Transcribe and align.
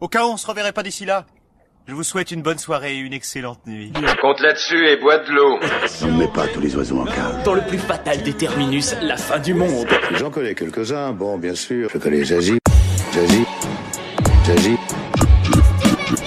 Au 0.00 0.08
cas 0.08 0.24
où 0.24 0.30
on 0.30 0.38
se 0.38 0.46
reverrait 0.46 0.72
pas 0.72 0.82
d'ici 0.82 1.04
là, 1.04 1.26
je 1.86 1.92
vous 1.92 2.04
souhaite 2.04 2.30
une 2.30 2.40
bonne 2.40 2.56
soirée 2.56 2.94
et 2.96 2.98
une 3.00 3.12
excellente 3.12 3.66
nuit. 3.66 3.92
Compte 4.22 4.40
là-dessus 4.40 4.88
et 4.88 4.96
bois 4.96 5.18
de 5.18 5.30
l'eau. 5.30 5.58
On 6.00 6.06
ne 6.06 6.18
met 6.20 6.28
pas 6.28 6.46
tous 6.48 6.60
les 6.60 6.74
oiseaux 6.74 7.00
en 7.00 7.04
cage. 7.04 7.44
Dans 7.44 7.52
le 7.52 7.60
plus 7.60 7.76
fatal 7.76 8.22
des 8.22 8.32
terminus, 8.32 8.94
la 9.02 9.18
fin 9.18 9.38
du 9.38 9.52
monde. 9.52 9.86
J'en 10.12 10.30
connais 10.30 10.54
quelques-uns, 10.54 11.12
bon, 11.12 11.36
bien 11.36 11.54
sûr. 11.54 11.90
Je 11.92 11.98
connais 11.98 12.24
Zazie, 12.24 12.58
Zazie, 13.12 13.44
Zazie, 14.46 14.78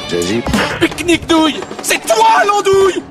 Zazie. 0.07 0.43
Pique-nique 0.79 1.25
douille 1.25 1.59
C'est 1.81 2.05
toi 2.05 2.43
l'andouille 2.45 3.01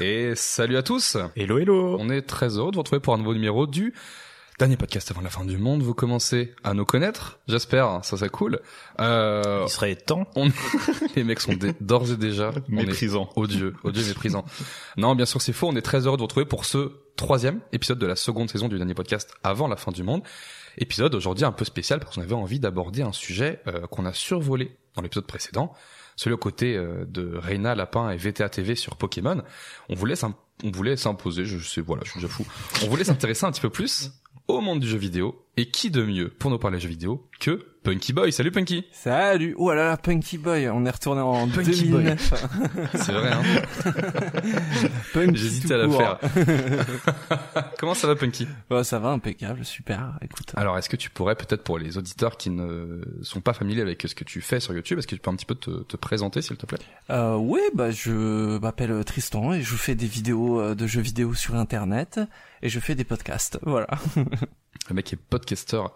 Et 0.00 0.34
salut 0.36 0.76
à 0.76 0.82
tous 0.84 1.16
Hello, 1.34 1.58
hello 1.58 1.96
On 1.98 2.10
est 2.10 2.22
très 2.22 2.56
heureux 2.58 2.70
de 2.70 2.76
vous 2.76 2.82
retrouver 2.82 3.00
pour 3.00 3.14
un 3.14 3.18
nouveau 3.18 3.34
numéro 3.34 3.66
du 3.66 3.92
dernier 4.58 4.76
podcast 4.76 5.10
avant 5.10 5.20
la 5.20 5.30
fin 5.30 5.44
du 5.44 5.56
monde. 5.56 5.82
Vous 5.82 5.94
commencez 5.94 6.52
à 6.64 6.74
nous 6.74 6.84
connaître, 6.84 7.38
j'espère, 7.46 8.00
ça 8.04 8.16
c'est 8.16 8.28
cool. 8.28 8.60
Euh, 9.00 9.62
Il 9.66 9.70
serait 9.70 9.94
temps. 9.94 10.26
on... 10.34 10.48
Les 11.16 11.22
mecs 11.24 11.40
sont 11.40 11.54
d'ores 11.80 12.10
et 12.12 12.16
déjà 12.16 12.50
on 12.68 12.78
est 12.78 12.86
Méprisant. 12.86 13.30
odieux, 13.36 13.74
odieux 13.84 14.04
méprisant. 14.04 14.44
Non, 14.96 15.14
bien 15.14 15.26
sûr 15.26 15.40
c'est 15.40 15.52
faux, 15.52 15.68
on 15.68 15.76
est 15.76 15.82
très 15.82 16.06
heureux 16.06 16.16
de 16.16 16.22
vous 16.22 16.26
retrouver 16.26 16.46
pour 16.46 16.64
ce 16.64 16.92
troisième 17.16 17.60
épisode 17.72 17.98
de 17.98 18.06
la 18.06 18.16
seconde 18.16 18.50
saison 18.50 18.68
du 18.68 18.78
dernier 18.78 18.94
podcast 18.94 19.32
avant 19.44 19.68
la 19.68 19.76
fin 19.76 19.92
du 19.92 20.02
monde. 20.02 20.22
Épisode 20.76 21.14
aujourd'hui 21.14 21.44
un 21.44 21.52
peu 21.52 21.64
spécial 21.64 22.00
parce 22.00 22.14
qu'on 22.14 22.22
avait 22.22 22.34
envie 22.34 22.60
d'aborder 22.60 23.02
un 23.02 23.12
sujet 23.12 23.60
euh, 23.68 23.86
qu'on 23.86 24.06
a 24.06 24.12
survolé 24.12 24.76
dans 24.94 25.02
l'épisode 25.02 25.26
précédent, 25.26 25.72
celui 26.16 26.34
aux 26.34 26.38
côtés 26.38 26.76
euh, 26.76 27.04
de 27.06 27.36
Reina 27.36 27.74
Lapin 27.76 28.10
et 28.10 28.16
VTA 28.16 28.48
TV 28.48 28.74
sur 28.74 28.96
Pokémon. 28.96 29.42
On 29.88 29.94
voulait 29.94 30.14
on 30.64 30.72
voulait 30.72 30.96
s'imposer, 30.96 31.44
je 31.44 31.58
sais, 31.58 31.80
voilà, 31.80 32.02
je 32.04 32.10
suis 32.10 32.20
déjà 32.20 32.32
fou. 32.32 32.44
On 32.84 32.88
voulait 32.88 33.04
s'intéresser 33.04 33.44
un 33.46 33.52
petit 33.52 33.60
peu 33.60 33.70
plus 33.70 34.10
au 34.48 34.60
monde 34.60 34.80
du 34.80 34.88
jeu 34.88 34.98
vidéo. 34.98 35.36
Et 35.58 35.66
qui 35.66 35.90
de 35.90 36.04
mieux 36.04 36.28
pour 36.28 36.52
nous 36.52 36.58
parler 36.58 36.78
jeux 36.78 36.88
vidéo 36.88 37.28
que 37.40 37.66
Punky 37.82 38.12
Boy? 38.12 38.30
Salut 38.32 38.52
Punky 38.52 38.84
Salut 38.92 39.56
Oh 39.58 39.72
là 39.72 39.88
là, 39.88 39.96
Punky 39.96 40.38
Boy, 40.38 40.68
on 40.68 40.86
est 40.86 40.90
retourné 40.90 41.20
en 41.20 41.48
Punky 41.48 41.88
2009. 41.88 42.34
C'est 42.94 43.10
vrai, 43.10 43.32
hein 43.32 43.42
J'hésitais 45.34 45.74
à 45.74 45.78
la 45.78 45.88
faire. 45.88 46.20
Comment 47.80 47.94
ça 47.94 48.06
va 48.06 48.14
Punky? 48.14 48.46
Bah, 48.70 48.84
ça 48.84 49.00
va, 49.00 49.08
impeccable, 49.08 49.64
super, 49.64 50.16
écoute. 50.22 50.52
Alors, 50.54 50.78
est-ce 50.78 50.88
que 50.88 50.96
tu 50.96 51.10
pourrais 51.10 51.34
peut-être 51.34 51.64
pour 51.64 51.80
les 51.80 51.98
auditeurs 51.98 52.36
qui 52.36 52.50
ne 52.50 53.02
sont 53.22 53.40
pas 53.40 53.52
familiers 53.52 53.82
avec 53.82 54.00
ce 54.06 54.14
que 54.14 54.22
tu 54.22 54.40
fais 54.40 54.60
sur 54.60 54.72
YouTube, 54.74 55.00
est-ce 55.00 55.08
que 55.08 55.16
tu 55.16 55.20
peux 55.20 55.30
un 55.30 55.34
petit 55.34 55.44
peu 55.44 55.56
te, 55.56 55.82
te 55.82 55.96
présenter 55.96 56.40
s'il 56.40 56.56
te 56.56 56.66
plaît? 56.66 56.78
Euh, 57.10 57.34
ouais, 57.34 57.68
bah, 57.74 57.90
je 57.90 58.60
m'appelle 58.60 59.04
Tristan 59.04 59.54
et 59.54 59.62
je 59.62 59.74
fais 59.74 59.96
des 59.96 60.06
vidéos 60.06 60.60
euh, 60.60 60.76
de 60.76 60.86
jeux 60.86 61.00
vidéo 61.00 61.34
sur 61.34 61.56
internet 61.56 62.20
et 62.62 62.68
je 62.68 62.78
fais 62.78 62.94
des 62.94 63.02
podcasts, 63.02 63.58
voilà. 63.62 63.88
Le 64.88 64.94
mec 64.94 65.12
est 65.12 65.16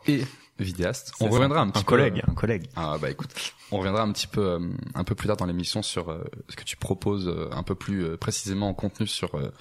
et 0.06 0.24
vidéaste. 0.58 1.12
On 1.20 1.24
ça. 1.26 1.30
reviendra 1.34 1.60
un 1.60 1.70
petit 1.70 1.78
Un 1.80 1.82
peu 1.82 1.86
collègue, 1.88 2.22
un 2.28 2.34
collègue. 2.34 2.68
Ah 2.76 2.96
bah 3.00 3.10
écoute, 3.10 3.30
on 3.70 3.78
reviendra 3.78 4.02
un 4.02 4.12
petit 4.12 4.26
peu 4.26 4.40
euh, 4.42 4.60
un 4.94 5.04
peu 5.04 5.14
plus 5.14 5.26
tard 5.28 5.36
dans 5.36 5.46
l'émission 5.46 5.82
sur 5.82 6.10
euh, 6.10 6.22
ce 6.48 6.56
que 6.56 6.64
tu 6.64 6.76
proposes 6.76 7.26
euh, 7.28 7.48
un 7.52 7.62
peu 7.62 7.74
plus 7.74 8.04
euh, 8.04 8.16
précisément 8.16 8.68
en 8.68 8.74
contenu 8.74 9.06
sur 9.06 9.34
euh, 9.36 9.52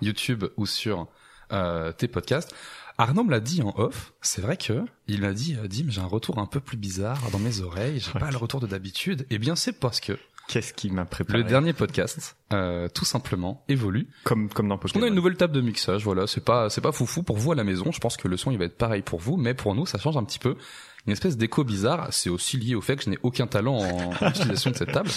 YouTube 0.00 0.44
ou 0.56 0.66
sur 0.66 1.06
euh, 1.52 1.92
tes 1.92 2.08
podcasts. 2.08 2.54
Arnaud 2.98 3.24
me 3.24 3.30
l'a 3.30 3.40
dit 3.40 3.62
en 3.62 3.72
off, 3.78 4.12
c'est 4.20 4.42
vrai 4.42 4.58
que 4.58 4.84
il 5.06 5.22
m'a 5.22 5.32
dit 5.32 5.56
euh, 5.56 5.66
Dim, 5.68 5.86
j'ai 5.88 6.00
un 6.02 6.06
retour 6.06 6.38
un 6.38 6.44
peu 6.46 6.60
plus 6.60 6.76
bizarre 6.76 7.18
dans 7.32 7.38
mes 7.38 7.60
oreilles, 7.62 7.98
j'ai 8.00 8.12
Ouais. 8.12 8.20
pas 8.20 8.30
le 8.30 8.36
retour 8.36 8.60
de 8.60 8.66
d'habitude. 8.66 9.26
Eh 9.30 9.38
bien 9.38 9.56
c'est 9.56 9.72
parce 9.72 10.00
que 10.00 10.18
Qu'est-ce 10.50 10.74
qui 10.74 10.90
m'a 10.90 11.04
préparé 11.04 11.38
le 11.38 11.44
dernier 11.44 11.72
podcast 11.72 12.36
euh, 12.52 12.88
tout 12.88 13.04
simplement 13.04 13.62
évolue 13.68 14.08
Comme, 14.24 14.48
comme 14.48 14.66
dans 14.66 14.78
Pokémon. 14.78 14.98
qu'on 14.98 15.06
a 15.06 15.08
une 15.08 15.14
nouvelle 15.14 15.36
table 15.36 15.52
de 15.52 15.60
mixage, 15.60 16.02
voilà, 16.02 16.26
c'est 16.26 16.44
pas 16.44 16.68
c'est 16.68 16.80
pas 16.80 16.90
foufou 16.90 17.22
pour 17.22 17.36
vous 17.36 17.52
à 17.52 17.54
la 17.54 17.62
maison. 17.62 17.92
Je 17.92 18.00
pense 18.00 18.16
que 18.16 18.26
le 18.26 18.36
son 18.36 18.50
il 18.50 18.58
va 18.58 18.64
être 18.64 18.76
pareil 18.76 19.02
pour 19.02 19.20
vous, 19.20 19.36
mais 19.36 19.54
pour 19.54 19.76
nous 19.76 19.86
ça 19.86 19.98
change 19.98 20.16
un 20.16 20.24
petit 20.24 20.40
peu. 20.40 20.56
Une 21.06 21.12
espèce 21.12 21.36
d'écho 21.36 21.62
bizarre. 21.62 22.08
C'est 22.10 22.30
aussi 22.30 22.56
lié 22.56 22.74
au 22.74 22.80
fait 22.80 22.96
que 22.96 23.04
je 23.04 23.10
n'ai 23.10 23.18
aucun 23.22 23.46
talent 23.46 23.76
en, 23.76 24.10
en 24.10 24.28
utilisation 24.28 24.72
de 24.72 24.76
cette 24.76 24.90
table. 24.90 25.10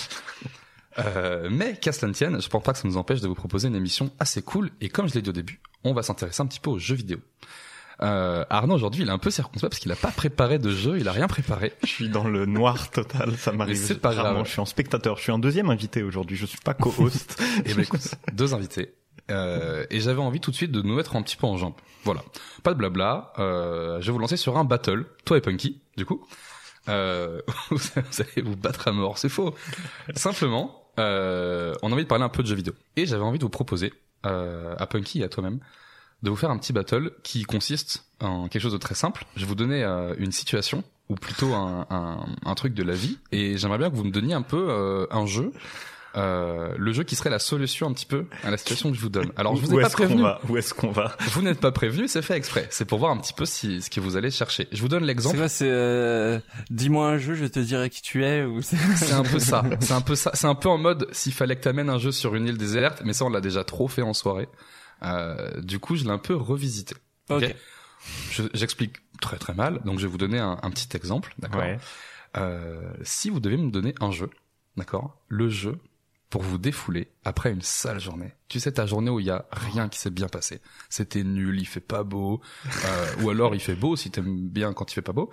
Euh, 1.00 1.50
mais 1.50 1.78
qu'à 1.78 1.94
cela 1.94 2.10
ne 2.10 2.14
tienne, 2.14 2.40
je 2.40 2.48
pense 2.48 2.62
pas 2.62 2.74
que 2.74 2.78
ça 2.78 2.88
nous 2.88 2.98
empêche 2.98 3.22
de 3.22 3.28
vous 3.28 3.34
proposer 3.34 3.70
une 3.70 3.76
émission 3.76 4.12
assez 4.20 4.44
cool. 4.44 4.70
Et 4.82 4.90
comme 4.90 5.10
je 5.10 5.16
l'ai 5.16 5.24
dit 5.24 5.32
au 5.32 5.34
début, 5.34 5.62
on 5.84 5.96
va 5.96 6.04
s'intéresser 6.04 6.44
un 6.44 6.46
petit 6.46 6.60
peu 6.60 6.70
aux 6.70 6.78
jeux 6.78 6.94
vidéo. 6.94 7.18
Euh, 8.02 8.44
Arnaud 8.50 8.76
aujourd'hui 8.76 9.04
il 9.04 9.10
est 9.10 9.12
un 9.12 9.20
peu 9.20 9.30
circonspect 9.30 9.70
parce 9.70 9.80
qu'il 9.80 9.92
a 9.92 9.96
pas 9.96 10.12
préparé 10.12 10.58
de 10.58 10.72
jeu, 10.72 10.98
il 11.00 11.08
a 11.08 11.12
rien 11.12 11.28
préparé. 11.28 11.74
Je 11.84 11.88
suis 11.88 12.10
dans 12.10 12.24
le 12.24 12.46
noir 12.46 12.90
total, 12.90 13.36
ça 13.38 13.52
m'arrive. 13.52 13.76
c'est 13.76 14.00
pas 14.00 14.12
rarement. 14.12 14.34
grave. 14.34 14.46
Je 14.46 14.52
suis 14.52 14.60
en 14.60 14.66
spectateur. 14.66 15.18
Je 15.18 15.24
suis 15.24 15.32
un 15.32 15.40
deuxième 15.40 15.70
invité 15.70 16.04
aujourd'hui. 16.04 16.36
Je 16.36 16.46
suis 16.46 16.60
pas 16.60 16.74
co-host. 16.74 17.42
Et 17.66 17.74
ben 17.74 17.82
écoute, 17.82 18.16
deux 18.34 18.54
invités. 18.54 18.96
Euh, 19.32 19.86
et 19.90 20.02
j'avais 20.02 20.22
envie 20.22 20.42
tout 20.42 20.52
de 20.52 20.56
suite 20.56 20.72
de 20.72 20.82
nous 20.82 20.96
mettre 20.96 21.16
un 21.16 21.22
petit 21.22 21.38
peu 21.38 21.48
en 21.48 21.58
jambes. 21.58 21.76
Voilà. 22.04 22.22
Pas 22.62 22.74
de 22.74 22.78
blabla. 22.78 23.32
Euh, 23.40 24.02
je 24.02 24.08
vais 24.08 24.12
vous 24.12 24.20
lancer 24.20 24.38
sur 24.38 24.58
un 24.58 24.66
battle. 24.66 25.06
Toi 25.24 25.38
et 25.38 25.42
Punky, 25.42 25.80
du 25.96 26.06
coup. 26.06 26.26
Euh, 26.90 27.42
vous 27.70 27.80
allez 28.20 28.42
vous 28.42 28.58
battre 28.58 28.88
à 28.88 28.92
mort. 28.92 29.18
C'est 29.18 29.30
faux. 29.30 29.56
Simplement, 30.16 30.84
euh, 31.00 31.74
on 31.82 31.92
a 31.92 31.94
envie 31.94 32.04
de 32.04 32.08
parler 32.08 32.24
un 32.24 32.30
peu 32.30 32.44
de 32.44 32.48
jeux 32.48 32.56
vidéo. 32.56 32.74
Et 32.96 33.06
j'avais 33.06 33.24
envie 33.24 33.40
de 33.40 33.44
vous 33.44 33.50
proposer, 33.50 33.94
euh, 34.26 34.76
à 34.78 34.88
Punky 34.88 35.22
et 35.22 35.24
à 35.24 35.30
toi-même, 35.30 35.60
de 36.24 36.30
vous 36.30 36.36
faire 36.36 36.50
un 36.50 36.58
petit 36.58 36.74
battle 36.74 37.12
qui 37.22 37.44
consiste 37.44 38.06
en 38.20 38.48
quelque 38.48 38.62
chose 38.62 38.74
de 38.74 38.78
très 38.78 38.96
simple. 38.96 39.26
Je 39.36 39.42
vais 39.42 39.48
vous 39.48 39.56
donner 39.56 39.84
euh, 39.84 40.16
une 40.18 40.32
situation 40.32 40.84
ou 41.10 41.16
plutôt 41.16 41.54
un, 41.54 41.86
un, 41.90 42.26
un 42.46 42.56
truc 42.56 42.74
de 42.74 42.82
la 42.84 42.94
vie 42.94 43.20
et 43.32 43.58
j'aimerais 43.58 43.78
bien 43.78 43.90
que 43.92 43.96
vous 43.96 44.06
me 44.06 44.12
donniez 44.12 44.34
un 44.34 44.42
peu 44.42 44.68
euh, 44.70 45.06
un 45.12 45.26
jeu 45.26 45.52
euh, 46.16 46.74
le 46.78 46.94
jeu 46.94 47.04
qui 47.04 47.16
serait 47.16 47.32
la 47.32 47.40
solution 47.40 47.90
un 47.90 47.94
petit 47.94 48.06
peu 48.06 48.28
à 48.44 48.52
la 48.52 48.58
situation 48.58 48.92
que 48.92 48.96
je 48.96 49.02
vous 49.02 49.10
donne. 49.10 49.32
Alors 49.36 49.56
je 49.56 49.62
vous 49.66 49.74
Où 49.74 49.80
ai 49.80 49.82
pas 49.82 49.88
est-ce 49.88 49.96
qu'on 49.98 50.04
prévenu. 50.04 50.22
va 50.22 50.40
Où 50.48 50.58
est-ce 50.58 50.74
qu'on 50.76 50.92
va 50.92 51.18
Vous 51.32 51.42
n'êtes 51.42 51.60
pas 51.60 51.72
prévenu, 51.72 52.08
c'est 52.08 52.22
fait 52.22 52.36
exprès. 52.38 52.68
C'est 52.70 52.86
pour 52.86 53.00
voir 53.00 53.12
un 53.12 53.18
petit 53.18 53.34
peu 53.34 53.46
si 53.48 53.82
ce 53.82 53.90
que 53.90 54.00
vous 54.00 54.16
allez 54.16 54.30
chercher. 54.30 54.68
Je 54.72 54.80
vous 54.82 54.88
donne 54.90 55.02
C'est 55.02 55.08
l'exemple. 55.08 55.50
c'est, 55.50 55.68
euh, 55.68 56.40
dis-moi 56.70 57.08
un 57.08 57.18
jeu, 57.18 57.34
je 57.34 57.46
te 57.46 57.60
dirai 57.60 57.90
qui 57.90 58.04
tu 58.04 58.24
es, 58.24 58.44
ou 58.46 58.62
c'est... 58.62 58.78
C'est 58.96 59.14
un 59.14 59.24
peu 59.24 59.40
ça. 59.40 59.64
C'est 59.80 59.94
un 59.94 60.02
peu 60.02 60.14
ça. 60.16 60.30
C'est 60.36 60.46
un 60.46 60.54
peu 60.54 60.70
en 60.70 60.78
mode 60.78 61.08
s'il 61.12 61.34
fallait 61.34 61.56
que 61.56 61.62
t'amènes 61.64 61.90
un 61.90 61.98
jeu 61.98 62.12
sur 62.12 62.36
une 62.36 62.46
île 62.48 62.58
déserte, 62.60 63.02
mais 63.04 63.14
ça 63.14 63.26
on 63.26 63.30
l'a 63.30 63.42
déjà 63.42 63.64
trop 63.64 63.88
fait 63.88 64.04
en 64.04 64.14
soirée. 64.14 64.48
Euh, 65.04 65.62
du 65.62 65.80
coup, 65.80 65.96
je 65.96 66.04
l'ai 66.04 66.10
un 66.12 66.18
peu 66.18 66.36
revisité. 66.36 66.96
Ok. 67.30 67.44
Ok. 67.44 67.56
Je- 68.32 68.44
J'explique 68.54 68.98
très 69.22 69.38
très 69.38 69.54
mal, 69.54 69.82
donc 69.86 69.98
je 70.00 70.06
vais 70.06 70.12
vous 70.12 70.18
donner 70.18 70.40
un, 70.40 70.60
un 70.62 70.70
petit 70.72 70.96
exemple, 70.98 71.34
d'accord. 71.40 71.62
Ouais. 71.62 71.78
Euh, 72.36 72.82
si 73.04 73.30
vous 73.30 73.40
devez 73.40 73.58
me 73.58 73.70
donner 73.72 73.96
un 74.02 74.12
jeu, 74.12 74.30
d'accord, 74.76 75.18
le 75.30 75.50
jeu 75.50 75.78
pour 76.30 76.42
vous 76.42 76.58
défouler 76.58 77.10
après 77.24 77.52
une 77.52 77.62
sale 77.62 78.00
journée. 78.00 78.34
Tu 78.50 78.60
sais 78.60 78.72
ta 78.72 78.88
journée 78.88 79.12
où 79.12 79.20
il 79.20 79.28
y 79.28 79.30
a 79.30 79.46
rien 79.52 79.88
qui 79.88 80.00
s'est 80.00 80.10
bien 80.10 80.28
passé. 80.28 80.62
C'était 80.90 81.24
nul, 81.24 81.60
il 81.62 81.66
fait 81.66 81.80
pas 81.80 82.04
beau, 82.04 82.42
euh, 82.86 83.16
ou 83.22 83.30
alors 83.30 83.54
il 83.54 83.62
fait 83.62 83.76
beau 83.76 83.96
si 83.96 84.10
t'aimes 84.10 84.50
bien 84.50 84.74
quand 84.74 84.92
il 84.92 84.96
fait 84.96 85.02
pas 85.04 85.12
beau. 85.14 85.30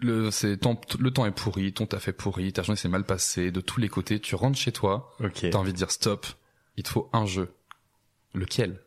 Le 0.00 0.30
c'est 0.32 0.56
ton- 0.56 0.78
le 0.98 1.10
temps 1.12 1.24
est 1.24 1.30
pourri, 1.30 1.72
ton 1.72 1.86
taf 1.86 2.08
est 2.08 2.12
pourri, 2.12 2.52
ta 2.52 2.62
journée 2.64 2.76
s'est 2.76 2.88
mal 2.88 3.04
passée 3.04 3.52
de 3.52 3.60
tous 3.60 3.78
les 3.80 3.88
côtés. 3.88 4.18
Tu 4.20 4.34
rentres 4.34 4.58
chez 4.58 4.72
toi, 4.72 5.14
Ok. 5.20 5.46
t'as 5.50 5.58
envie 5.58 5.72
de 5.72 5.76
dire 5.78 5.90
stop. 5.92 6.26
Il 6.76 6.82
te 6.82 6.88
faut 6.88 7.08
un 7.12 7.26
jeu. 7.26 7.54
Lequel? 8.34 8.80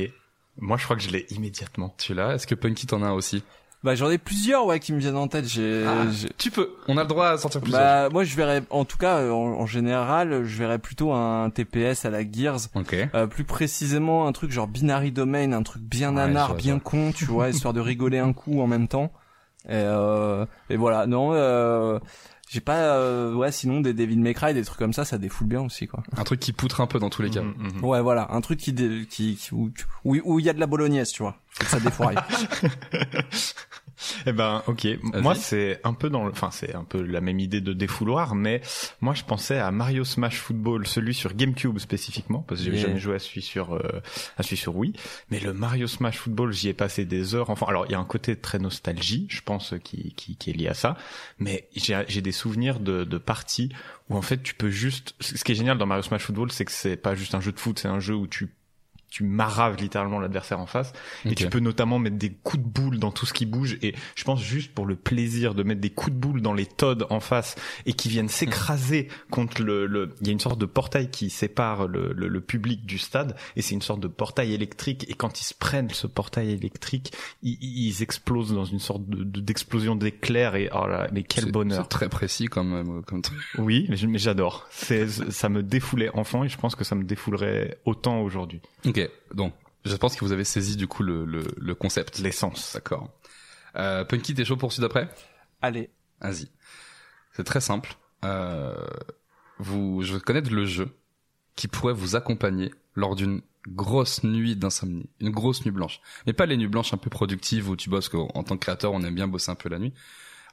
Ok. 0.00 0.10
Moi, 0.58 0.76
je 0.78 0.84
crois 0.84 0.96
que 0.96 1.02
je 1.02 1.10
l'ai 1.10 1.26
immédiatement. 1.30 1.94
Tu 1.98 2.14
l'as 2.14 2.34
Est-ce 2.34 2.46
que 2.46 2.54
Punky 2.54 2.86
t'en 2.86 3.02
a 3.02 3.06
un 3.06 3.12
aussi? 3.12 3.42
Bah, 3.82 3.94
j'en 3.94 4.10
ai 4.10 4.18
plusieurs, 4.18 4.66
ouais, 4.66 4.80
qui 4.80 4.92
me 4.92 4.98
viennent 4.98 5.16
en 5.18 5.28
tête, 5.28 5.46
j'ai... 5.46 5.84
Ah, 5.86 6.10
j'ai- 6.10 6.30
Tu 6.38 6.50
peux. 6.50 6.70
On 6.88 6.96
a 6.96 7.02
le 7.02 7.08
droit 7.08 7.28
à 7.28 7.38
sortir 7.38 7.60
plusieurs. 7.60 7.80
Bah, 7.80 8.08
moi, 8.10 8.24
je 8.24 8.34
verrais, 8.34 8.62
en 8.70 8.84
tout 8.84 8.96
cas, 8.96 9.18
euh, 9.18 9.30
en, 9.30 9.60
en 9.60 9.66
général, 9.66 10.44
je 10.44 10.58
verrais 10.58 10.78
plutôt 10.78 11.12
un 11.12 11.50
TPS 11.50 12.04
à 12.04 12.10
la 12.10 12.22
Gears. 12.28 12.58
Ok. 12.74 12.96
Euh, 13.14 13.26
plus 13.26 13.44
précisément 13.44 14.26
un 14.26 14.32
truc 14.32 14.50
genre 14.50 14.66
binary 14.66 15.12
domain, 15.12 15.52
un 15.52 15.62
truc 15.62 15.82
bien 15.82 16.16
Ouais, 16.16 16.32
vois, 16.32 16.56
bien 16.56 16.78
con, 16.78 17.12
tu 17.12 17.26
vois, 17.26 17.50
histoire 17.50 17.74
de 17.74 17.80
rigoler 17.80 18.18
un 18.18 18.32
coup 18.32 18.60
en 18.60 18.66
même 18.66 18.88
temps. 18.88 19.12
Et, 19.68 19.72
euh, 19.74 20.46
et 20.70 20.76
voilà, 20.76 21.06
non, 21.06 21.30
euh, 21.34 21.98
j'ai 22.48 22.60
pas, 22.60 22.96
euh, 22.96 23.34
ouais, 23.34 23.50
sinon 23.52 23.80
des 23.80 23.92
Devil 23.92 24.18
May 24.18 24.32
Cry, 24.34 24.54
des 24.54 24.64
trucs 24.64 24.78
comme 24.78 24.92
ça, 24.92 25.04
ça 25.04 25.18
défoule 25.18 25.48
bien 25.48 25.60
aussi, 25.62 25.86
quoi. 25.88 26.02
Un 26.16 26.24
truc 26.24 26.38
qui 26.40 26.52
poutre 26.52 26.80
un 26.80 26.86
peu 26.86 26.98
dans 26.98 27.10
tous 27.10 27.22
les 27.22 27.30
cas. 27.30 27.42
Mhm, 27.42 27.54
mhm. 27.78 27.84
Ouais, 27.84 28.00
voilà, 28.00 28.28
un 28.30 28.40
truc 28.40 28.58
qui, 28.60 28.72
dé- 28.72 29.06
qui, 29.10 29.36
qui- 29.36 29.52
où 29.54 29.70
où 30.04 30.16
où 30.24 30.38
il 30.38 30.46
y 30.46 30.48
a 30.48 30.52
de 30.52 30.60
la 30.60 30.66
bolognaise, 30.66 31.10
tu 31.10 31.22
vois, 31.22 31.36
Faut 31.50 31.64
que 31.64 31.70
ça 31.70 31.80
défouraille. 31.80 32.16
Eh 34.28 34.32
ben, 34.32 34.62
ok. 34.66 34.86
Moi, 35.02 35.34
c'est 35.36 35.80
un 35.84 35.94
peu 35.94 36.10
dans 36.10 36.24
le, 36.24 36.32
enfin, 36.32 36.50
c'est 36.50 36.74
un 36.74 36.82
peu 36.82 37.00
la 37.00 37.20
même 37.20 37.38
idée 37.38 37.60
de 37.60 37.72
défouloir, 37.72 38.34
mais 38.34 38.60
moi, 39.00 39.14
je 39.14 39.22
pensais 39.22 39.58
à 39.58 39.70
Mario 39.70 40.04
Smash 40.04 40.38
Football, 40.38 40.86
celui 40.86 41.14
sur 41.14 41.34
GameCube 41.34 41.78
spécifiquement, 41.78 42.40
parce 42.40 42.60
que 42.60 42.66
j'ai 42.66 42.76
Yeah. 42.76 42.88
jamais 42.88 42.98
joué 42.98 43.14
à 43.14 43.18
celui 43.20 43.40
sur, 43.42 43.74
euh, 43.74 44.02
à 44.36 44.42
celui 44.42 44.56
sur 44.56 44.76
Wii. 44.76 44.94
Mais 45.30 45.38
le 45.38 45.52
Mario 45.52 45.86
Smash 45.86 46.18
Football, 46.18 46.52
j'y 46.52 46.68
ai 46.68 46.74
passé 46.74 47.04
des 47.04 47.34
heures. 47.36 47.50
Enfin, 47.50 47.66
alors, 47.68 47.86
il 47.86 47.92
y 47.92 47.94
a 47.94 47.98
un 48.00 48.04
côté 48.04 48.36
très 48.36 48.58
nostalgie, 48.58 49.26
je 49.30 49.40
pense, 49.42 49.74
qui, 49.84 50.12
qui, 50.14 50.36
qui 50.36 50.50
est 50.50 50.54
lié 50.54 50.68
à 50.68 50.74
ça. 50.74 50.96
Mais 51.38 51.68
j'ai, 51.76 52.02
j'ai 52.08 52.20
des 52.20 52.32
souvenirs 52.32 52.80
de, 52.80 53.04
de 53.04 53.18
parties 53.18 53.70
où, 54.08 54.16
en 54.16 54.22
fait, 54.22 54.42
tu 54.42 54.54
peux 54.54 54.70
juste, 54.70 55.14
ce 55.20 55.42
qui 55.44 55.52
est 55.52 55.54
génial 55.54 55.78
dans 55.78 55.86
Mario 55.86 56.02
Smash 56.02 56.22
Football, 56.22 56.50
c'est 56.50 56.64
que 56.64 56.72
c'est 56.72 56.96
pas 56.96 57.14
juste 57.14 57.34
un 57.34 57.40
jeu 57.40 57.52
de 57.52 57.58
foot, 57.60 57.78
c'est 57.78 57.88
un 57.88 58.00
jeu 58.00 58.14
où 58.14 58.26
tu 58.26 58.48
tu 59.08 59.24
maraves 59.24 59.76
littéralement 59.76 60.18
l'adversaire 60.18 60.60
en 60.60 60.66
face. 60.66 60.92
Et 61.24 61.34
tu 61.34 61.44
peux 61.48 61.60
notamment 61.60 61.98
mettre 61.98 62.16
des 62.16 62.30
coups 62.32 62.62
de 62.62 62.68
boule 62.68 62.98
dans 62.98 63.10
tout 63.12 63.24
ce 63.26 63.32
qui 63.32 63.46
bouge. 63.46 63.78
Et 63.82 63.94
je 64.14 64.24
pense 64.24 64.42
juste 64.42 64.72
pour 64.72 64.84
le 64.84 64.96
plaisir 64.96 65.54
de 65.54 65.62
mettre 65.62 65.80
des 65.80 65.90
coups 65.90 66.14
de 66.14 66.20
boule 66.20 66.42
dans 66.42 66.52
les 66.52 66.66
Todd 66.66 67.06
en 67.10 67.20
face 67.20 67.54
et 67.86 67.92
qui 67.92 68.08
viennent 68.08 68.28
s'écraser 68.28 69.08
contre 69.30 69.62
le, 69.62 69.86
le, 69.86 70.14
il 70.20 70.26
y 70.26 70.30
a 70.30 70.32
une 70.32 70.40
sorte 70.40 70.58
de 70.60 70.66
portail 70.66 71.10
qui 71.10 71.30
sépare 71.30 71.86
le, 71.88 72.12
le, 72.12 72.28
le 72.28 72.40
public 72.40 72.84
du 72.84 72.98
stade 72.98 73.36
et 73.56 73.62
c'est 73.62 73.74
une 73.74 73.82
sorte 73.82 74.00
de 74.00 74.08
portail 74.08 74.52
électrique. 74.52 75.06
Et 75.08 75.14
quand 75.14 75.40
ils 75.40 75.44
se 75.44 75.54
prennent 75.54 75.90
ce 75.90 76.06
portail 76.06 76.50
électrique, 76.50 77.12
ils, 77.42 77.56
ils 77.60 78.02
explosent 78.02 78.52
dans 78.52 78.64
une 78.64 78.80
sorte 78.80 79.06
de, 79.08 79.22
de- 79.24 79.40
d'explosion 79.40 79.94
d'éclairs 79.96 80.56
et 80.56 80.68
oh 80.74 80.86
là, 80.86 81.08
mais 81.12 81.22
quel 81.22 81.50
bonheur. 81.52 81.82
C'est 81.84 81.88
très 81.88 82.08
précis 82.08 82.46
comme, 82.46 82.98
euh, 82.98 83.02
comme 83.02 83.22
truc. 83.22 83.38
Oui, 83.58 83.86
mais 83.88 84.18
j'adore. 84.18 84.66
C'est, 84.70 85.08
ça 85.08 85.48
me 85.48 85.62
défoulait 85.62 86.10
enfant 86.14 86.44
et 86.44 86.48
je 86.48 86.58
pense 86.58 86.74
que 86.74 86.84
ça 86.84 86.94
me 86.94 87.04
défoulerait 87.04 87.78
autant 87.84 88.20
aujourd'hui. 88.20 88.60
Ok, 88.96 89.10
donc 89.34 89.52
je 89.84 89.94
pense 89.94 90.16
que 90.16 90.24
vous 90.24 90.32
avez 90.32 90.44
saisi 90.44 90.76
du 90.76 90.88
coup 90.88 91.02
le, 91.02 91.24
le, 91.24 91.44
le 91.56 91.74
concept. 91.74 92.18
L'essence. 92.18 92.72
D'accord. 92.74 93.10
Euh, 93.76 94.04
Punky, 94.04 94.34
t'es 94.34 94.44
chaud 94.44 94.56
pour 94.56 94.72
celui 94.72 94.82
d'après? 94.82 95.08
Allez. 95.60 95.90
Vas-y. 96.20 96.48
C'est 97.32 97.44
très 97.44 97.60
simple. 97.60 97.94
Euh, 98.24 98.74
vous, 99.58 100.02
je 100.02 100.14
veux 100.14 100.20
connaître 100.20 100.50
le 100.50 100.64
jeu 100.64 100.88
qui 101.54 101.68
pourrait 101.68 101.92
vous 101.92 102.16
accompagner 102.16 102.72
lors 102.94 103.14
d'une 103.14 103.42
grosse 103.68 104.24
nuit 104.24 104.56
d'insomnie, 104.56 105.10
une 105.20 105.30
grosse 105.30 105.64
nuit 105.64 105.72
blanche. 105.72 106.00
Mais 106.26 106.32
pas 106.32 106.46
les 106.46 106.56
nuits 106.56 106.68
blanches 106.68 106.94
un 106.94 106.98
peu 106.98 107.10
productives 107.10 107.68
où 107.68 107.76
tu 107.76 107.90
bosses, 107.90 108.08
qu'en 108.08 108.28
en 108.34 108.44
tant 108.44 108.56
que 108.56 108.62
créateur, 108.62 108.92
on 108.92 109.02
aime 109.02 109.14
bien 109.14 109.28
bosser 109.28 109.50
un 109.50 109.56
peu 109.56 109.68
la 109.68 109.78
nuit. 109.78 109.92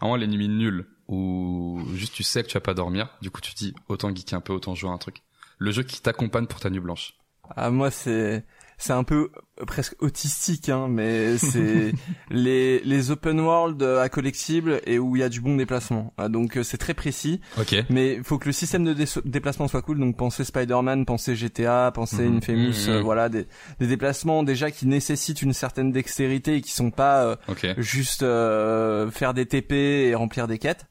Vraiment 0.01 0.17
les 0.17 0.27
nuits 0.27 0.49
nulles 0.49 0.85
où 1.07 1.81
juste 1.93 2.13
tu 2.13 2.23
sais 2.23 2.43
que 2.43 2.49
tu 2.49 2.55
vas 2.55 2.61
pas 2.61 2.73
dormir, 2.73 3.09
du 3.21 3.31
coup 3.31 3.39
tu 3.39 3.53
te 3.53 3.57
dis 3.57 3.73
autant 3.87 4.13
geeker 4.13 4.37
un 4.37 4.41
peu, 4.41 4.51
autant 4.51 4.75
jouer 4.75 4.89
à 4.89 4.93
un 4.93 4.97
truc. 4.97 5.21
Le 5.59 5.71
jeu 5.71 5.83
qui 5.83 6.01
t'accompagne 6.01 6.47
pour 6.47 6.59
ta 6.59 6.69
nuit 6.69 6.81
blanche. 6.81 7.13
Ah, 7.49 7.69
moi, 7.71 7.91
c'est, 7.91 8.45
c'est 8.85 8.91
un 8.93 9.03
peu 9.05 9.29
euh, 9.61 9.65
presque 9.65 9.95
autistique, 10.01 10.67
hein, 10.67 10.87
mais 10.89 11.37
c'est 11.37 11.93
les, 12.31 12.79
les 12.81 13.11
open 13.11 13.39
world 13.39 13.81
euh, 13.81 14.01
à 14.01 14.09
collectibles 14.09 14.81
et 14.85 14.99
où 14.99 15.15
il 15.15 15.19
y 15.19 15.23
a 15.23 15.29
du 15.29 15.39
bon 15.39 15.55
déplacement. 15.55 16.13
Ah, 16.17 16.27
donc, 16.27 16.57
euh, 16.57 16.63
c'est 16.63 16.77
très 16.77 16.93
précis. 16.93 17.39
Ok. 17.57 17.75
Mais 17.89 18.15
il 18.15 18.23
faut 18.23 18.37
que 18.37 18.45
le 18.47 18.51
système 18.51 18.83
de 18.83 18.93
dé- 18.93 19.05
déplacement 19.23 19.67
soit 19.69 19.81
cool. 19.81 19.99
Donc 19.99 20.17
pensez 20.17 20.43
Spider-Man, 20.43 21.05
pensez 21.05 21.35
GTA, 21.35 21.91
pensez 21.93 22.23
Mhm. 22.27 22.37
Infamous, 22.37 22.87
Mhm. 22.87 22.89
euh, 22.89 23.01
voilà 23.01 23.29
des, 23.29 23.45
des 23.79 23.87
déplacements 23.87 24.43
déjà 24.43 24.69
qui 24.69 24.85
nécessitent 24.85 25.41
une 25.41 25.53
certaine 25.53 25.91
dextérité 25.93 26.55
et 26.55 26.61
qui 26.61 26.71
sont 26.71 26.91
pas 26.91 27.23
euh, 27.23 27.35
Ok. 27.47 27.65
juste 27.77 28.23
euh, 28.23 29.09
faire 29.11 29.33
des 29.33 29.45
TP 29.45 29.71
et 30.09 30.15
remplir 30.15 30.47
des 30.47 30.57
quêtes. 30.57 30.87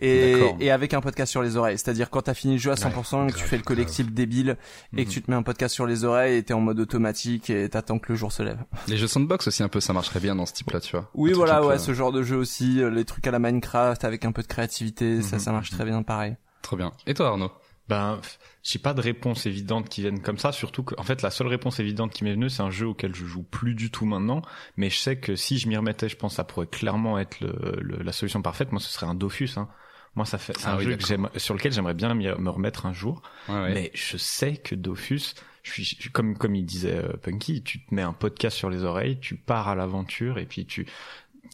Et, 0.00 0.36
et 0.60 0.70
avec 0.70 0.94
un 0.94 1.00
podcast 1.00 1.30
sur 1.32 1.42
les 1.42 1.56
oreilles. 1.56 1.78
C'est-à-dire 1.78 2.10
quand 2.10 2.22
t'as 2.22 2.34
fini 2.34 2.54
le 2.54 2.60
jeu 2.60 2.70
à 2.70 2.76
100%, 2.76 3.26
que 3.32 3.36
tu 3.36 3.42
fais 3.44 3.56
le 3.56 3.62
collectible 3.64 4.12
débile 4.12 4.56
et 4.96 5.02
que 5.04 5.08
Mhm. 5.08 5.14
tu 5.14 5.22
te 5.22 5.30
mets 5.30 5.36
un 5.36 5.42
podcast 5.42 5.74
sur 5.74 5.86
les 5.86 6.04
oreilles 6.04 6.36
et 6.36 6.42
t'es 6.44 6.54
en 6.54 6.60
mode 6.60 6.78
automatique 6.78 7.23
et 7.48 7.68
t'attends 7.68 7.98
que 7.98 8.12
le 8.12 8.16
jour 8.16 8.32
se 8.32 8.42
lève. 8.42 8.58
Les 8.88 8.96
jeux 8.96 9.06
sandbox 9.06 9.48
aussi 9.48 9.62
un 9.62 9.68
peu, 9.68 9.80
ça 9.80 9.92
marcherait 9.92 10.20
bien 10.20 10.34
dans 10.36 10.46
ce 10.46 10.52
type-là, 10.52 10.80
tu 10.80 10.92
vois. 10.96 11.10
Oui 11.14 11.32
voilà 11.32 11.60
peu, 11.60 11.66
ouais 11.68 11.74
euh, 11.74 11.78
ce 11.78 11.94
genre 11.94 12.12
de 12.12 12.22
jeu 12.22 12.36
aussi, 12.36 12.80
euh, 12.82 12.90
les 12.90 13.04
trucs 13.04 13.26
à 13.26 13.30
la 13.30 13.38
Minecraft 13.38 14.04
avec 14.04 14.24
un 14.24 14.32
peu 14.32 14.42
de 14.42 14.46
créativité, 14.46 15.22
ça 15.22 15.36
Mhm. 15.36 15.42
ça 15.42 15.52
marche 15.52 15.70
très 15.70 15.84
bien 15.84 16.02
pareil. 16.02 16.36
Trop 16.62 16.76
bien. 16.76 16.92
Et 17.06 17.14
toi 17.14 17.28
Arnaud? 17.28 17.50
Ben, 17.86 18.18
j'ai 18.62 18.78
pas 18.78 18.94
de 18.94 19.02
réponse 19.02 19.44
évidente 19.44 19.90
qui 19.90 20.00
vienne 20.00 20.22
comme 20.22 20.38
ça, 20.38 20.52
surtout 20.52 20.82
que, 20.84 20.94
en 20.98 21.02
fait, 21.02 21.20
la 21.20 21.30
seule 21.30 21.48
réponse 21.48 21.80
évidente 21.80 22.12
qui 22.14 22.24
m'est 22.24 22.32
venue, 22.32 22.48
c'est 22.48 22.62
un 22.62 22.70
jeu 22.70 22.86
auquel 22.86 23.14
je 23.14 23.26
joue 23.26 23.42
plus 23.42 23.74
du 23.74 23.90
tout 23.90 24.06
maintenant, 24.06 24.40
mais 24.78 24.88
je 24.88 24.96
sais 24.98 25.16
que 25.18 25.36
si 25.36 25.58
je 25.58 25.68
m'y 25.68 25.76
remettais, 25.76 26.08
je 26.08 26.16
pense 26.16 26.32
que 26.32 26.36
ça 26.36 26.44
pourrait 26.44 26.66
clairement 26.66 27.18
être 27.18 27.40
le, 27.40 27.52
le- 27.82 28.02
la 28.02 28.12
solution 28.12 28.40
parfaite. 28.40 28.72
Moi, 28.72 28.80
ce 28.80 28.88
serait 28.90 29.04
un 29.06 29.14
Dofus, 29.14 29.50
hein. 29.58 29.68
Moi, 30.16 30.24
ça 30.24 30.38
fait, 30.38 30.56
c'est 30.56 30.66
Ah 30.66 30.74
un 30.74 30.78
oui, 30.78 30.84
jeu 30.84 30.96
que 30.96 31.38
sur 31.38 31.52
lequel 31.54 31.72
j'aimerais 31.72 31.92
bien 31.92 32.14
me 32.14 32.48
remettre 32.48 32.86
un 32.86 32.94
jour. 32.94 33.20
Ouais, 33.50 33.54
ouais. 33.56 33.74
Mais 33.74 33.90
je 33.94 34.16
sais 34.16 34.56
que 34.56 34.74
Dofus, 34.74 35.34
je 35.64 35.82
suis, 35.82 36.10
comme, 36.10 36.36
comme 36.36 36.54
il 36.54 36.64
disait 36.64 36.96
euh, 37.02 37.16
Punky, 37.16 37.62
tu 37.62 37.84
te 37.84 37.94
mets 37.94 38.02
un 38.02 38.12
podcast 38.12 38.56
sur 38.56 38.70
les 38.70 38.84
oreilles, 38.84 39.18
tu 39.18 39.34
pars 39.34 39.68
à 39.68 39.74
l'aventure 39.74 40.38
et 40.38 40.46
puis 40.46 40.66
tu, 40.66 40.86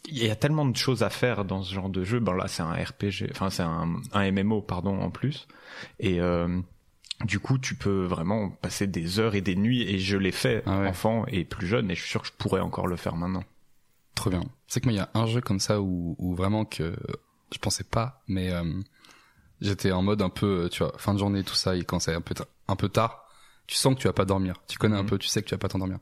il 0.05 0.23
y 0.23 0.29
a 0.29 0.35
tellement 0.35 0.65
de 0.65 0.75
choses 0.75 1.01
à 1.01 1.09
faire 1.09 1.45
dans 1.45 1.63
ce 1.63 1.73
genre 1.73 1.89
de 1.89 2.03
jeu. 2.03 2.19
Ben 2.19 2.33
là, 2.35 2.47
c'est 2.47 2.61
un 2.61 2.73
RPG, 2.73 3.31
enfin, 3.31 3.49
c'est 3.49 3.63
un, 3.63 3.95
un 4.11 4.31
MMO, 4.31 4.61
pardon, 4.61 4.99
en 4.99 5.09
plus. 5.09 5.47
Et, 5.99 6.19
euh, 6.21 6.59
du 7.25 7.39
coup, 7.39 7.57
tu 7.57 7.75
peux 7.75 8.03
vraiment 8.05 8.49
passer 8.49 8.87
des 8.87 9.19
heures 9.19 9.35
et 9.35 9.41
des 9.41 9.55
nuits 9.55 9.83
et 9.83 9.99
je 9.99 10.17
l'ai 10.17 10.31
fait 10.31 10.63
Ah 10.65 10.79
ouais. 10.79 10.87
enfant 10.87 11.25
et 11.27 11.45
plus 11.45 11.67
jeune 11.67 11.91
et 11.91 11.95
je 11.95 12.01
suis 12.01 12.09
sûr 12.09 12.21
que 12.21 12.27
je 12.27 12.33
pourrais 12.33 12.61
encore 12.61 12.87
le 12.87 12.95
faire 12.95 13.15
maintenant. 13.15 13.43
Trop 14.15 14.29
bien. 14.29 14.43
C'est 14.67 14.81
que 14.81 14.85
moi, 14.87 14.93
il 14.93 14.97
y 14.97 14.99
a 14.99 15.09
un 15.13 15.27
jeu 15.27 15.39
comme 15.39 15.59
ça 15.59 15.81
où, 15.81 16.15
où 16.17 16.35
vraiment 16.35 16.65
que 16.65 16.95
je 17.53 17.59
pensais 17.59 17.83
pas, 17.83 18.21
mais 18.27 18.51
euh, 18.51 18.63
j'étais 19.61 19.91
en 19.91 20.01
mode 20.01 20.21
un 20.21 20.29
peu, 20.29 20.67
tu 20.71 20.79
vois, 20.83 20.93
fin 20.97 21.13
de 21.13 21.19
journée, 21.19 21.43
tout 21.43 21.53
ça, 21.53 21.75
et 21.75 21.83
quand 21.83 21.99
c'est 21.99 22.13
un 22.13 22.21
peu, 22.21 22.33
un 22.67 22.75
peu 22.75 22.89
tard, 22.89 23.20
tu 23.71 23.77
sens 23.77 23.95
que 23.95 23.99
tu 24.01 24.07
vas 24.07 24.13
pas 24.13 24.25
dormir. 24.25 24.55
Tu 24.67 24.77
connais 24.77 24.97
un 24.97 25.03
Mhm. 25.03 25.09
peu, 25.09 25.17
tu 25.17 25.27
sais 25.29 25.41
que 25.41 25.47
tu 25.47 25.55
vas 25.55 25.59
pas 25.59 25.69
t'endormir. 25.69 25.99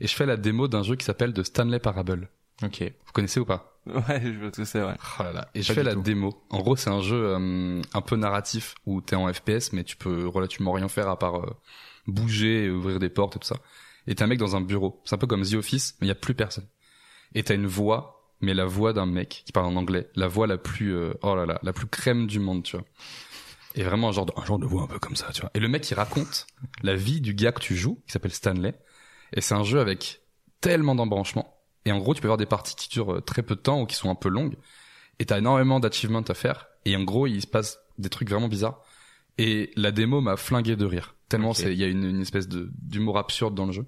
Et 0.00 0.08
je 0.08 0.14
fais 0.16 0.26
la 0.26 0.36
démo 0.36 0.66
d'un 0.66 0.82
jeu 0.82 0.96
qui 0.96 1.04
s'appelle 1.04 1.32
The 1.32 1.44
Stanley 1.44 1.78
Parable. 1.78 2.28
Ok. 2.64 2.82
Vous 3.06 3.12
connaissez 3.12 3.38
ou 3.38 3.44
pas 3.44 3.78
Ouais, 3.86 4.20
je 4.22 4.38
vois 4.40 4.50
que 4.50 4.64
c'est 4.64 4.80
vrai. 4.80 4.96
Oh 5.18 5.22
là 5.22 5.32
là. 5.32 5.48
Et 5.54 5.62
je 5.62 5.72
fais 5.72 5.82
la 5.84 5.94
tout. 5.94 6.02
démo. 6.02 6.42
En 6.50 6.58
gros, 6.58 6.74
c'est 6.76 6.90
un 6.90 7.00
jeu 7.00 7.16
euh, 7.36 7.80
un 7.94 8.00
peu 8.00 8.16
narratif 8.16 8.74
où 8.86 9.00
t'es 9.00 9.14
en 9.16 9.32
FPS, 9.32 9.72
mais 9.72 9.84
tu 9.84 9.96
peux 9.96 10.26
relativement 10.26 10.72
rien 10.72 10.88
faire 10.88 11.08
à 11.08 11.18
part 11.18 11.36
euh, 11.44 11.50
bouger, 12.08 12.64
et 12.64 12.70
ouvrir 12.70 12.98
des 12.98 13.08
portes 13.08 13.36
et 13.36 13.38
tout 13.38 13.46
ça. 13.46 13.56
Et 14.08 14.14
t'es 14.16 14.24
un 14.24 14.26
mec 14.26 14.38
dans 14.40 14.56
un 14.56 14.60
bureau. 14.60 15.00
C'est 15.04 15.14
un 15.14 15.18
peu 15.18 15.26
comme 15.28 15.44
The 15.44 15.54
Office, 15.54 15.96
mais 16.00 16.06
il 16.06 16.08
y 16.08 16.12
a 16.12 16.16
plus 16.16 16.34
personne. 16.34 16.66
Et 17.34 17.42
t'as 17.44 17.54
une 17.54 17.66
voix, 17.66 18.32
mais 18.40 18.54
la 18.54 18.64
voix 18.64 18.92
d'un 18.92 19.06
mec 19.06 19.42
qui 19.46 19.52
parle 19.52 19.66
en 19.66 19.76
anglais, 19.76 20.08
la 20.16 20.26
voix 20.28 20.46
la 20.48 20.58
plus, 20.58 20.92
euh, 20.94 21.14
oh 21.22 21.34
là 21.36 21.46
là, 21.46 21.60
la 21.62 21.72
plus 21.72 21.86
crème 21.86 22.26
du 22.26 22.40
monde, 22.40 22.64
tu 22.64 22.76
vois. 22.76 22.84
Et 23.74 23.82
vraiment 23.82 24.08
un 24.08 24.12
genre 24.12 24.26
de, 24.26 24.32
un 24.36 24.44
genre 24.44 24.58
de 24.58 24.66
voix 24.66 24.82
un 24.82 24.86
peu 24.86 24.98
comme 24.98 25.16
ça, 25.16 25.28
tu 25.32 25.40
vois. 25.40 25.50
Et 25.54 25.60
le 25.60 25.68
mec 25.68 25.90
il 25.90 25.94
raconte 25.94 26.46
la 26.82 26.94
vie 26.94 27.20
du 27.20 27.34
gars 27.34 27.52
que 27.52 27.60
tu 27.60 27.76
joues, 27.76 28.02
qui 28.06 28.12
s'appelle 28.12 28.32
Stanley. 28.32 28.74
Et 29.32 29.40
c'est 29.40 29.54
un 29.54 29.64
jeu 29.64 29.80
avec 29.80 30.22
tellement 30.60 30.94
d'embranchements. 30.94 31.58
Et 31.84 31.92
en 31.92 31.98
gros, 31.98 32.14
tu 32.14 32.20
peux 32.20 32.28
avoir 32.28 32.38
des 32.38 32.46
parties 32.46 32.76
qui 32.76 32.88
durent 32.88 33.14
euh, 33.14 33.20
très 33.20 33.42
peu 33.42 33.56
de 33.56 33.60
temps 33.60 33.80
ou 33.80 33.86
qui 33.86 33.96
sont 33.96 34.10
un 34.10 34.14
peu 34.14 34.28
longues. 34.28 34.56
Et 35.18 35.26
t'as 35.26 35.38
énormément 35.38 35.80
d'achievements 35.80 36.20
à 36.20 36.34
faire. 36.34 36.68
Et 36.84 36.96
en 36.96 37.02
gros, 37.02 37.26
il 37.26 37.40
se 37.40 37.46
passe 37.46 37.78
des 37.98 38.08
trucs 38.08 38.30
vraiment 38.30 38.48
bizarres. 38.48 38.80
Et 39.38 39.70
la 39.76 39.90
démo 39.90 40.20
m'a 40.20 40.36
flingué 40.36 40.76
de 40.76 40.84
rire. 40.84 41.14
Tellement 41.28 41.54
c'est, 41.54 41.72
il 41.72 41.78
y 41.78 41.84
a 41.84 41.86
une, 41.86 42.04
une 42.04 42.20
espèce 42.20 42.48
de, 42.48 42.70
d'humour 42.82 43.18
absurde 43.18 43.54
dans 43.54 43.66
le 43.66 43.72
jeu. 43.72 43.86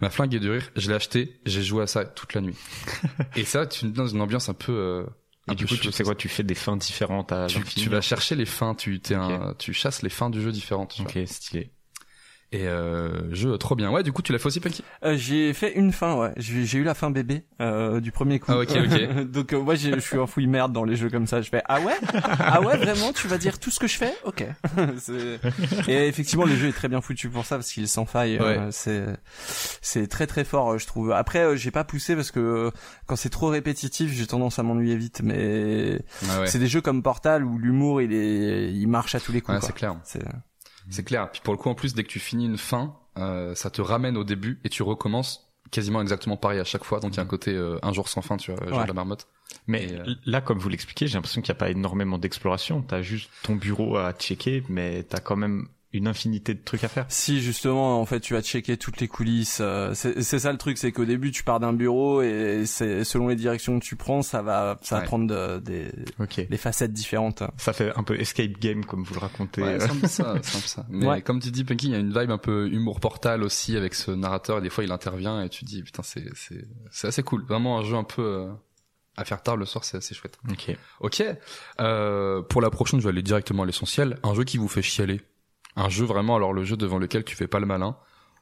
M'a 0.00 0.10
flingué 0.10 0.40
de 0.40 0.50
rire. 0.50 0.70
Je 0.74 0.88
l'ai 0.88 0.96
acheté. 0.96 1.40
J'ai 1.46 1.62
joué 1.62 1.82
à 1.82 1.86
ça 1.86 2.04
toute 2.04 2.34
la 2.34 2.40
nuit. 2.40 2.56
et 3.36 3.44
ça, 3.44 3.66
tu 3.66 3.86
dans 3.90 4.08
une 4.08 4.20
ambiance 4.20 4.48
un 4.48 4.54
peu, 4.54 4.72
euh, 4.72 5.06
Et 5.50 5.54
du 5.54 5.66
coup, 5.66 5.76
tu 5.76 5.90
sais 5.90 6.04
quoi, 6.04 6.14
tu 6.14 6.28
fais 6.28 6.44
des 6.44 6.54
fins 6.54 6.76
différentes 6.76 7.32
à 7.32 7.46
tu, 7.46 7.62
tu 7.64 7.88
vas 7.88 8.00
chercher 8.00 8.36
les 8.36 8.46
fins. 8.46 8.74
Tu, 8.74 9.00
un, 9.10 9.54
tu 9.58 9.72
chasses 9.72 10.02
les 10.02 10.08
fins 10.08 10.30
du 10.30 10.40
jeu 10.40 10.52
différentes. 10.52 10.96
Ok, 11.00 11.18
stylé. 11.26 11.72
Et 12.54 12.68
euh, 12.68 13.32
jeu 13.34 13.56
trop 13.56 13.74
bien. 13.74 13.90
Ouais, 13.90 14.02
du 14.02 14.12
coup, 14.12 14.20
tu 14.20 14.30
l'as 14.30 14.38
fait 14.38 14.46
aussi, 14.46 14.60
Punky? 14.60 14.84
Euh, 15.04 15.16
j'ai 15.16 15.54
fait 15.54 15.72
une 15.72 15.90
fin, 15.90 16.14
ouais. 16.16 16.32
J'ai 16.36 16.66
j'ai 16.66 16.78
eu 16.78 16.84
la 16.84 16.92
fin 16.92 17.10
bébé 17.10 17.44
euh, 17.62 17.98
du 18.00 18.12
premier 18.12 18.40
coup. 18.40 18.52
Ah, 18.52 18.58
ok, 18.58 18.68
ok. 18.76 19.22
Donc 19.32 19.54
euh, 19.54 19.60
moi, 19.62 19.74
je 19.74 19.98
suis 20.00 20.18
un 20.18 20.26
fouille 20.26 20.46
merde 20.48 20.70
dans 20.72 20.84
les 20.84 20.94
jeux 20.96 21.08
comme 21.08 21.26
ça. 21.26 21.40
Je 21.40 21.48
fais 21.48 21.62
ah 21.66 21.80
ouais, 21.80 21.94
ah 22.38 22.60
ouais, 22.60 22.76
vraiment, 22.76 23.12
tu 23.14 23.26
vas 23.26 23.38
dire 23.38 23.58
tout 23.58 23.70
ce 23.70 23.80
que 23.80 23.86
je 23.86 23.96
fais, 23.96 24.12
ok. 24.24 24.44
C'est- 24.98 25.40
Et 25.88 26.06
effectivement, 26.08 26.44
le 26.44 26.54
jeu 26.54 26.68
est 26.68 26.72
très 26.72 26.88
bien 26.88 27.00
foutu 27.00 27.30
pour 27.30 27.46
ça 27.46 27.56
parce 27.56 27.72
qu'il 27.72 27.88
sans 27.88 28.04
faille. 28.04 28.36
euh, 28.38 28.68
c'est 28.70 29.06
c'est 29.80 30.06
très 30.06 30.26
très 30.26 30.44
fort, 30.44 30.72
euh, 30.72 30.78
je 30.78 30.86
trouve. 30.86 31.12
Après, 31.12 31.38
euh, 31.40 31.56
j'ai 31.56 31.70
pas 31.70 31.84
poussé 31.84 32.14
parce 32.16 32.30
que 32.30 32.70
quand 33.06 33.16
c'est 33.16 33.30
trop 33.30 33.48
répétitif, 33.48 34.12
j'ai 34.12 34.26
tendance 34.26 34.58
à 34.58 34.62
m'ennuyer 34.62 34.96
vite. 34.96 35.22
Mais 35.24 36.00
Ah 36.30 36.40
ouais. 36.40 36.46
c'est 36.46 36.58
des 36.58 36.66
jeux 36.66 36.82
comme 36.82 37.02
Portal 37.02 37.44
où 37.44 37.56
l'humour 37.58 38.02
il 38.02 38.12
est, 38.12 38.70
il 38.72 38.86
marche 38.88 39.14
à 39.14 39.20
tous 39.20 39.32
les 39.32 39.40
coups. 39.40 39.56
Ouais, 39.58 39.64
c'est 39.66 39.74
clair. 39.74 39.96
C'est 40.04 40.22
C'est 40.90 41.04
clair. 41.04 41.30
Puis 41.30 41.40
pour 41.42 41.54
le 41.54 41.58
coup, 41.58 41.68
en 41.68 41.74
plus, 41.74 41.94
dès 41.94 42.02
que 42.04 42.08
tu 42.08 42.20
finis 42.20 42.46
une 42.46 42.58
fin, 42.58 42.96
euh, 43.18 43.54
ça 43.54 43.70
te 43.70 43.80
ramène 43.82 44.16
au 44.16 44.24
début 44.24 44.60
et 44.64 44.68
tu 44.68 44.82
recommences 44.82 45.52
quasiment 45.70 46.02
exactement 46.02 46.36
pareil 46.36 46.60
à 46.60 46.64
chaque 46.64 46.84
fois. 46.84 47.00
Donc 47.00 47.14
il 47.14 47.16
y 47.16 47.20
a 47.20 47.22
un 47.22 47.26
côté 47.26 47.52
euh, 47.52 47.78
un 47.82 47.92
jour 47.92 48.08
sans 48.08 48.22
fin, 48.22 48.36
tu 48.36 48.52
vois, 48.52 48.68
genre 48.68 48.82
de 48.82 48.88
la 48.88 48.94
marmotte. 48.94 49.26
Mais 49.66 49.84
Et, 49.84 49.98
euh, 49.98 50.14
là, 50.24 50.40
comme 50.40 50.58
vous 50.58 50.68
l'expliquez, 50.68 51.06
j'ai 51.06 51.14
l'impression 51.14 51.40
qu'il 51.40 51.52
n'y 51.52 51.56
a 51.56 51.60
pas 51.60 51.70
énormément 51.70 52.18
d'exploration. 52.18 52.82
T'as 52.82 53.02
juste 53.02 53.30
ton 53.42 53.56
bureau 53.56 53.96
à 53.96 54.12
checker, 54.12 54.64
mais 54.68 55.02
t'as 55.02 55.20
quand 55.20 55.36
même 55.36 55.68
une 55.92 56.08
infinité 56.08 56.54
de 56.54 56.60
trucs 56.64 56.84
à 56.84 56.88
faire. 56.88 57.04
Si 57.08 57.40
justement, 57.42 58.00
en 58.00 58.06
fait, 58.06 58.20
tu 58.20 58.32
vas 58.34 58.40
checker 58.42 58.76
toutes 58.78 59.00
les 59.00 59.08
coulisses. 59.08 59.58
euh, 59.60 59.92
c'est 59.94 60.22
c'est 60.22 60.38
ça 60.38 60.50
le 60.52 60.56
truc, 60.58 60.78
c'est 60.78 60.90
qu'au 60.92 61.04
début, 61.04 61.30
tu 61.32 61.44
pars 61.44 61.60
d'un 61.60 61.72
bureau 61.72 62.22
et 62.22 62.64
c'est 62.66 63.04
selon 63.04 63.28
les 63.28 63.36
directions 63.36 63.78
que 63.78 63.84
tu 63.84 63.96
prends, 63.96 64.22
ça 64.22 64.40
va, 64.42 64.78
ça 64.82 65.00
va 65.00 65.02
prendre 65.02 65.26
de- 65.26 65.58
des 65.60 65.90
Ok. 66.18 66.46
des 66.48 66.56
facettes 66.56 66.92
différentes. 66.92 67.42
Ça 67.58 67.72
fait 67.72 67.92
un 67.96 68.02
peu 68.02 68.18
escape 68.18 68.52
game, 68.60 68.84
comme 68.84 69.04
vous 69.04 69.14
le 69.14 69.20
racontez. 69.20 69.62
Ouais, 69.62 69.74
euh. 69.74 69.86
c'est 69.86 70.00
peu 70.00 70.06
ça, 70.08 70.34
c'est 70.42 70.66
ça. 70.66 70.86
Mais 70.88 71.06
Ouais. 71.06 71.22
comme 71.22 71.40
tu 71.40 71.50
dis, 71.50 71.64
Punky, 71.64 71.86
il 71.88 71.92
y 71.92 71.94
a 71.94 71.98
une 71.98 72.18
vibe 72.18 72.30
un 72.30 72.38
peu 72.38 72.68
humour 72.72 72.98
portal 73.00 73.42
aussi 73.42 73.76
avec 73.76 73.94
ce 73.94 74.10
narrateur. 74.10 74.58
Et 74.58 74.62
des 74.62 74.70
fois, 74.70 74.84
il 74.84 74.92
intervient 74.92 75.42
et 75.42 75.48
tu 75.48 75.64
te 75.64 75.70
dis, 75.70 75.82
putain, 75.82 76.02
c'est 76.02 76.24
c'est 76.34 76.66
c'est 76.90 77.08
assez 77.08 77.22
cool. 77.22 77.44
Vraiment 77.44 77.78
un 77.78 77.82
jeu 77.84 77.96
un 77.96 78.04
peu 78.04 78.22
euh, 78.22 78.52
à 79.18 79.26
faire 79.26 79.42
tard 79.42 79.56
le 79.58 79.66
soir, 79.66 79.84
c'est 79.84 79.98
assez 79.98 80.14
chouette. 80.14 80.38
Ok. 80.50 80.74
Ok. 81.00 81.22
Euh, 81.80 82.42
pour 82.42 82.62
la 82.62 82.70
prochaine, 82.70 82.98
je 83.00 83.04
vais 83.04 83.10
aller 83.10 83.22
directement 83.22 83.62
à 83.62 83.66
l'essentiel. 83.66 84.18
Un 84.22 84.34
jeu 84.34 84.44
qui 84.44 84.56
vous 84.56 84.68
fait 84.68 84.80
chialer. 84.82 85.20
Un 85.76 85.88
jeu 85.88 86.04
vraiment, 86.04 86.36
alors 86.36 86.52
le 86.52 86.64
jeu 86.64 86.76
devant 86.76 86.98
lequel 86.98 87.24
tu 87.24 87.36
fais 87.36 87.48
pas 87.48 87.60
le 87.60 87.66
malin. 87.66 87.96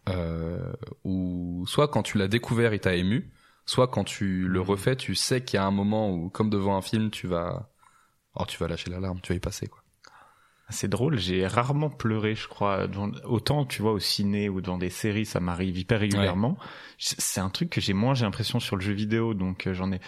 Euh, 0.09 0.73
ou 1.05 1.65
soit 1.67 1.89
quand 1.89 2.03
tu 2.03 2.19
l'as 2.19 2.29
découvert, 2.29 2.75
il 2.75 2.81
t'a 2.81 2.95
ému. 2.95 3.31
Soit 3.67 3.89
quand 3.89 4.05
tu 4.05 4.49
le 4.49 4.61
refais, 4.61 4.97
tu 4.97 5.15
sais 5.15 5.45
qu'il 5.45 5.59
y 5.59 5.61
a 5.61 5.65
un 5.65 5.71
moment 5.71 6.11
où, 6.11 6.29
comme 6.29 6.51
devant 6.51 6.77
un 6.77 6.83
film, 6.83 7.11
tu 7.11 7.27
vas, 7.27 7.71
oh, 8.35 8.45
tu 8.47 8.59
vas 8.59 8.67
lâcher 8.67 8.91
l'alarme, 8.91 9.21
tu 9.21 9.33
vas 9.33 9.37
y 9.37 9.41
passer, 9.41 9.69
quoi. 9.69 9.83
C'est 10.71 10.89
drôle, 10.89 11.19
j'ai 11.19 11.47
rarement 11.49 11.91
pleuré, 11.91 12.37
je 12.37 12.47
crois. 12.47 12.87
Autant, 13.25 13.67
tu 13.67 13.83
vois, 13.83 13.93
au 13.93 13.99
ciné 13.99 14.49
ou 14.49 14.61
dans 14.61 14.79
des 14.79 14.89
séries, 14.91 15.27
ça 15.27 15.41
m'arrive 15.41 15.77
hyper 15.77 15.99
régulièrement. 15.99 16.57
C'est 16.99 17.41
un 17.41 17.51
truc 17.51 17.71
que 17.71 17.81
j'ai 17.81 17.93
moins, 17.93 18.15
j'ai 18.15 18.25
l'impression, 18.25 18.61
sur 18.61 18.77
le 18.77 18.83
jeu 18.83 18.93
vidéo, 18.93 19.35
donc 19.35 19.67
euh, 19.67 19.75
j'en 19.75 19.91
ai, 19.91 20.01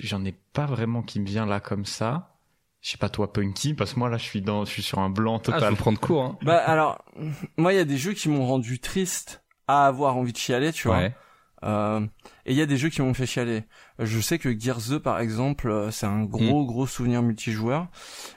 j'en 0.00 0.24
ai 0.24 0.32
pas 0.52 0.66
vraiment 0.66 1.02
qui 1.02 1.18
me 1.18 1.26
vient 1.26 1.44
là 1.44 1.58
comme 1.58 1.84
ça. 1.84 2.37
Je 2.80 2.90
sais 2.90 2.98
pas 2.98 3.08
toi, 3.08 3.32
Punky, 3.32 3.74
parce 3.74 3.94
que 3.94 3.98
moi 3.98 4.08
là, 4.08 4.16
je 4.18 4.22
suis 4.24 4.40
dans, 4.40 4.64
je 4.64 4.70
suis 4.70 4.82
sur 4.82 5.00
un 5.00 5.10
blanc 5.10 5.36
Ah, 5.38 5.42
je 5.46 5.50
total. 5.52 5.76
prendre 5.76 5.98
court. 5.98 6.22
Hein. 6.24 6.38
Bah 6.42 6.58
alors, 6.58 7.04
moi 7.56 7.72
il 7.72 7.76
y 7.76 7.80
a 7.80 7.84
des 7.84 7.96
jeux 7.98 8.12
qui 8.12 8.28
m'ont 8.28 8.46
rendu 8.46 8.78
triste 8.78 9.42
à 9.66 9.86
avoir 9.86 10.16
envie 10.16 10.32
de 10.32 10.38
chialer, 10.38 10.72
tu 10.72 10.88
vois. 10.88 10.98
Ouais. 10.98 11.14
Euh, 11.64 11.98
et 12.46 12.52
il 12.52 12.56
y 12.56 12.62
a 12.62 12.66
des 12.66 12.76
jeux 12.76 12.88
qui 12.88 13.02
m'ont 13.02 13.14
fait 13.14 13.26
chialer. 13.26 13.64
Je 13.98 14.20
sais 14.20 14.38
que 14.38 14.56
Gears 14.56 14.80
2 14.90 15.00
par 15.00 15.18
exemple, 15.18 15.68
euh, 15.68 15.90
c'est 15.90 16.06
un 16.06 16.22
gros 16.22 16.64
gros 16.64 16.86
souvenir 16.86 17.20
multijoueur 17.20 17.88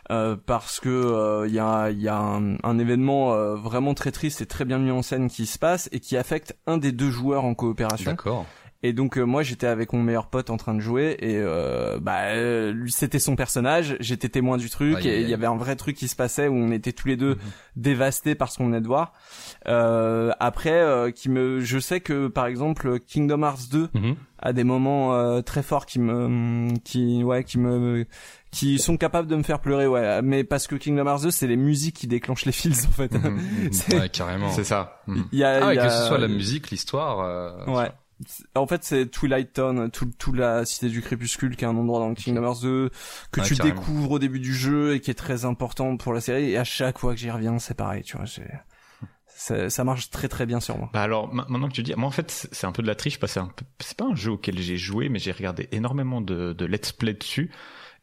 euh, 0.09 0.35
parce 0.43 0.79
que 0.79 0.89
euh, 0.89 1.47
il 1.47 1.53
y 1.53 1.59
a 1.59 1.91
il 1.91 2.01
y 2.01 2.07
a 2.07 2.17
un, 2.17 2.55
un 2.63 2.79
événement 2.79 3.33
euh, 3.33 3.55
vraiment 3.55 3.93
très 3.93 4.11
triste 4.11 4.41
et 4.41 4.47
très 4.47 4.65
bien 4.65 4.79
mis 4.79 4.89
en 4.89 5.03
scène 5.03 5.29
qui 5.29 5.45
se 5.45 5.59
passe 5.59 5.87
et 5.91 5.99
qui 5.99 6.17
affecte 6.17 6.57
un 6.65 6.79
des 6.79 6.91
deux 6.91 7.11
joueurs 7.11 7.45
en 7.45 7.53
coopération. 7.53 8.09
D'accord. 8.09 8.47
Et 8.83 8.93
donc 8.93 9.17
euh, 9.19 9.23
moi 9.25 9.43
j'étais 9.43 9.67
avec 9.67 9.93
mon 9.93 10.01
meilleur 10.01 10.25
pote 10.25 10.49
en 10.49 10.57
train 10.57 10.73
de 10.73 10.79
jouer 10.79 11.15
et 11.19 11.37
euh, 11.37 11.99
bah 12.01 12.21
euh, 12.33 12.71
lui 12.71 12.91
c'était 12.91 13.19
son 13.19 13.35
personnage, 13.35 13.95
j'étais 13.99 14.27
témoin 14.27 14.57
du 14.57 14.71
truc 14.71 15.05
et 15.05 15.21
il 15.21 15.29
y 15.29 15.35
avait 15.35 15.45
un 15.45 15.55
vrai 15.55 15.75
truc 15.75 15.95
qui 15.95 16.07
se 16.07 16.15
passait 16.15 16.47
où 16.47 16.55
on 16.55 16.71
était 16.71 16.91
tous 16.91 17.07
les 17.07 17.15
deux 17.15 17.35
Mhm. 17.35 17.39
dévastés 17.75 18.33
par 18.33 18.51
ce 18.51 18.57
qu'on 18.57 18.65
venait 18.65 18.81
de 18.81 18.87
voir. 18.87 19.13
Euh, 19.67 20.31
après 20.39 20.81
euh, 20.81 21.11
qui 21.11 21.29
me 21.29 21.59
je 21.59 21.77
sais 21.77 21.99
que 22.01 22.27
par 22.27 22.47
exemple 22.47 22.99
Kingdom 22.99 23.43
Hearts 23.43 23.69
2 23.71 23.89
Mhm. 23.93 24.15
a 24.39 24.53
des 24.53 24.63
moments 24.63 25.13
euh, 25.13 25.41
très 25.41 25.61
forts 25.61 25.85
qui 25.85 25.99
me 25.99 26.73
qui 26.83 27.23
ouais 27.23 27.43
qui 27.43 27.59
me 27.59 28.07
qui 28.51 28.79
sont 28.79 28.97
capables 28.97 29.27
de 29.27 29.35
me 29.35 29.43
faire 29.43 29.59
pleurer 29.59 29.85
ouais 29.85 30.23
mais 30.23 30.43
parce 30.43 30.65
que 30.65 30.75
Kingdom 30.75 31.05
Hearts 31.05 31.21
2 31.21 31.29
c'est 31.31 31.45
les 31.45 31.55
musiques 31.55 31.97
qui 31.97 32.07
déclenchent 32.07 32.45
les 32.45 32.51
fils 32.51 32.87
en 32.87 32.91
fait. 32.91 33.13
Mhm. 33.13 33.39
C'est- 33.71 33.99
Ouais, 33.99 34.09
carrément. 34.09 34.49
C'est 34.49 34.63
ça. 34.63 35.03
Il 35.31 35.37
y 35.37 35.43
a, 35.43 35.67
Ah, 35.67 35.73
y 35.73 35.77
que 35.77 35.81
a- 35.83 35.89
ce 35.91 36.07
soit 36.07 36.17
la 36.17 36.27
musique, 36.27 36.71
l'histoire. 36.71 37.19
euh, 37.19 37.65
Ouais. 37.67 37.91
En 38.55 38.67
fait, 38.67 38.83
c'est 38.83 39.07
Twilight 39.09 39.53
Town, 39.53 39.89
tout, 39.91 40.09
tout 40.17 40.33
la 40.33 40.65
cité 40.65 40.89
du 40.89 41.01
crépuscule, 41.01 41.55
qui 41.55 41.63
est 41.63 41.67
un 41.67 41.75
endroit 41.75 41.99
dans 41.99 42.13
Kingdom 42.13 42.43
Hearts 42.43 42.61
2 42.61 42.89
que 43.31 43.39
Ouais, 43.41 43.45
tu 43.47 43.55
carrément. 43.55 43.75
découvres 43.79 44.11
au 44.11 44.19
début 44.19 44.39
du 44.39 44.53
jeu 44.53 44.93
et 44.95 44.99
qui 44.99 45.11
est 45.11 45.15
très 45.15 45.45
important 45.45 45.97
pour 45.97 46.13
la 46.13 46.21
série. 46.21 46.51
Et 46.51 46.57
à 46.57 46.63
chaque 46.63 46.97
fois 46.99 47.13
que 47.13 47.19
j'y 47.19 47.31
reviens, 47.31 47.57
c'est 47.59 47.73
pareil, 47.75 48.03
tu 48.03 48.17
vois. 48.17 48.25
c'est- 48.27 49.69
Ça 49.69 49.83
marche 49.83 50.11
très 50.11 50.27
très 50.27 50.45
bien 50.45 50.59
sur 50.59 50.77
moi. 50.77 50.89
Bah 50.93 51.01
alors 51.01 51.33
ma- 51.33 51.45
maintenant 51.49 51.67
que 51.67 51.73
tu 51.73 51.81
dis, 51.81 51.95
moi 51.97 52.07
en 52.07 52.11
fait 52.11 52.29
c'est 52.51 52.67
un 52.67 52.71
peu 52.71 52.83
de 52.83 52.87
la 52.87 52.93
triche 52.93 53.19
parce 53.19 53.31
que 53.31 53.39
c'est 53.39 53.39
un 53.45 53.47
peu- 53.47 53.65
c'est 53.79 53.97
pas 53.97 54.05
un 54.05 54.13
jeu 54.13 54.31
auquel 54.31 54.59
j'ai 54.59 54.77
joué 54.77 55.09
mais 55.09 55.17
j'ai 55.17 55.31
regardé 55.31 55.67
énormément 55.71 56.21
de, 56.21 56.53
de 56.53 56.65
let's 56.65 56.91
play 56.91 57.13
dessus 57.15 57.49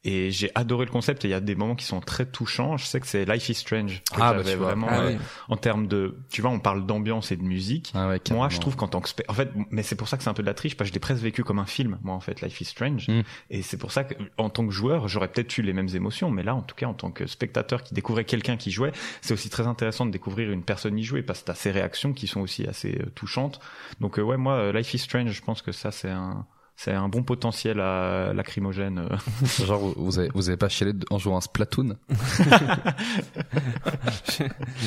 et 0.04 0.30
j'ai 0.30 0.50
adoré 0.54 0.84
le 0.86 0.92
concept 0.92 1.24
et 1.24 1.28
il 1.28 1.30
y 1.32 1.34
a 1.34 1.40
des 1.40 1.56
moments 1.56 1.74
qui 1.74 1.84
sont 1.84 2.00
très 2.00 2.24
touchants. 2.24 2.76
Je 2.76 2.84
sais 2.84 3.00
que 3.00 3.06
c'est 3.06 3.24
Life 3.24 3.48
is 3.48 3.54
Strange. 3.54 4.02
que 4.12 4.20
Ah, 4.20 4.32
bah, 4.32 4.44
tu 4.44 4.54
vois. 4.56 4.68
vraiment 4.68 4.86
Ah 4.88 5.00
euh, 5.00 5.10
oui. 5.12 5.18
en 5.48 5.56
termes 5.56 5.88
de, 5.88 6.16
tu 6.30 6.40
vois, 6.40 6.50
on 6.50 6.60
parle 6.60 6.86
d'ambiance 6.86 7.32
et 7.32 7.36
de 7.36 7.42
musique. 7.42 7.92
Ah 7.94 8.08
ouais, 8.08 8.20
Moi, 8.30 8.48
je 8.48 8.60
trouve 8.60 8.76
qu'en 8.76 8.86
tant 8.86 9.00
que 9.00 9.08
en 9.26 9.32
fait, 9.34 9.50
mais 9.70 9.82
c'est 9.82 9.96
pour 9.96 10.06
ça 10.08 10.16
que 10.16 10.22
c'est 10.22 10.30
un 10.30 10.34
peu 10.34 10.42
de 10.42 10.46
la 10.48 10.54
triche 10.54 10.76
parce 10.76 10.88
que 10.88 10.92
je 10.92 10.94
l'ai 10.94 11.00
presque 11.00 11.22
vécu 11.22 11.42
comme 11.42 11.58
un 11.58 11.66
film, 11.66 11.98
moi 12.02 12.14
en 12.14 12.20
fait, 12.20 12.40
Life 12.42 12.60
is 12.60 12.66
Strange. 12.66 13.08
Mm. 13.08 13.22
Et 13.50 13.62
c'est 13.62 13.76
pour 13.76 13.90
ça 13.90 14.04
que, 14.04 14.14
en 14.36 14.50
tant 14.50 14.64
que 14.66 14.72
joueur, 14.72 15.08
j'aurais 15.08 15.28
peut-être 15.28 15.58
eu 15.58 15.62
les 15.62 15.72
mêmes 15.72 15.88
émotions, 15.94 16.30
mais 16.30 16.44
là, 16.44 16.54
en 16.54 16.62
tout 16.62 16.76
cas, 16.76 16.86
en 16.86 16.94
tant 16.94 17.10
que 17.10 17.26
spectateur 17.26 17.82
qui 17.82 17.92
découvrait 17.94 18.24
quelqu'un 18.24 18.56
qui 18.56 18.70
jouait, 18.70 18.92
c'est 19.20 19.34
aussi 19.34 19.50
très 19.50 19.66
intéressant 19.66 20.06
de 20.06 20.12
découvrir 20.12 20.52
une 20.52 20.62
personne 20.62 20.96
y 20.96 21.02
jouer 21.02 21.22
parce 21.22 21.40
que 21.40 21.46
t'as 21.46 21.54
ses 21.54 21.72
réactions 21.72 22.12
qui 22.12 22.28
sont 22.28 22.40
aussi 22.40 22.66
assez 22.66 22.98
euh, 23.00 23.10
touchantes. 23.14 23.60
Donc 24.00 24.18
euh, 24.18 24.22
ouais, 24.22 24.36
moi, 24.36 24.70
Life 24.72 24.94
is 24.94 24.98
Strange, 24.98 25.32
je 25.32 25.42
pense 25.42 25.60
que 25.60 25.72
ça 25.72 25.90
c'est 25.90 26.10
un 26.10 26.46
c'est 26.80 26.92
un 26.92 27.08
bon 27.08 27.24
potentiel 27.24 27.80
à 27.80 28.32
lacrymogène. 28.32 28.98
euh. 29.00 29.16
Genre, 29.66 29.80
vous- 29.96 30.18
avez, 30.20 30.28
vous 30.32 30.48
avez 30.48 30.56
pas 30.56 30.68
chialé 30.68 30.92
en 31.10 31.18
jouant 31.18 31.36
à 31.36 31.40
Splatoon? 31.40 31.96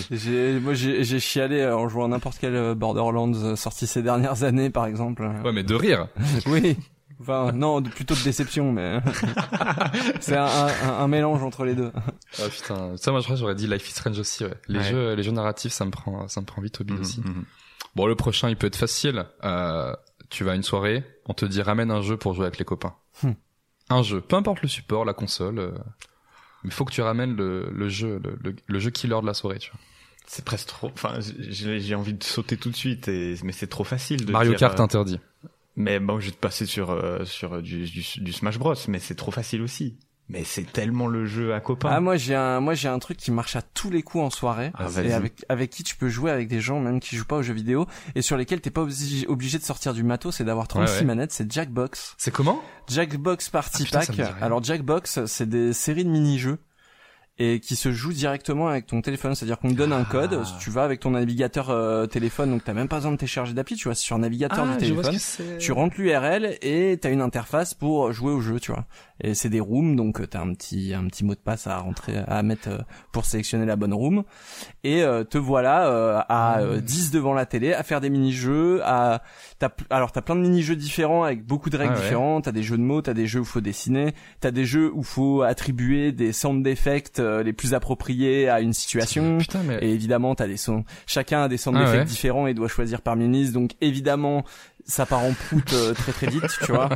J'ai, 0.09 0.59
moi, 0.59 0.73
j'ai 0.73 1.03
j'ai 1.03 1.19
chialé 1.19 1.65
en 1.67 1.89
jouant 1.89 2.05
à 2.05 2.07
n'importe 2.07 2.37
quel 2.39 2.55
euh, 2.55 2.75
Borderlands 2.75 3.33
euh, 3.33 3.55
sorti 3.55 3.87
ces 3.87 4.01
dernières 4.01 4.43
années, 4.43 4.69
par 4.69 4.85
exemple. 4.85 5.23
Ouais, 5.43 5.51
mais 5.51 5.63
de 5.63 5.75
rire. 5.75 6.07
Oui. 6.47 6.77
Enfin, 7.19 7.51
non, 7.51 7.81
de- 7.81 7.89
plutôt 7.89 8.15
de 8.15 8.23
déception, 8.23 8.71
mais 8.71 8.99
c'est 10.21 10.37
un, 10.37 10.45
un, 10.45 10.89
un 11.01 11.07
mélange 11.07 11.43
entre 11.43 11.65
les 11.65 11.75
deux. 11.75 11.91
Ah 12.39 12.47
putain, 12.49 12.97
ça 12.97 13.11
moi 13.11 13.19
je 13.19 13.25
crois 13.25 13.35
que 13.35 13.39
j'aurais 13.41 13.53
dit 13.53 13.67
Life 13.67 13.87
is 13.89 13.91
Strange 13.91 14.17
aussi. 14.17 14.43
Ouais. 14.43 14.53
Les 14.67 14.79
Ouais. 14.79 14.85
jeux, 14.85 15.13
les 15.13 15.21
jeux 15.21 15.31
narratifs, 15.31 15.71
ça 15.71 15.85
me 15.85 15.91
prend, 15.91 16.27
ça 16.27 16.41
me 16.41 16.47
prend 16.47 16.63
vite 16.63 16.81
au 16.81 16.83
bide 16.83 16.95
Mhm, 16.95 17.01
aussi. 17.01 17.19
mhm. 17.21 17.43
Bon, 17.95 18.07
le 18.07 18.15
prochain, 18.15 18.49
il 18.49 18.55
peut 18.55 18.65
être 18.67 18.75
facile. 18.75 19.25
Euh, 19.43 19.93
tu 20.31 20.43
vas 20.43 20.53
à 20.53 20.55
une 20.55 20.63
soirée, 20.63 21.03
on 21.25 21.33
te 21.35 21.45
dit 21.45 21.61
ramène 21.61 21.91
un 21.91 22.01
jeu 22.01 22.17
pour 22.17 22.33
jouer 22.33 22.45
avec 22.45 22.57
les 22.57 22.65
copains. 22.65 22.95
Hmm. 23.21 23.33
Un 23.89 24.01
jeu, 24.01 24.21
peu 24.21 24.35
importe 24.35 24.61
le 24.63 24.67
support, 24.67 25.05
la 25.05 25.13
console. 25.13 25.59
euh, 25.59 25.71
mais 26.63 26.71
faut 26.71 26.85
que 26.85 26.93
tu 26.93 27.01
ramènes 27.01 27.35
le, 27.35 27.69
le 27.71 27.89
jeu, 27.89 28.19
le, 28.23 28.37
le, 28.41 28.55
le 28.65 28.79
jeu 28.79 28.89
killer 28.89 29.19
de 29.21 29.25
la 29.27 29.33
soirée, 29.33 29.59
tu 29.59 29.71
vois. 29.71 29.79
C'est 30.27 30.45
presque 30.45 30.67
trop. 30.67 30.89
Enfin, 30.93 31.19
j'ai 31.19 31.79
j'ai 31.79 31.95
envie 31.95 32.13
de 32.13 32.23
sauter 32.23 32.55
tout 32.55 32.69
de 32.69 32.75
suite, 32.75 33.07
et, 33.07 33.35
mais 33.43 33.51
c'est 33.51 33.67
trop 33.67 33.83
facile 33.83 34.25
de 34.25 34.31
Mario 34.31 34.51
dire, 34.51 34.59
Kart 34.59 34.79
euh, 34.79 34.83
interdit. 34.83 35.19
Mais 35.75 35.99
bon, 35.99 36.19
je 36.19 36.27
vais 36.27 36.31
te 36.31 36.37
passer 36.37 36.65
sur 36.65 36.91
euh, 36.91 37.25
sur 37.25 37.61
du, 37.61 37.83
du, 37.85 38.05
du 38.17 38.31
Smash 38.33 38.57
Bros, 38.57 38.75
mais 38.87 38.99
c'est 38.99 39.15
trop 39.15 39.31
facile 39.31 39.61
aussi. 39.61 39.97
Mais 40.31 40.43
c'est 40.45 40.71
tellement 40.71 41.07
le 41.07 41.25
jeu 41.25 41.53
à 41.53 41.59
copains. 41.59 41.89
Ah, 41.91 41.99
moi, 41.99 42.15
j'ai 42.15 42.35
un, 42.35 42.61
moi, 42.61 42.73
j'ai 42.73 42.87
un 42.87 42.99
truc 42.99 43.17
qui 43.17 43.31
marche 43.31 43.55
à 43.57 43.61
tous 43.61 43.89
les 43.89 44.01
coups 44.01 44.23
en 44.23 44.29
soirée. 44.29 44.71
Ah, 44.75 44.87
et 45.03 45.11
avec, 45.13 45.43
avec 45.49 45.69
qui 45.69 45.83
tu 45.83 45.95
peux 45.97 46.07
jouer 46.09 46.31
avec 46.31 46.47
des 46.47 46.61
gens, 46.61 46.79
même 46.79 46.99
qui 47.01 47.15
jouent 47.17 47.25
pas 47.25 47.37
aux 47.37 47.41
jeux 47.43 47.53
vidéo, 47.53 47.85
et 48.15 48.21
sur 48.21 48.37
lesquels 48.37 48.61
t'es 48.61 48.69
pas 48.71 48.81
obligé, 48.81 49.27
obligé 49.27 49.57
de 49.59 49.63
sortir 49.63 49.93
du 49.93 50.03
matos 50.03 50.39
et 50.39 50.43
d'avoir 50.45 50.67
36 50.67 50.91
Ouais, 50.93 50.99
ouais. 50.99 51.05
manettes, 51.05 51.31
c'est 51.33 51.51
Jackbox. 51.51 52.15
C'est 52.17 52.31
comment? 52.31 52.61
Jackbox 52.87 53.49
Party 53.49 53.83
Ah, 53.93 53.99
putain, 53.99 53.99
Pack. 54.25 54.33
Alors 54.41 54.63
Jackbox, 54.63 55.25
c'est 55.25 55.49
des 55.49 55.73
séries 55.73 56.05
de 56.05 56.09
mini-jeux 56.09 56.59
et 57.43 57.59
qui 57.59 57.75
se 57.75 57.91
jouent 57.91 58.13
directement 58.13 58.67
avec 58.67 58.85
ton 58.85 59.01
téléphone. 59.01 59.33
C'est-à-dire 59.35 59.57
qu'on 59.57 59.69
te 59.69 59.73
donne 59.73 59.93
un 59.93 60.01
Ah. 60.07 60.11
code, 60.11 60.41
tu 60.59 60.69
vas 60.69 60.83
avec 60.83 60.99
ton 60.99 61.11
navigateur 61.11 61.69
euh, 61.69 62.05
téléphone, 62.05 62.51
donc 62.51 62.63
t'as 62.63 62.73
même 62.73 62.87
pas 62.87 62.97
besoin 62.97 63.11
de 63.13 63.17
télécharger 63.17 63.53
d'appli, 63.53 63.75
tu 63.75 63.85
vois, 63.87 63.95
c'est 63.95 64.03
sur 64.03 64.17
navigateur 64.19 64.65
Ah, 64.67 64.71
du 64.73 64.77
téléphone. 64.77 65.17
Tu 65.59 65.71
rentres 65.71 65.95
l'URL 65.99 66.57
et 66.61 66.97
t'as 67.01 67.09
une 67.11 67.21
interface 67.21 67.73
pour 67.73 68.11
jouer 68.11 68.31
au 68.31 68.41
jeu, 68.41 68.59
tu 68.59 68.71
vois. 68.71 68.85
Et 69.23 69.33
c'est 69.35 69.49
des 69.49 69.59
rooms, 69.59 69.95
donc 69.95 70.19
euh, 70.19 70.27
t'as 70.27 70.41
un 70.41 70.53
petit 70.53 70.93
un 70.95 71.05
petit 71.05 71.23
mot 71.23 71.35
de 71.35 71.39
passe 71.39 71.67
à 71.67 71.77
rentrer, 71.77 72.17
à 72.27 72.41
mettre 72.43 72.69
euh, 72.69 72.77
pour 73.11 73.25
sélectionner 73.25 73.65
la 73.67 73.75
bonne 73.75 73.93
room. 73.93 74.23
Et 74.83 75.03
euh, 75.03 75.23
te 75.23 75.37
voilà 75.37 75.87
euh, 75.87 76.17
à 76.17 76.25
Ah. 76.55 76.59
euh, 76.61 76.79
10 76.81 77.11
devant 77.11 77.33
la 77.33 77.45
télé, 77.45 77.73
à 77.73 77.83
faire 77.83 78.01
des 78.01 78.09
mini-jeux. 78.09 78.81
À 78.83 79.21
t'as 79.59 79.69
alors 79.91 80.11
t'as 80.11 80.21
plein 80.21 80.35
de 80.35 80.41
mini-jeux 80.41 80.75
différents 80.75 81.23
avec 81.23 81.45
beaucoup 81.45 81.69
de 81.69 81.77
règles 81.77 81.93
Ah 81.95 81.97
ouais. 81.99 82.03
différentes. 82.03 82.45
T'as 82.45 82.51
des 82.51 82.63
jeux 82.63 82.77
de 82.77 82.81
mots, 82.83 83.01
t'as 83.03 83.13
des 83.13 83.27
jeux 83.27 83.41
où 83.41 83.45
faut 83.45 83.61
dessiner, 83.61 84.13
t'as 84.39 84.49
des 84.51 84.65
jeux 84.65 84.91
où 84.93 85.03
faut 85.03 85.43
attribuer 85.43 86.11
des 86.11 86.33
sound 86.33 86.65
effects 86.65 87.19
euh, 87.31 87.43
les 87.43 87.53
plus 87.53 87.73
appropriés 87.73 88.49
à 88.49 88.61
une 88.61 88.73
situation. 88.73 89.37
Putain, 89.37 89.63
mais. 89.63 89.77
Et 89.81 89.91
évidemment, 89.91 90.35
t'as 90.35 90.47
des 90.47 90.57
sons. 90.57 90.83
Chacun 91.07 91.43
a 91.43 91.47
des 91.47 91.57
sound 91.57 91.77
Ah 91.79 91.83
effects 91.83 91.99
ouais. 91.99 92.05
différents 92.05 92.47
et 92.47 92.53
doit 92.53 92.67
choisir 92.67 93.01
parmi 93.01 93.25
une 93.25 93.33
liste. 93.33 93.53
Donc 93.53 93.71
évidemment, 93.81 94.43
ça 94.85 95.05
part 95.05 95.23
en 95.23 95.31
prout 95.33 95.73
euh, 95.73 95.93
très 95.93 96.11
très 96.11 96.27
vite, 96.27 96.43
tu 96.65 96.71
vois. 96.71 96.89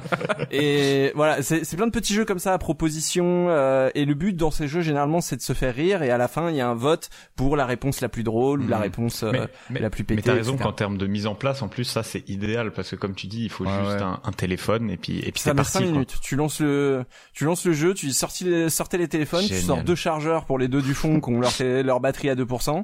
Et 0.51 1.11
voilà, 1.15 1.41
c'est 1.41 1.75
plein 1.75 1.87
de 1.87 1.91
petits 1.91 2.13
jeux 2.13 2.25
comme 2.25 2.39
ça 2.39 2.53
à 2.53 2.57
proposition. 2.57 3.47
euh, 3.49 3.89
et 3.95 4.05
le 4.05 4.13
but 4.13 4.33
dans 4.35 4.51
ces 4.51 4.67
jeux 4.67 4.81
généralement, 4.81 5.21
c'est 5.21 5.35
de 5.37 5.41
se 5.41 5.53
faire 5.53 5.73
rire. 5.73 6.03
Et 6.03 6.09
à 6.11 6.17
la 6.17 6.27
fin, 6.27 6.49
il 6.49 6.55
y 6.55 6.61
a 6.61 6.67
un 6.69 6.73
vote 6.75 7.09
pour 7.35 7.55
la 7.55 7.65
réponse 7.65 8.01
la 8.01 8.09
plus 8.09 8.23
drôle 8.23 8.61
ou 8.61 8.67
la 8.67 8.77
Mhm. 8.77 8.83
réponse 8.83 9.23
euh, 9.23 9.31
mais, 9.31 9.41
mais, 9.69 9.79
la 9.79 9.89
plus 9.89 10.03
mais 10.03 10.15
pétée. 10.15 10.21
t'as 10.23 10.33
raison 10.33 10.57
qu'en 10.57 10.71
termes 10.73 10.97
de 10.97 11.07
mise 11.07 11.27
en 11.27 11.35
place, 11.35 11.61
en 11.61 11.67
plus, 11.67 11.83
ça 11.85 12.03
c'est 12.03 12.27
idéal 12.29 12.71
parce 12.71 12.91
que 12.91 12.95
comme 12.95 13.15
tu 13.15 13.27
dis, 13.27 13.43
il 13.43 13.49
faut 13.49 13.65
Ouais, 13.65 13.71
juste 13.79 13.95
ouais. 13.97 14.01
Un, 14.01 14.19
un 14.23 14.31
téléphone 14.31 14.89
et 14.89 14.97
puis 14.97 15.19
et 15.19 15.31
puis 15.31 15.41
ça 15.41 15.51
c'est 15.51 15.51
met 15.51 15.55
parti. 15.57 15.71
5 15.73 15.79
quoi. 15.81 15.91
minutes. 15.91 16.15
Tu 16.21 16.35
lances 16.35 16.59
le, 16.61 17.05
tu 17.33 17.45
lances 17.45 17.65
le 17.65 17.73
jeu, 17.73 17.93
tu 17.93 18.09
sortez 18.11 18.45
les, 18.45 18.69
sortez 18.69 18.97
les 18.97 19.07
téléphones, 19.07 19.45
tu 19.45 19.55
sors 19.59 19.83
deux 19.83 19.95
chargeurs 19.95 20.45
pour 20.45 20.59
les 20.59 20.67
deux 20.67 20.81
du 20.81 20.93
fond 20.93 21.19
qui 21.19 21.29
ont 21.29 21.39
leur, 21.39 21.51
leur 21.83 21.99
batterie 21.99 22.29
à 22.29 22.35
2%. 22.35 22.83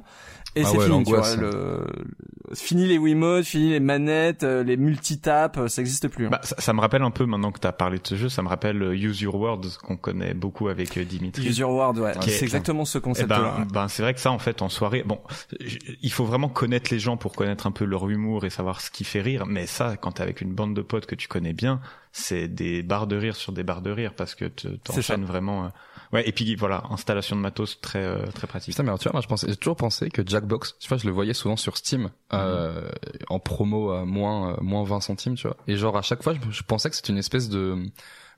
Et 0.54 0.62
Ah 0.64 0.68
c'est 0.70 0.76
ouais, 0.78 0.84
fini, 0.86 1.04
tu 1.04 1.14
vois. 1.14 1.36
Le... 1.36 1.86
Fini 2.54 2.86
les 2.86 2.98
Wiimotes, 2.98 3.44
fini 3.46 3.70
les 3.70 3.80
manettes, 3.80 4.42
euh, 4.42 4.62
les 4.62 4.76
multitapes, 4.76 5.56
euh, 5.56 5.68
ça 5.68 5.80
existe 5.80 6.08
plus. 6.08 6.26
hein. 6.26 6.30
Bah, 6.30 6.40
ça, 6.42 6.54
ça 6.58 6.74
me 6.74 6.80
rappelle 6.80 7.00
un 7.00 7.10
peu 7.10 7.24
maintenant 7.24 7.50
que 7.52 7.58
t'as 7.60 7.72
parlé 7.72 7.98
de 7.98 8.06
ce 8.06 8.16
jeu, 8.16 8.28
ça 8.28 8.42
me 8.42 8.48
rappelle 8.48 8.82
euh, 8.82 8.94
Use 8.94 9.22
Your 9.22 9.34
Words 9.36 9.78
qu'on 9.82 9.96
connaît 9.96 10.34
beaucoup 10.34 10.68
avec 10.68 10.98
Dimitri. 10.98 11.46
Use 11.48 11.56
Your 11.58 11.70
Word, 11.72 11.96
ouais. 11.98 12.12
C'est 12.20 12.42
exactement 12.42 12.84
ce 12.84 12.98
Eh 12.98 13.00
concept-là. 13.00 13.54
ben, 13.60 13.66
ben 13.72 13.88
c'est 13.88 14.02
vrai 14.02 14.12
que 14.12 14.20
ça 14.20 14.30
en 14.30 14.38
fait 14.38 14.60
en 14.60 14.68
soirée, 14.68 15.02
bon, 15.06 15.20
il 16.02 16.12
faut 16.12 16.24
vraiment 16.26 16.50
connaître 16.50 16.92
les 16.92 16.98
gens 16.98 17.16
pour 17.16 17.32
connaître 17.32 17.66
un 17.66 17.72
peu 17.72 17.86
leur 17.86 18.08
humour 18.10 18.44
et 18.44 18.50
savoir 18.50 18.82
ce 18.82 18.90
qui 18.90 19.04
fait 19.04 19.22
rire. 19.22 19.46
Mais 19.46 19.66
ça, 19.66 19.96
quand 19.96 20.12
t'es 20.12 20.22
avec 20.22 20.42
une 20.42 20.52
bande 20.52 20.74
de 20.76 20.82
potes 20.82 21.06
que 21.06 21.14
tu 21.14 21.28
connais 21.28 21.54
bien, 21.54 21.80
c'est 22.12 22.48
des 22.48 22.82
barres 22.82 23.06
de 23.06 23.16
rire 23.16 23.36
sur 23.36 23.52
des 23.52 23.62
barres 23.62 23.80
de 23.80 23.90
rire 23.90 24.12
parce 24.14 24.34
que 24.34 24.44
t'enchaînes 24.84 25.24
vraiment. 25.24 25.70
Ouais, 26.12 26.28
et 26.28 26.32
puis 26.32 26.54
voilà, 26.56 26.82
installation 26.90 27.36
de 27.36 27.40
matos 27.40 27.80
très 27.80 28.02
euh, 28.04 28.26
très 28.34 28.46
pratique. 28.46 28.70
Putain, 28.74 28.82
mais 28.82 28.90
alors, 28.90 28.98
tu 28.98 29.04
vois, 29.04 29.12
moi, 29.12 29.22
je 29.22 29.28
pensais, 29.28 29.48
j'ai 29.48 29.56
toujours 29.56 29.76
pensé 29.76 30.10
que 30.10 30.22
Jackbox, 30.26 30.76
tu 30.78 30.88
vois, 30.88 30.98
je 30.98 31.06
le 31.06 31.12
voyais 31.12 31.32
souvent 31.32 31.56
sur 31.56 31.76
Steam, 31.78 32.10
euh, 32.34 32.90
en 33.28 33.38
promo 33.38 33.90
à 33.92 34.04
moins, 34.04 34.52
euh, 34.52 34.56
moins 34.60 34.84
20 34.84 35.00
centimes, 35.00 35.36
tu 35.36 35.46
vois. 35.46 35.56
Et 35.66 35.76
genre, 35.76 35.96
à 35.96 36.02
chaque 36.02 36.22
fois, 36.22 36.34
je, 36.34 36.50
je 36.50 36.62
pensais 36.62 36.90
que 36.90 36.96
c'était 36.96 37.12
une 37.12 37.18
espèce 37.18 37.48
de, 37.48 37.76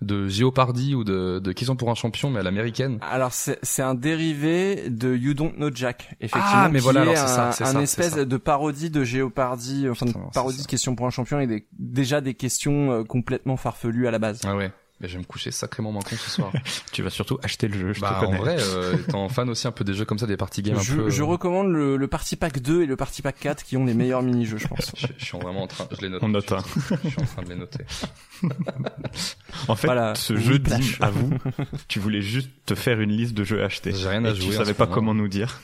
de 0.03 0.29
Géopardy 0.29 0.95
ou 0.95 1.03
de, 1.03 1.41
de 1.43 1.53
Qui 1.53 1.65
sont 1.65 1.75
pour 1.75 1.91
un 1.91 1.95
champion, 1.97 2.31
mais 2.31 2.41
à 2.41 2.43
l'américaine. 2.45 2.99
Alors 3.03 3.33
c'est 3.33 3.59
c'est 3.63 3.83
un 3.83 3.95
dérivé 3.95 4.89
de 4.89 5.15
You 5.17 5.35
Don't 5.35 5.55
Know 5.57 5.71
Jack, 5.75 6.15
effectivement. 6.21 6.47
Ah, 6.55 6.69
mais 6.69 6.79
qui 6.79 6.85
voilà, 6.85 7.01
est 7.01 7.03
alors 7.09 7.17
c'est 7.17 7.23
un, 7.23 7.27
ça, 7.27 7.53
c'est 7.53 7.65
un 7.65 7.73
ça, 7.73 7.83
espèce 7.83 8.11
c'est 8.11 8.19
ça. 8.21 8.25
de 8.25 8.37
parodie 8.37 8.91
de 8.91 9.03
Géopardy, 9.03 9.89
enfin 9.89 10.07
Putain, 10.07 10.21
de 10.21 10.31
parodie 10.33 10.63
de 10.63 10.67
questions 10.69 10.95
pour 10.95 11.07
un 11.07 11.11
champion 11.11 11.41
et 11.41 11.47
des, 11.49 11.67
déjà 11.79 12.21
des 12.21 12.35
questions 12.35 12.93
euh, 12.93 13.03
complètement 13.05 13.57
farfelues 13.57 14.07
à 14.07 14.11
la 14.13 14.19
base. 14.21 14.41
Ah 14.45 14.55
ouais. 14.57 14.71
Mais 15.01 15.09
je 15.09 15.15
vais 15.15 15.19
me 15.19 15.25
coucher 15.25 15.51
sacrément 15.51 15.91
moins 15.91 16.03
con 16.03 16.15
ce 16.17 16.31
soir. 16.31 16.53
Tu 16.93 17.03
vas 17.03 17.11
surtout 17.11 17.39
acheter 17.43 17.67
le 17.67 17.77
jeu, 17.77 17.93
je 17.93 18.01
bah, 18.01 18.17
te 18.21 18.25
connais. 18.27 18.39
en 18.39 18.43
vrai, 18.43 18.57
euh, 18.61 18.97
étant 19.09 19.29
fan 19.29 19.51
aussi 19.51 19.67
un 19.67 19.73
peu 19.73 19.83
des 19.83 19.93
jeux 19.95 20.05
comme 20.05 20.19
ça, 20.21 20.27
des 20.27 20.37
parties 20.37 20.63
games 20.63 20.77
un 20.77 20.81
je, 20.81 20.95
peu. 20.95 21.11
je 21.11 21.23
euh, 21.23 21.27
recommande 21.27 21.73
le, 21.73 21.97
le 21.97 22.07
Party 22.07 22.37
Pack 22.37 22.61
2 22.61 22.83
et 22.83 22.87
le 22.87 22.95
Party 22.97 23.21
Pack 23.21 23.37
4 23.41 23.65
qui 23.65 23.77
ont 23.77 23.85
les 23.85 23.95
meilleurs 23.95 24.23
mini-jeux, 24.23 24.59
je 24.59 24.69
pense. 24.69 24.93
je, 24.97 25.09
je 25.19 25.25
suis 25.25 25.37
vraiment 25.39 25.65
en 25.65 25.67
train, 25.67 25.89
je 25.91 26.01
les 26.01 26.09
note. 26.09 26.23
On 26.23 26.29
note 26.29 26.53
un. 26.53 26.59
Je 27.03 27.09
suis 27.09 27.21
en 27.21 27.25
train 27.25 27.43
de 27.43 27.49
les 27.49 27.57
noter. 27.57 27.85
En 29.69 29.75
fait, 29.77 29.87
Voilà. 29.89 30.15
ce 30.15 30.37
jeu 30.37 30.59
dit 30.59 30.97
à 31.01 31.11
vous, 31.11 31.31
tu 31.89 31.99
voulais 31.99 32.21
juste 32.23 32.51
te 32.67 32.75
faire 32.75 33.01
une 33.01 33.11
liste 33.11 33.35
de 33.35 33.43
jeux 33.45 33.63
à 33.63 33.67
acheter. 33.67 33.93
J'ai 33.93 34.09
rien 34.09 34.25
à 34.25 34.31
Et 34.31 34.35
tu 34.35 34.43
jouer 34.43 34.55
en 34.57 34.59
savais 34.59 34.75
pas 34.75 34.85
moment. 34.85 34.95
comment 34.95 35.15
nous 35.15 35.29
dire. 35.29 35.61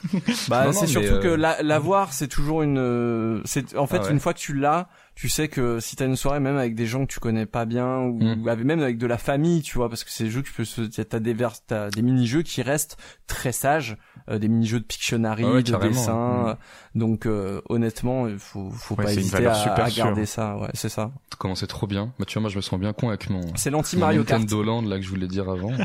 Bah, 0.49 0.65
Non, 0.67 0.73
c'est 0.73 0.87
surtout 0.87 1.21
que 1.21 1.29
euh, 1.29 1.37
la- 1.37 1.63
l'avoir, 1.63 2.13
c'est 2.13 2.29
toujours 2.29 2.63
une. 2.63 2.79
euh, 2.79 3.41
C'est 3.45 3.77
en 3.77 3.87
fait 3.87 3.99
Ah 4.01 4.05
ouais. 4.07 4.11
une 4.13 4.21
fois 4.21 4.33
que 4.35 4.39
tu 4.39 4.55
l'as, 4.55 4.89
tu 5.21 5.29
sais 5.29 5.49
que 5.49 5.81
si 5.81 5.97
t'as 5.97 6.07
une 6.07 6.17
soirée 6.17 6.41
même 6.41 6.57
avec 6.57 6.75
des 6.75 6.87
gens 6.87 7.05
que 7.05 7.13
tu 7.13 7.21
connais 7.21 7.45
pas 7.45 7.67
bien 7.67 7.99
ou 7.99 8.19
Mm. 8.23 8.49
avec- 8.49 8.65
même 8.65 8.81
avec 8.81 8.97
de 8.97 9.07
la 9.07 9.19
famille, 9.19 9.61
tu 9.61 9.77
vois, 9.77 9.91
parce 9.91 10.03
que 10.03 10.11
c'est 10.11 10.25
des 10.25 10.31
jeux 10.31 10.41
que 10.41 10.47
tu 10.49 10.55
peux 10.55 10.65
t'as 11.05 11.19
des 11.19 11.35
vers, 11.35 11.61
t'as 11.67 11.91
des 11.91 12.01
mini-jeux 12.01 12.41
qui 12.41 12.63
restent 12.63 12.97
très 13.27 13.53
sages, 13.53 13.99
euh, 14.31 14.39
des 14.39 14.49
mini-jeux 14.49 14.81
de 14.81 14.85
Pictionary, 14.85 15.45
Ah 15.47 15.53
ouais, 15.53 15.63
de 15.63 15.77
dessin. 15.77 16.15
Mm. 16.15 16.47
euh, 16.49 16.55
Donc 16.95 17.27
euh, 17.27 17.61
honnêtement, 17.69 18.29
il 18.29 18.39
faut 18.39 18.71
faut 18.71 18.95
Ouais, 18.97 19.05
pas 19.05 19.13
hésiter 19.13 19.45
à, 19.45 19.53
à 19.85 19.91
garder 19.91 20.25
sûre. 20.25 20.35
ça. 20.37 20.57
Ouais, 20.57 20.71
c'est 20.73 20.89
ça. 20.89 21.13
Comment 21.39 21.55
c'est 21.55 21.67
trop 21.67 21.87
bien. 21.87 22.15
Bah, 22.19 22.25
tu 22.25 22.35
vois, 22.35 22.41
moi, 22.43 22.51
je 22.51 22.57
me 22.57 22.63
sens 22.63 22.81
bien 22.81 22.95
con 22.95 23.09
avec 23.11 23.29
mon, 23.29 23.43
C'est 23.57 23.69
l'anti 23.71 23.99
Mario 23.99 24.25
Kart. 24.25 24.51
Land, 24.51 24.83
là, 24.83 24.97
que 24.97 25.03
je 25.03 25.11
voulais 25.11 25.29
dire 25.29 25.51
avant. 25.51 25.73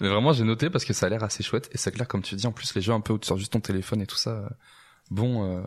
Mais 0.00 0.08
vraiment, 0.08 0.32
j'ai 0.32 0.44
noté 0.44 0.68
parce 0.70 0.84
que 0.84 0.92
ça 0.92 1.06
a 1.06 1.08
l'air 1.08 1.22
assez 1.22 1.42
chouette. 1.42 1.68
Et 1.72 1.78
c'est 1.78 1.92
clair, 1.92 2.08
comme 2.08 2.22
tu 2.22 2.34
dis, 2.34 2.46
en 2.46 2.52
plus, 2.52 2.74
les 2.74 2.80
jeux 2.80 2.92
un 2.92 3.00
peu 3.00 3.12
où 3.12 3.18
tu 3.18 3.26
sors 3.28 3.36
juste 3.38 3.52
ton 3.52 3.60
téléphone 3.60 4.00
et 4.00 4.06
tout 4.06 4.16
ça. 4.16 4.48
Bon, 5.10 5.44
euh, 5.44 5.62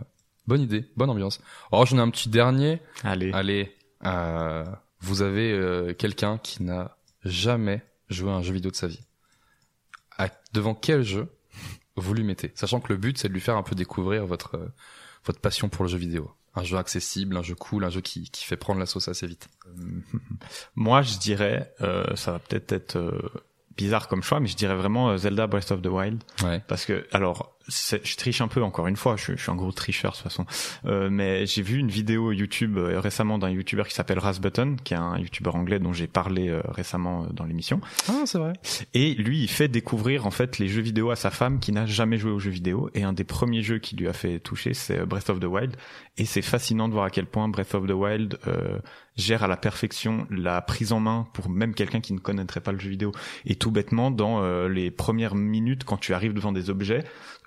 bonne 0.48 0.62
idée, 0.62 0.90
bonne 0.96 1.10
ambiance. 1.10 1.42
Oh, 1.72 1.86
j'en 1.86 1.98
ai 1.98 2.02
un 2.02 2.10
petit 2.10 2.30
dernier. 2.30 2.82
Allez. 3.04 3.32
Allez, 3.34 3.76
euh, 4.06 4.66
vous 5.02 5.22
avez 5.22 5.52
euh, 5.52 5.94
quelqu'un 5.94 6.38
qui 6.38 6.64
n'a 6.64 6.98
jamais 7.24 7.84
joué 8.10 8.32
à 8.32 8.36
un 8.36 8.42
jeu 8.42 8.54
vidéo 8.54 8.72
de 8.72 8.76
sa 8.76 8.88
vie. 8.88 9.02
À- 10.18 10.30
devant 10.54 10.76
quel 10.76 11.04
jeu 11.04 11.28
vous 11.96 12.14
lui 12.14 12.24
mettez? 12.24 12.52
Sachant 12.56 12.80
que 12.80 12.92
le 12.94 12.98
but, 12.98 13.18
c'est 13.18 13.28
de 13.28 13.34
lui 13.34 13.42
faire 13.42 13.58
un 13.58 13.64
peu 13.64 13.76
découvrir 13.76 14.26
votre 14.26 14.56
euh, 14.58 14.68
votre 15.26 15.40
passion 15.40 15.70
pour 15.70 15.84
le 15.86 15.90
jeu 15.90 15.98
vidéo. 15.98 16.32
Un 16.54 16.64
jeu 16.64 16.78
accessible, 16.78 17.36
un 17.36 17.42
jeu 17.42 17.56
cool, 17.56 17.84
un 17.84 17.90
jeu 17.90 18.00
qui, 18.02 18.30
qui 18.30 18.46
fait 18.46 18.56
prendre 18.58 18.80
la 18.80 18.86
sauce 18.86 19.08
assez 19.08 19.28
vite. 19.28 19.50
Moi, 20.76 21.02
je 21.02 21.18
dirais, 21.18 21.74
euh, 21.82 22.16
ça 22.16 22.32
va 22.32 22.40
peut-être 22.40 22.72
être 22.72 22.96
euh, 22.98 23.30
bizarre 23.76 24.08
comme 24.08 24.24
choix, 24.24 24.40
mais 24.40 24.48
je 24.48 24.56
dirais 24.56 24.76
vraiment 24.76 25.10
euh, 25.10 25.18
Zelda 25.18 25.48
Breath 25.48 25.72
of 25.72 25.82
the 25.82 25.88
Wild. 25.88 26.24
Ouais. 26.44 26.62
Parce 26.68 26.86
que, 26.86 27.08
alors, 27.12 27.55
je 27.68 28.16
triche 28.16 28.42
un 28.42 28.48
peu 28.48 28.64
encore 28.64 28.88
une 28.88 28.96
fois, 28.96 29.16
je, 29.18 29.36
je 29.36 29.42
suis 29.42 29.52
un 29.52 29.56
gros 29.56 29.72
tricheur 29.72 30.12
de 30.12 30.18
toute 30.18 30.24
façon. 30.24 30.46
Euh, 30.86 31.10
mais 31.10 31.46
j'ai 31.46 31.62
vu 31.62 31.78
une 31.78 31.90
vidéo 31.90 32.32
YouTube 32.32 32.78
euh, 32.78 33.00
récemment 33.00 33.38
d'un 33.38 33.50
YouTuber 33.50 33.84
qui 33.88 33.94
s'appelle 33.94 34.20
Rasbutton, 34.20 34.78
qui 34.84 34.94
est 34.94 34.98
un 34.98 35.18
YouTuber 35.18 35.52
anglais 35.52 35.80
dont 35.80 35.94
j'ai 35.94 36.08
parlé 36.08 36.50
euh, 36.50 36.62
récemment 36.68 37.24
euh, 37.24 37.28
dans 37.32 37.46
l'émission. 37.46 37.82
Ah, 38.08 38.24
c'est 38.26 38.38
vrai. 38.38 38.54
Et 38.94 39.14
lui, 39.16 39.42
il 39.42 39.50
fait 39.50 39.68
découvrir 39.68 40.28
en 40.28 40.32
fait 40.32 40.60
les 40.60 40.68
jeux 40.68 40.82
vidéo 40.82 41.10
à 41.10 41.16
sa 41.16 41.32
femme 41.32 41.60
qui 41.60 41.72
n'a 41.72 41.86
jamais 41.86 42.18
joué 42.18 42.32
aux 42.32 42.40
jeux 42.40 42.52
vidéo. 42.52 42.90
Et 42.94 43.04
un 43.04 43.14
des 43.14 43.24
premiers 43.24 43.64
jeux 43.64 43.80
qui 43.80 43.96
lui 43.96 44.08
a 44.08 44.14
fait 44.14 44.40
toucher, 44.40 44.74
c'est 44.74 45.06
Breath 45.06 45.30
of 45.30 45.40
the 45.40 45.46
Wild. 45.46 45.76
Et 46.18 46.26
c'est 46.26 46.42
fascinant 46.42 46.88
de 46.88 46.94
voir 46.94 47.06
à 47.06 47.10
quel 47.10 47.26
point 47.26 47.48
Breath 47.48 47.76
of 47.76 47.88
the 47.88 47.92
Wild 47.92 48.38
euh, 48.48 48.80
gère 49.18 49.44
à 49.44 49.48
la 49.48 49.58
perfection 49.58 50.28
la 50.30 50.62
prise 50.62 50.92
en 50.92 51.00
main 51.00 51.28
pour 51.34 51.50
même 51.50 51.74
quelqu'un 51.74 52.02
qui 52.02 52.14
ne 52.14 52.20
connaîtrait 52.20 52.62
pas 52.62 52.72
le 52.72 52.80
jeu 52.80 52.90
vidéo. 52.90 53.12
Et 53.46 53.56
tout 53.56 53.72
bêtement, 53.72 54.12
dans 54.12 54.68
les 54.68 54.92
premières 54.92 55.36
minutes, 55.36 55.84
quand 55.86 55.98
tu 55.98 56.14
arrives 56.14 56.34
devant 56.34 56.52
des 56.52 56.70
objets, 56.70 57.04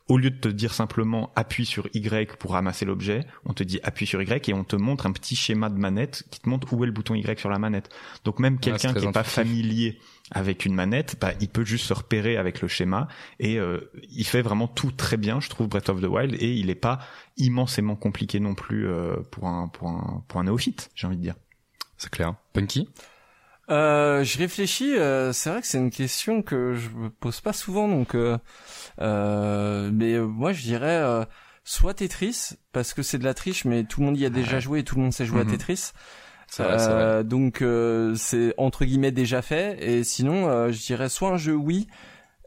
au 0.08 0.16
lieu 0.16 0.30
de 0.30 0.38
te 0.38 0.48
dire 0.48 0.72
simplement 0.72 1.30
appuie 1.36 1.66
sur 1.66 1.86
Y 1.94 2.36
pour 2.38 2.52
ramasser 2.52 2.84
l'objet, 2.84 3.26
on 3.44 3.52
te 3.52 3.62
dit 3.62 3.78
appuie 3.82 4.06
sur 4.06 4.22
Y 4.22 4.48
et 4.48 4.54
on 4.54 4.64
te 4.64 4.76
montre 4.76 5.06
un 5.06 5.12
petit 5.12 5.36
schéma 5.36 5.68
de 5.68 5.78
manette 5.78 6.24
qui 6.30 6.40
te 6.40 6.48
montre 6.48 6.72
où 6.72 6.82
est 6.82 6.86
le 6.86 6.92
bouton 6.92 7.14
Y 7.14 7.38
sur 7.38 7.50
la 7.50 7.58
manette. 7.58 7.90
Donc 8.24 8.38
même 8.38 8.58
quelqu'un 8.58 8.88
c'est 8.88 8.94
très 8.94 9.00
qui 9.00 9.06
est 9.06 9.12
pas 9.12 9.24
familier 9.24 9.98
avec 10.30 10.64
une 10.64 10.74
manette, 10.74 11.16
bah, 11.20 11.32
il 11.40 11.48
peut 11.48 11.64
juste 11.64 11.86
se 11.86 11.94
repérer 11.94 12.36
avec 12.36 12.60
le 12.62 12.68
schéma 12.68 13.08
et 13.38 13.58
euh, 13.58 13.90
il 14.10 14.26
fait 14.26 14.42
vraiment 14.42 14.66
tout 14.66 14.90
très 14.90 15.16
bien, 15.16 15.40
je 15.40 15.48
trouve 15.48 15.68
Breath 15.68 15.88
of 15.88 16.00
the 16.00 16.06
Wild 16.06 16.34
et 16.40 16.54
il 16.54 16.70
est 16.70 16.74
pas 16.74 17.00
immensément 17.36 17.96
compliqué 17.96 18.40
non 18.40 18.54
plus 18.54 18.88
euh, 18.88 19.16
pour 19.30 19.46
un 19.46 19.68
pour 19.68 19.88
un 19.88 20.24
pour 20.26 20.40
un 20.40 20.44
néophyte, 20.44 20.90
j'ai 20.94 21.06
envie 21.06 21.16
de 21.16 21.22
dire. 21.22 21.34
C'est 21.96 22.10
clair. 22.10 22.34
Punky? 22.52 22.88
Euh, 23.70 24.24
je 24.24 24.38
réfléchis. 24.38 24.96
euh, 24.96 25.32
c'est 25.32 25.50
vrai 25.50 25.60
que 25.60 25.66
c'est 25.66 25.78
une 25.78 25.90
question 25.90 26.42
que 26.42 26.74
je 26.74 26.88
me 26.90 27.10
pose 27.10 27.40
pas 27.40 27.52
souvent, 27.52 27.86
donc. 27.88 28.14
Euh, 28.14 28.38
euh, 29.00 29.90
mais 29.92 30.14
euh, 30.14 30.26
moi, 30.26 30.52
je 30.52 30.62
dirais 30.62 30.96
euh, 30.96 31.24
soit 31.64 31.94
Tetris 31.94 32.50
parce 32.72 32.94
que 32.94 33.02
c'est 33.02 33.18
de 33.18 33.24
la 33.24 33.34
triche, 33.34 33.64
mais 33.64 33.84
tout 33.84 34.00
le 34.00 34.06
monde 34.06 34.16
y 34.18 34.24
a 34.26 34.30
déjà 34.30 34.58
joué 34.60 34.80
et 34.80 34.84
tout 34.84 34.96
le 34.96 35.02
monde 35.02 35.12
sait 35.12 35.26
jouer 35.26 35.42
Mhm. 35.44 35.48
à 35.48 35.50
Tetris. 35.52 35.92
Vrai, 36.56 36.66
vrai. 36.68 36.76
Euh, 36.88 37.22
donc 37.22 37.60
euh, 37.60 38.14
c'est 38.16 38.54
entre 38.56 38.84
guillemets 38.86 39.10
déjà 39.12 39.42
fait. 39.42 39.76
Et 39.86 40.02
sinon, 40.04 40.48
euh, 40.48 40.72
je 40.72 40.78
dirais 40.80 41.08
soit 41.10 41.30
un 41.30 41.36
jeu 41.36 41.54
oui. 41.54 41.86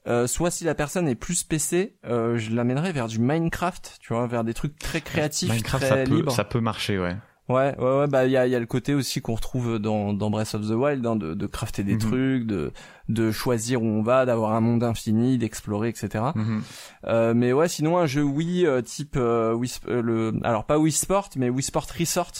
Euh, 0.07 0.25
soit 0.25 0.49
si 0.49 0.63
la 0.63 0.73
personne 0.73 1.07
est 1.07 1.13
plus 1.13 1.43
PC, 1.43 1.95
euh, 2.05 2.35
je 2.39 2.49
l'amènerais 2.55 2.91
vers 2.91 3.07
du 3.07 3.19
Minecraft, 3.19 3.99
tu 4.01 4.13
vois, 4.13 4.25
vers 4.25 4.43
des 4.43 4.55
trucs 4.55 4.79
très 4.79 4.99
créatifs, 5.01 5.51
Minecraft 5.51 5.85
très 5.85 5.95
ça 5.97 6.03
peut 6.03 6.15
libres. 6.15 6.31
ça 6.31 6.43
peut 6.43 6.59
marcher 6.59 6.97
ouais. 6.97 7.15
Ouais, 7.49 7.75
ouais, 7.79 7.99
ouais, 7.99 8.07
bah 8.07 8.25
il 8.27 8.31
y 8.31 8.37
a, 8.37 8.47
y 8.47 8.55
a 8.55 8.59
le 8.59 8.65
côté 8.65 8.93
aussi 8.93 9.19
qu'on 9.19 9.35
retrouve 9.35 9.77
dans, 9.79 10.13
dans 10.13 10.29
Breath 10.29 10.55
of 10.55 10.61
the 10.67 10.71
Wild, 10.71 11.05
hein, 11.05 11.15
de, 11.17 11.33
de 11.33 11.47
crafter 11.47 11.83
des 11.83 11.93
Mhm. 11.95 11.99
trucs, 11.99 12.45
de, 12.47 12.71
de 13.09 13.31
choisir 13.31 13.81
où 13.81 13.85
on 13.85 14.01
va, 14.03 14.25
d'avoir 14.25 14.53
un 14.53 14.61
monde 14.61 14.83
infini, 14.83 15.37
d'explorer, 15.37 15.89
etc. 15.89 16.23
Mhm. 16.35 16.61
Euh, 17.07 17.33
mais 17.33 17.51
ouais, 17.51 17.67
sinon 17.67 17.97
un 17.97 18.05
jeu 18.05 18.23
Wii 18.23 18.65
euh, 18.65 18.81
type 18.81 19.15
euh, 19.17 19.53
Wii, 19.53 19.71
euh, 19.89 20.01
le, 20.01 20.33
alors 20.43 20.65
pas 20.65 20.77
Wii 20.77 20.93
Sport, 20.93 21.29
mais 21.35 21.49
Wii 21.49 21.63
Sport 21.63 21.87
Resort, 21.99 22.31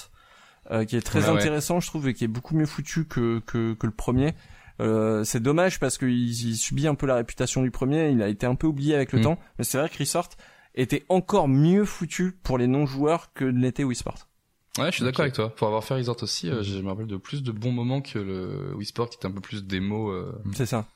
euh, 0.72 0.86
qui 0.86 0.96
est 0.96 1.02
très 1.02 1.24
Ouais, 1.26 1.32
ouais. 1.32 1.40
intéressant, 1.40 1.80
je 1.82 1.88
trouve, 1.88 2.08
et 2.08 2.14
qui 2.14 2.24
est 2.24 2.30
beaucoup 2.30 2.56
mieux 2.56 2.68
foutu 2.68 3.06
que 3.06 3.40
que, 3.46 3.74
que 3.74 3.88
le 3.88 3.94
premier. 3.94 4.34
Euh, 4.80 5.24
c'est 5.26 5.42
dommage 5.42 5.80
parce 5.80 5.98
qu'il 5.98 6.10
il 6.10 6.56
subit 6.56 6.88
un 6.88 6.96
peu 6.96 7.06
la 7.06 7.16
réputation 7.16 7.64
du 7.64 7.72
premier, 7.72 8.12
il 8.12 8.22
a 8.22 8.30
été 8.30 8.46
un 8.46 8.56
peu 8.56 8.68
oublié 8.68 8.96
avec 8.96 9.12
le 9.12 9.18
Mhm. 9.20 9.24
temps, 9.26 9.40
mais 9.58 9.66
c'est 9.66 9.78
vrai 9.78 9.90
que 9.90 9.98
Resort 9.98 10.30
était 10.74 11.04
encore 11.10 11.50
mieux 11.50 11.84
foutu 11.84 12.32
pour 12.44 12.58
les 12.58 12.68
non-joueurs 12.68 13.34
que 13.34 13.44
l'était 13.44 13.84
Wii 13.84 13.96
Sport. 13.98 14.28
Ouais, 14.80 14.86
je 14.88 14.96
suis 14.98 15.04
d'accord 15.04 15.24
avec 15.24 15.34
toi. 15.34 15.50
Pour 15.54 15.68
avoir 15.68 15.84
fait 15.84 15.96
Resort 15.96 16.18
aussi, 16.24 16.50
euh, 16.50 16.64
je 16.64 16.78
me 16.80 16.88
rappelle 16.90 17.08
de 17.08 17.18
plus 17.18 17.44
de 17.44 17.52
bons 17.52 17.72
moments 17.74 18.02
que 18.02 18.18
le 18.20 18.74
Wii 18.76 18.86
Sport 18.86 19.10
qui 19.10 19.18
était 19.18 19.26
un 19.28 19.32
peu 19.32 19.42
plus 19.42 19.66
démo, 19.66 20.10
euh, 20.12 20.32
C'est 20.54 20.66
ça. 20.66 20.88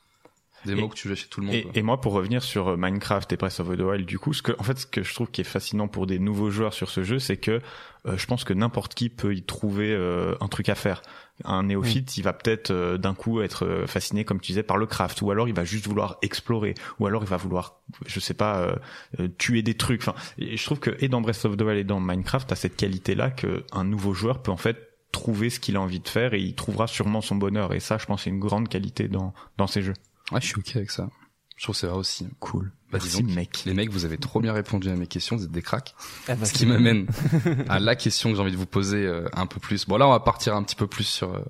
démo 0.64 0.86
Et- 0.86 0.88
que 0.88 0.94
tu 0.94 1.08
jouais 1.08 1.16
chez 1.16 1.28
tout 1.28 1.40
le 1.42 1.46
monde. 1.48 1.56
Et 1.74 1.82
moi, 1.82 2.00
pour 2.00 2.12
revenir 2.14 2.42
sur 2.42 2.68
euh, 2.68 2.76
Minecraft 2.78 3.30
et 3.32 3.36
Breath 3.36 3.60
of 3.60 3.68
the 3.76 3.80
Wild, 3.80 4.06
du 4.06 4.18
coup, 4.18 4.32
ce 4.32 4.40
que, 4.42 4.52
en 4.58 4.62
fait, 4.62 4.78
ce 4.78 4.86
que 4.86 5.02
je 5.02 5.12
trouve 5.14 5.30
qui 5.30 5.42
est 5.42 5.44
fascinant 5.44 5.88
pour 5.88 6.06
des 6.06 6.18
nouveaux 6.18 6.50
joueurs 6.50 6.72
sur 6.72 6.88
ce 6.88 7.02
jeu, 7.02 7.18
c'est 7.18 7.36
que 7.36 7.60
euh, 8.06 8.16
je 8.16 8.26
pense 8.26 8.44
que 8.44 8.54
n'importe 8.54 8.94
qui 8.94 9.10
peut 9.10 9.34
y 9.34 9.42
trouver 9.42 9.92
euh, 9.92 10.34
un 10.40 10.48
truc 10.48 10.68
à 10.70 10.74
faire. 10.74 11.02
Un 11.44 11.64
néophyte, 11.64 12.16
il 12.16 12.22
va 12.22 12.32
peut-être 12.32 12.70
euh, 12.70 12.96
d'un 12.96 13.14
coup 13.14 13.42
être 13.42 13.66
euh, 13.66 13.86
fasciné, 13.86 14.24
comme 14.24 14.40
tu 14.40 14.52
disais, 14.52 14.62
par 14.62 14.78
le 14.78 14.86
craft, 14.86 15.20
ou 15.22 15.30
alors 15.30 15.48
il 15.48 15.54
va 15.54 15.64
juste 15.64 15.86
vouloir 15.86 16.16
explorer, 16.22 16.74
ou 16.98 17.06
alors 17.06 17.22
il 17.22 17.28
va 17.28 17.36
vouloir, 17.36 17.80
je 18.06 18.20
sais 18.20 18.34
pas, 18.34 18.60
euh, 18.60 18.76
euh, 19.20 19.28
tuer 19.36 19.62
des 19.62 19.74
trucs. 19.74 20.00
Enfin, 20.00 20.14
et 20.38 20.56
je 20.56 20.64
trouve 20.64 20.80
que 20.80 20.96
et 20.98 21.08
dans 21.08 21.20
Breath 21.20 21.44
of 21.44 21.56
the 21.56 21.60
Wild 21.60 21.78
et 21.78 21.84
dans 21.84 22.00
Minecraft, 22.00 22.48
t'as 22.48 22.56
cette 22.56 22.76
qualité-là 22.76 23.30
que 23.30 23.64
un 23.72 23.84
nouveau 23.84 24.14
joueur 24.14 24.42
peut 24.42 24.50
en 24.50 24.56
fait 24.56 24.94
trouver 25.12 25.50
ce 25.50 25.60
qu'il 25.60 25.76
a 25.76 25.80
envie 25.80 26.00
de 26.00 26.08
faire 26.08 26.34
et 26.34 26.40
il 26.40 26.54
trouvera 26.54 26.86
sûrement 26.86 27.20
son 27.20 27.36
bonheur. 27.36 27.74
Et 27.74 27.80
ça, 27.80 27.98
je 27.98 28.06
pense, 28.06 28.24
c'est 28.24 28.30
une 28.30 28.40
grande 28.40 28.68
qualité 28.68 29.08
dans 29.08 29.34
dans 29.58 29.66
ces 29.66 29.82
jeux. 29.82 29.94
Ouais, 30.32 30.40
je 30.40 30.46
suis 30.46 30.58
ok 30.58 30.76
avec 30.76 30.90
ça. 30.90 31.08
Je 31.56 31.64
trouve 31.64 31.76
vrai 31.76 31.98
aussi. 31.98 32.26
Cool. 32.40 32.72
Bah, 32.92 32.98
Merci, 33.02 33.16
dis 33.16 33.22
donc, 33.24 33.34
mec. 33.34 33.62
Les 33.66 33.74
mecs, 33.74 33.90
vous 33.90 34.04
avez 34.04 34.16
trop 34.16 34.40
bien 34.40 34.52
répondu 34.52 34.88
à 34.88 34.94
mes 34.94 35.06
questions, 35.08 35.36
vous 35.36 35.44
êtes 35.44 35.50
des 35.50 35.62
cracks. 35.62 35.94
Eh 36.28 36.34
ben, 36.34 36.44
Ce 36.44 36.52
qui 36.52 36.66
m'amène 36.66 37.06
à 37.68 37.78
la 37.80 37.96
question 37.96 38.30
que 38.30 38.36
j'ai 38.36 38.42
envie 38.42 38.52
de 38.52 38.56
vous 38.56 38.66
poser 38.66 39.04
euh, 39.04 39.28
un 39.34 39.46
peu 39.46 39.58
plus. 39.58 39.86
Bon 39.86 39.96
là, 39.96 40.06
on 40.06 40.12
va 40.12 40.20
partir 40.20 40.54
un 40.54 40.62
petit 40.62 40.76
peu 40.76 40.86
plus 40.86 41.04
sur 41.04 41.34
euh, 41.34 41.40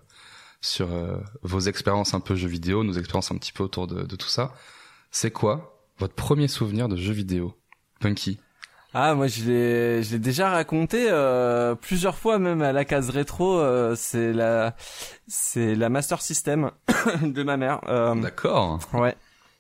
sur 0.63 0.93
euh, 0.93 1.19
vos 1.43 1.61
expériences 1.61 2.15
un 2.15 2.21
peu 2.21 2.35
jeux 2.35 2.49
vidéo, 2.49 2.85
nos 2.85 2.95
expériences 2.95 3.31
un 3.31 3.37
petit 3.37 3.53
peu 3.53 3.63
autour 3.65 3.87
de, 3.87 4.03
de 4.03 4.17
tout 4.17 4.29
ça. 4.29 4.55
C'est 5.11 5.31
quoi 5.31 5.79
votre 5.99 6.15
premier 6.15 6.49
souvenir 6.49 6.89
de 6.89 6.97
jeux 6.97 7.13
vidéo, 7.13 7.55
Punky? 8.01 8.39
Ah, 8.95 9.15
moi 9.15 9.27
je 9.27 9.45
l'ai, 9.45 10.03
je 10.03 10.13
l'ai 10.13 10.19
déjà 10.19 10.49
raconté 10.49 11.09
euh, 11.11 11.75
plusieurs 11.75 12.17
fois 12.17 12.39
même 12.39 12.63
à 12.63 12.73
la 12.73 12.87
case 12.87 13.11
rétro. 13.11 13.59
euh, 13.61 13.95
c'est 13.95 14.33
la, 14.33 14.75
c'est 15.29 15.75
la 15.75 15.91
Master 15.91 16.23
System 16.23 16.71
de 17.23 17.43
ma 17.43 17.59
mère. 17.59 17.81
Euh, 17.89 18.15
D'accord. 18.15 18.79
ouais. 18.95 19.15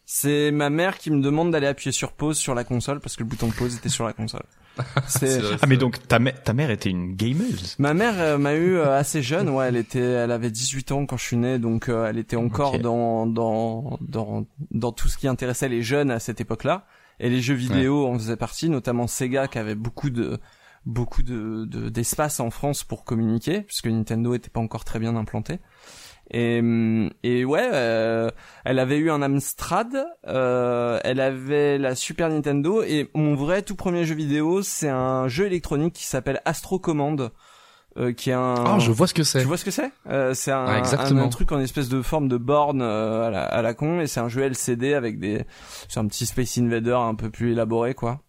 C'est 0.08 0.52
ma 0.52 0.70
mère 0.70 0.98
qui 0.98 1.10
me 1.10 1.20
demande 1.20 1.50
d'aller 1.50 1.66
appuyer 1.66 1.90
sur 1.90 2.12
pause 2.12 2.38
sur 2.38 2.54
la 2.54 2.62
console 2.62 3.00
parce 3.00 3.16
que 3.16 3.24
le 3.24 3.28
bouton 3.28 3.50
pause 3.50 3.74
était 3.76 3.88
sur 3.88 4.04
la 4.06 4.12
console. 4.12 4.44
C'est 5.08 5.38
vrai, 5.40 5.56
Ah 5.62 5.66
mais 5.66 5.76
donc 5.78 6.06
ta, 6.06 6.18
mè- 6.20 6.34
ta 6.44 6.52
mère 6.52 6.70
était 6.70 6.90
une 6.90 7.16
gameuse. 7.16 7.74
Ma 7.78 7.92
mère 7.92 8.14
euh, 8.20 8.38
m'a 8.38 8.54
eu 8.54 8.76
euh, 8.76 8.96
assez 8.96 9.20
jeune, 9.22 9.48
ouais, 9.48 9.66
elle 9.68 9.76
était, 9.76 9.98
elle 9.98 10.30
avait 10.30 10.50
18 10.50 10.92
ans 10.92 11.06
quand 11.06 11.16
je 11.16 11.24
suis 11.24 11.36
né, 11.36 11.58
donc 11.58 11.88
euh, 11.88 12.06
elle 12.06 12.18
était 12.18 12.36
encore 12.36 12.78
dans, 12.78 13.26
dans, 13.26 13.98
dans, 14.02 14.46
dans 14.70 14.92
tout 14.92 15.08
ce 15.08 15.16
qui 15.18 15.26
intéressait 15.28 15.68
les 15.68 15.82
jeunes 15.82 16.10
à 16.10 16.20
cette 16.20 16.40
époque-là. 16.40 16.86
Et 17.18 17.30
les 17.30 17.40
jeux 17.40 17.54
vidéo 17.54 18.06
en 18.06 18.18
faisaient 18.18 18.36
partie, 18.36 18.68
notamment 18.68 19.06
Sega 19.06 19.48
qui 19.48 19.58
avait 19.58 19.74
beaucoup 19.74 20.10
de, 20.10 20.38
beaucoup 20.84 21.22
de, 21.22 21.64
de- 21.64 21.88
d'espace 21.88 22.38
en 22.38 22.50
France 22.50 22.84
pour 22.84 23.04
communiquer, 23.04 23.62
puisque 23.62 23.86
Nintendo 23.86 24.34
était 24.34 24.50
pas 24.50 24.60
encore 24.60 24.84
très 24.84 24.98
bien 25.00 25.16
implanté. 25.16 25.58
Et, 26.30 26.58
hum, 26.58 27.10
et 27.22 27.44
ouais, 27.44 27.68
euh, 27.72 28.30
elle 28.64 28.78
avait 28.80 28.98
eu 28.98 29.10
un 29.10 29.22
Amstrad, 29.22 30.06
euh, 30.26 30.98
elle 31.04 31.20
avait 31.20 31.78
la 31.78 31.94
Super 31.94 32.28
Nintendo 32.28 32.82
et 32.82 33.08
mon 33.14 33.34
vrai 33.36 33.62
tout 33.62 33.76
premier 33.76 34.04
jeu 34.04 34.14
vidéo, 34.16 34.62
c'est 34.62 34.88
un 34.88 35.28
jeu 35.28 35.46
électronique 35.46 35.94
qui 35.94 36.04
s'appelle 36.04 36.40
Astro 36.44 36.80
Command, 36.80 37.30
euh, 37.96 38.12
qui 38.12 38.30
est 38.30 38.34
un. 38.34 38.54
Ah, 38.66 38.78
je 38.80 38.90
vois 38.90 39.06
ce 39.06 39.14
que 39.14 39.22
c'est. 39.22 39.40
Tu 39.40 39.46
vois 39.46 39.56
ce 39.56 39.64
que 39.64 39.70
c'est? 39.70 39.90
Euh, 40.10 40.34
C'est 40.34 40.50
Ah, 40.50 40.82
un, 40.98 41.16
un 41.16 41.28
truc 41.28 41.52
en 41.52 41.60
espèce 41.60 41.88
de 41.88 42.02
forme 42.02 42.26
de 42.28 42.36
borne 42.38 42.82
euh, 42.82 43.28
à, 43.28 43.30
la, 43.30 43.44
à 43.44 43.62
la 43.62 43.72
con 43.74 44.00
et 44.00 44.06
c'est 44.08 44.20
un 44.20 44.28
jeu 44.28 44.42
LCD 44.42 44.94
avec 44.94 45.20
des, 45.20 45.44
c'est 45.88 46.00
un 46.00 46.06
petit 46.08 46.26
Space 46.26 46.58
Invader 46.58 46.96
un 46.98 47.14
peu 47.14 47.30
plus 47.30 47.52
élaboré 47.52 47.94
quoi. 47.94 48.20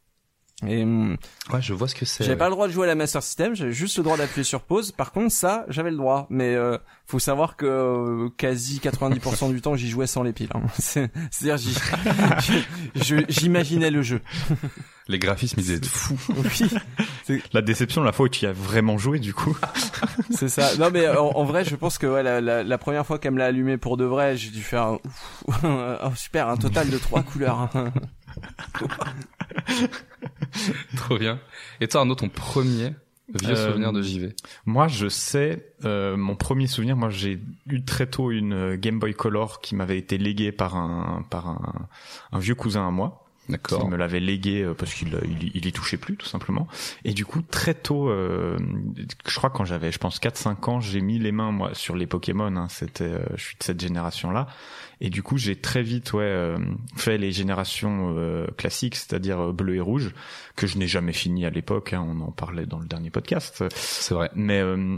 Et 0.66 0.82
hum, 0.84 1.18
Ouais, 1.54 1.62
je 1.62 1.74
vois 1.74 1.88
ce 1.88 1.94
que 1.94 2.04
c'est. 2.06 2.24
j'avais 2.24 2.34
ouais. 2.34 2.40
pas 2.40 2.46
le 2.48 2.52
droit 2.56 2.68
de 2.68 2.74
jouer 2.74 2.86
à 2.86 2.88
la 2.88 2.96
Master 2.96 3.22
System, 3.22 3.56
j'avais 3.56 3.72
juste 3.74 3.98
le 3.98 4.04
droit 4.04 4.18
d'appuyer 4.18 4.44
sur 4.44 4.62
pause. 4.62 4.92
Par 4.92 5.12
contre, 5.12 5.32
ça, 5.32 5.66
j'avais 5.70 5.92
le 5.92 5.98
droit. 5.98 6.26
Mais 6.32 6.56
euh, 6.56 6.78
faut 7.06 7.20
savoir 7.20 7.56
que 7.58 7.66
euh, 7.68 8.30
quasi 8.38 8.80
90% 8.84 9.52
du 9.52 9.62
temps, 9.62 9.76
j'y 9.76 9.88
jouais 9.90 10.08
sans 10.08 10.24
les 10.24 10.34
piles. 10.34 10.50
hein. 10.56 10.62
C'est- 10.80 11.12
C'est-à-dire, 11.30 11.58
j'imaginais 13.30 13.92
le 13.92 14.02
jeu. 14.02 14.22
Les 15.08 15.20
graphismes, 15.20 15.60
ils 15.62 15.72
étaient 15.72 15.88
fous. 15.88 16.18
Oui, 17.30 17.42
La 17.54 17.62
déception, 17.62 18.02
la 18.04 18.12
fois 18.14 18.26
où 18.26 18.30
tu 18.30 18.46
y 18.46 18.48
as 18.48 18.54
vraiment 18.54 18.98
joué, 18.98 19.20
du 19.20 19.34
coup. 19.34 19.56
c'est 20.32 20.50
ça. 20.50 20.76
Non, 20.78 20.90
mais 20.92 21.08
en, 21.10 21.28
en 21.36 21.44
vrai, 21.44 21.66
je 21.66 21.76
pense 21.76 21.98
que 21.98 22.08
ouais, 22.08 22.24
la, 22.24 22.40
la, 22.42 22.64
la 22.64 22.78
première 22.78 23.06
fois 23.06 23.20
qu'elle 23.20 23.34
me 23.34 23.38
l'a 23.38 23.46
allumé 23.46 23.78
pour 23.78 23.96
de 23.98 24.06
vrai, 24.06 24.38
j'ai 24.38 24.50
dû 24.50 24.64
faire 24.64 24.84
un, 24.84 25.00
oh, 26.04 26.10
super, 26.16 26.48
un 26.50 26.58
total 26.58 26.90
de 26.90 26.98
trois 26.98 27.22
couleurs. 27.24 27.70
Trop 30.98 31.18
bien. 31.18 31.40
Et 31.82 31.88
toi, 31.88 32.02
Arnaud, 32.02 32.16
ton 32.16 32.30
premier 32.30 32.94
vieux 33.34 33.52
Euh, 33.52 33.68
souvenir 33.72 33.92
de 33.94 34.02
JV 34.02 34.34
Moi, 34.66 34.88
je 34.88 35.08
sais, 35.10 35.74
euh, 35.86 36.16
mon 36.18 36.36
premier 36.36 36.68
souvenir, 36.68 36.96
moi, 36.96 37.10
j'ai 37.10 37.40
eu 37.68 37.84
très 37.84 38.08
tôt 38.08 38.32
une 38.32 38.54
euh, 38.54 38.78
Game 38.78 39.00
Boy 39.00 39.14
Color 39.14 39.60
qui 39.62 39.76
m'avait 39.76 39.98
été 39.98 40.18
léguée 40.18 40.52
par 40.52 40.76
un, 40.76 41.26
par 41.30 41.48
un, 41.50 41.88
un 42.32 42.40
vieux 42.40 42.56
cousin 42.56 42.88
à 42.88 42.92
moi. 42.92 43.24
qui 43.48 43.52
D'accord. 43.54 43.88
me 43.90 43.96
l'avait 43.98 44.20
légué 44.20 44.62
euh, 44.64 44.74
parce 44.74 44.94
qu'il 44.94 45.18
il, 45.24 45.52
il 45.56 45.66
y 45.66 45.72
touchait 45.72 45.96
plus 45.98 46.18
tout 46.18 46.26
simplement 46.26 46.68
et 47.06 47.14
du 47.14 47.24
coup 47.26 47.42
très 47.42 47.74
tôt 47.74 48.10
euh, 48.10 48.58
je 49.26 49.36
crois 49.38 49.50
quand 49.50 49.64
j'avais 49.64 49.90
je 49.94 50.00
pense 50.00 50.20
4 50.20 50.36
5 50.36 50.68
ans 50.68 50.80
j'ai 50.82 51.00
mis 51.00 51.18
les 51.18 51.32
mains 51.32 51.52
moi 51.54 51.74
sur 51.74 51.96
les 51.96 52.08
Pokémon 52.08 52.54
hein, 52.58 52.68
c'était 52.70 53.06
euh, 53.06 53.20
je 53.36 53.44
suis 53.46 53.56
de 53.58 53.64
cette 53.64 53.80
génération 53.80 54.32
là 54.32 54.48
et 55.02 55.10
du 55.10 55.22
coup 55.24 55.38
j'ai 55.38 55.56
très 55.56 55.84
vite 55.84 56.14
ouais 56.14 56.24
euh, 56.24 56.58
fait 56.96 57.18
les 57.18 57.32
générations 57.32 58.16
euh, 58.18 58.48
classiques 58.58 58.96
c'est-à-dire 58.96 59.40
euh, 59.40 59.52
bleu 59.54 59.76
et 59.76 59.80
rouge 59.80 60.12
que 60.56 60.68
je 60.68 60.78
n'ai 60.78 60.88
jamais 60.88 61.14
fini 61.14 61.46
à 61.46 61.50
l'époque 61.50 61.94
hein, 61.94 62.06
on 62.08 62.20
en 62.22 62.32
parlait 62.32 62.66
dans 62.66 62.80
le 62.80 62.88
dernier 62.88 63.10
podcast 63.10 63.64
C'est 63.76 64.14
vrai. 64.14 64.30
mais 64.36 64.60
euh, 64.60 64.98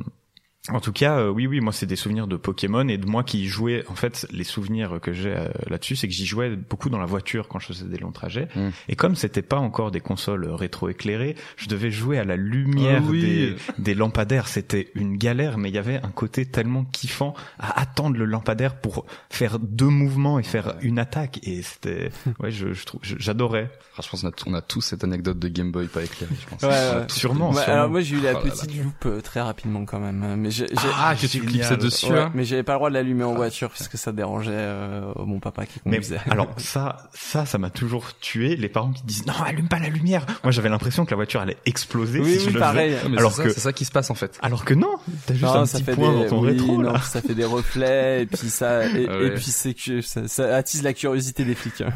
en 0.72 0.80
tout 0.80 0.92
cas, 0.92 1.18
euh, 1.20 1.30
oui, 1.30 1.48
oui, 1.48 1.60
moi 1.62 1.74
c'est 1.74 1.86
des 1.86 1.96
souvenirs 1.96 2.28
de 2.28 2.38
Pokémon 2.38 2.88
et 2.88 2.98
de 2.98 3.06
moi 3.06 3.24
qui 3.24 3.44
y 3.44 3.48
jouais. 3.48 3.84
En 3.88 3.96
fait, 3.96 4.28
les 4.32 4.44
souvenirs 4.44 5.00
que 5.02 5.14
j'ai 5.14 5.36
euh, 5.36 5.48
là-dessus, 5.70 5.96
c'est 5.96 6.08
que 6.08 6.14
j'y 6.14 6.26
jouais 6.26 6.56
beaucoup 6.56 6.90
dans 6.90 7.00
la 7.00 7.06
voiture 7.06 7.48
quand 7.48 7.60
je 7.60 7.68
faisais 7.68 7.86
des 7.86 7.98
longs 7.98 8.12
trajets. 8.12 8.48
Mm. 8.56 8.70
Et 8.90 8.96
comme 8.96 9.16
c'était 9.16 9.42
pas 9.42 9.58
encore 9.58 9.92
des 9.92 10.00
consoles 10.02 10.46
euh, 10.46 10.56
rétro-éclairées, 10.56 11.36
je 11.58 11.68
devais 11.68 11.92
jouer 11.92 12.18
à 12.20 12.24
la 12.24 12.36
lumière 12.36 13.02
Ah 13.06 13.10
oui. 13.10 13.22
des, 13.22 13.56
des 13.78 13.96
lampadaires. 13.96 14.48
C'était 14.48 14.92
une 14.96 15.18
galère, 15.18 15.58
mais 15.58 15.70
il 15.70 15.76
y 15.76 15.80
avait 15.80 15.98
un 16.04 16.12
côté 16.12 16.46
tellement 16.46 16.84
kiffant 16.86 17.34
à 17.60 17.80
attendre 17.82 18.18
le 18.18 18.26
lampadaire 18.26 18.76
pour 18.80 19.06
faire 19.30 19.60
deux 19.60 19.88
mouvements 19.90 20.40
et 20.40 20.44
faire 20.44 20.76
une 20.82 21.00
attaque. 21.00 21.40
Et 21.44 21.62
c'était, 21.62 22.12
ouais, 22.40 22.52
je, 22.52 22.74
je 22.74 22.86
trouve, 22.86 23.02
j'adorais. 23.04 23.70
Enfin, 23.94 24.04
je 24.06 24.10
pense 24.10 24.22
qu'on 24.22 24.52
a, 24.52 24.54
on 24.56 24.58
a 24.58 24.62
tous 24.62 24.82
cette 24.82 25.04
anecdote 25.04 25.40
de 25.40 25.48
Game 25.48 25.72
Boy 25.72 25.88
pas 25.88 26.04
éclairée, 26.04 26.34
je 26.40 26.48
pense. 26.48 26.62
Ouais, 26.62 26.70
ouais. 26.70 27.06
Sûrement, 27.10 27.50
Ouais, 27.50 27.56
sûrement. 27.64 27.74
alors 27.74 27.90
moi 27.90 28.02
j'ai 28.02 28.16
eu 28.18 28.22
la 28.22 28.32
Oh 28.32 28.34
là 28.40 28.44
là. 28.46 28.52
petite 28.52 28.76
loupe 28.84 29.06
euh, 29.06 29.22
très 29.22 29.42
rapidement 29.42 29.86
quand 29.86 30.00
même, 30.00 30.36
mais 30.38 30.50
j'ai, 30.68 30.90
Ah, 30.98 31.16
que 31.20 31.26
tu 31.28 31.40
clipsais 31.42 31.78
dessus, 31.78 32.08
Ouais, 32.12 32.20
hein. 32.20 32.32
mais 32.34 32.44
j'avais 32.46 32.64
pas 32.64 32.74
le 32.74 32.78
droit 32.80 32.90
de 32.90 32.96
l'allumer 32.96 33.24
en 33.24 33.34
voiture 33.34 33.70
parce 33.70 33.88
que 33.88 33.98
ça 33.98 34.12
dérangeait 34.12 34.52
euh, 34.54 35.12
mon 35.18 35.40
papa 35.40 35.66
qui 35.66 35.80
Mais 35.86 35.98
conduisait. 35.98 36.20
alors 36.30 36.48
ça, 36.58 37.10
ça, 37.14 37.46
ça 37.46 37.58
m'a 37.58 37.70
toujours 37.70 38.18
tué. 38.20 38.56
Les 38.56 38.70
parents 38.70 38.92
qui 38.92 39.04
disent 39.04 39.26
non, 39.26 39.34
allume 39.46 39.68
pas 39.68 39.80
la 39.80 39.90
lumière. 39.90 40.26
Moi, 40.44 40.52
j'avais 40.52 40.70
l'impression 40.70 41.06
que 41.06 41.12
la 41.12 41.16
voiture 41.18 41.42
allait 41.42 41.58
exploser. 41.66 42.20
oui, 42.20 42.34
si 42.36 42.40
je 42.42 42.48
oui, 42.48 42.54
le 42.54 42.60
pareil. 42.60 42.96
mais 43.10 43.18
Alors 43.18 43.32
c'est 43.34 43.44
que- 43.44 43.50
ça, 43.50 43.56
c'est 43.56 43.62
ça 43.62 43.74
qui 43.74 43.86
se 43.86 43.92
passe 43.92 44.10
en 44.10 44.16
fait. 44.16 44.38
Alors 44.42 44.66
que 44.66 44.74
non, 44.74 44.96
t'as 45.26 45.34
juste 45.34 45.46
Non, 45.46 45.54
un 45.62 45.66
ça 45.66 45.78
petit 45.80 45.86
fait 45.86 45.96
point 45.96 46.12
des, 46.14 46.24
dans 46.24 46.30
ton 46.30 46.42
oui, 46.42 46.50
rétro 46.52 46.82
non, 46.82 46.92
là. 46.94 47.00
ça 47.02 47.22
fait 47.22 47.36
des 47.36 47.46
reflets 47.46 48.24
et 48.24 48.26
puis 48.26 48.50
ça, 48.50 48.86
et, 48.86 49.08
Ah 49.10 49.18
ouais. 49.18 49.28
et 49.28 49.32
puis 49.32 49.46
c'est 49.46 49.74
que 49.74 50.02
ça, 50.02 50.28
ça 50.28 50.56
attise 50.56 50.84
la 50.84 50.94
curiosité 50.94 51.46
des 51.46 51.56
flics. 51.56 51.84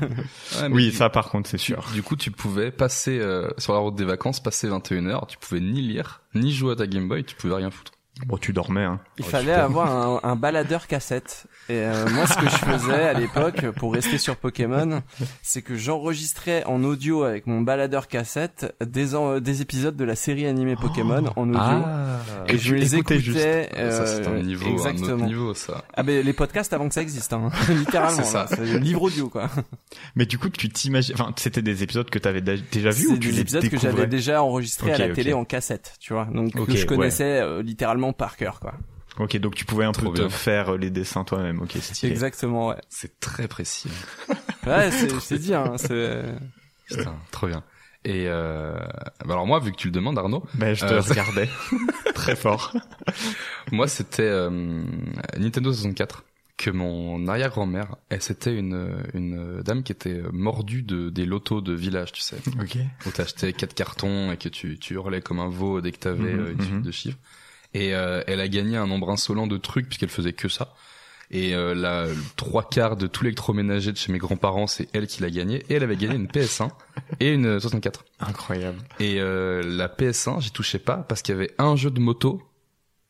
Ouais, 0.62 0.70
mais 0.70 0.76
Oui, 0.76 0.92
ça 0.94 1.10
par 1.10 1.30
contre, 1.30 1.50
c'est 1.50 1.58
sûr. 1.58 1.84
Du 1.94 2.04
coup, 2.04 2.16
tu 2.16 2.30
pouvais 2.32 2.72
passer 2.72 3.18
euh, 3.20 3.50
sur 3.58 3.74
la 3.74 3.80
route 3.80 3.96
des 3.96 4.06
vacances, 4.06 4.42
passer 4.42 4.68
21h, 4.70 5.28
tu 5.28 5.38
pouvais 5.38 5.60
ni 5.62 5.82
lire, 5.82 6.22
ni 6.36 6.54
jouer 6.54 6.74
à 6.74 6.76
ta 6.76 6.88
Game 6.88 7.08
Boy, 7.08 7.24
tu 7.24 7.36
pouvais 7.36 7.56
rien 7.56 7.72
foutre. 7.72 7.92
Bon, 8.28 8.38
tu 8.38 8.54
dormais, 8.54 8.84
hein. 8.84 9.00
Il 9.18 9.26
Ouais, 9.26 9.32
fallait 9.32 9.54
avoir 9.54 9.92
un, 9.92 10.30
un 10.30 10.36
baladeur 10.36 10.86
cassette. 10.86 11.46
Et 11.68 11.74
euh, 11.78 12.08
moi, 12.12 12.28
ce 12.28 12.36
que 12.38 12.46
je 12.48 12.56
faisais 12.58 13.04
à 13.08 13.14
l'époque, 13.14 13.66
pour 13.78 13.94
rester 13.94 14.18
sur 14.20 14.36
Pokémon, 14.36 15.02
c'est 15.42 15.64
que 15.64 15.76
j'enregistrais 15.76 16.64
en 16.66 16.84
audio 16.84 17.24
avec 17.24 17.48
mon 17.48 17.62
baladeur 17.62 18.08
cassette 18.08 18.76
des, 18.86 19.16
en- 19.16 19.40
des 19.40 19.62
épisodes 19.64 19.96
de 19.96 20.04
la 20.04 20.16
série 20.16 20.46
animée 20.46 20.76
Pokémon 20.76 21.24
en 21.36 21.50
audio. 21.50 21.60
Ah, 21.60 22.20
et 22.50 22.58
je 22.60 22.76
les 22.76 22.96
écoutais 22.96 23.18
écoutais. 23.18 23.70
ça 23.74 24.06
c'est 24.06 24.28
un 24.28 24.32
euh, 24.34 24.42
niveau, 24.44 24.68
un 24.68 24.72
exactement. 24.74 25.14
autre 25.14 25.26
niveau 25.26 25.54
ça. 25.54 25.84
Ah 25.96 26.04
ben 26.04 26.24
les 26.24 26.34
podcasts 26.34 26.74
avant 26.74 26.90
que 26.90 26.94
ça 26.94 27.02
existe, 27.02 27.34
hein. 27.34 27.50
littéralement. 27.70 28.16
C'est 28.18 28.24
ça. 28.26 28.40
là. 28.42 28.48
C'est 28.50 28.66
le 28.66 28.78
livre 28.78 29.02
audio 29.04 29.30
quoi. 29.30 29.50
Mais 30.16 30.26
du 30.28 30.38
coup, 30.38 30.50
tu 30.50 30.70
t'imagines, 30.70 31.16
enfin, 31.16 31.32
c'était 31.38 31.62
des 31.64 31.82
épisodes 31.82 32.10
que 32.10 32.20
t'avais 32.20 32.42
dé- 32.42 32.62
déjà 32.72 32.90
vus 32.92 33.08
ou 33.08 33.14
tu 33.18 33.30
des 33.30 33.32
les 33.32 33.40
épisodes 33.40 33.68
que 33.70 33.80
j'avais 33.80 34.06
déjà 34.06 34.44
enregistrés 34.44 34.92
à 34.94 34.98
la 35.00 35.10
télé 35.10 35.34
en 35.34 35.46
cassette, 35.46 35.94
tu 36.00 36.14
vois. 36.14 36.26
Donc 36.26 36.52
que 36.54 36.76
je 36.76 36.82
ouais. 36.82 36.86
connaissais 36.86 37.40
euh, 37.42 37.64
littéralement 37.64 38.03
par 38.12 38.36
cœur 38.36 38.60
quoi. 38.60 38.74
Ok, 39.20 39.38
donc 39.38 39.54
tu 39.56 39.64
pouvais 39.64 39.86
un 39.86 39.92
Trop 39.92 40.12
peu 40.12 40.18
te 40.24 40.28
faire 40.28 40.74
euh, 40.74 40.78
les 40.78 40.90
dessins 40.90 41.24
toi-même. 41.24 41.62
Ok, 41.62 41.74
stylé. 41.80 42.12
Exactement, 42.12 42.70
ouais. 42.70 42.78
C'est 42.90 43.20
très 43.20 43.48
précis. 43.48 43.90
Ouais, 44.66 44.90
c'est, 44.92 45.10
je 45.10 45.28
t'ai 45.28 45.38
dit, 45.40 45.54
hein, 45.54 45.74
c'est... 45.78 46.24
Putain, 46.88 47.16
trop 47.32 47.48
bien. 47.48 47.64
Et 48.06 48.26
euh, 48.28 48.74
bah 49.26 49.34
alors 49.34 49.46
moi, 49.46 49.60
vu 49.60 49.72
que 49.72 49.78
tu 49.78 49.88
le 49.88 49.92
demandes, 49.92 50.18
Arnaud, 50.18 50.44
Ben, 50.56 50.74
je 50.74 50.86
te 50.86 50.94
Euh, 50.94 51.00
regardais 51.02 51.48
très 52.16 52.36
fort. 52.36 52.74
moi 53.72 53.88
c'était 53.88 54.24
euh, 54.24 54.50
Nintendo 55.38 55.72
64 55.72 56.24
que 56.58 56.70
mon 56.70 57.28
arrière-grand-mère, 57.28 57.96
elle 58.10 58.22
c'était 58.22 58.56
une 58.56 58.96
une 59.14 59.62
dame 59.64 59.84
qui 59.84 59.92
était 59.92 60.22
mordue 60.32 60.82
de 60.84 61.10
des 61.10 61.26
lotos 61.26 61.62
de 61.62 61.74
village, 61.74 62.12
tu 62.14 62.22
sais, 62.22 62.38
Ok. 62.62 62.78
où 63.06 63.10
t'achetais 63.12 63.52
quatre 63.54 63.74
cartons 63.74 64.32
et 64.32 64.38
que 64.38 64.50
tu 64.50 64.78
tu 64.80 64.94
hurlais 64.94 65.22
comme 65.22 65.40
un 65.40 65.50
veau 65.50 65.82
dès 65.82 65.92
que 65.92 65.98
t'avais 66.00 66.34
Mhm, 66.34 66.40
euh, 66.40 66.52
une 66.54 66.62
suite 66.62 66.74
mhm. 66.76 66.82
de 66.84 66.92
chiffres. 66.92 67.18
Et 67.74 67.94
euh, 67.96 68.22
elle 68.28 68.40
a 68.40 68.48
gagné 68.48 68.78
un 68.78 68.88
nombre 68.88 69.10
insolent 69.10 69.48
de 69.48 69.58
trucs 69.58 69.88
puisqu'elle 69.88 70.10
faisait 70.10 70.34
que 70.34 70.48
ça. 70.50 70.74
Et 71.32 71.56
euh, 71.56 71.74
la 71.74 72.06
le 72.08 72.16
trois 72.36 72.68
quarts 72.70 72.96
de 72.96 73.08
tout 73.08 73.24
l'électroménager 73.24 73.92
de 73.92 73.98
chez 73.98 74.12
mes 74.12 74.20
grands-parents, 74.20 74.68
c'est 74.68 74.88
elle 74.94 75.08
qui 75.08 75.22
l'a 75.24 75.32
gagné. 75.32 75.66
Et 75.70 75.76
elle 75.76 75.84
avait 75.84 75.96
gagné 75.96 76.16
une 76.16 76.28
PS1 76.28 76.70
et 77.20 77.34
une 77.34 77.60
64. 77.60 78.06
Incroyable. 78.20 78.78
Et 79.00 79.20
euh, 79.20 79.64
la 79.66 79.88
PS1, 79.88 80.42
j'y 80.42 80.52
touchais 80.52 80.78
pas 80.80 80.98
parce 80.98 81.22
qu'il 81.24 81.34
y 81.34 81.38
avait 81.38 81.52
un 81.58 81.76
jeu 81.76 81.90
de 81.90 82.00
moto. 82.00 82.44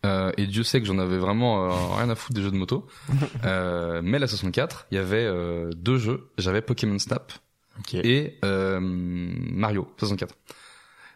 Euh, 0.06 0.32
et 0.38 0.47
Dieu 0.47 0.63
sait 0.63 0.80
que 0.82 0.88
j'en 0.88 0.99
avais 0.99 1.17
vraiment 1.17 1.65
euh, 1.65 1.95
rien 1.97 2.10
à 2.10 2.15
foutre 2.15 2.34
des 2.34 2.41
jeux 2.41 2.52
de 2.52 2.56
moto. 2.58 2.88
Euh, 3.45 3.99
mais 4.04 4.19
la 4.19 4.28
64, 4.28 4.88
il 4.91 4.95
y 4.95 4.97
avait 4.99 5.26
euh, 5.26 5.69
deux 5.76 5.97
jeux. 5.97 6.30
J'avais 6.38 6.62
Pokémon 6.62 6.97
Snap 6.99 7.34
Ok. 7.80 7.95
et 7.95 8.38
euh, 8.45 8.80
Mario 8.82 9.91
64. 9.97 10.36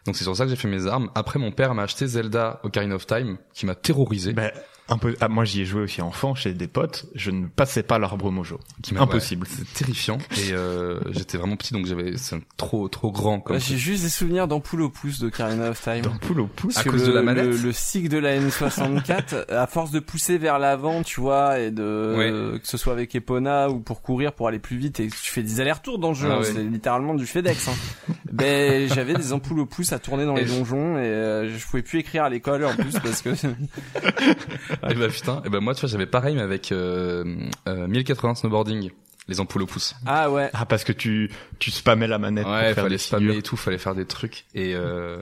Donc 0.08 0.16
c'est 0.16 0.24
sur 0.24 0.34
ça 0.34 0.44
que 0.44 0.48
j'ai 0.48 0.56
fait 0.56 0.68
mes 0.68 0.86
armes. 0.86 1.10
Après, 1.14 1.38
mon 1.38 1.50
père 1.50 1.74
m'a 1.74 1.82
acheté 1.82 2.06
Zelda 2.06 2.60
Ocarina 2.62 2.94
of 2.94 3.06
Time, 3.06 3.36
qui 3.52 3.66
m'a 3.66 3.74
terrorisé. 3.74 4.32
Ben, 4.32 4.50
un 4.88 4.98
peu. 4.98 5.14
Ah, 5.20 5.28
moi, 5.28 5.44
j'y 5.44 5.60
ai 5.62 5.64
joué 5.64 5.82
aussi 5.82 6.00
enfant 6.02 6.34
chez 6.34 6.52
des 6.54 6.66
potes. 6.66 7.06
Je 7.14 7.30
ne 7.30 7.46
passais 7.46 7.82
pas 7.82 7.98
l'arbre 7.98 8.30
mojo. 8.30 8.58
qui 8.82 8.96
Impossible. 8.96 9.46
ouais, 9.46 9.52
c'est 9.56 9.72
terrifiant. 9.74 10.18
Et 10.38 10.52
euh, 10.52 10.98
j'étais 11.10 11.36
vraiment 11.38 11.56
petit, 11.56 11.72
donc 11.74 11.86
j'avais 11.86 12.16
c'est 12.16 12.36
trop 12.56 12.88
trop 12.88 13.10
grand. 13.12 13.40
Comme 13.40 13.56
Ouais, 13.56 13.60
j'ai 13.60 13.76
juste 13.76 14.02
des 14.02 14.08
souvenirs 14.08 14.48
d'ampoule 14.48 14.82
au 14.82 14.88
pouce 14.90 15.18
de 15.20 15.28
Karina 15.28 15.70
of 15.70 15.80
Time. 15.82 16.00
Dans 16.02 16.16
poule 16.16 16.40
au 16.40 16.46
pouce. 16.46 16.76
À 16.78 16.84
cause 16.84 17.02
de 17.02 17.08
le- 17.08 17.14
la 17.14 17.22
manette? 17.22 17.44
le, 17.46 17.56
le 17.56 17.72
cycle 17.72 18.08
de 18.08 18.18
la 18.18 18.38
N64, 18.40 19.50
à 19.52 19.66
force 19.66 19.90
de 19.90 20.00
pousser 20.00 20.38
vers 20.38 20.58
l'avant, 20.58 21.02
tu 21.02 21.20
vois, 21.20 21.58
et 21.60 21.70
de 21.70 22.14
Ouais. 22.16 22.58
que 22.60 22.66
ce 22.66 22.76
soit 22.76 22.92
avec 22.92 23.14
Epona 23.14 23.68
ou 23.70 23.80
pour 23.80 24.02
courir, 24.02 24.32
pour 24.32 24.48
aller 24.48 24.58
plus 24.58 24.76
vite, 24.78 25.00
et 25.00 25.08
tu 25.08 25.30
fais 25.30 25.42
des 25.42 25.60
allers-retours 25.60 25.98
dans 25.98 26.08
le 26.08 26.14
jeu, 26.14 26.28
Ah 26.30 26.34
hein, 26.36 26.38
ouais. 26.38 26.44
c'est 26.44 26.62
littéralement 26.62 27.14
du 27.14 27.26
FedEx. 27.26 27.68
Hein. 27.68 27.72
ben 28.32 28.88
j'avais 28.88 29.14
des 29.14 29.32
ampoules 29.32 29.60
au 29.60 29.66
pouce 29.66 29.92
à 29.92 29.98
tourner 29.98 30.24
dans 30.24 30.36
Et 30.36 30.44
les 30.44 30.50
donjons 30.56 30.96
et 30.98 31.02
euh, 31.02 31.56
je 31.58 31.66
pouvais 31.66 31.82
plus 31.82 31.98
écrire 32.00 32.24
à 32.24 32.30
l'école 32.30 32.64
en 32.64 32.74
plus 32.74 32.92
parce 33.00 33.22
que 33.22 33.30
Et 34.88 34.94
bah 34.94 35.08
putain, 35.08 35.42
et 35.44 35.48
bah 35.48 35.60
moi 35.60 35.74
tu 35.74 35.80
vois 35.82 35.88
j'avais 35.88 36.06
pareil 36.06 36.34
mais 36.36 36.42
avec 36.42 36.72
euh, 36.72 37.24
euh, 37.68 37.86
1080 37.88 38.36
snowboarding, 38.36 38.90
les 39.28 39.40
ampoules 39.40 39.62
au 39.62 39.66
pouce. 39.66 39.94
ah 40.06 40.30
ouais. 40.30 40.50
Ah, 40.54 40.64
parce 40.66 40.84
que 40.84 40.92
tu, 40.92 41.30
tu 41.58 41.70
spammais 41.70 42.06
la 42.06 42.18
manette 42.18 42.44
pour 42.44 42.52
Ouais, 42.52 42.74
faire 42.74 42.84
fallait 42.84 42.88
des 42.90 42.98
spammer 42.98 43.26
figures. 43.26 43.38
et 43.38 43.42
tout, 43.42 43.56
fallait 43.56 43.78
faire 43.78 43.94
des 43.94 44.06
trucs. 44.06 44.46
Et 44.54 44.74
euh, 44.74 45.18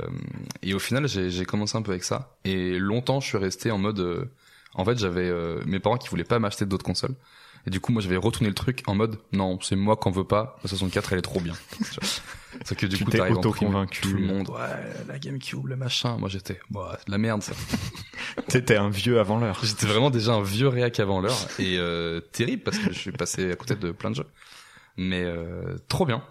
et 0.63 0.75
au 0.75 0.79
final 0.79 1.09
j'ai 1.09 1.31
j'ai 1.31 1.45
commencé 1.45 1.77
un 1.77 1.83
peu 1.83 1.91
avec 1.93 2.05
ça. 2.05 2.37
Et 2.45 2.79
longtemps 2.79 3.21
je 3.21 3.27
suis 3.27 3.39
resté 3.39 3.71
en 3.71 3.79
mode, 3.79 3.99
euh, 4.01 4.25
en 4.75 4.85
fait 4.85 4.99
j'avais 4.99 5.29
euh, 5.29 5.61
mes 5.67 5.81
parents 5.81 5.97
qui 5.97 6.09
voulaient 6.09 6.25
pas 6.25 6.39
m'acheter 6.39 6.67
d'autres 6.67 6.85
consoles. 6.85 7.15
Et 7.67 7.71
du 7.71 7.81
coup 7.81 7.93
moi 7.93 8.01
j'avais 8.01 8.17
retourné 8.17 8.49
le 8.49 8.55
truc 8.55 8.83
en 8.87 8.95
mode 8.95 9.19
non 9.33 9.59
c'est 9.61 9.77
moi 9.77 9.97
qu'on 9.97 10.11
veut 10.11 10.25
pas, 10.25 10.59
la 10.63 10.69
64 10.69 11.13
elle 11.13 11.19
est 11.19 11.23
trop 11.23 11.41
bien. 11.41 11.55
C'est 12.65 12.75
que 12.75 12.87
du 12.87 12.97
Tu 12.97 13.05
coup 13.05 13.11
t'arrives 13.11 13.37
auto-convaincu. 13.37 14.01
Tout 14.01 14.15
le 14.15 14.21
monde, 14.21 14.49
ouais 14.49 15.05
la 15.07 15.19
GameCube, 15.19 15.67
le 15.67 15.77
machin. 15.77 16.17
Moi 16.17 16.31
j'étais, 16.31 16.59
bah 16.71 16.99
de 17.07 17.11
la 17.11 17.19
merde 17.19 17.43
ça. 17.43 17.53
T'étais 18.49 18.77
un 18.77 18.89
vieux 18.89 19.21
avant 19.21 19.39
l'heure. 19.39 19.61
J'étais 19.63 19.87
vraiment 19.87 20.09
déjà 20.09 20.33
un 20.33 20.43
vieux 20.43 20.69
réac 20.69 20.99
avant 20.99 21.21
l'heure 21.21 21.49
et 21.59 21.77
euh, 21.79 22.21
terrible 22.21 22.63
parce 22.63 22.79
que 22.79 22.93
je 22.93 22.99
suis 22.99 23.13
passé 23.13 23.53
à 23.53 23.57
côté 23.57 23.75
de 23.75 23.91
plein 23.91 24.11
de 24.11 24.17
jeux. 24.17 24.27
Mais 24.97 25.23
euh, 25.23 25.77
trop 25.89 26.07
bien. 26.07 26.23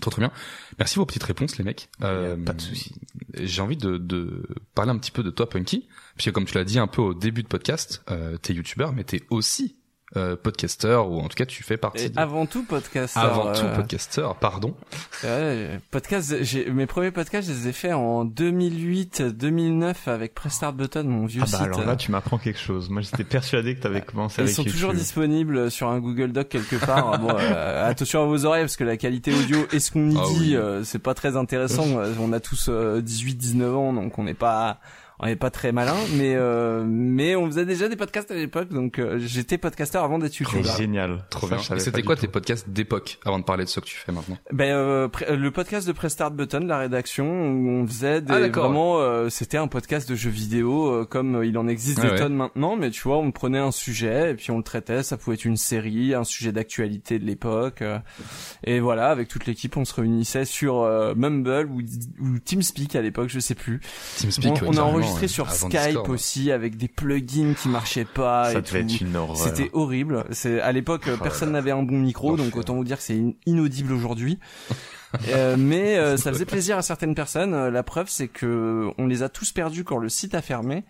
Trop 0.00 0.10
trop 0.10 0.20
bien. 0.20 0.30
Merci 0.78 0.94
pour 0.94 1.02
vos 1.02 1.06
petites 1.06 1.24
réponses 1.24 1.58
les 1.58 1.64
mecs. 1.64 1.88
Euh, 2.02 2.36
pas 2.36 2.52
de 2.52 2.60
souci. 2.60 2.94
J'ai 3.34 3.62
envie 3.62 3.76
de, 3.76 3.96
de, 3.96 4.44
parler 4.74 4.90
un 4.90 4.98
petit 4.98 5.10
peu 5.10 5.22
de 5.22 5.30
toi 5.30 5.48
Punky, 5.48 5.88
puisque 6.14 6.32
comme 6.32 6.44
tu 6.44 6.54
l'as 6.54 6.64
dit 6.64 6.78
un 6.78 6.86
peu 6.86 7.02
au 7.02 7.14
début 7.14 7.42
de 7.42 7.48
podcast, 7.48 8.02
euh, 8.10 8.36
t'es 8.36 8.52
youtubeur 8.52 8.92
mais 8.92 9.04
t'es 9.04 9.22
aussi 9.30 9.77
euh, 10.16 10.36
podcaster 10.36 10.96
ou 11.06 11.18
en 11.18 11.28
tout 11.28 11.36
cas 11.36 11.44
tu 11.44 11.62
fais 11.62 11.76
partie. 11.76 12.06
Et 12.06 12.12
avant 12.16 12.46
tout 12.46 12.62
podcaster. 12.62 13.20
Avant 13.20 13.52
tout 13.52 13.64
euh, 13.64 13.76
podcaster, 13.76 14.26
pardon. 14.40 14.74
Ouais, 15.22 15.80
podcast. 15.90 16.34
J'ai 16.40 16.70
mes 16.70 16.86
premiers 16.86 17.10
podcasts, 17.10 17.48
je 17.48 17.52
les 17.52 17.68
ai 17.68 17.72
faits 17.72 17.92
en 17.92 18.24
2008-2009 18.24 19.94
avec 20.06 20.34
Prestart 20.34 20.72
Button, 20.72 21.04
mon 21.04 21.26
vieux 21.26 21.42
ah 21.44 21.50
bah 21.52 21.58
Alors 21.64 21.84
là, 21.84 21.96
tu 21.96 22.10
m'apprends 22.10 22.38
quelque 22.38 22.58
chose. 22.58 22.88
Moi, 22.88 23.02
j'étais 23.02 23.24
persuadé 23.24 23.74
que 23.74 23.82
t'avais 23.82 24.00
commencé 24.00 24.40
avec 24.40 24.52
Ils 24.52 24.54
sont 24.54 24.64
toujours 24.64 24.94
disponibles 24.94 25.70
sur 25.70 25.88
un 25.88 25.98
Google 25.98 26.32
Doc 26.32 26.48
quelque 26.48 26.76
part. 26.76 27.18
bon, 27.20 27.28
euh, 27.38 27.90
attention 27.90 28.22
à 28.22 28.26
vos 28.26 28.46
oreilles 28.46 28.62
parce 28.62 28.76
que 28.76 28.84
la 28.84 28.96
qualité 28.96 29.34
audio 29.34 29.66
et 29.72 29.78
ce 29.78 29.90
qu'on 29.90 30.10
y 30.10 30.16
ah 30.18 30.22
dit, 30.38 30.56
euh, 30.56 30.84
c'est 30.84 31.00
pas 31.00 31.12
très 31.12 31.36
intéressant. 31.36 31.84
on 32.18 32.32
a 32.32 32.40
tous 32.40 32.70
18-19 32.70 33.74
ans, 33.74 33.92
donc 33.92 34.18
on 34.18 34.22
n'est 34.22 34.32
pas 34.32 34.80
on 35.20 35.26
n'est 35.26 35.36
pas 35.36 35.50
très 35.50 35.72
malin, 35.72 35.96
mais 36.14 36.34
euh, 36.36 36.84
mais 36.86 37.34
on 37.34 37.46
faisait 37.46 37.64
déjà 37.64 37.88
des 37.88 37.96
podcasts 37.96 38.30
à 38.30 38.34
l'époque, 38.34 38.68
donc 38.68 39.00
euh, 39.00 39.18
j'étais 39.18 39.58
podcasteur 39.58 40.04
avant 40.04 40.18
d'être 40.18 40.36
youtubeur. 40.36 40.76
Génial, 40.76 41.24
trop 41.28 41.48
bien. 41.48 41.58
C'était 41.58 42.02
quoi 42.02 42.14
tes 42.14 42.28
podcasts 42.28 42.68
d'époque 42.68 43.18
avant 43.24 43.40
de 43.40 43.44
parler 43.44 43.64
de 43.64 43.68
ce 43.68 43.80
que 43.80 43.86
tu 43.86 43.96
fais 43.96 44.12
maintenant 44.12 44.38
Ben 44.52 44.70
euh, 44.70 45.08
le 45.28 45.50
podcast 45.50 45.88
de 45.88 45.92
Prestart 45.92 46.30
Button, 46.30 46.60
la 46.60 46.78
rédaction, 46.78 47.26
où 47.26 47.68
on 47.68 47.86
faisait 47.86 48.20
des, 48.20 48.32
ah, 48.32 48.48
vraiment, 48.48 49.00
euh, 49.00 49.28
c'était 49.28 49.56
un 49.56 49.66
podcast 49.66 50.08
de 50.08 50.14
jeux 50.14 50.30
vidéo 50.30 51.04
comme 51.06 51.42
il 51.42 51.58
en 51.58 51.66
existe 51.66 52.00
des 52.00 52.14
tonnes 52.14 52.36
maintenant, 52.36 52.76
mais 52.76 52.90
tu 52.90 53.02
vois, 53.02 53.18
on 53.18 53.32
prenait 53.32 53.58
un 53.58 53.72
sujet 53.72 54.30
et 54.30 54.34
puis 54.34 54.52
on 54.52 54.58
le 54.58 54.62
traitait. 54.62 55.02
Ça 55.02 55.16
pouvait 55.16 55.34
être 55.34 55.44
une 55.44 55.56
série, 55.56 56.14
un 56.14 56.24
sujet 56.24 56.52
d'actualité 56.52 57.18
de 57.18 57.24
l'époque, 57.24 57.82
et 58.64 58.78
voilà, 58.78 59.08
avec 59.10 59.26
toute 59.26 59.46
l'équipe, 59.46 59.76
on 59.76 59.84
se 59.84 59.94
réunissait 59.94 60.44
sur 60.44 60.82
Mumble 61.16 61.68
ou, 61.70 61.80
ou 62.20 62.38
TeamSpeak 62.38 62.94
à 62.94 63.02
l'époque, 63.02 63.30
je 63.30 63.40
sais 63.40 63.56
plus. 63.56 63.80
TeamSpeak, 64.18 64.62
on, 64.62 64.78
on 64.78 65.07
enregistré 65.08 65.28
sur 65.28 65.50
Skype 65.50 66.08
aussi 66.08 66.50
avec 66.50 66.76
des 66.76 66.88
plugins 66.88 67.54
qui 67.54 67.68
marchaient 67.68 68.04
pas. 68.04 68.52
Ça 68.52 68.60
devait 68.60 68.80
être 68.80 69.00
une 69.00 69.16
horreur. 69.16 69.36
C'était 69.36 69.70
horrible. 69.72 70.24
C'est 70.30 70.60
à 70.60 70.72
l'époque 70.72 71.08
oh 71.12 71.16
personne 71.22 71.52
n'avait 71.52 71.70
un 71.70 71.82
bon 71.82 71.98
micro, 71.98 72.36
donc 72.36 72.56
autant 72.56 72.74
vous 72.74 72.84
dire 72.84 72.98
que 72.98 73.02
c'est 73.02 73.20
inaudible 73.46 73.92
aujourd'hui. 73.92 74.38
euh, 75.28 75.56
mais 75.58 75.96
euh, 75.96 76.16
ça 76.16 76.32
faisait 76.32 76.44
plaisir 76.44 76.76
à 76.76 76.82
certaines 76.82 77.14
personnes. 77.14 77.54
Euh, 77.54 77.70
la 77.70 77.82
preuve, 77.82 78.08
c'est 78.08 78.28
que 78.28 78.90
on 78.98 79.06
les 79.06 79.22
a 79.22 79.28
tous 79.28 79.52
perdus 79.52 79.84
quand 79.84 79.98
le 79.98 80.08
site 80.08 80.34
a 80.34 80.42
fermé. 80.42 80.84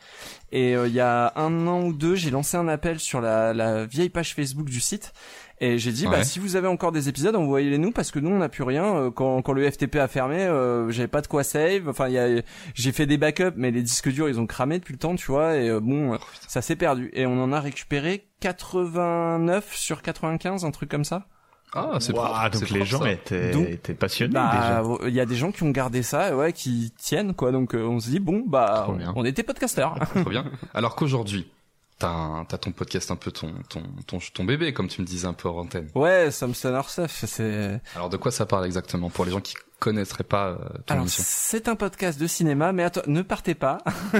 Et 0.51 0.75
euh, 0.75 0.89
il 0.89 0.95
y 0.95 1.01
a 1.01 1.33
un 1.37 1.67
an 1.67 1.85
ou 1.85 1.93
deux, 1.93 2.15
j'ai 2.15 2.31
lancé 2.31 2.57
un 2.57 2.69
appel 2.69 2.99
sur 2.99 3.21
la, 3.21 3.53
la 3.55 3.87
vieille 3.87 4.09
page 4.09 4.35
Facebook 4.35 4.69
du 4.69 4.81
site 4.81 5.13
et 5.61 5.79
j'ai 5.79 5.91
dit, 5.91 6.07
bah, 6.07 6.23
si 6.23 6.39
vous 6.39 6.57
avez 6.57 6.69
encore 6.69 6.93
des 6.93 7.09
épisodes, 7.09 7.35
envoyez-les 7.35 7.79
nous 7.79 7.91
parce 7.91 8.11
que 8.11 8.21
nous, 8.21 8.31
on 8.31 8.39
n'a 8.39 8.49
plus 8.49 8.63
rien. 8.63 8.97
Euh, 8.97 9.11
quand, 9.11 9.43
quand 9.43 9.53
le 9.53 9.69
FTP 9.69 9.97
a 9.97 10.07
fermé, 10.07 10.41
euh, 10.41 10.91
j'avais 10.91 11.09
pas 11.09 11.21
de 11.21 11.27
quoi 11.27 11.43
save. 11.43 11.89
Enfin, 11.89 12.09
il 12.09 12.15
y 12.15 12.19
a, 12.19 12.43
j'ai 12.75 12.93
fait 12.93 13.07
des 13.07 13.19
backups, 13.19 13.57
mais 13.57 13.73
les 13.73 13.83
disques 13.83 14.09
durs, 14.11 14.29
ils 14.29 14.39
ont 14.39 14.47
cramé 14.47 14.79
depuis 14.79 14.93
le 14.93 14.99
temps, 14.99 15.17
tu 15.17 15.27
vois. 15.27 15.57
Et 15.57 15.69
euh, 15.69 15.81
bon, 15.81 16.15
oh, 16.15 16.19
ça 16.47 16.63
s'est 16.63 16.77
perdu. 16.77 17.11
Et 17.13 17.27
on 17.27 17.43
en 17.43 17.53
a 17.53 17.61
récupéré 17.61 18.27
89 18.41 19.75
sur 19.75 20.01
95, 20.03 20.65
un 20.65 20.71
truc 20.71 20.91
comme 20.91 21.05
ça. 21.05 21.27
Ah, 21.75 21.99
c'est 22.01 22.15
wow, 22.15 22.49
donc 22.51 22.71
les 22.71 22.87
gens 22.87 23.05
étaient, 23.05 23.51
étaient 23.73 23.93
passionnés 23.93 24.33
bah, 24.33 24.83
Il 25.07 25.13
y 25.13 25.21
a 25.21 25.27
des 25.27 25.35
gens 25.37 25.53
qui 25.53 25.65
ont 25.65 25.71
gardé 25.71 26.03
ça, 26.03 26.35
ouais, 26.35 26.55
qui 26.55 26.95
tiennent 26.97 27.35
quoi. 27.35 27.53
Donc 27.53 27.75
on 27.75 28.01
se 28.01 28.09
dit 28.09 28.21
bon, 28.21 28.43
bah, 28.47 28.89
on 29.15 29.25
était 29.27 29.43
podcasteurs. 29.43 29.97
Trop 30.15 30.31
bien. 30.31 30.47
Alors 30.73 30.97
qu'aujourd'hui, 30.97 31.47
T'as, 31.99 32.45
t'as 32.49 32.59
ton 32.59 32.71
podcast 32.71 33.11
un 33.11 33.17
peu 33.17 33.33
ton, 33.33 33.53
ton, 33.69 33.83
ton, 34.07 34.19
ton 34.33 34.45
bébé, 34.45 34.73
comme 34.73 34.87
tu 34.87 35.01
me 35.01 35.07
disais 35.07 35.27
un 35.27 35.33
peu 35.33 35.49
en 35.49 35.59
antenne. 35.59 35.89
Ouais, 35.97 36.31
Samson 36.31 36.73
Arsef, 36.75 37.25
c'est... 37.27 37.81
Alors 37.97 38.09
de 38.09 38.17
quoi 38.17 38.31
ça 38.31 38.47
parle 38.47 38.67
exactement 38.67 39.11
pour 39.11 39.25
les 39.25 39.33
gens 39.33 39.41
qui 39.41 39.55
connaîtraient 39.79 40.25
pas 40.25 40.49
euh, 40.49 40.57
ton 40.87 40.95
Alors, 40.95 41.09
C'est 41.09 41.69
un 41.69 41.77
podcast 41.77 42.19
de 42.19 42.27
cinéma, 42.27 42.73
mais 42.73 42.83
attends, 42.83 43.03
ne 43.07 43.23
partez 43.23 43.55
pas. 43.55 43.79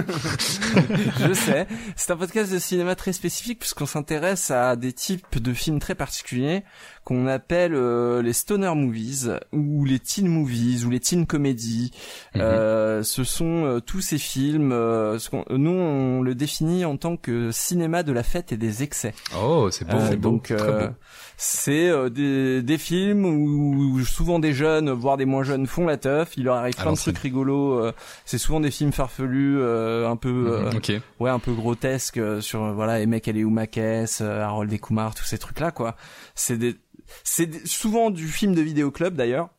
je 1.19 1.33
sais. 1.33 1.67
C'est 1.95 2.11
un 2.11 2.17
podcast 2.17 2.51
de 2.51 2.59
cinéma 2.59 2.95
très 2.95 3.13
spécifique 3.13 3.59
puisqu'on 3.59 3.85
s'intéresse 3.85 4.51
à 4.51 4.75
des 4.75 4.93
types 4.93 5.41
de 5.41 5.53
films 5.53 5.79
très 5.79 5.95
particuliers 5.95 6.63
qu'on 7.09 7.25
appelle 7.25 7.73
euh, 7.73 8.21
les 8.21 8.33
stoner 8.33 8.71
movies 8.75 9.31
ou 9.51 9.83
les 9.83 9.97
teen 9.97 10.27
movies 10.27 10.85
ou 10.85 10.91
les 10.91 10.99
teen 10.99 11.25
comedies. 11.25 11.89
Mhm. 12.35 12.41
euh, 12.41 13.01
ce 13.01 13.23
sont 13.23 13.65
euh, 13.65 13.79
tous 13.79 14.01
ces 14.01 14.19
films. 14.19 14.71
Euh, 14.71 15.17
ce 15.17 15.31
nous, 15.49 15.71
on 15.71 16.21
le 16.21 16.35
définit 16.35 16.85
en 16.85 16.97
tant 16.97 17.17
que 17.17 17.49
cinéma 17.51 18.03
de 18.03 18.11
la 18.11 18.21
fête 18.21 18.51
et 18.51 18.57
des 18.57 18.83
excès. 18.83 19.15
Oh, 19.41 19.69
c'est 19.71 19.87
beau. 19.87 19.97
c'est 20.07 20.17
beau. 20.17 20.29
Donc, 20.29 20.53
c'est 21.37 22.09
des, 22.11 22.61
des 22.61 22.77
films 22.77 23.25
où, 23.25 24.03
souvent 24.03 24.37
des 24.37 24.53
jeunes, 24.53 24.91
voire 24.91 25.17
des 25.17 25.25
moins 25.25 25.43
jeunes, 25.43 25.65
font 25.65 25.87
la 25.87 25.97
teuf. 25.97 26.33
Il 26.37 26.43
leur 26.43 26.57
arrive 26.57 26.75
plein 26.75 26.93
de 26.93 26.97
trucs 26.97 27.17
rigolos. 27.17 27.91
c'est 28.25 28.37
souvent 28.37 28.59
des 28.59 28.69
films 28.69 28.91
farfelus, 28.91 29.63
un 29.63 30.15
peu, 30.15 30.61
mhm, 30.61 31.01
ouais, 31.19 31.31
un 31.31 31.39
peu 31.39 31.53
grotesques 31.53 32.21
sur 32.41 32.71
voilà, 32.73 32.99
Emek 32.99 33.29
Makes, 33.29 34.21
Harold 34.21 34.71
et 34.71 34.79
Kumar, 34.79 35.15
tous 35.15 35.25
ces 35.25 35.39
trucs 35.39 35.59
là, 35.59 35.71
quoi. 35.71 35.95
C'est 36.35 36.57
des 36.57 36.75
c'est 37.23 37.67
souvent 37.67 38.09
du 38.09 38.27
film 38.27 38.55
de 38.55 38.61
vidéoclub 38.61 39.15
d'ailleurs. 39.15 39.49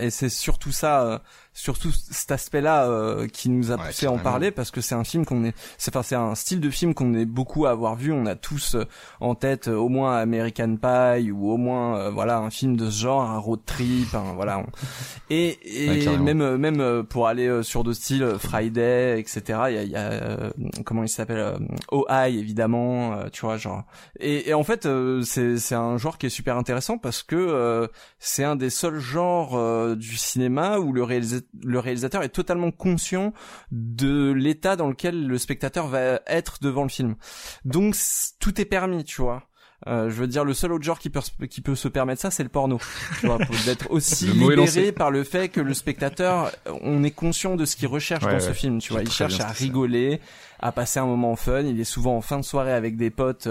Et 0.00 0.10
c'est 0.10 0.28
surtout 0.28 0.72
ça, 0.72 1.04
euh, 1.04 1.18
surtout 1.54 1.90
cet 1.92 2.32
aspect-là 2.32 2.88
euh, 2.88 3.28
qui 3.28 3.48
nous 3.48 3.70
a 3.70 3.78
poussé 3.78 4.06
à 4.06 4.12
en 4.12 4.18
parler 4.18 4.50
parce 4.50 4.70
que 4.70 4.80
c'est 4.80 4.94
un 4.94 5.04
film 5.04 5.24
qu'on 5.24 5.44
est, 5.44 5.54
c'est 5.78 5.94
enfin 5.94 6.02
c'est 6.02 6.16
un 6.16 6.34
style 6.34 6.60
de 6.60 6.68
film 6.68 6.94
qu'on 6.94 7.14
est 7.14 7.24
beaucoup 7.24 7.66
à 7.66 7.70
avoir 7.70 7.96
vu. 7.96 8.12
On 8.12 8.26
a 8.26 8.34
tous 8.34 8.74
euh, 8.74 8.84
en 9.20 9.34
tête 9.34 9.68
au 9.68 9.88
moins 9.88 10.18
American 10.18 10.76
Pie 10.76 11.30
ou 11.30 11.50
au 11.50 11.56
moins 11.56 12.10
voilà 12.10 12.38
un 12.38 12.50
film 12.50 12.76
de 12.76 12.90
ce 12.90 13.02
genre, 13.02 13.22
un 13.22 13.38
road 13.38 13.60
trip, 13.64 14.08
voilà. 14.34 14.64
Et, 15.30 15.58
et 15.64 16.18
même 16.18 16.56
même 16.56 17.02
pour 17.04 17.26
aller 17.28 17.62
sur 17.62 17.82
d'autres 17.82 17.98
styles, 17.98 18.34
Friday, 18.38 19.18
etc. 19.18 19.42
Il 19.68 19.74
y 19.74 19.78
a, 19.78 19.82
y 19.84 19.96
a 19.96 20.52
comment 20.84 21.02
il 21.02 21.08
s'appelle, 21.08 21.56
Oh 21.90 22.04
High 22.10 22.36
évidemment, 22.36 23.28
tu 23.32 23.42
vois 23.42 23.56
genre. 23.56 23.84
Et, 24.20 24.50
et 24.50 24.54
en 24.54 24.64
fait 24.64 24.86
c'est 25.22 25.58
c'est 25.58 25.74
un 25.74 25.96
genre 25.96 26.18
qui 26.18 26.26
est 26.26 26.30
super 26.30 26.56
intéressant 26.56 26.98
parce 26.98 27.22
que 27.22 27.88
c'est 28.18 28.44
un 28.44 28.56
des 28.56 28.70
seuls 28.70 28.98
genres 28.98 29.54
euh, 29.54 29.94
du 29.94 30.16
cinéma 30.16 30.78
où 30.78 30.92
le, 30.92 31.02
réalisateur 31.02 31.43
est 31.62 32.28
totalement 32.28 32.70
conscient 32.70 33.32
de 33.70 34.32
l'état 34.32 34.76
dans 34.76 34.88
lequel 34.88 35.26
le 35.26 35.38
spectateur 35.38 35.88
va 35.88 36.20
être 36.26 36.58
devant 36.62 36.82
le 36.82 36.88
film. 36.88 37.16
Donc 37.64 37.96
tout 38.40 38.60
est 38.60 38.64
permis, 38.64 39.04
tu 39.04 39.22
vois. 39.22 39.48
Euh, 39.86 40.08
je 40.08 40.14
veux 40.14 40.26
dire, 40.26 40.44
le 40.44 40.54
seul 40.54 40.72
autre 40.72 40.84
genre 40.84 40.98
qui 40.98 41.10
peut, 41.10 41.20
qui 41.50 41.60
peut 41.60 41.74
se 41.74 41.88
permettre 41.88 42.20
ça, 42.22 42.30
c'est 42.30 42.42
le 42.42 42.48
porno. 42.48 42.78
Tu 43.20 43.26
vois, 43.26 43.38
d'être 43.66 43.90
aussi 43.90 44.26
libéré 44.26 44.92
par 44.92 45.10
le 45.10 45.24
fait 45.24 45.48
que 45.48 45.60
le 45.60 45.74
spectateur, 45.74 46.52
on 46.82 47.02
est 47.04 47.10
conscient 47.10 47.56
de 47.56 47.64
ce 47.64 47.76
qu'il 47.76 47.88
recherche 47.88 48.24
dans 48.24 48.40
ce 48.40 48.52
film. 48.52 48.78
Tu 48.78 48.92
vois, 48.92 49.02
il 49.02 49.10
cherche 49.10 49.40
à 49.40 49.48
rigoler, 49.48 50.20
à 50.60 50.72
passer 50.72 51.00
un 51.00 51.06
moment 51.06 51.36
fun. 51.36 51.60
Il 51.60 51.78
est 51.78 51.84
souvent 51.84 52.16
en 52.16 52.22
fin 52.22 52.38
de 52.38 52.44
soirée 52.44 52.72
avec 52.72 52.96
des 52.96 53.10
potes, 53.10 53.46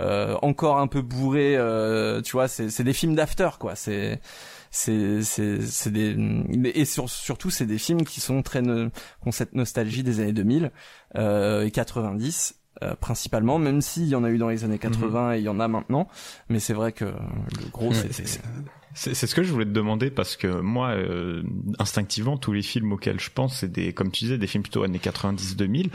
euh, 0.00 0.36
encore 0.40 0.78
un 0.78 0.86
peu 0.86 1.02
bourrés. 1.02 1.58
tu 2.24 2.32
vois, 2.32 2.48
c'est 2.48 2.82
des 2.84 2.94
films 2.94 3.14
d'after, 3.14 3.50
quoi. 3.58 3.74
C'est 3.74 4.20
c'est 4.76 5.22
c'est 5.22 5.62
c'est 5.62 5.90
des 5.90 6.14
et 6.74 6.84
surtout 6.84 7.48
c'est 7.48 7.64
des 7.64 7.78
films 7.78 8.04
qui 8.04 8.20
sont 8.20 8.42
très 8.42 8.60
ont 8.60 9.32
cette 9.32 9.54
nostalgie 9.54 10.02
des 10.02 10.20
années 10.20 10.34
2000 10.34 10.70
euh, 11.16 11.64
et 11.64 11.70
90 11.70 12.60
euh, 12.82 12.94
principalement, 12.94 13.58
même 13.58 13.80
s'il 13.80 14.06
y 14.06 14.14
en 14.14 14.22
a 14.22 14.28
eu 14.28 14.36
dans 14.36 14.50
les 14.50 14.64
années 14.64 14.78
80 14.78 15.28
mhm. 15.28 15.34
et 15.34 15.38
il 15.38 15.44
y 15.44 15.48
en 15.48 15.60
a 15.60 15.68
maintenant. 15.68 16.08
Mais 16.50 16.60
c'est 16.60 16.74
vrai 16.74 16.92
que 16.92 17.06
le 17.06 17.70
gros, 17.72 17.92
c'est... 17.94 18.40
C'est 18.98 19.26
ce 19.26 19.34
que 19.34 19.42
je 19.42 19.52
voulais 19.52 19.66
te 19.66 19.70
demander 19.70 20.10
parce 20.10 20.36
que 20.36 20.60
moi, 20.60 20.88
euh, 20.92 21.42
instinctivement, 21.78 22.38
tous 22.38 22.54
les 22.54 22.62
films 22.62 22.92
auxquels 22.92 23.20
je 23.20 23.30
pense, 23.30 23.58
c'est 23.58 23.70
des, 23.70 23.92
comme 23.92 24.10
tu 24.10 24.24
disais, 24.24 24.38
des 24.38 24.46
films 24.46 24.62
plutôt 24.62 24.84
années 24.84 24.96
90-2000. 24.96 25.90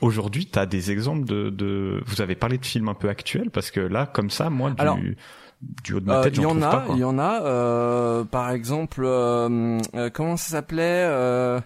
Aujourd'hui, 0.00 0.46
tu 0.46 0.58
as 0.58 0.64
des 0.64 0.90
exemples 0.90 1.26
de, 1.26 1.50
de... 1.50 2.02
Vous 2.06 2.22
avez 2.22 2.34
parlé 2.34 2.56
de 2.56 2.64
films 2.64 2.88
un 2.88 2.94
peu 2.94 3.10
actuels 3.10 3.50
parce 3.50 3.70
que 3.70 3.80
là, 3.80 4.06
comme 4.06 4.30
ça, 4.30 4.48
moi, 4.48 4.70
du 4.70 5.18
du 5.62 5.94
haut 5.94 6.00
de 6.00 6.06
ma 6.06 6.22
tête, 6.22 6.36
Il 6.36 6.42
y 6.42 6.46
en 6.46 6.62
a, 6.62 6.84
il 6.90 6.98
y 6.98 7.04
en 7.04 7.18
a. 7.18 8.24
par 8.30 8.50
exemple, 8.50 9.02
euh, 9.04 9.78
euh, 9.94 10.10
comment 10.10 10.36
ça 10.36 10.50
s'appelait 10.50 11.06
euh, 11.08 11.60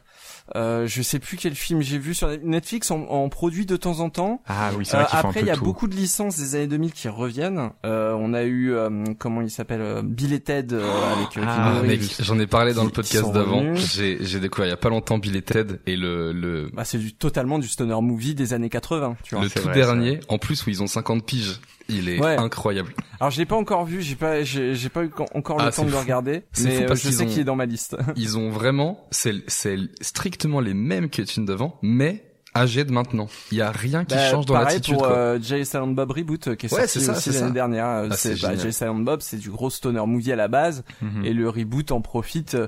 euh, 0.56 0.86
je 0.86 1.02
sais 1.02 1.18
plus 1.18 1.36
quel 1.36 1.54
film 1.54 1.80
j'ai 1.80 1.98
vu 1.98 2.14
sur 2.14 2.28
Netflix 2.42 2.90
en, 2.90 3.02
en, 3.02 3.28
produit 3.28 3.66
de 3.66 3.76
temps 3.76 4.00
en 4.00 4.10
temps. 4.10 4.42
Ah 4.48 4.70
oui, 4.76 4.84
c'est 4.84 4.96
vrai 4.96 5.06
euh, 5.06 5.18
Après, 5.18 5.40
il 5.40 5.46
y 5.46 5.50
a 5.50 5.56
beaucoup 5.56 5.86
de 5.86 5.94
licences 5.94 6.36
des 6.38 6.56
années 6.56 6.66
2000 6.66 6.92
qui 6.92 7.08
reviennent. 7.08 7.70
Euh, 7.84 8.16
on 8.18 8.34
a 8.34 8.42
eu 8.42 8.72
euh, 8.72 9.04
comment 9.18 9.42
il 9.42 9.50
s'appelle 9.50 9.80
euh, 9.80 10.02
Bill 10.02 10.32
et 10.32 10.40
Ted 10.40 10.74
avec 10.74 11.38
ah, 11.46 11.82
j'en 12.20 12.38
ai 12.38 12.46
parlé 12.46 12.74
dans 12.74 12.84
le 12.84 12.90
podcast 12.90 13.30
d'avant. 13.32 13.74
J'ai 13.74 14.18
j'ai 14.20 14.40
découvert 14.40 14.66
il 14.66 14.70
y 14.70 14.74
a 14.74 14.78
pas 14.78 14.88
longtemps 14.88 15.18
Bill 15.18 15.36
et 15.36 15.42
Ted 15.42 15.76
et 15.86 15.96
le 15.96 16.32
le. 16.32 16.70
Bah 16.72 16.84
c'est 16.84 16.98
du 16.98 17.14
totalement 17.14 17.58
du 17.58 17.68
stoner 17.68 18.00
movie 18.00 18.34
des 18.34 18.52
années 18.52 18.70
80. 18.70 19.16
Tu 19.22 19.34
vois. 19.34 19.44
Le 19.44 19.50
tout 19.50 19.68
dernier, 19.68 20.20
en 20.28 20.38
plus 20.38 20.66
où 20.66 20.70
ils 20.70 20.82
ont 20.82 20.86
50 20.88 21.24
piges. 21.24 21.60
Il 21.90 22.08
est 22.08 22.20
incroyable. 22.24 22.92
Alors 23.20 23.30
je 23.30 23.38
l'ai 23.38 23.46
pas 23.46 23.56
encore 23.56 23.84
vu, 23.84 24.00
j'ai 24.00 24.16
pas 24.16 24.42
j'ai 24.42 24.88
pas 24.88 25.04
eu 25.04 25.10
encore 25.34 25.58
le 25.58 25.64
ah, 25.64 25.70
temps 25.72 25.84
de 25.84 25.90
le 25.90 25.96
regarder, 25.98 26.42
mais 26.62 26.86
je 26.88 27.10
sais 27.10 27.26
qu'il 27.26 27.40
est 27.40 27.44
dans 27.44 27.56
ma 27.56 27.66
liste. 27.66 27.96
ils 28.16 28.38
ont 28.38 28.50
vraiment 28.50 29.06
c'est 29.10 29.34
c'est 29.48 29.76
strictement 30.00 30.60
les 30.60 30.74
mêmes 30.74 31.10
que 31.10 31.20
les 31.22 31.26
films 31.26 31.46
d'avant, 31.46 31.78
mais 31.82 32.24
âgé 32.56 32.84
de 32.84 32.90
maintenant. 32.92 33.28
Il 33.52 33.58
y 33.58 33.62
a 33.62 33.70
rien 33.70 34.04
qui 34.04 34.14
Bah, 34.16 34.28
change 34.30 34.46
dans 34.46 34.54
pareil 34.54 34.74
l'attitude. 34.76 34.94
pour 34.94 35.06
quoi. 35.06 35.12
euh, 35.16 35.38
Jay 35.40 35.64
Silent 35.64 35.86
Bob 35.88 36.10
Reboot 36.10 36.48
euh, 36.48 36.54
qui 36.56 36.66
est 36.66 36.72
Ouais, 36.72 36.80
sorti 36.80 36.98
c'est 36.98 37.04
ça, 37.04 37.12
aussi 37.12 37.22
c'est 37.32 37.32
l'année 37.34 37.46
ça. 37.48 37.52
dernière. 37.54 37.86
Euh, 37.86 38.08
Ah, 38.10 38.16
c'est 38.16 38.34
c'est 38.36 38.42
bah. 38.42 38.56
Jay 38.56 38.72
Silent 38.72 38.96
Bob, 38.96 39.20
c'est 39.20 39.36
du 39.36 39.50
gros 39.50 39.70
stoner 39.70 40.04
movie 40.06 40.32
à 40.32 40.36
la 40.36 40.48
base 40.48 40.82
Mhm. 41.00 41.24
et 41.24 41.32
le 41.32 41.48
reboot 41.48 41.92
en 41.92 42.00
profite 42.00 42.54
euh, 42.56 42.66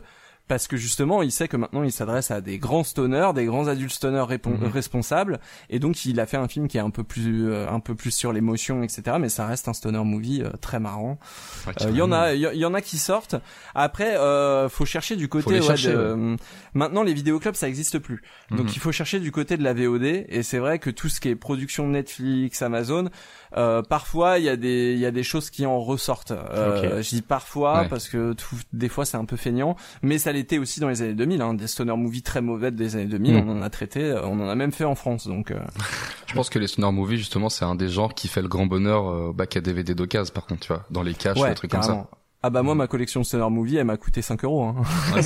parce 0.48 0.66
que 0.66 0.76
justement 0.76 1.22
il 1.22 1.30
sait 1.32 1.48
que 1.48 1.56
maintenant 1.56 1.82
il 1.82 1.92
s'adresse 1.92 2.30
à 2.30 2.40
des 2.40 2.58
grands 2.58 2.84
stoners, 2.84 3.30
des 3.34 3.44
grands 3.46 3.68
adultes 3.68 3.92
stoners 3.92 4.26
Mhm. 4.44 4.64
responsables 4.66 5.40
et 5.70 5.78
donc 5.78 6.04
il 6.04 6.20
a 6.20 6.26
fait 6.26 6.36
un 6.36 6.48
film 6.48 6.68
qui 6.68 6.76
est 6.76 6.80
un 6.80 6.90
peu 6.90 7.04
plus 7.04 7.48
euh, 7.50 7.68
un 7.70 7.80
peu 7.80 7.94
plus 7.94 8.10
sur 8.10 8.32
l'émotion 8.32 8.82
etc. 8.82 9.16
Mais 9.20 9.28
ça 9.28 9.46
reste 9.46 9.68
un 9.68 9.72
stoner 9.72 10.02
movie 10.04 10.42
euh, 10.42 10.50
très 10.60 10.80
marrant. 10.80 11.18
Ouais, 11.66 11.72
Euh, 11.82 11.90
Il 11.90 11.96
y 11.96 12.02
en 12.02 12.12
a, 12.12 12.34
il 12.34 12.40
y, 12.40 12.64
en 12.64 12.74
a 12.74 12.80
qui 12.80 12.98
sortent. 12.98 13.36
Après, 13.74 14.16
euh, 14.16 14.68
faut 14.68 14.84
chercher 14.84 15.16
du 15.16 15.28
côté. 15.28 15.50
ouais, 15.54 15.62
chercher, 15.62 15.92
de- 15.92 16.12
ouais. 16.14 16.36
Maintenant, 16.74 17.02
les 17.02 17.14
vidéoclubs, 17.14 17.54
ça 17.54 17.68
existe 17.68 17.98
plus. 17.98 18.22
Donc, 18.50 18.66
Mhm. 18.66 18.72
il 18.74 18.78
faut 18.80 18.92
chercher 18.92 19.20
du 19.20 19.30
côté 19.32 19.56
de 19.56 19.62
la 19.62 19.72
VOD. 19.74 20.24
Et 20.28 20.42
c'est 20.42 20.58
vrai 20.58 20.78
que 20.78 20.90
tout 20.90 21.08
ce 21.08 21.20
qui 21.20 21.28
est 21.28 21.36
production 21.36 21.86
Netflix, 21.88 22.62
Amazon, 22.62 23.08
euh, 23.56 23.82
parfois 23.82 24.38
il 24.38 24.44
y 24.44 24.48
a 24.48 24.56
des, 24.56 24.92
il 24.94 24.98
y 24.98 25.06
a 25.06 25.10
des 25.10 25.22
choses 25.22 25.50
qui 25.50 25.66
en 25.66 25.78
ressortent. 25.80 26.32
Euh, 26.32 26.96
Ok. 26.98 27.02
Je 27.02 27.08
dis 27.10 27.22
parfois 27.22 27.82
Ouais. 27.82 27.88
parce 27.88 28.08
que 28.08 28.32
tout, 28.32 28.56
des 28.72 28.88
fois 28.88 29.04
c'est 29.04 29.16
un 29.16 29.24
peu 29.24 29.36
feignant, 29.36 29.76
mais 30.02 30.18
ça 30.18 30.31
l'était 30.32 30.58
aussi 30.58 30.80
dans 30.80 30.88
les 30.88 31.02
années 31.02 31.14
2000. 31.14 31.40
Hein, 31.42 31.54
des 31.54 31.66
stoner 31.66 31.96
movies 31.96 32.22
très 32.22 32.40
mauvais 32.40 32.70
des 32.70 32.96
années 32.96 33.06
2000, 33.06 33.34
Mhm. 33.34 33.48
on 33.48 33.58
en 33.58 33.62
a 33.62 33.70
traité, 33.70 34.02
euh, 34.02 34.24
on 34.26 34.40
en 34.40 34.48
a 34.48 34.54
même 34.54 34.72
fait 34.72 34.84
en 34.84 34.94
France. 34.94 35.26
Donc, 35.26 35.50
euh, 35.50 35.58
Je 36.26 36.34
pense 36.34 36.50
que 36.50 36.58
les 36.58 36.66
stoner 36.66 36.90
movies, 36.92 37.18
justement, 37.18 37.48
c'est 37.48 37.64
un 37.64 37.74
des 37.74 37.88
genres 37.88 38.14
qui 38.14 38.28
fait 38.28 38.42
le 38.42 38.48
grand 38.48 38.66
bonheur 38.66 39.06
euh, 39.08 39.28
au 39.28 39.32
bac 39.32 39.56
à 39.56 39.60
DVD 39.60 39.94
d'occasion, 39.94 40.32
par 40.34 40.46
contre, 40.46 40.60
tu 40.62 40.68
vois, 40.72 40.84
dans 40.90 41.02
les 41.02 41.14
caches, 41.14 41.38
ouais, 41.38 41.50
des 41.50 41.54
trucs 41.54 41.70
comme 41.70 41.80
carrément. 41.80 42.08
Ah 42.42 42.50
bah 42.50 42.62
moi 42.62 42.74
ma 42.74 42.86
collection 42.86 43.20
de 43.20 43.26
stoner 43.26 43.48
movie 43.50 43.76
elle 43.76 43.84
m'a 43.84 43.96
coûté 43.96 44.20
5 44.22 44.44
euros. 44.44 44.64
Hein. 44.64 44.74
Ouais, 45.14 45.22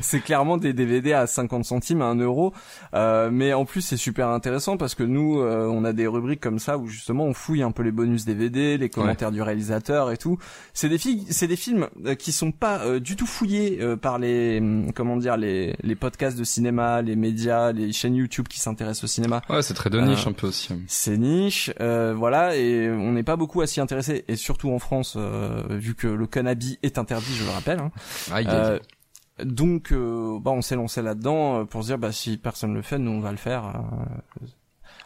c'est 0.00 0.20
clairement 0.24 0.56
des 0.56 0.72
DVD 0.72 1.12
à 1.12 1.26
50 1.26 1.64
centimes 1.64 2.02
à 2.02 2.06
1 2.06 2.16
euro 2.16 2.52
euh, 2.94 3.30
mais 3.32 3.52
en 3.52 3.64
plus 3.64 3.80
c'est 3.82 3.96
super 3.96 4.28
intéressant 4.28 4.76
parce 4.76 4.94
que 4.94 5.02
nous 5.02 5.40
euh, 5.40 5.66
on 5.66 5.84
a 5.84 5.92
des 5.92 6.06
rubriques 6.06 6.40
comme 6.40 6.58
ça 6.58 6.78
où 6.78 6.86
justement 6.86 7.24
on 7.24 7.34
fouille 7.34 7.62
un 7.62 7.72
peu 7.72 7.82
les 7.82 7.92
bonus 7.92 8.24
DVD 8.24 8.78
les 8.78 8.88
commentaires 8.88 9.32
du 9.32 9.42
réalisateur 9.42 10.10
et 10.10 10.16
tout 10.16 10.38
c'est 10.72 10.88
des 10.88 10.98
films 10.98 11.24
c'est 11.30 11.46
des 11.46 11.56
films 11.56 11.88
euh, 12.06 12.14
qui 12.14 12.32
sont 12.32 12.52
pas 12.52 12.80
euh, 12.80 13.00
du 13.00 13.16
tout 13.16 13.26
fouillés 13.26 13.78
euh, 13.80 13.96
par 13.96 14.18
les 14.18 14.58
hum, 14.60 14.92
comment 14.94 15.16
dire 15.16 15.36
les 15.36 15.74
les 15.82 15.94
podcasts 15.94 16.38
de 16.38 16.44
cinéma 16.44 17.02
les 17.02 17.16
médias 17.16 17.72
les 17.72 17.92
chaînes 17.92 18.14
YouTube 18.14 18.48
qui 18.48 18.60
s'intéressent 18.60 19.04
au 19.04 19.08
cinéma 19.08 19.42
Ouais, 19.48 19.62
c'est 19.62 19.74
très 19.74 19.90
de 19.90 20.00
niche 20.00 20.26
un 20.26 20.32
peu 20.32 20.46
aussi. 20.46 20.68
c'est 20.86 21.16
niche, 21.16 21.70
euh, 21.80 22.14
voilà, 22.16 22.56
et 22.56 22.90
on 22.90 23.12
n'est 23.12 23.22
pas 23.22 23.36
beaucoup 23.36 23.60
à 23.60 23.66
s'y 23.66 23.80
intéresser, 23.80 24.24
et 24.28 24.36
surtout 24.36 24.70
en 24.70 24.78
France, 24.78 25.16
vu 25.70 25.94
que 25.94 26.06
le 26.06 26.26
cannabis 26.26 26.78
est 26.82 26.98
interdit, 26.98 27.34
je 27.34 27.44
le 27.44 27.50
rappelle. 27.50 27.78
hein. 27.80 27.90
Aïe, 28.32 28.46
aïe, 28.46 28.54
Euh, 28.54 28.78
donc, 29.44 29.90
euh, 29.92 30.38
bah, 30.40 30.52
on 30.52 30.62
s'est 30.62 30.76
lancé 30.76 31.02
là-dedans 31.02 31.60
euh, 31.60 31.64
pour 31.64 31.82
se 31.82 31.88
dire, 31.88 31.98
bah, 31.98 32.12
si 32.12 32.36
personne 32.36 32.72
le 32.72 32.82
fait, 32.82 32.98
nous 32.98 33.10
on 33.10 33.20
va 33.20 33.32
le 33.32 33.36
faire. 33.36 33.82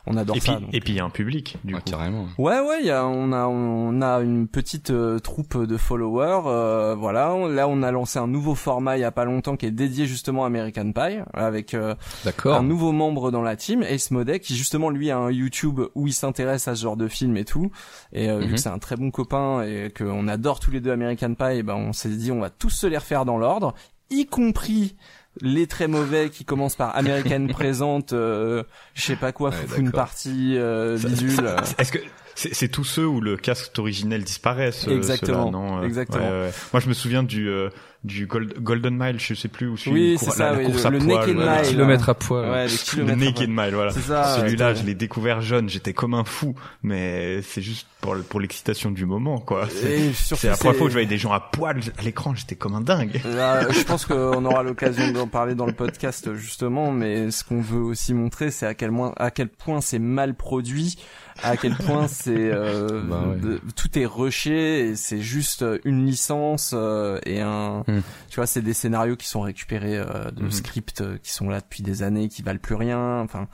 On 0.09 0.17
adore 0.17 0.37
Et 0.37 0.41
ça. 0.41 0.55
puis, 0.57 0.65
donc. 0.65 0.75
et 0.75 0.81
puis 0.81 0.93
il 0.95 0.97
y 0.97 1.01
a 1.01 1.05
un 1.05 1.11
public, 1.11 1.57
du 1.65 1.75
Ouais, 1.75 1.81
coup. 1.81 1.91
carrément. 1.91 2.27
Ouais, 2.39 2.61
ouais, 2.61 2.83
y 2.85 2.91
a, 2.91 3.07
on 3.07 3.33
a 3.33 3.47
on 3.47 4.01
a 4.03 4.21
une 4.21 4.49
petite 4.49 4.91
euh, 4.91 5.19
troupe 5.19 5.57
de 5.65 5.77
followers. 5.77 6.43
euh, 6.47 6.95
voilà, 6.99 7.35
On- 7.35 7.47
là 7.47 7.69
on 7.69 7.83
a 7.83 7.91
lancé 7.93 8.19
un 8.19 8.27
nouveau 8.27 8.55
format 8.55 8.97
il 8.97 9.01
y 9.01 9.05
a 9.05 9.11
pas 9.13 9.25
longtemps 9.25 9.57
qui 9.57 9.67
est 9.67 9.71
dédié 9.71 10.07
justement 10.07 10.45
à 10.45 10.47
American 10.47 10.93
Pie 10.93 11.19
avec 11.35 11.75
euh, 11.75 11.95
D'accord. 12.25 12.57
un 12.57 12.63
nouveau 12.63 12.93
membre 12.93 13.31
dans 13.31 13.43
la 13.43 13.57
team, 13.57 13.83
Ace 13.83 14.11
Modek, 14.11 14.43
qui 14.43 14.57
justement 14.57 14.91
lui 14.91 15.11
a 15.11 15.19
un 15.19 15.31
YouTube 15.31 15.81
où 15.95 16.07
il 16.07 16.13
s'intéresse 16.13 16.69
à 16.69 16.75
ce 16.75 16.83
genre 16.83 16.97
de 16.97 17.09
film 17.09 17.37
et 17.37 17.45
tout. 17.45 17.71
Et 18.13 18.31
euh, 18.31 18.39
vu 18.39 18.47
Mhm. 18.47 18.51
que 18.53 18.57
c'est 18.59 18.69
un 18.71 18.79
très 18.79 18.97
bon 18.97 19.11
copain 19.11 19.63
et 19.63 19.93
qu'on 19.97 20.29
adore 20.29 20.61
tous 20.61 20.71
les 20.71 20.81
deux 20.81 20.91
American 20.93 21.35
Pie, 21.35 21.57
et 21.59 21.63
ben 21.63 21.75
on 21.75 21.93
s'est 21.93 22.09
dit 22.09 22.33
on 22.33 22.41
va 22.41 22.51
tous 22.51 22.71
se 22.71 22.87
les 22.87 22.97
refaire 22.99 23.25
dans 23.25 23.39
l'ordre, 23.39 23.75
y 24.11 24.25
compris 24.27 24.97
les 25.41 25.67
très 25.67 25.89
mauvais 25.89 26.31
qui 26.31 26.45
commencent 26.45 26.77
par 26.77 26.97
American 26.97 27.47
présente, 27.53 28.13
euh, 28.13 28.63
je 28.95 29.03
sais 29.03 29.17
pas 29.17 29.33
quoi, 29.33 29.51
Ouais, 29.51 29.79
une 29.79 29.91
partie, 29.93 30.55
euh, 30.57 30.97
bidule. 30.99 31.47
euh. 31.47 31.57
Est-ce 31.79 31.93
que 31.93 31.99
c'est 32.35 32.55
c'est 32.55 32.69
tous 32.69 32.85
ceux 32.85 33.07
où 33.07 33.21
le 33.21 33.37
casque 33.37 33.77
originel 33.79 34.23
disparaît 34.23 34.71
ce- 34.73 34.91
Exactement, 34.91 35.51
non 35.51 35.81
Euh, 35.83 35.87
exactement. 35.87 36.25
ouais, 36.25 36.41
ouais. 36.47 36.51
Moi, 36.73 36.81
je 36.81 36.89
me 36.89 36.95
souviens 36.95 37.23
du 37.25 37.49
euh, 37.49 37.69
du 38.05 38.27
Gold- 38.27 38.55
Golden 38.61 38.97
Mile, 38.97 39.19
je 39.19 39.35
sais 39.35 39.49
plus 39.49 39.67
où 39.69 39.77
celui 39.77 40.13
Oui, 40.13 40.19
c'est 40.19 40.27
la- 40.27 40.33
ça, 40.33 40.53
la 40.53 40.59
oui, 40.59 40.65
course 40.67 40.83
le- 40.83 40.87
à 40.87 40.91
le 40.91 40.99
poil, 40.99 41.09
Naked 41.19 41.37
ouais. 41.37 41.57
Mile. 41.61 41.69
kilomètres 41.69 42.09
à 42.09 42.15
poil. 42.15 42.51
Ouais, 42.51 42.67
les 42.67 43.03
Le. 43.05 43.15
Naked 43.17 43.51
Mile, 43.51 43.75
voilà. 43.75 43.91
Celui-là, 43.93 44.75
je 44.75 44.85
l'ai 44.85 44.95
découvert 44.95 45.41
jeune, 45.41 45.69
j'étais 45.69 45.93
comme 45.93 46.15
un 46.15 46.25
fou, 46.25 46.55
mais 46.83 47.43
c'est 47.43 47.63
juste 47.63 47.87
pour 48.01 48.17
pour 48.29 48.39
l'excitation 48.41 48.93
du 48.93 49.05
moment, 49.07 49.39
quoi. 49.41 49.67
C'est 49.69 50.13
la 50.47 50.57
première 50.57 50.77
fois 50.77 50.87
que 50.87 50.91
je 50.91 50.93
voyais 50.93 51.07
des 51.09 51.19
gens 51.19 51.33
à 51.33 51.41
poil 51.41 51.81
à 51.99 52.03
l'écran, 52.03 52.35
j'étais 52.37 52.55
comme 52.55 52.75
un 52.77 52.81
dingue. 52.81 53.21
Là, 53.25 53.69
je 53.71 53.83
pense 53.83 54.05
qu'on 54.07 54.45
aura 54.45 54.63
l'occasion 54.63 55.11
d'en 55.11 55.27
parler 55.27 55.57
dans 55.57 55.67
le 55.67 55.73
podcast 55.73 56.33
justement, 56.35 56.93
mais 56.93 57.33
ce 57.33 57.43
qu'on 57.43 57.61
veut 57.61 57.81
aussi 57.83 58.15
montrer, 58.15 58.53
c'est 58.53 58.67
à 58.67 58.75
quel 58.75 58.91
point, 58.93 59.13
à 59.17 59.31
quel 59.33 59.49
point 59.49 59.81
c'est 59.81 59.99
mal 59.99 60.35
produit, 60.35 60.97
à 61.43 61.57
quel 61.57 61.75
point 61.75 62.07
c'est 62.09 62.31
euh, 62.53 63.03
Bah 63.03 63.25
ouais. 63.29 63.59
tout 63.75 63.99
est 63.99 64.07
rushé 64.07 64.95
c'est 64.95 65.21
juste 65.21 65.65
une 65.85 66.07
licence 66.07 66.73
euh, 66.75 67.19
et 67.27 67.41
un, 67.41 67.83
Hmm. 67.89 68.01
tu 68.29 68.37
vois, 68.37 68.47
c'est 68.47 68.61
des 68.63 68.75
scénarios 68.75 69.17
qui 69.17 69.27
sont 69.27 69.41
récupérés 69.41 69.97
euh, 69.97 70.31
de 70.31 70.43
Mhm. 70.45 70.51
scripts 70.51 71.01
euh, 71.01 71.17
qui 71.23 71.33
sont 71.33 71.49
là 71.49 71.61
depuis 71.61 71.83
des 71.83 72.03
années, 72.03 72.29
qui 72.29 72.43
valent 72.43 72.59
plus 72.61 72.75
rien. 72.75 73.21
Enfin, 73.21 73.49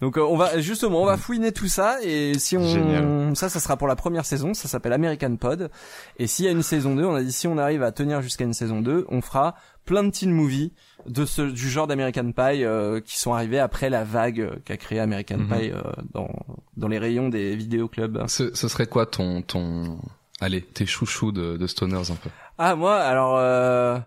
donc 0.00 0.16
euh, 0.16 0.22
on 0.22 0.36
va 0.36 0.60
justement, 0.60 1.02
on 1.02 1.06
va 1.06 1.16
fouiner 1.16 1.50
tout 1.52 1.66
ça 1.68 1.98
et 2.02 2.38
si 2.38 2.56
on, 2.56 2.66
Génial. 2.66 3.34
ça, 3.36 3.48
ça 3.48 3.58
sera 3.60 3.76
pour 3.76 3.88
la 3.88 3.96
première 3.96 4.24
saison, 4.24 4.54
ça 4.54 4.68
s'appelle 4.68 4.92
American 4.92 5.34
Pod. 5.36 5.70
Et 6.18 6.26
s'il 6.26 6.44
y 6.44 6.48
a 6.48 6.52
une 6.52 6.62
saison 6.62 6.94
2, 6.94 7.04
on 7.04 7.14
a 7.14 7.22
dit 7.22 7.32
si 7.32 7.46
on 7.48 7.58
arrive 7.58 7.82
à 7.82 7.92
tenir 7.92 8.22
jusqu'à 8.22 8.44
une 8.44 8.54
saison 8.54 8.80
2, 8.80 9.06
on 9.08 9.20
fera 9.20 9.56
plein 9.84 10.04
de 10.04 10.10
teen 10.10 10.30
movies 10.30 10.72
de 11.06 11.24
ce 11.24 11.42
du 11.42 11.68
genre 11.70 11.86
d'American 11.86 12.30
Pie 12.32 12.62
euh, 12.62 13.00
qui 13.00 13.18
sont 13.18 13.32
arrivés 13.32 13.58
après 13.58 13.90
la 13.90 14.04
vague 14.04 14.62
qu'a 14.64 14.76
créé 14.76 15.00
American 15.00 15.38
Mhm. 15.38 15.48
Pie 15.48 15.70
euh, 15.72 15.82
dans 16.14 16.28
dans 16.76 16.88
les 16.88 16.98
rayons 16.98 17.28
des 17.28 17.56
vidéoclubs. 17.56 18.18
Ce, 18.28 18.54
ce 18.54 18.68
serait 18.68 18.86
quoi 18.86 19.06
ton 19.06 19.42
ton 19.42 19.98
allez 20.40 20.62
tes 20.62 20.86
chouchous 20.86 21.32
de, 21.32 21.56
de 21.56 21.66
stoners 21.66 22.10
un 22.10 22.16
peu 22.16 22.30
Ah 22.58 22.74
moi 22.76 22.96
alors 22.96 23.36
euh, 23.38 23.98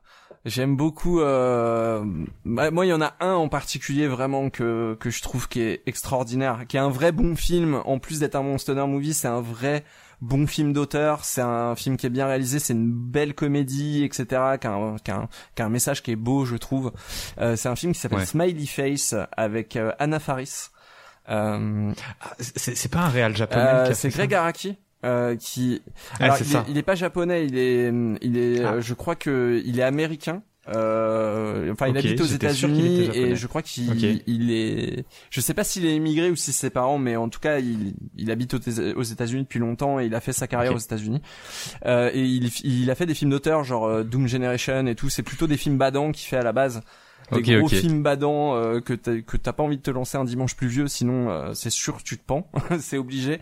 j'aime 0.45 0.75
beaucoup 0.75 1.21
euh, 1.21 2.03
bah, 2.45 2.71
moi 2.71 2.85
il 2.85 2.89
y 2.89 2.93
en 2.93 3.01
a 3.01 3.13
un 3.19 3.33
en 3.33 3.49
particulier 3.49 4.07
vraiment 4.07 4.49
que 4.49 4.97
que 4.99 5.09
je 5.09 5.21
trouve 5.21 5.47
qui 5.47 5.61
est 5.61 5.83
extraordinaire, 5.85 6.65
qui 6.67 6.77
est 6.77 6.81
un 6.81 6.89
vrai 6.89 7.11
bon 7.11 7.35
film 7.35 7.81
en 7.85 7.99
plus 7.99 8.19
d'être 8.19 8.35
un 8.35 8.43
monster 8.43 8.73
movie, 8.73 9.13
c'est 9.13 9.27
un 9.27 9.41
vrai 9.41 9.83
bon 10.21 10.47
film 10.47 10.71
d'auteur, 10.71 11.25
c'est 11.25 11.41
un 11.41 11.75
film 11.75 11.97
qui 11.97 12.05
est 12.05 12.09
bien 12.09 12.25
réalisé, 12.27 12.59
c'est 12.59 12.71
une 12.73 12.89
belle 12.91 13.33
comédie, 13.33 14.03
etc., 14.05 14.25
qui 14.59 14.67
a 14.67 14.71
un, 14.71 14.95
qui 14.97 15.11
a 15.11 15.15
un, 15.17 15.27
qui 15.53 15.61
a 15.61 15.65
un 15.65 15.69
message 15.69 16.01
qui 16.01 16.11
est 16.11 16.15
beau, 16.15 16.45
je 16.45 16.55
trouve. 16.55 16.93
Euh, 17.39 17.57
c'est 17.57 17.67
un 17.67 17.75
film 17.75 17.91
qui 17.91 17.99
s'appelle 17.99 18.19
Ouais. 18.19 18.25
Smiley 18.25 18.65
Face 18.65 19.13
avec 19.35 19.75
euh, 19.75 19.91
Anna 19.99 20.19
Faris. 20.19 20.69
Euh, 21.29 21.91
Ah, 22.21 22.31
c'est 22.39 22.75
c'est 22.75 22.89
pas 22.89 22.99
un 23.01 23.09
réal 23.09 23.35
japonais 23.35 23.63
euh, 23.65 23.93
c'est 23.93 24.09
Greg 24.09 24.33
Araki. 24.33 24.77
Euh, 25.03 25.35
qui 25.35 25.81
Ah, 26.19 26.25
alors 26.25 26.37
il, 26.39 26.45
ça. 26.45 26.59
Est, 26.59 26.71
il 26.71 26.77
est 26.77 26.83
pas 26.83 26.95
japonais 26.95 27.45
il 27.45 27.57
est 27.57 27.91
il 28.21 28.37
est 28.37 28.63
Ah. 28.63 28.73
euh, 28.73 28.81
je 28.81 28.93
crois 28.93 29.15
que 29.15 29.61
il 29.65 29.79
est 29.79 29.83
américain. 29.83 30.43
Euh, 30.69 31.73
enfin 31.73 31.87
il 31.87 31.97
habite 31.97 32.21
aux 32.21 32.25
États-Unis 32.25 33.09
et 33.13 33.35
je 33.35 33.47
crois 33.47 33.61
qu'il 33.61 34.23
il 34.27 34.49
est 34.49 35.03
je 35.29 35.41
sais 35.41 35.53
pas 35.53 35.65
s'il 35.65 35.85
est 35.85 35.93
immigré 35.93 36.29
ou 36.31 36.37
si 36.37 36.53
c'est 36.53 36.67
ses 36.67 36.69
parents 36.69 36.97
mais 36.97 37.17
en 37.17 37.27
tout 37.27 37.41
cas 37.41 37.59
il 37.59 37.95
il 38.15 38.31
habite 38.31 38.53
aux, 38.53 39.03
États-Unis 39.03 39.43
depuis 39.43 39.59
longtemps 39.59 39.99
et 39.99 40.05
il 40.05 40.15
a 40.15 40.21
fait 40.21 40.31
sa 40.31 40.47
carrière 40.47 40.73
aux 40.73 40.77
États-Unis. 40.77 41.21
Euh, 41.85 42.09
et 42.13 42.23
il 42.23 42.49
il 42.63 42.89
a 42.89 42.95
fait 42.95 43.05
des 43.05 43.13
films 43.13 43.31
d'auteur 43.31 43.65
genre 43.65 43.85
euh, 43.85 44.03
Doom 44.05 44.25
Generation 44.27 44.87
et 44.87 44.95
tout. 44.95 45.09
C'est 45.09 45.21
plutôt 45.23 45.47
des 45.47 45.57
films 45.57 45.77
badants 45.77 46.13
qu'il 46.13 46.27
fait 46.29 46.37
à 46.37 46.43
la 46.43 46.53
base 46.53 46.79
des 47.33 47.39
Ok, 47.41 47.57
gros 47.57 47.65
ok. 47.67 47.75
films 47.75 48.03
badants 48.03 48.55
euh, 48.55 48.79
que 48.79 48.93
t'as 48.93 49.21
que 49.21 49.37
t'as 49.37 49.53
pas 49.53 49.63
envie 49.63 49.77
de 49.77 49.81
te 49.81 49.91
lancer 49.91 50.17
un 50.17 50.23
dimanche 50.25 50.55
pluvieux 50.55 50.87
sinon 50.87 51.29
euh, 51.29 51.53
c'est 51.53 51.69
sûr 51.69 52.01
tu 52.03 52.17
te 52.17 52.23
pends 52.25 52.47
c'est 52.79 52.97
obligé 52.97 53.39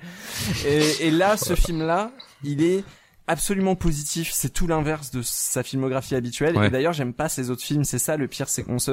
et, 0.66 1.08
et 1.08 1.12
là 1.12 1.38
ce 1.38 1.56
film 1.56 1.84
là 1.86 2.12
il 2.44 2.64
est 2.64 2.84
absolument 3.32 3.76
positif 3.76 4.30
c'est 4.34 4.50
tout 4.54 4.68
l'inverse 4.68 5.12
de 5.12 5.22
sa 5.24 5.64
filmographie 5.64 6.16
habituelle 6.16 6.58
Ouais. 6.58 6.68
et 6.68 6.70
d'ailleurs 6.70 6.94
j'aime 6.94 7.14
pas 7.14 7.30
ses 7.30 7.50
autres 7.50 7.64
films 7.64 7.84
c'est 7.86 7.98
ça 8.00 8.18
le 8.18 8.28
pire 8.28 8.50
c'est 8.50 8.64
qu'on 8.64 8.78
se 8.80 8.92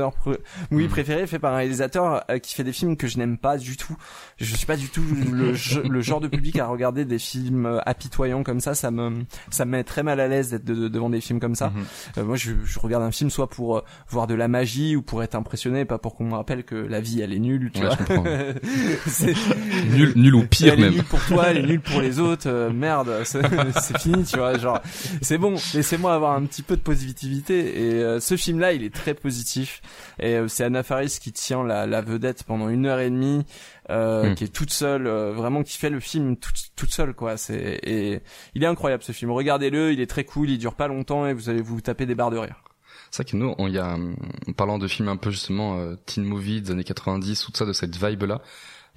oui 0.71 0.85
Mm. 0.85 0.89
préféré 0.89 1.27
fait 1.27 1.39
par 1.39 1.53
un 1.55 1.57
réalisateur 1.57 2.23
euh, 2.31 2.39
qui 2.39 2.55
fait 2.55 2.65
des 2.65 2.73
films 2.73 2.97
que 2.97 3.07
je 3.09 3.19
n'aime 3.19 3.37
pas 3.37 3.57
du 3.59 3.77
tout 3.77 3.97
je 4.39 4.55
suis 4.55 4.67
pas 4.67 4.77
du 4.77 4.89
tout 4.89 5.03
le, 5.33 5.53
le 5.89 6.01
genre 6.01 6.21
de 6.21 6.29
public 6.29 6.59
à 6.59 6.67
regarder 6.67 7.05
des 7.05 7.19
films 7.19 7.67
euh, 7.67 7.81
apitoyants 7.85 8.43
comme 8.45 8.61
ça 8.61 8.75
ça 8.75 8.91
me 8.91 9.25
ça 9.51 9.65
me 9.65 9.73
met 9.73 9.85
très 9.85 10.03
mal 10.03 10.21
à 10.21 10.29
l'aise 10.29 10.51
d'être 10.51 10.65
de- 10.65 10.75
de- 10.75 10.89
devant 10.89 11.11
des 11.11 11.21
films 11.21 11.41
comme 11.41 11.55
ça 11.57 11.71
Mhm. 11.71 11.85
euh, 12.19 12.25
moi, 12.25 12.37
je, 12.37 12.53
je 12.65 12.79
regarde 12.79 13.03
un 13.03 13.11
film 13.11 13.31
soit 13.31 13.49
pour 13.51 13.79
euh, 13.79 13.81
voir 14.09 14.27
de 14.27 14.35
la 14.35 14.47
magie 14.49 14.95
ou 14.97 15.03
pour 15.03 15.23
être 15.23 15.35
impressionné, 15.35 15.85
pas 15.85 15.99
pour 15.99 16.15
qu'on 16.17 16.25
me 16.25 16.35
rappelle 16.35 16.63
que 16.65 16.77
la 16.77 17.01
vie 17.01 17.21
elle 17.21 17.33
est 17.33 17.39
nulle, 17.39 17.71
tu 17.75 17.83
Ouais, 17.83 17.89
vois. 18.09 18.25
C'est- 19.07 19.35
Nul 19.91 20.13
nul 20.17 20.35
ou 20.35 20.45
pire 20.47 20.75
elle 20.75 20.79
est 20.81 20.83
même. 20.83 20.93
nulle 20.95 21.05
pour 21.05 21.21
toi, 21.27 21.47
elle 21.49 21.59
est 21.59 21.67
nulle 21.67 21.81
pour 21.81 22.01
les 22.01 22.19
autres. 22.21 22.71
merde, 22.73 23.11
c'est 23.25 23.99
fini, 23.99 24.25
tu 24.31 24.39
vois. 24.39 24.57
Genre, 24.59 24.81
c'est 25.23 25.39
bon. 25.39 25.55
Laissez-moi 25.75 26.15
avoir 26.15 26.33
un 26.33 26.45
petit 26.45 26.63
peu 26.63 26.77
de 26.77 26.83
positivité. 26.83 27.81
Et 27.81 27.95
euh, 28.03 28.21
ce 28.21 28.37
film-là, 28.37 28.73
il 28.73 28.83
est 28.83 28.95
très 28.95 29.15
positif. 29.15 29.81
Et 30.19 30.35
euh, 30.35 30.49
c'est 30.49 30.65
Anna 30.65 30.83
Faris 30.83 31.19
qui 31.21 31.33
tient 31.33 31.65
la, 31.65 31.87
la 31.87 32.01
vedette 32.01 32.45
pendant 32.45 32.69
une 32.69 32.87
heure 32.87 33.01
et 33.01 33.11
demie, 33.11 33.45
euh, 33.91 34.31
Hmm. 34.31 34.35
qui 34.35 34.45
est 34.45 34.49
toute 34.53 34.71
seule, 34.71 35.07
euh, 35.07 35.33
vraiment 35.33 35.63
qui 35.63 35.79
fait 35.79 35.91
le 35.91 36.01
film 36.01 36.37
toute, 36.37 36.71
toute 36.77 36.93
seule, 36.93 37.15
quoi. 37.15 37.37
C'est 37.37 37.79
et 37.83 38.21
il 38.55 38.63
est 38.63 38.67
incroyable 38.67 39.03
ce 39.03 39.13
film. 39.13 39.31
Regardez-le, 39.31 39.93
il 39.93 40.01
est 40.01 40.07
très 40.07 40.25
cool, 40.25 40.51
il 40.51 40.59
dure 40.59 40.75
pas 40.75 40.89
longtemps 40.89 41.27
et 41.27 41.33
vous 41.33 41.49
allez 41.49 41.63
vous 41.63 41.81
taper 41.81 42.05
des 42.07 42.15
barres 42.15 42.31
de 42.31 42.39
rire. 42.39 42.57
C'est 43.11 43.23
vrai 43.23 43.31
que 43.31 43.37
nous, 43.37 43.55
on 43.57 43.69
y 43.69 43.79
a, 43.79 43.97
en 43.97 44.53
parlant 44.53 44.79
de 44.79 44.87
films 44.87 45.09
un 45.09 45.17
peu 45.17 45.31
justement 45.31 45.79
euh, 45.79 45.95
teen 46.05 46.25
movie 46.25 46.61
des 46.61 46.73
années 46.73 46.85
90 46.85 47.49
ou 47.49 47.53
tout 47.53 47.57
ça, 47.57 47.65
de 47.65 47.73
cette 47.73 47.97
vibe-là, 47.97 48.43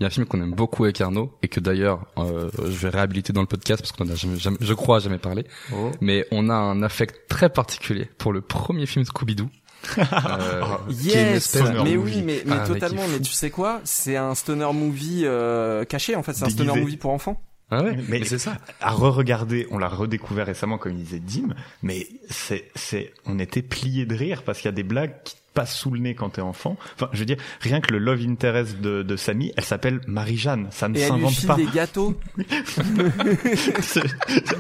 il 0.02 0.04
y 0.04 0.06
a 0.06 0.08
un 0.08 0.10
film 0.10 0.26
qu'on 0.26 0.42
aime 0.42 0.54
beaucoup 0.56 0.84
avec 0.86 1.00
Arnaud 1.00 1.32
et 1.44 1.48
que 1.48 1.60
d'ailleurs 1.60 2.08
euh, 2.18 2.50
je 2.58 2.72
vais 2.72 2.90
réhabiliter 2.90 3.34
dans 3.34 3.42
le 3.42 3.46
podcast 3.48 3.84
parce 3.84 3.92
qu'on 3.92 4.10
a 4.10 4.16
jamais, 4.16 4.40
jamais- 4.40 4.58
je 4.60 4.74
crois 4.74 4.98
jamais 5.00 5.20
parlé. 5.20 5.46
Oh. 5.74 5.92
Mais 6.02 6.26
on 6.32 6.50
a 6.50 6.56
un 6.56 6.82
affect 6.82 7.28
très 7.30 7.50
particulier 7.50 8.10
pour 8.18 8.34
le 8.34 8.42
premier 8.42 8.88
film 8.88 9.06
Scooby-Doo. 9.06 9.48
euh, 9.98 10.62
qui 10.90 11.10
est 11.12 11.14
une 11.22 11.34
Yes, 11.34 11.56
espèce 11.56 11.72
de- 11.72 11.80
mais 11.84 11.96
movie. 11.96 12.16
oui, 12.18 12.22
mais, 12.24 12.42
mais 12.48 12.56
Ah, 12.62 12.68
totalement. 12.68 13.04
Mais 13.12 13.20
tu 13.20 13.32
sais 13.32 13.50
quoi? 13.52 13.80
C'est 13.84 14.16
un 14.18 14.34
stoner 14.36 14.72
movie 14.74 15.22
euh, 15.26 15.86
caché 15.86 16.16
en 16.16 16.24
fait. 16.24 16.34
C'est 16.34 16.46
un 16.46 16.50
stoner 16.50 16.80
movie 16.80 16.98
pour 16.98 17.12
enfants. 17.12 17.40
Ah 17.70 17.84
ouais, 17.84 17.96
Mais- 18.10 18.20
mais 18.20 18.26
c'est 18.26 18.38
ça. 18.40 18.58
À 18.82 18.92
re-regarder, 18.92 19.66
on 19.72 19.78
l'a 19.78 19.88
redécouvert 19.88 20.46
récemment 20.46 20.78
comme 20.78 20.92
il 20.94 21.04
disait 21.04 21.20
Dim, 21.20 21.54
mais 21.84 22.06
c'est, 22.30 22.70
c'est, 22.76 23.14
on 23.26 23.40
était 23.40 23.62
pliés 23.62 24.06
de 24.06 24.14
rire 24.16 24.44
parce 24.44 24.58
qu'il 24.60 24.66
y 24.66 24.74
a 24.74 24.76
des 24.76 24.84
blagues 24.84 25.14
qui 25.24 25.36
passent 25.54 25.76
sous 25.76 25.92
le 25.92 26.00
nez 26.00 26.16
quand 26.16 26.30
t'es 26.30 26.42
enfant. 26.42 26.78
Enfin, 26.96 27.10
je 27.14 27.20
veux 27.20 27.26
dire, 27.26 27.38
rien 27.60 27.82
que 27.82 27.92
le 27.92 28.00
love 28.00 28.22
interest 28.28 28.80
de, 28.80 29.04
de 29.04 29.16
Samy, 29.16 29.52
elle 29.58 29.64
s'appelle 29.66 30.00
Marie-Jeanne. 30.08 30.68
Ça 30.72 30.88
ne 30.88 30.98
Et 30.98 31.02
elle 31.02 31.14
lui 31.16 31.30
s'invente 31.30 31.48
pas. 31.48 31.56
des 31.56 31.66
gâteaux. 31.66 32.18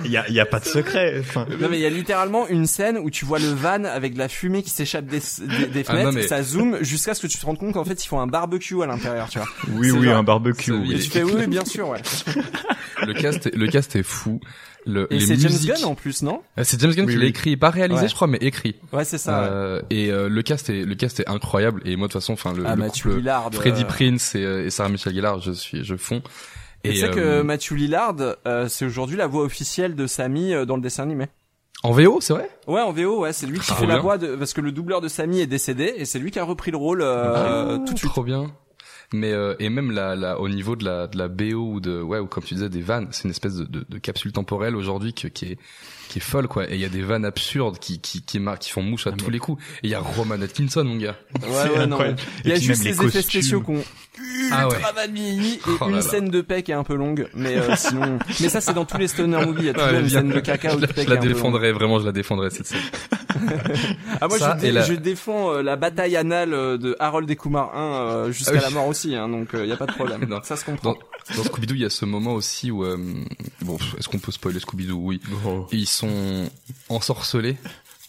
Il 0.05 0.11
y 0.11 0.17
a, 0.17 0.27
il 0.27 0.33
y 0.33 0.39
a 0.39 0.45
pas 0.45 0.59
de 0.59 0.65
secret. 0.65 1.17
Enfin, 1.19 1.45
Non 1.59 1.67
mais 1.69 1.77
il 1.77 1.81
y 1.81 1.85
a 1.85 1.89
littéralement 1.89 2.47
une 2.47 2.67
scène 2.67 2.97
où 2.97 3.09
tu 3.09 3.25
vois 3.25 3.39
le 3.39 3.47
van 3.47 3.83
avec 3.85 4.13
de 4.13 4.19
la 4.19 4.27
fumée 4.27 4.63
qui 4.63 4.69
s'échappe 4.69 5.05
des, 5.05 5.19
des, 5.19 5.67
des 5.67 5.83
Ah, 5.87 5.91
fenêtres, 5.91 6.05
non, 6.09 6.11
mais- 6.11 6.27
ça 6.27 6.43
zoome 6.43 6.77
jusqu'à 6.81 7.13
ce 7.13 7.21
que 7.21 7.27
tu 7.27 7.37
te 7.37 7.45
rendes 7.45 7.57
compte 7.57 7.73
qu'en 7.73 7.85
fait 7.85 8.03
ils 8.03 8.07
font 8.07 8.19
un 8.19 8.27
barbecue 8.27 8.81
à 8.81 8.85
l'intérieur, 8.87 9.29
tu 9.29 9.39
vois. 9.39 9.47
oui, 9.69 9.91
oui, 9.91 10.05
genre- 10.05 10.17
un 10.17 10.23
barbecue. 10.23 10.71
oui. 10.71 10.93
Et 10.95 10.99
tu 10.99 11.09
fais 11.09 11.23
oui, 11.23 11.33
oui, 11.37 11.47
bien 11.47 11.65
sûr, 11.65 11.89
ouais. 11.89 12.01
Le 13.05 13.13
cast, 13.13 13.47
est, 13.47 13.55
le 13.55 13.67
cast 13.67 13.95
est 13.95 14.03
fou. 14.03 14.39
Le, 14.85 15.11
Et 15.13 15.19
c'est 15.19 15.35
James 15.37 15.51
Gunn 15.63 15.85
en 15.85 15.93
plus, 15.95 16.23
non? 16.23 16.41
Euh, 16.57 16.63
C'est 16.63 16.79
James 16.81 16.91
Gunn 16.91 17.05
Oui, 17.05 17.13
qui 17.13 17.19
l'a 17.19 17.25
écrit, 17.27 17.55
pas 17.57 17.69
réalisé, 17.69 18.01
Ouais. 18.03 18.07
je 18.09 18.15
crois, 18.15 18.27
mais 18.27 18.39
écrit. 18.41 18.75
Ouais, 18.91 19.03
c'est 19.05 19.17
ça. 19.19 19.41
ouais. 19.41 19.47
Euh, 19.51 19.81
et 19.91 20.11
euh, 20.11 20.27
le 20.27 20.41
cast 20.41 20.69
est 20.69 20.83
le 20.85 20.95
cast 20.95 21.19
est 21.19 21.29
incroyable. 21.29 21.81
Et 21.85 21.95
moi, 21.95 22.07
de 22.07 22.11
toute 22.13 22.21
façon, 22.21 22.33
enfin 22.33 22.53
le, 22.53 22.63
Ah, 22.65 22.75
le 22.75 22.81
Matthew 22.81 23.03
couple 23.03 23.17
Lillard. 23.17 23.49
Freddie 23.53 23.83
euh, 23.83 23.87
Prince 23.87 24.33
et, 24.35 24.43
euh, 24.43 24.65
et 24.65 24.69
Sarah 24.71 24.89
Michelle 24.89 25.13
Gellar, 25.13 25.39
je 25.39 25.51
suis, 25.51 25.83
je 25.83 25.95
fonds. 25.95 26.21
Et 26.83 26.91
tu 26.93 26.95
sais 26.97 27.05
euh, 27.09 27.39
que 27.39 27.41
Matthew 27.43 27.71
Lillard, 27.73 28.15
euh, 28.47 28.67
c'est 28.67 28.85
aujourd'hui 28.85 29.17
la 29.17 29.27
voix 29.27 29.43
officielle 29.43 29.95
de 29.95 30.07
Sammy 30.07 30.53
euh, 30.55 30.65
dans 30.65 30.75
le 30.77 30.81
dessin 30.81 31.03
animé. 31.03 31.27
en 31.83 31.91
VO, 31.91 32.19
c'est 32.21 32.33
vrai? 32.33 32.49
Ouais, 32.65 32.81
en 32.81 32.91
VO, 32.91 33.19
ouais, 33.21 33.33
c'est 33.33 33.45
lui 33.45 33.59
qui 33.59 33.67
Trop 33.67 33.75
fait 33.75 33.85
la 33.85 33.93
bien. 33.95 34.01
voix 34.01 34.17
de, 34.17 34.35
parce 34.35 34.53
que 34.53 34.61
le 34.61 34.71
doubleur 34.71 34.99
de 34.99 35.07
Sammy 35.07 35.41
est 35.41 35.45
décédé 35.47 35.93
et 35.97 36.05
c'est 36.05 36.17
lui 36.17 36.31
qui 36.31 36.39
a 36.39 36.43
repris 36.43 36.71
le 36.71 36.77
rôle 36.77 37.03
euh, 37.03 37.75
Ah, 37.75 37.83
tout 37.85 37.93
de 37.93 37.99
suite. 37.99 38.09
Trop 38.11 38.23
bien. 38.23 38.51
Mais 39.13 39.33
euh, 39.33 39.55
et 39.59 39.69
même 39.69 39.91
la, 39.91 40.15
la 40.15 40.39
au 40.39 40.47
niveau 40.47 40.75
de 40.75 40.85
la 40.85 41.07
de 41.07 41.17
la 41.17 41.27
BO 41.27 41.73
ou 41.73 41.79
de 41.81 42.01
ouais 42.01 42.19
ou 42.19 42.27
comme 42.27 42.43
tu 42.43 42.53
disais 42.53 42.69
des 42.69 42.81
vannes, 42.81 43.07
c'est 43.11 43.25
une 43.25 43.31
espèce 43.31 43.55
de, 43.55 43.65
de, 43.87 43.97
capsule 43.97 44.31
temporelle 44.31 44.75
aujourd'hui 44.75 45.13
qui 45.13 45.27
est 45.27 45.59
qui 46.11 46.19
est 46.19 46.21
folle 46.21 46.47
quoi. 46.47 46.69
Et 46.69 46.75
il 46.75 46.81
y 46.81 46.85
a 46.85 46.89
des 46.89 47.01
vannes 47.01 47.25
absurdes 47.25 47.79
qui 47.79 47.99
qui 47.99 48.21
qui, 48.21 48.39
qui 48.59 48.69
font 48.71 48.81
mouche 48.83 49.07
à 49.07 49.11
tous 49.13 49.29
les 49.29 49.39
coups. 49.39 49.63
Et 49.83 49.87
il 49.87 49.89
y 49.89 49.95
a 49.95 49.99
Roman 49.99 50.39
Atkinson 50.41 50.83
mon 50.83 50.97
gars. 50.97 51.15
Ouais, 51.41 51.47
C'est 51.63 51.69
ouais, 51.69 51.77
non. 51.87 51.95
incroyable. 51.95 52.19
Il 52.43 52.49
y 52.49 52.53
a 52.53 52.55
juste 52.59 52.83
même 52.83 52.93
les 52.93 52.99
les 52.99 53.07
effets 53.07 53.21
spéciaux 53.21 53.61
qu'on 53.61 53.81
Ah 54.51 54.67
ouais. 54.67 54.75
ultra 54.75 54.91
vieilli 55.07 55.53
et 55.55 55.59
Oh 55.65 55.71
là 55.79 55.87
une 55.87 55.95
là. 55.95 56.01
scène 56.01 56.29
de 56.29 56.41
pec 56.41 56.69
est 56.69 56.73
un 56.73 56.83
peu 56.83 56.95
longue, 56.95 57.27
mais 57.33 57.55
euh, 57.57 57.75
sinon. 57.75 58.19
Mais 58.41 58.49
ça 58.49 58.59
c'est 58.61 58.73
dans 58.73 58.85
tous 58.85 58.97
les 58.97 59.07
stoner 59.07 59.45
movies, 59.45 59.55
il 59.61 59.65
y 59.67 59.69
a 59.69 59.73
toujours 59.73 59.87
Ouais, 59.89 59.99
une 59.99 60.05
bien. 60.05 60.19
scène 60.19 60.29
de 60.29 60.39
caca 60.41 60.69
ou 60.69 60.71
je 60.71 60.75
de 60.77 60.81
la, 60.81 60.87
pec 60.93 61.07
je 61.07 61.13
la 61.13 61.19
défendrais 61.21 61.71
vraiment, 61.71 61.99
je 61.99 62.05
la 62.05 62.11
défendrais 62.11 62.49
cette 62.49 62.67
scène. 62.67 62.79
Ah 64.21 64.27
moi 64.27 64.37
Ça 64.37 64.55
je, 64.57 64.61
dé- 64.61 64.67
et 64.67 64.71
la- 64.71 64.81
je 64.83 64.93
défends 64.93 65.51
euh, 65.53 65.61
la 65.63 65.75
bataille 65.75 66.15
anale 66.15 66.53
euh, 66.53 66.77
de 66.77 66.95
Harold 66.99 67.29
et 67.31 67.35
Kumar 67.35 67.75
1 67.75 67.79
euh, 67.81 68.31
jusqu'à 68.31 68.51
Ah 68.53 68.57
oui. 68.57 68.61
la 68.63 68.69
mort 68.69 68.87
aussi, 68.87 69.15
hein, 69.15 69.29
donc 69.29 69.49
il 69.53 69.65
y 69.65 69.71
a 69.71 69.77
pas 69.77 69.85
de 69.87 69.93
problème. 69.93 70.25
Non. 70.29 70.39
Ça 70.43 70.55
se 70.55 70.65
comprend. 70.65 70.95
Dans, 71.35 71.43
Scooby-Doo, 71.43 71.75
il 71.75 71.81
y 71.81 71.85
a 71.85 71.89
ce 71.89 72.05
moment 72.05 72.33
aussi 72.33 72.71
où, 72.71 72.83
euh, 72.83 72.97
bon, 73.61 73.77
est-ce 73.97 74.09
qu'on 74.09 74.19
peut 74.19 74.31
spoiler 74.31 74.59
Scooby-Doo? 74.59 74.97
Oui. 74.97 75.21
Ils 75.71 75.87
sont 75.87 76.49
ensorcelés 76.89 77.57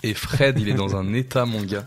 et 0.03 0.15
Fred, 0.15 0.59
il 0.59 0.69
est 0.69 0.75
dans 0.75 0.97
un 0.97 1.13
état, 1.13 1.45
mon 1.47 1.63
gars. 1.63 1.85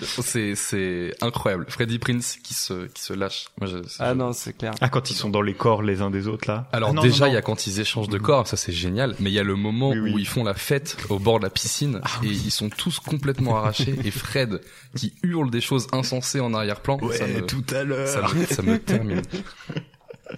C'est, 0.00 0.54
c'est 0.54 1.14
incroyable. 1.20 1.66
Freddy 1.68 1.98
Prince 1.98 2.38
qui 2.42 2.54
se, 2.54 2.86
qui 2.86 3.02
se 3.02 3.12
lâche. 3.12 3.48
Moi, 3.60 3.68
je- 3.68 3.76
Ah 3.98 4.10
je- 4.12 4.14
non, 4.14 4.32
c'est 4.32 4.56
clair. 4.56 4.72
Ah, 4.80 4.88
quand 4.88 5.10
ils 5.10 5.14
sont 5.14 5.28
dans 5.28 5.42
les 5.42 5.52
corps 5.52 5.82
les 5.82 6.00
uns 6.00 6.10
des 6.10 6.28
autres 6.28 6.48
là. 6.50 6.66
Alors 6.72 6.90
Ah, 6.90 6.92
non, 6.94 7.02
déjà, 7.02 7.28
il 7.28 7.34
y 7.34 7.36
a 7.36 7.42
quand 7.42 7.66
ils 7.66 7.78
échangent 7.78 8.08
de 8.08 8.16
corps, 8.16 8.46
ça 8.48 8.56
c'est 8.56 8.72
génial. 8.72 9.14
Mais 9.20 9.28
il 9.30 9.34
y 9.34 9.38
a 9.38 9.42
le 9.42 9.54
moment 9.54 9.90
Oui, 9.90 9.98
oui. 9.98 10.12
où 10.14 10.18
ils 10.18 10.26
font 10.26 10.44
la 10.44 10.54
fête 10.54 10.96
au 11.10 11.18
bord 11.18 11.40
de 11.40 11.44
la 11.44 11.50
piscine 11.50 12.00
et 12.22 12.26
ils 12.28 12.50
sont 12.50 12.70
tous 12.70 13.00
complètement 13.00 13.58
arrachés. 13.58 13.94
Et 14.02 14.10
Fred 14.10 14.62
qui 14.96 15.12
hurle 15.22 15.50
des 15.50 15.60
choses 15.60 15.88
insensées 15.92 16.40
en 16.40 16.54
arrière-plan, 16.54 16.98
Ouais, 17.02 17.18
ça 17.18 17.26
me, 17.26 17.44
tout 17.44 17.64
à 17.74 17.84
l'heure. 17.84 18.08
ça 18.08 18.22
me, 18.34 18.46
ça 18.46 18.62
me 18.62 18.78
termine. 18.78 19.20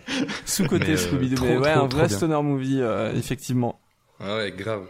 Sous 0.46 0.66
côté 0.66 0.88
Mais, 0.88 0.92
euh, 0.92 0.96
Scooby-Doo, 0.96 1.36
trop, 1.36 1.46
mais 1.46 1.56
ouais, 1.58 1.72
trop, 1.74 1.84
un 1.84 1.88
vrai 1.88 2.06
bien. 2.08 2.16
stoner 2.16 2.42
movie, 2.42 2.80
euh, 2.80 3.12
effectivement. 3.14 3.80
Ah 4.20 4.36
ouais, 4.36 4.52
grave. 4.52 4.86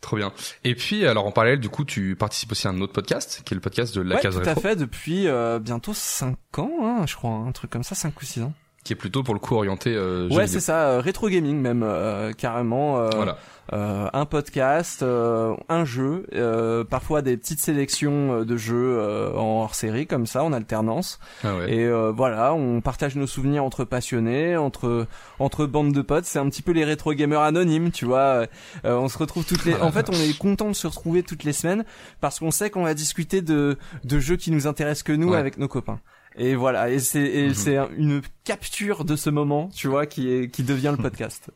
Trop 0.00 0.16
bien. 0.16 0.32
Et 0.64 0.74
puis, 0.74 1.06
alors 1.06 1.26
en 1.26 1.30
parallèle, 1.32 1.60
du 1.60 1.68
coup, 1.68 1.84
tu 1.84 2.16
participes 2.16 2.50
aussi 2.52 2.66
à 2.66 2.70
un 2.70 2.80
autre 2.80 2.92
podcast, 2.92 3.42
qui 3.44 3.54
est 3.54 3.56
le 3.56 3.60
podcast 3.60 3.94
de 3.94 4.00
La 4.00 4.16
ouais, 4.16 4.20
Case 4.20 4.34
tout 4.34 4.40
à 4.40 4.44
Rétro, 4.46 4.60
fait, 4.60 4.74
depuis 4.76 5.28
euh, 5.28 5.60
bientôt 5.60 5.94
5 5.94 6.36
ans, 6.58 6.70
hein, 6.82 7.06
je 7.06 7.14
crois, 7.14 7.30
hein, 7.30 7.46
un 7.46 7.52
truc 7.52 7.70
comme 7.70 7.84
ça, 7.84 7.94
5 7.94 8.20
ou 8.20 8.24
6 8.24 8.42
ans. 8.42 8.52
Qui 8.84 8.92
est 8.92 8.96
plutôt 8.96 9.22
pour 9.22 9.34
le 9.34 9.40
coup 9.40 9.54
orienté 9.54 9.94
euh, 9.94 10.28
Ouais, 10.30 10.46
c'est 10.48 10.58
ça, 10.60 10.88
euh, 10.88 11.00
rétro 11.00 11.28
gaming 11.28 11.56
même, 11.60 11.82
euh, 11.84 12.32
carrément. 12.32 12.98
euh, 12.98 13.10
Voilà. 13.14 13.38
euh, 13.72 14.08
un 14.12 14.24
podcast, 14.26 15.04
euh, 15.04 15.54
un 15.68 15.84
jeu, 15.84 16.26
euh, 16.34 16.82
parfois 16.82 17.22
des 17.22 17.36
petites 17.36 17.60
sélections 17.60 18.42
de 18.44 18.56
jeux 18.56 18.96
euh, 18.98 19.32
en 19.36 19.62
hors 19.62 19.76
série 19.76 20.08
comme 20.08 20.26
ça, 20.26 20.42
en 20.42 20.52
alternance. 20.52 21.20
Ah 21.44 21.54
ouais. 21.56 21.72
Et 21.72 21.86
euh, 21.86 22.10
voilà, 22.10 22.54
on 22.54 22.80
partage 22.80 23.14
nos 23.14 23.28
souvenirs 23.28 23.62
entre 23.62 23.84
passionnés, 23.84 24.56
entre 24.56 25.06
entre 25.38 25.66
bandes 25.66 25.92
de 25.92 26.02
potes. 26.02 26.24
C'est 26.24 26.40
un 26.40 26.48
petit 26.48 26.62
peu 26.62 26.72
les 26.72 26.84
rétro 26.84 27.12
gamers 27.14 27.40
anonymes, 27.42 27.92
tu 27.92 28.04
vois. 28.04 28.46
Euh, 28.84 28.96
on 28.96 29.08
se 29.08 29.16
retrouve 29.16 29.44
toutes 29.44 29.64
les. 29.64 29.74
En 29.80 29.92
fait, 29.92 30.08
on 30.10 30.14
est 30.14 30.36
content 30.36 30.68
de 30.68 30.74
se 30.74 30.88
retrouver 30.88 31.22
toutes 31.22 31.44
les 31.44 31.52
semaines 31.52 31.84
parce 32.20 32.40
qu'on 32.40 32.50
sait 32.50 32.68
qu'on 32.70 32.82
va 32.82 32.94
discuter 32.94 33.42
de 33.42 33.78
de 34.02 34.18
jeux 34.18 34.36
qui 34.36 34.50
nous 34.50 34.66
intéressent 34.66 35.04
que 35.04 35.12
nous 35.12 35.30
Ouais. 35.30 35.38
avec 35.38 35.56
nos 35.56 35.68
copains. 35.68 36.00
Et 36.36 36.54
voilà, 36.54 36.90
et 36.90 36.98
c'est 36.98 37.20
et 37.22 37.54
c'est 37.54 37.76
un- 37.76 37.90
une 37.96 38.22
capture 38.44 39.04
de 39.04 39.16
ce 39.16 39.30
moment, 39.30 39.68
tu 39.74 39.88
vois, 39.88 40.06
qui 40.06 40.30
est 40.30 40.50
qui 40.50 40.62
devient 40.62 40.94
le 40.96 41.02
podcast. 41.02 41.50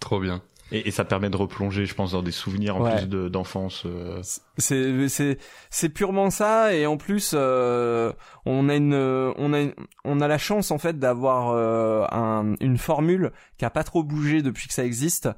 Trop 0.00 0.20
bien. 0.20 0.42
Et, 0.74 0.88
et 0.88 0.90
ça 0.90 1.04
permet 1.04 1.28
de 1.28 1.36
replonger, 1.36 1.84
je 1.84 1.94
pense, 1.94 2.12
dans 2.12 2.22
des 2.22 2.30
souvenirs 2.32 2.76
en 2.76 2.82
Ouais. 2.84 2.96
plus 2.96 3.06
de- 3.06 3.28
d'enfance. 3.28 3.82
euh. 3.84 4.22
C'est 4.56 5.08
c'est 5.08 5.36
c'est 5.70 5.88
purement 5.90 6.30
ça 6.30 6.74
et 6.74 6.86
en 6.86 6.96
plus 6.96 7.32
euh, 7.34 8.10
on 8.46 8.68
a 8.70 8.76
une 8.76 8.94
on 8.94 9.52
a 9.52 9.60
une- 9.60 9.74
on 10.04 10.20
a 10.22 10.28
la 10.28 10.38
chance 10.38 10.70
en 10.70 10.78
fait 10.78 10.98
d'avoir 10.98 11.50
euh, 11.50 12.06
un, 12.10 12.54
une 12.60 12.78
formule 12.78 13.32
qui 13.58 13.64
a 13.66 13.70
pas 13.70 13.84
trop 13.84 14.02
bougé 14.02 14.40
depuis 14.40 14.66
que 14.68 14.72
ça 14.74 14.84
existe 14.84 15.28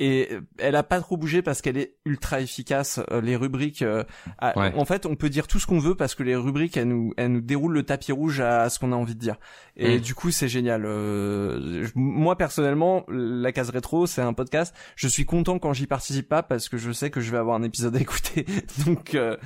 et 0.00 0.30
elle 0.58 0.74
a 0.74 0.82
pas 0.82 1.00
trop 1.00 1.16
bougé 1.16 1.42
parce 1.42 1.60
qu'elle 1.62 1.76
est 1.76 1.94
ultra 2.04 2.40
efficace 2.40 2.98
euh, 3.10 3.20
les 3.20 3.36
rubriques 3.36 3.82
euh, 3.82 4.02
Ouais. 4.56 4.72
en 4.76 4.84
fait 4.84 5.06
on 5.06 5.14
peut 5.16 5.28
dire 5.28 5.46
tout 5.46 5.58
ce 5.60 5.66
qu'on 5.66 5.78
veut 5.78 5.94
parce 5.94 6.14
que 6.14 6.22
les 6.22 6.34
rubriques 6.34 6.76
elles 6.76 6.88
nous 6.88 7.12
elles 7.16 7.30
nous 7.30 7.40
déroulent 7.40 7.74
le 7.74 7.82
tapis 7.84 8.10
rouge 8.12 8.40
à, 8.40 8.68
ce 8.70 8.78
qu'on 8.78 8.92
a 8.92 8.96
envie 8.96 9.14
de 9.14 9.20
dire 9.20 9.36
et 9.76 9.98
Mm. 9.98 10.00
du 10.00 10.14
coup 10.14 10.30
c'est 10.30 10.48
génial 10.48 10.84
Euh, 10.86 11.86
moi 11.94 12.36
personnellement 12.36 13.04
la 13.08 13.52
case 13.52 13.70
rétro 13.70 14.06
c'est 14.06 14.22
un 14.22 14.32
podcast 14.32 14.74
je 14.96 15.08
suis 15.08 15.24
content 15.26 15.58
quand 15.58 15.72
j'y 15.72 15.86
participe 15.86 16.28
pas 16.28 16.42
parce 16.42 16.68
que 16.68 16.78
je 16.78 16.90
sais 16.92 17.10
que 17.10 17.20
je 17.20 17.30
vais 17.30 17.38
avoir 17.38 17.56
un 17.56 17.62
épisode 17.62 17.94
à 17.96 18.00
écouter 18.00 18.46
donc 18.86 19.14
euh, 19.14 19.36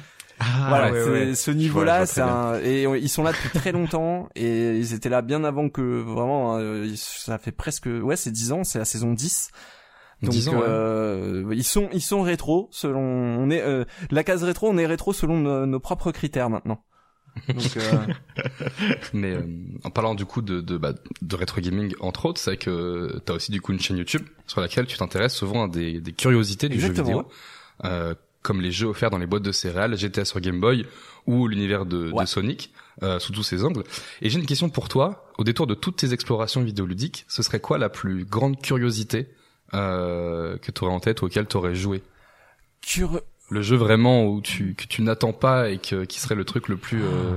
voilà, 0.69 0.93
ouais, 0.93 1.35
ce 1.35 1.51
niveau-là, 1.51 2.05
c'est 2.05 2.21
un 2.21 2.61
et 2.63 2.83
ils 2.83 3.09
sont 3.09 3.23
là 3.23 3.33
depuis 3.33 3.49
très 3.59 3.73
longtemps 3.73 4.29
et 4.37 4.77
ils 4.77 4.93
étaient 4.93 5.09
là 5.09 5.23
bien 5.23 5.45
avant 5.45 5.71
que 5.71 5.81
vraiment 6.03 6.59
euh, 6.59 6.93
ça 6.95 7.39
fait 7.39 7.53
presque 7.53 7.87
ouais, 7.87 8.17
c'est 8.17 8.31
10 8.33 8.53
ans, 8.53 8.63
c'est 8.63 8.79
la 8.79 8.85
saison 8.85 9.15
10. 9.15 9.49
Donc 10.23 10.31
10 10.33 10.49
ans, 10.49 10.55
ouais. 10.59 10.65
euh, 10.67 11.53
ils 11.55 11.65
sont 11.65 11.89
ils 11.93 12.01
sont 12.01 12.23
rétro 12.23 12.69
selon 12.73 13.01
on 13.03 13.51
est 13.51 13.61
euh, 13.61 13.85
la 14.11 14.25
case 14.25 14.43
rétro, 14.45 14.69
on 14.69 14.79
est 14.79 14.87
rétro 14.87 15.13
selon 15.13 15.39
nos, 15.39 15.67
nos 15.67 15.81
propres 15.81 16.11
critères 16.13 16.49
maintenant. 16.49 16.83
Donc 17.49 17.77
euh, 17.77 18.07
Mais 19.13 19.33
euh, 19.35 19.43
en 19.85 19.91
parlant 19.91 20.15
du 20.15 20.25
coup 20.25 20.41
de 20.41 20.61
de, 20.63 20.79
bah, 20.79 20.95
de 21.21 21.37
rétro 21.37 21.61
gaming 21.61 21.95
entre 22.01 22.27
autres, 22.27 22.41
c'est 22.41 22.57
que 22.57 23.21
t'as 23.27 23.35
aussi 23.35 23.53
du 23.53 23.61
coup 23.61 23.73
une 23.73 23.81
chaîne 23.81 23.99
YouTube 23.99 24.23
sur 24.47 24.61
laquelle 24.63 24.87
tu 24.87 24.97
t'intéresses 24.97 25.35
souvent 25.35 25.65
à 25.65 25.69
des, 25.69 26.01
des 26.01 26.13
curiosités 26.13 26.69
du 26.71 26.77
Exactement, 26.77 27.07
jeu 27.07 27.13
vidéo, 27.15 27.29
euh, 27.85 28.15
comme 28.41 28.63
les 28.63 28.73
jeux 28.73 28.87
offerts 28.87 29.11
dans 29.11 29.19
les 29.19 29.27
boîtes 29.27 29.43
de 29.43 29.53
céréales, 29.53 29.99
GTA 29.99 30.25
sur 30.25 30.41
Game 30.41 30.61
Boy 30.61 30.87
ou 31.27 31.47
l'univers 31.47 31.85
de, 31.85 32.07
de 32.09 32.13
Ouais. 32.13 32.25
Sonic 32.25 32.73
euh, 33.03 33.19
sous 33.19 33.33
tous 33.33 33.43
ses 33.43 33.65
angles. 33.65 33.83
Et 34.23 34.31
j'ai 34.31 34.39
une 34.39 34.47
question 34.47 34.71
pour 34.71 34.89
toi. 34.89 35.27
Au 35.37 35.45
détour 35.45 35.67
de 35.67 35.75
toutes 35.75 35.97
tes 35.97 36.15
explorations 36.15 36.63
vidéoludiques, 36.63 37.27
ce 37.29 37.43
serait 37.43 37.61
quoi 37.61 37.77
la 37.77 37.91
plus 37.91 38.25
grande 38.25 38.63
curiosité 38.63 39.29
euh, 39.75 40.57
que 40.59 40.71
tu 40.71 40.85
aurais 40.85 40.93
en 40.95 41.01
tête 41.01 41.23
ou 41.23 41.27
auquel 41.27 41.47
tu 41.47 41.57
aurais 41.57 41.75
joué 41.75 42.03
Le 43.51 43.63
jeu 43.63 43.77
vraiment 43.77 44.25
où 44.27 44.41
tu 44.41 44.75
que 44.75 44.87
tu 44.87 45.03
n'attends 45.03 45.33
pas 45.33 45.71
et 45.71 45.79
que 45.79 46.05
qui 46.05 46.21
serait 46.21 46.35
le 46.35 46.45
truc 46.45 46.69
le 46.69 46.77
plus 46.77 47.03
euh, 47.03 47.35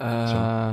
euh, 0.00 0.72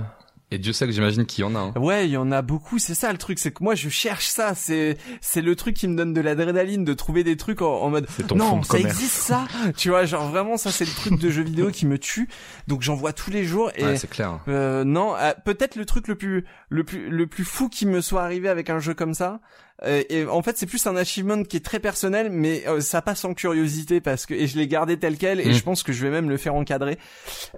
et 0.49 0.57
Dieu 0.59 0.71
sait 0.71 0.85
que 0.85 0.93
j'imagine 0.93 1.25
qu'il 1.25 1.41
y 1.41 1.43
en 1.45 1.55
a. 1.55 1.59
Hein. 1.59 1.73
Ouais, 1.75 2.07
il 2.07 2.11
y 2.11 2.15
en 2.15 2.31
a 2.31 2.41
beaucoup. 2.41 2.79
C'est 2.79 2.93
ça 2.95 3.11
le 3.11 3.17
truc, 3.17 3.37
c'est 3.37 3.51
que 3.51 3.61
moi 3.61 3.75
je 3.75 3.89
cherche 3.89 4.27
ça. 4.27 4.55
C'est 4.55 4.97
c'est 5.19 5.41
le 5.41 5.57
truc 5.57 5.75
qui 5.75 5.89
me 5.89 5.97
donne 5.97 6.13
de 6.13 6.21
l'adrénaline 6.21 6.85
de 6.85 6.93
trouver 6.93 7.25
des 7.25 7.35
trucs 7.35 7.61
en, 7.61 7.81
en 7.81 7.89
mode. 7.89 8.07
Ton 8.29 8.35
non, 8.37 8.59
de 8.59 8.65
ça 8.65 8.77
commerce. 8.77 8.95
existe 8.95 9.15
ça. 9.17 9.45
tu 9.75 9.89
vois, 9.89 10.05
genre 10.05 10.29
vraiment 10.29 10.55
ça 10.55 10.71
c'est 10.71 10.85
le 10.85 10.91
truc 10.91 11.19
de 11.19 11.29
jeu 11.29 11.41
vidéo 11.43 11.69
qui 11.69 11.85
me 11.85 11.99
tue. 11.99 12.29
Donc 12.69 12.81
j'en 12.81 12.95
vois 12.95 13.11
tous 13.11 13.29
les 13.29 13.43
jours 13.43 13.71
et. 13.75 13.83
Ouais, 13.83 13.97
c'est 13.97 14.09
clair. 14.09 14.39
euh, 14.47 14.85
non, 14.85 15.15
euh, 15.17 15.33
peut-être 15.43 15.75
le 15.75 15.83
truc 15.85 16.07
le 16.07 16.15
plus 16.15 16.45
le 16.69 16.85
plus 16.85 17.09
le 17.09 17.27
plus 17.27 17.43
fou 17.43 17.67
qui 17.67 17.85
me 17.85 17.99
soit 17.99 18.23
arrivé 18.23 18.47
avec 18.47 18.69
un 18.69 18.79
jeu 18.79 18.93
comme 18.93 19.13
ça, 19.13 19.41
et 19.85 20.25
en 20.25 20.41
fait, 20.41 20.57
c'est 20.57 20.65
plus 20.65 20.85
un 20.87 20.95
achievement 20.95 21.43
qui 21.43 21.57
est 21.57 21.65
très 21.65 21.79
personnel, 21.79 22.29
mais 22.31 22.63
euh, 22.67 22.81
ça 22.81 23.01
passe 23.01 23.23
en 23.25 23.33
curiosité 23.33 24.01
parce 24.01 24.25
que 24.25 24.33
et 24.33 24.47
je 24.47 24.57
l'ai 24.57 24.67
gardé 24.67 24.97
tel 24.97 25.17
quel 25.17 25.39
et 25.39 25.49
Mm. 25.49 25.53
je 25.53 25.63
pense 25.63 25.83
que 25.83 25.93
je 25.93 26.03
vais 26.03 26.09
même 26.11 26.29
le 26.29 26.37
faire 26.37 26.55
encadrer. 26.55 26.97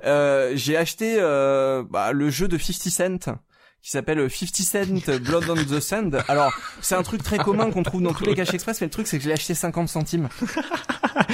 Euh, 0.05 0.51
j'ai 0.55 0.75
acheté 0.75 1.15
euh, 1.19 1.83
bah, 1.89 2.11
le 2.11 2.29
jeu 2.29 2.47
de 2.47 2.57
50 2.57 2.91
Cent 2.91 3.35
qui 3.81 3.91
s'appelle 3.91 4.29
50 4.29 4.99
Cent 5.05 5.21
Blood 5.21 5.49
on 5.49 5.55
the 5.55 5.79
Sand. 5.79 6.21
Alors, 6.27 6.51
c'est 6.81 6.95
un 6.95 7.03
truc 7.03 7.23
très 7.23 7.37
commun 7.37 7.71
qu'on 7.71 7.83
trouve 7.83 8.01
dans 8.01 8.13
tous 8.13 8.25
les 8.25 8.35
caches 8.35 8.53
express, 8.53 8.81
mais 8.81 8.87
le 8.87 8.91
truc 8.91 9.07
c'est 9.07 9.17
que 9.17 9.23
je 9.23 9.29
l'ai 9.29 9.33
acheté 9.35 9.53
50 9.53 9.87
centimes. 9.87 10.27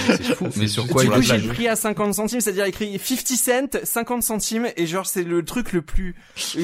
C'est 0.05 0.35
fou. 0.35 0.47
Mais 0.55 0.67
sur 0.67 0.87
quoi 0.87 1.01
du 1.03 1.07
il 1.09 1.13
coup, 1.13 1.31
a 1.31 1.37
j'ai 1.39 1.47
pris 1.47 1.67
à 1.67 1.75
50 1.75 2.13
centimes, 2.13 2.41
c'est-à-dire 2.41 2.65
écrit 2.65 2.99
50 2.99 3.27
cents, 3.27 3.79
50 3.83 4.23
centimes, 4.23 4.67
et 4.77 4.85
genre 4.85 5.07
c'est 5.07 5.23
le 5.23 5.43
truc 5.43 5.73
le 5.73 5.81
plus 5.81 6.15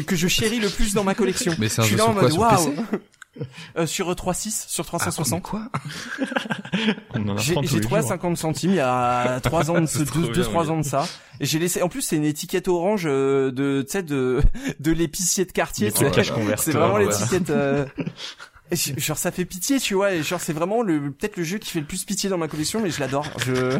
que 0.05 0.15
je 0.15 0.27
chéris 0.27 0.59
le 0.59 0.69
plus 0.69 0.93
dans 0.93 1.03
ma 1.03 1.15
collection. 1.15 1.55
Mais 1.57 1.69
c'est 1.69 1.81
un 1.81 1.83
je 1.85 1.89
suis 1.89 1.97
jeu 1.97 2.03
là 2.03 2.09
en 2.09 2.13
mode 2.13 2.31
waouh. 2.33 2.75
Euh, 3.77 3.85
sur 3.85 4.11
3.6, 4.11 4.65
sur 4.67 4.85
360. 4.85 5.41
quoi? 5.41 5.61
On 7.15 7.29
en 7.29 7.37
J'ai 7.37 7.53
trouvé 7.53 7.97
à 7.97 8.01
jours. 8.01 8.09
50 8.09 8.37
centimes 8.37 8.71
il 8.71 8.75
y 8.75 8.79
a 8.81 9.39
3 9.43 9.71
ans 9.71 9.79
de 9.79 9.85
C'est 9.85 10.03
trop 10.05 10.19
2 10.19 10.31
bien, 10.31 10.43
3 10.43 10.63
oui. 10.65 10.69
ans 10.69 10.77
de 10.79 10.83
ça. 10.83 11.07
Et 11.39 11.45
j'ai 11.45 11.57
laissé 11.57 11.81
en 11.81 11.87
plus 11.87 12.01
c'est 12.01 12.17
une 12.17 12.25
étiquette 12.25 12.67
orange 12.67 13.03
euh, 13.05 13.51
de 13.51 13.83
tu 13.83 13.91
sais 13.93 14.03
de 14.03 14.41
de 14.79 14.91
l'épicier 14.91 15.45
de 15.45 15.51
quartier, 15.53 15.91
C'est 15.91 16.71
vraiment 16.71 16.95
ouais. 16.95 17.05
l'étiquette 17.05 17.49
euh, 17.49 17.85
et 18.71 18.99
Genre 18.99 19.17
ça 19.17 19.31
fait 19.31 19.45
pitié, 19.45 19.79
tu 19.79 19.93
vois, 19.95 20.13
et 20.13 20.23
genre 20.23 20.39
c'est 20.39 20.53
vraiment 20.53 20.81
le 20.81 21.11
peut-être 21.11 21.37
le 21.37 21.43
jeu 21.43 21.57
qui 21.57 21.69
fait 21.71 21.79
le 21.79 21.85
plus 21.85 22.03
pitié 22.05 22.29
dans 22.29 22.37
ma 22.37 22.47
collection, 22.47 22.79
mais 22.81 22.89
je 22.89 22.99
l'adore. 22.99 23.25
Je 23.45 23.77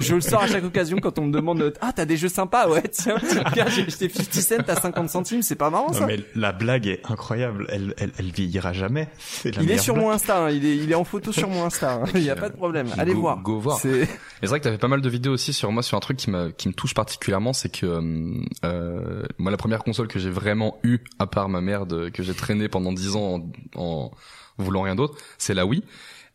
je 0.00 0.14
le 0.14 0.20
sors 0.20 0.42
à 0.42 0.46
chaque 0.46 0.64
occasion 0.64 0.98
quand 0.98 1.18
on 1.18 1.26
me 1.26 1.32
demande 1.32 1.72
ah 1.80 1.92
t'as 1.94 2.04
des 2.04 2.16
jeux 2.16 2.28
sympas, 2.28 2.68
ouais 2.68 2.82
tiens, 2.90 3.16
j'ai 3.54 3.60
acheté 3.60 4.08
50 4.08 4.32
cents 4.32 4.64
à 4.72 4.76
50 4.80 5.08
centimes, 5.10 5.42
c'est 5.42 5.54
pas 5.56 5.70
marrant 5.70 5.88
Non, 5.88 5.98
ça. 6.00 6.06
mais 6.06 6.20
la 6.34 6.52
blague 6.52 6.86
est 6.86 7.00
incroyable. 7.08 7.66
Elle, 7.68 7.94
elle, 7.98 8.12
elle 8.18 8.30
vieillira 8.30 8.72
jamais. 8.72 9.08
Il 9.44 9.70
est 9.70 9.78
sur 9.78 9.94
blague. 9.94 10.06
mon 10.06 10.10
Insta, 10.12 10.44
hein, 10.44 10.50
il 10.50 10.64
est 10.64 10.76
il 10.76 10.90
est 10.90 10.94
en 10.94 11.04
photo 11.04 11.32
sur 11.32 11.48
mon 11.48 11.64
Insta, 11.64 11.94
hein. 11.94 12.04
il 12.14 12.22
y 12.22 12.30
a 12.30 12.36
pas 12.36 12.48
de 12.48 12.56
problème. 12.56 12.88
Allez 12.98 13.12
Go- 13.14 13.20
voir. 13.20 13.42
go 13.42 13.58
voir. 13.60 13.78
C'est 13.78 13.88
Et 14.02 14.06
c'est 14.42 14.46
vrai 14.46 14.58
que 14.60 14.64
t'avais 14.64 14.78
pas 14.78 14.88
mal 14.88 15.00
de 15.02 15.08
vidéos 15.08 15.32
aussi 15.32 15.52
sur 15.52 15.70
moi 15.72 15.82
sur 15.82 15.96
un 15.96 16.00
truc 16.00 16.16
qui 16.16 16.30
m'a 16.30 16.50
qui 16.52 16.68
me 16.68 16.72
touche 16.74 16.94
particulièrement, 16.94 17.52
c'est 17.52 17.68
que 17.70 17.86
euh, 17.86 18.34
euh, 18.64 19.22
moi 19.38 19.50
la 19.50 19.56
première 19.56 19.84
console 19.84 20.08
que 20.08 20.18
j'ai 20.18 20.30
vraiment 20.30 20.78
eue, 20.84 20.98
à 21.18 21.26
part 21.26 21.48
ma 21.48 21.60
merde 21.60 22.10
que 22.10 22.22
j'ai 22.22 22.34
traînée 22.34 22.68
pendant 22.68 22.92
10 22.92 23.16
ans 23.16 23.42
en, 23.76 23.80
en 23.80 24.10
voulant 24.58 24.82
rien 24.82 24.94
d'autre, 24.94 25.16
c'est 25.38 25.54
la 25.54 25.66
Wii. 25.66 25.82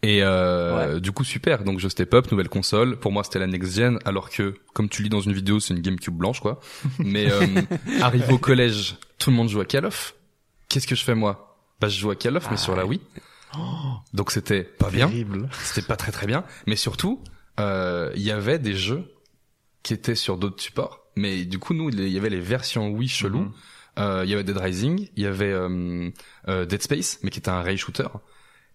Et 0.03 0.19
euh, 0.21 0.99
du 0.99 1.11
coup 1.11 1.23
super, 1.23 1.63
donc 1.63 1.79
je 1.79 1.87
step 1.87 2.13
up, 2.13 2.31
nouvelle 2.31 2.49
console. 2.49 2.97
Pour 2.97 3.11
moi 3.11 3.23
c'était 3.23 3.39
la 3.39 3.47
next 3.47 3.75
gen, 3.75 3.97
alors 4.05 4.29
que 4.29 4.53
comme 4.73 4.89
tu 4.89 5.01
lis 5.01 5.09
dans 5.09 5.21
une 5.21 5.33
vidéo 5.33 5.59
c'est 5.59 5.73
une 5.73 5.81
GameCube 5.81 6.13
blanche 6.15 6.39
quoi. 6.39 6.59
Mais 6.99 7.31
euh, 7.31 7.45
arrivé 8.01 8.31
au 8.31 8.37
collège, 8.37 8.97
tout 9.17 9.31
le 9.31 9.35
monde 9.35 9.49
joue 9.49 9.59
à 9.59 9.65
Call 9.65 9.85
of. 9.85 10.13
Qu'est-ce 10.69 10.85
que 10.85 10.95
je 10.95 11.03
fais 11.03 11.15
moi? 11.15 11.57
Bah 11.81 11.87
je 11.89 11.99
joue 11.99 12.11
à 12.11 12.15
Call 12.15 12.37
of 12.37 12.47
mais 12.51 12.57
sur 12.57 12.75
la 12.75 12.85
Wii. 12.85 13.01
Donc 14.13 14.31
c'était 14.31 14.63
pas 14.63 14.91
bien 14.91 15.07
Terrible. 15.07 15.49
c'était 15.63 15.87
pas 15.87 15.95
très 15.95 16.11
très 16.11 16.27
bien, 16.27 16.43
mais 16.67 16.75
surtout 16.75 17.23
euh, 17.59 18.11
il 18.15 18.21
y 18.21 18.31
avait 18.31 18.59
des 18.59 18.75
jeux 18.75 19.03
qui 19.81 19.93
étaient 19.93 20.15
sur 20.15 20.37
d'autres 20.37 20.61
supports, 20.61 21.07
mais 21.15 21.43
du 21.45 21.57
coup 21.57 21.73
nous 21.73 21.89
il 21.89 22.07
y 22.07 22.17
avait 22.17 22.29
les 22.29 22.39
versions 22.39 22.89
Wii 22.89 23.09
chelou. 23.09 23.39
Mhm. 23.39 23.51
Euh, 23.97 24.21
Il 24.25 24.29
y 24.29 24.33
avait 24.33 24.43
Dead 24.43 24.57
Rising, 24.57 25.09
il 25.15 25.23
y 25.23 25.25
avait 25.25 25.51
euh, 25.51 26.09
euh, 26.47 26.65
Dead 26.65 26.81
Space, 26.81 27.19
mais 27.23 27.29
qui 27.29 27.39
était 27.39 27.49
un 27.49 27.61
ray 27.61 27.77
shooter. 27.77 28.07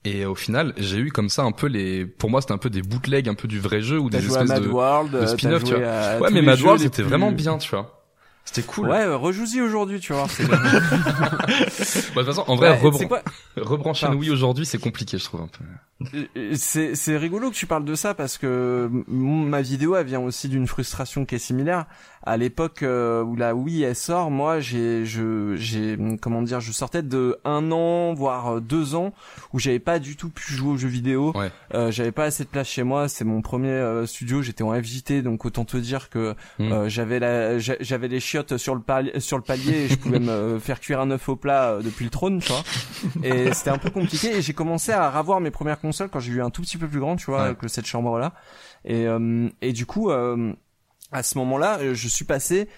Et 0.04 0.24
au 0.26 0.34
final, 0.34 0.74
j'ai 0.78 0.98
eu 0.98 1.12
comme 1.12 1.28
ça 1.28 1.42
un 1.44 1.52
peu 1.52 1.68
les, 1.68 2.04
pour 2.06 2.28
moi 2.28 2.40
c'était 2.40 2.52
un 2.52 2.58
peu 2.58 2.70
des 2.70 2.82
bootlegs, 2.82 3.28
un 3.28 3.34
peu 3.34 3.46
du 3.46 3.60
vrai 3.60 3.80
jeu 3.82 3.98
ou 4.00 4.10
des 4.10 4.18
espèces 4.26 4.48
Mad 4.48 4.62
de, 4.64 4.68
World, 4.68 5.12
de 5.12 5.26
spin-off, 5.26 5.62
tu 5.62 5.74
à 5.76 6.18
ouais 6.20 6.30
mais 6.32 6.42
Mad 6.42 6.60
World 6.60 6.80
c'était 6.82 7.02
plus- 7.02 7.08
vraiment 7.08 7.30
bien, 7.30 7.56
tu 7.58 7.70
vois. 7.70 8.01
C'était 8.44 8.62
cool. 8.62 8.88
Ouais, 8.88 9.02
euh, 9.02 9.16
rejoue-y 9.16 9.60
aujourd'hui, 9.60 10.00
tu 10.00 10.12
vois. 10.12 10.26
c'est- 10.28 10.46
Bah, 12.14 12.22
de 12.22 12.26
toute 12.26 12.26
façon, 12.26 12.44
en 12.48 12.56
vrai, 12.56 12.70
Ouais, 12.70 12.78
rebran- 12.78 12.98
c'est 12.98 13.08
quoi 13.08 13.22
rebrancher 13.56 14.06
Enfin, 14.06 14.14
une 14.14 14.20
Wii 14.20 14.30
aujourd'hui, 14.30 14.66
c'est 14.66 14.78
compliqué, 14.78 15.18
je 15.18 15.24
trouve 15.24 15.42
un 15.42 15.48
peu. 15.48 15.64
Euh, 16.36 16.54
C'est 16.56 16.96
c'est 16.96 17.16
rigolo 17.16 17.50
que 17.50 17.54
tu 17.54 17.66
parles 17.66 17.84
de 17.84 17.94
ça 17.94 18.12
parce 18.14 18.36
que 18.36 18.90
ma 19.06 19.62
vidéo 19.62 19.94
elle 19.94 20.06
vient 20.06 20.18
aussi 20.20 20.48
d'une 20.48 20.66
frustration 20.66 21.24
qui 21.24 21.36
est 21.36 21.38
similaire. 21.38 21.86
À 22.24 22.36
l'époque 22.36 22.82
euh, 22.82 23.22
où 23.22 23.36
la 23.36 23.54
Wii 23.54 23.82
elle 23.84 23.94
sort, 23.94 24.30
moi 24.32 24.58
j'ai 24.58 25.04
je 25.04 25.54
j'ai 25.56 25.96
comment 26.20 26.42
dire, 26.42 26.60
je 26.60 26.72
sortais 26.72 27.02
de 27.02 27.38
un 27.44 27.70
an 27.70 28.14
voire 28.14 28.54
euh, 28.56 28.60
deux 28.60 28.96
ans 28.96 29.12
où 29.52 29.60
j'avais 29.60 29.78
pas 29.78 30.00
du 30.00 30.16
tout 30.16 30.28
pu 30.28 30.52
jouer 30.54 30.72
aux 30.72 30.76
jeux 30.76 30.88
vidéo. 30.88 31.32
Ouais. 31.36 31.52
Euh, 31.74 31.92
j'avais 31.92 32.12
pas 32.12 32.24
assez 32.24 32.42
de 32.42 32.48
place 32.48 32.68
chez 32.68 32.82
moi. 32.82 33.06
C'est 33.08 33.24
mon 33.24 33.40
premier 33.42 33.68
euh, 33.70 34.04
studio. 34.06 34.42
J'étais 34.42 34.64
en 34.64 34.72
FJT 34.74 35.22
donc 35.22 35.44
autant 35.44 35.64
te 35.64 35.76
dire 35.76 36.10
que 36.10 36.34
Mm. 36.58 36.72
euh, 36.72 36.88
j'avais 36.88 37.20
la 37.20 37.58
j'a- 37.60 37.76
j'avais 37.80 38.08
les 38.08 38.18
chiottes 38.32 38.56
sur 38.56 38.74
le 38.74 38.80
palier 38.80 39.20
sur 39.20 39.36
le 39.36 39.42
palier 39.42 39.84
et 39.84 39.88
je 39.88 39.96
pouvais 39.96 40.18
me 40.18 40.58
faire 40.60 40.80
cuire 40.80 41.00
un 41.00 41.10
œuf 41.10 41.28
au 41.28 41.36
plat 41.36 41.70
euh, 41.72 41.82
depuis 41.82 42.04
le 42.04 42.10
trône, 42.10 42.40
tu 42.40 42.48
vois. 42.52 42.62
Et 43.22 43.52
c'était 43.52 43.70
un 43.70 43.78
peu 43.78 43.90
compliqué 43.90 44.36
et 44.36 44.42
j'ai 44.42 44.52
commencé 44.54 44.92
à 44.92 45.10
ravoir 45.10 45.40
mes 45.40 45.50
premières 45.50 45.78
consoles 45.80 46.08
quand 46.08 46.20
j'ai 46.20 46.32
eu 46.32 46.42
un 46.42 46.50
tout 46.50 46.62
petit 46.62 46.78
peu 46.78 46.88
plus 46.88 47.00
grand, 47.00 47.16
tu 47.16 47.26
vois, 47.26 47.48
Ouais. 47.50 47.54
que 47.54 47.68
cette 47.68 47.86
chambre 47.86 48.18
là. 48.18 48.32
Et 48.84 49.06
euh, 49.06 49.48
et 49.60 49.72
du 49.72 49.86
coup 49.86 50.10
euh, 50.10 50.52
à 51.12 51.22
ce 51.22 51.36
moment-là, 51.38 51.78
je 51.94 52.08
suis 52.08 52.24
passé 52.24 52.68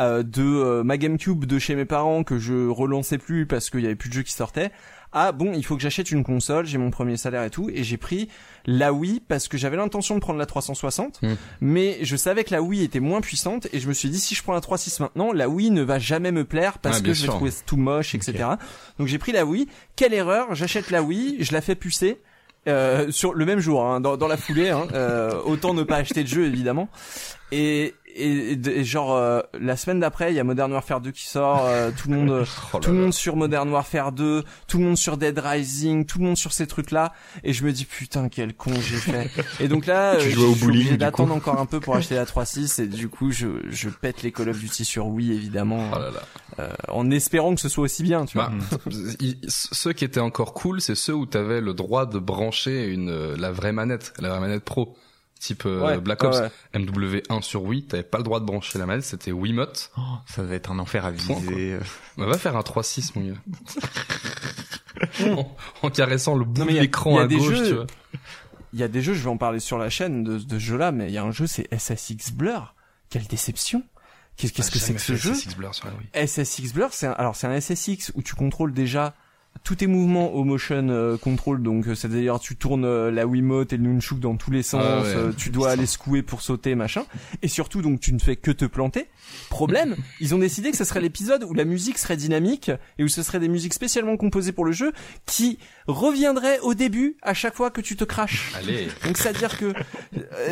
euh, 0.00 0.22
de 0.24 0.82
ma 0.82 0.96
GameCube 0.98 1.44
de 1.44 1.58
chez 1.60 1.76
mes 1.76 1.84
parents 1.84 2.24
que 2.24 2.38
je 2.38 2.68
relançais 2.68 3.18
plus 3.18 3.46
parce 3.46 3.70
qu'il 3.70 3.80
y 3.80 3.86
avait 3.86 3.94
plus 3.94 4.08
de 4.08 4.14
jeux 4.14 4.22
qui 4.22 4.32
sortaient 4.32 4.72
à 5.14 5.32
bon, 5.32 5.52
il 5.54 5.64
faut 5.64 5.76
que 5.76 5.82
j'achète 5.82 6.10
une 6.10 6.24
console, 6.24 6.66
j'ai 6.66 6.76
mon 6.76 6.90
premier 6.90 7.16
salaire 7.16 7.44
et 7.44 7.50
tout 7.50 7.70
et 7.72 7.82
j'ai 7.84 7.96
pris 7.96 8.28
la 8.66 8.92
Wii 8.92 9.20
parce 9.26 9.48
que 9.48 9.56
j'avais 9.56 9.76
l'intention 9.76 10.14
de 10.16 10.20
prendre 10.20 10.38
la 10.38 10.46
360 10.46 11.20
Mm. 11.22 11.34
mais 11.60 11.98
je 12.02 12.16
savais 12.16 12.44
que 12.44 12.52
la 12.52 12.60
Wii 12.62 12.82
était 12.82 13.00
moins 13.00 13.20
puissante 13.20 13.68
et 13.72 13.78
je 13.80 13.88
me 13.88 13.92
suis 13.94 14.08
dit 14.10 14.18
si 14.18 14.34
je 14.34 14.42
prends 14.42 14.52
la 14.54 14.60
3.6 14.60 15.00
maintenant, 15.00 15.32
la 15.32 15.48
Wii 15.48 15.70
ne 15.70 15.82
va 15.82 15.98
jamais 15.98 16.32
me 16.32 16.44
plaire 16.44 16.78
parce 16.78 17.00
que 17.00 17.12
je 17.14 17.20
vais 17.20 17.26
sûr. 17.26 17.34
trouver 17.34 17.52
tout 17.64 17.76
moche, 17.76 18.14
etc. 18.14 18.44
Donc 18.98 19.06
j'ai 19.08 19.18
pris 19.18 19.32
la 19.32 19.44
Wii. 19.46 19.68
Quelle 19.96 20.12
erreur 20.14 20.54
J'achète 20.54 20.90
la 20.90 21.02
Wii, 21.02 21.36
je 21.44 21.52
la 21.52 21.60
fais 21.60 21.74
pucer. 21.74 22.20
Euh, 22.66 23.10
sur 23.10 23.34
le 23.34 23.44
même 23.44 23.60
jour, 23.60 23.84
hein, 23.84 24.00
dans, 24.00 24.16
dans 24.16 24.26
la 24.26 24.38
foulée, 24.38 24.70
hein, 24.70 24.86
euh, 24.94 25.38
autant 25.44 25.74
ne 25.74 25.82
pas 25.82 25.96
acheter 25.96 26.22
de 26.22 26.28
jeu 26.28 26.46
évidemment. 26.46 26.88
Et, 27.52 27.94
et, 28.14 28.52
et- 28.52 28.84
genre 28.84 29.14
euh, 29.14 29.40
la 29.58 29.76
semaine 29.76 30.00
d'après, 30.00 30.32
il 30.32 30.36
y 30.36 30.40
a 30.40 30.44
Modern 30.44 30.72
Warfare 30.72 31.00
2 31.00 31.10
qui 31.10 31.26
sort, 31.26 31.64
euh, 31.66 31.90
tout 31.96 32.08
le 32.10 32.16
monde, 32.16 32.30
euh, 32.30 32.44
Oh 32.72 32.76
là 32.76 32.80
tout 32.80 32.90
le 32.90 32.96
là. 32.96 33.02
monde 33.04 33.14
sur 33.14 33.36
Modern 33.36 33.68
Warfare 33.70 34.12
2, 34.12 34.44
tout 34.68 34.78
le 34.78 34.84
monde 34.84 34.96
sur 34.98 35.16
Dead 35.16 35.38
Rising, 35.38 36.06
tout 36.06 36.18
le 36.18 36.24
monde 36.26 36.36
sur 36.36 36.52
ces 36.52 36.66
trucs-là, 36.66 37.12
et 37.42 37.52
je 37.52 37.64
me 37.64 37.72
dis 37.72 37.84
putain 37.84 38.28
quel 38.28 38.54
con 38.54 38.72
j'ai 38.74 38.96
fait. 38.96 39.30
Et 39.60 39.68
donc 39.68 39.86
là, 39.86 40.14
euh, 40.14 40.20
je 40.20 40.30
suis 40.30 40.66
obligé 40.66 40.96
d'attendre 40.96 41.34
encore 41.34 41.58
un 41.60 41.66
peu 41.66 41.80
pour 41.80 41.96
acheter 41.96 42.14
la 42.14 42.24
3.6 42.24 42.82
et 42.82 42.86
du 42.86 43.08
coup 43.08 43.30
je, 43.32 43.46
je 43.70 43.88
pète 43.88 44.22
les 44.22 44.32
Call 44.32 44.48
of 44.48 44.58
Duty 44.58 44.84
sur 44.84 45.06
Wii 45.06 45.32
évidemment, 45.32 45.90
Oh 45.94 45.98
là 45.98 46.10
là. 46.10 46.20
euh, 46.60 46.70
en 46.88 47.10
espérant 47.10 47.54
que 47.54 47.60
ce 47.60 47.68
soit 47.68 47.84
aussi 47.84 48.02
bien, 48.02 48.24
tu 48.26 48.38
vois. 48.38 48.50
Bah, 48.50 48.92
il- 49.20 49.38
ceux 49.48 49.92
qui 49.92 50.04
étaient 50.04 50.20
encore 50.20 50.54
cool, 50.54 50.80
c'est 50.80 50.94
ceux 50.94 51.14
où 51.14 51.26
t'avais 51.26 51.60
le 51.60 51.74
droit 51.74 52.06
de 52.06 52.18
brancher 52.18 52.86
une 52.88 53.10
euh, 53.10 53.36
la 53.38 53.50
vraie 53.52 53.72
manette, 53.72 54.12
la 54.20 54.30
vraie 54.30 54.40
manette 54.40 54.64
pro, 54.64 54.94
type 55.44 55.64
euh, 55.66 55.84
Ouais, 55.84 55.98
Black 55.98 56.22
Ops, 56.24 56.38
ouais. 56.38 56.50
MW1 56.80 57.42
sur 57.42 57.62
Wii, 57.64 57.84
t'avais 57.86 58.02
pas 58.02 58.18
le 58.18 58.24
droit 58.24 58.40
de 58.40 58.44
brancher 58.46 58.78
la 58.78 58.86
manette, 58.86 59.04
c'était 59.04 59.32
Wiimote. 59.32 59.90
Oh, 59.96 60.00
ça 60.26 60.42
va 60.42 60.54
être 60.54 60.70
un 60.70 60.78
enfer 60.78 61.04
à 61.04 61.12
Point, 61.12 61.36
viser. 61.40 61.78
Bah, 62.16 62.26
va 62.26 62.38
faire 62.38 62.56
un 62.56 62.60
3.6 62.60 63.12
mon 63.18 63.26
gars. 63.28 63.38
en, 65.36 65.56
en 65.82 65.90
caressant 65.90 66.34
le 66.36 66.44
bout 66.44 66.64
de 66.64 66.70
l'écran 66.70 67.18
à 67.18 67.26
des 67.26 67.36
gauche, 67.36 67.54
jeux- 67.54 67.68
tu 67.68 67.74
vois. 67.74 67.86
Il 68.72 68.80
y 68.80 68.82
a 68.82 68.88
des 68.88 69.02
jeux, 69.02 69.14
je 69.14 69.22
vais 69.22 69.30
en 69.30 69.36
parler 69.36 69.60
sur 69.60 69.78
la 69.78 69.88
chaîne 69.88 70.24
de, 70.24 70.36
de 70.38 70.58
ce 70.58 70.64
jeu-là, 70.64 70.90
mais 70.90 71.06
il 71.08 71.12
y 71.12 71.18
a 71.18 71.22
un 71.22 71.30
jeu, 71.30 71.46
c'est 71.46 71.68
SSX 71.76 72.32
Blur. 72.32 72.74
Quelle 73.08 73.26
déception 73.26 73.84
Qu'est-ce 74.36 74.52
qu'est-ce 74.52 74.72
que 74.72 74.80
c'est 74.80 74.94
que 74.94 75.00
ce 75.00 75.14
jeu 75.14 75.32
Six 75.32 75.54
Blur 75.54 75.72
sur 75.74 75.86
la 75.86 75.92
Wii. 75.94 76.26
SSX 76.26 76.72
Blur, 76.72 76.88
c'est 76.92 77.06
un, 77.06 77.12
alors 77.12 77.36
c'est 77.36 77.46
un 77.46 77.60
SSX 77.60 78.10
où 78.16 78.22
tu 78.22 78.34
contrôles 78.34 78.72
déjà 78.72 79.14
tous 79.64 79.76
tes 79.76 79.86
mouvements 79.86 80.34
au 80.34 80.44
motion 80.44 80.88
euh, 80.90 81.16
control, 81.16 81.62
donc 81.62 81.88
euh, 81.88 81.94
c'est-à-dire 81.94 82.38
tu 82.38 82.54
tournes 82.54 82.84
euh, 82.84 83.10
la 83.10 83.26
Wiimote 83.26 83.72
et 83.72 83.78
le 83.78 83.84
nunchuk 83.84 84.20
dans 84.20 84.36
tous 84.36 84.50
les 84.50 84.62
sens, 84.62 84.84
Ah 84.86 85.00
ouais, 85.00 85.08
euh, 85.08 85.32
tu 85.34 85.48
dois 85.48 85.70
aller 85.70 85.86
secouer 85.86 86.22
pour 86.22 86.42
sauter, 86.42 86.74
machin, 86.74 87.04
et 87.40 87.48
surtout 87.48 87.80
donc 87.80 87.98
tu 87.98 88.12
ne 88.12 88.18
fais 88.18 88.36
que 88.36 88.50
te 88.50 88.66
planter. 88.66 89.08
Problème, 89.48 89.96
ils 90.20 90.34
ont 90.34 90.38
décidé 90.38 90.70
que 90.70 90.76
ce 90.76 90.84
serait 90.84 91.00
l'épisode 91.00 91.44
où 91.44 91.54
la 91.54 91.64
musique 91.64 91.96
serait 91.96 92.18
dynamique 92.18 92.70
et 92.98 93.04
où 93.04 93.08
ce 93.08 93.22
serait 93.22 93.40
des 93.40 93.48
musiques 93.48 93.72
spécialement 93.72 94.18
composées 94.18 94.52
pour 94.52 94.66
le 94.66 94.72
jeu 94.72 94.92
qui 95.24 95.58
reviendraient 95.86 96.60
au 96.60 96.74
début 96.74 97.16
à 97.22 97.32
chaque 97.32 97.54
fois 97.54 97.70
que 97.70 97.80
tu 97.80 97.96
te 97.96 98.04
craches. 98.04 98.52
Allez. 98.56 98.88
Donc 99.06 99.16
c'est 99.16 99.30
à 99.30 99.32
dire 99.32 99.58
que 99.58 99.72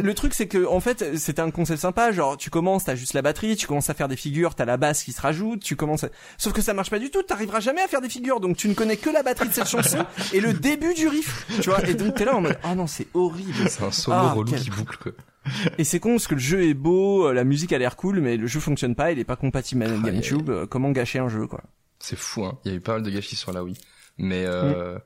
le 0.03 0.15
truc 0.15 0.33
c'est 0.33 0.49
que 0.49 0.67
en 0.67 0.81
fait 0.81 1.19
c'était 1.19 1.43
un 1.43 1.51
concept 1.51 1.81
sympa 1.81 2.13
genre 2.13 2.37
tu 2.37 2.51
commences 2.51 2.85
t'as 2.85 2.95
juste 2.95 3.15
la 3.15 3.23
batterie 3.23 3.57
tu 3.57 3.67
commences 3.67 3.91
à 3.91 3.95
faire 3.95 4.09
des 4.09 4.17
figures 4.17 4.55
t'as 4.55 4.65
la 4.65 4.77
basse 4.77 5.03
qui 5.05 5.13
se 5.13 5.21
rajoute 5.21 5.63
tu 5.63 5.77
commences 5.77 6.05
à... 6.05 6.09
sauf 6.37 6.53
que 6.53 6.61
ça 6.61 6.75
marche 6.75 6.91
pas 6.91 6.99
du 6.99 7.11
tout 7.11 7.23
t'arriveras 7.23 7.61
jamais 7.61 7.81
à 7.81 7.89
faire 7.89 8.01
des 8.01 8.09
figures 8.09 8.41
donc 8.41 8.57
tu 8.57 8.69
ne 8.69 8.75
connais 8.75 8.97
que 9.03 9.11
la 9.11 9.23
batterie 9.23 9.49
de 9.49 9.53
cette 9.55 9.69
chanson 9.69 10.07
et 10.33 10.41
le 10.41 10.55
début 10.55 10.95
du 10.95 11.09
riff 11.09 11.47
tu 11.61 11.69
vois 11.69 11.87
et 11.87 11.95
donc 11.95 12.15
t'es 12.15 12.25
là 12.25 12.35
en 12.37 12.41
mode 12.41 12.57
ah 12.63 12.75
non 12.75 12.87
c'est 12.87 13.09
horrible 13.13 13.69
C'est 13.69 13.83
un 13.85 13.91
solo 13.91 14.17
Ah, 14.19 14.33
relou 14.33 14.51
quel- 14.51 14.61
qui 14.63 14.71
boucle 14.71 14.97
quoi. 14.97 15.13
et 15.79 15.85
c'est 15.85 16.01
con 16.01 16.13
parce 16.13 16.27
que 16.29 16.35
le 16.35 16.41
jeu 16.41 16.63
est 16.65 16.75
beau 16.75 17.27
euh, 17.29 17.33
la 17.35 17.45
musique 17.45 17.73
a 17.73 17.79
l'air 17.79 17.97
cool 17.97 18.21
mais 18.21 18.37
le 18.39 18.47
jeu 18.47 18.61
fonctionne 18.61 18.95
pas 18.95 19.13
il 19.13 19.19
est 19.19 19.25
pas 19.25 19.37
compatible 19.37 19.83
avec 19.83 19.99
Ah, 20.03 20.07
GameCube 20.07 20.49
euh, 20.49 20.67
comment 20.67 20.91
gâcher 20.93 21.19
un 21.19 21.29
jeu 21.29 21.47
quoi 21.47 21.63
C'est 21.99 22.17
fou, 22.19 22.45
hein. 22.45 22.59
Il 22.65 22.71
y 22.71 22.75
a 22.75 22.77
eu 22.79 22.81
pas 22.81 22.93
mal 22.95 23.03
de 23.03 23.11
gâchis 23.11 23.37
sur 23.37 23.53
la 23.53 23.63
Wii. 23.63 23.77
Mais 24.19 24.45
euh, 24.47 24.99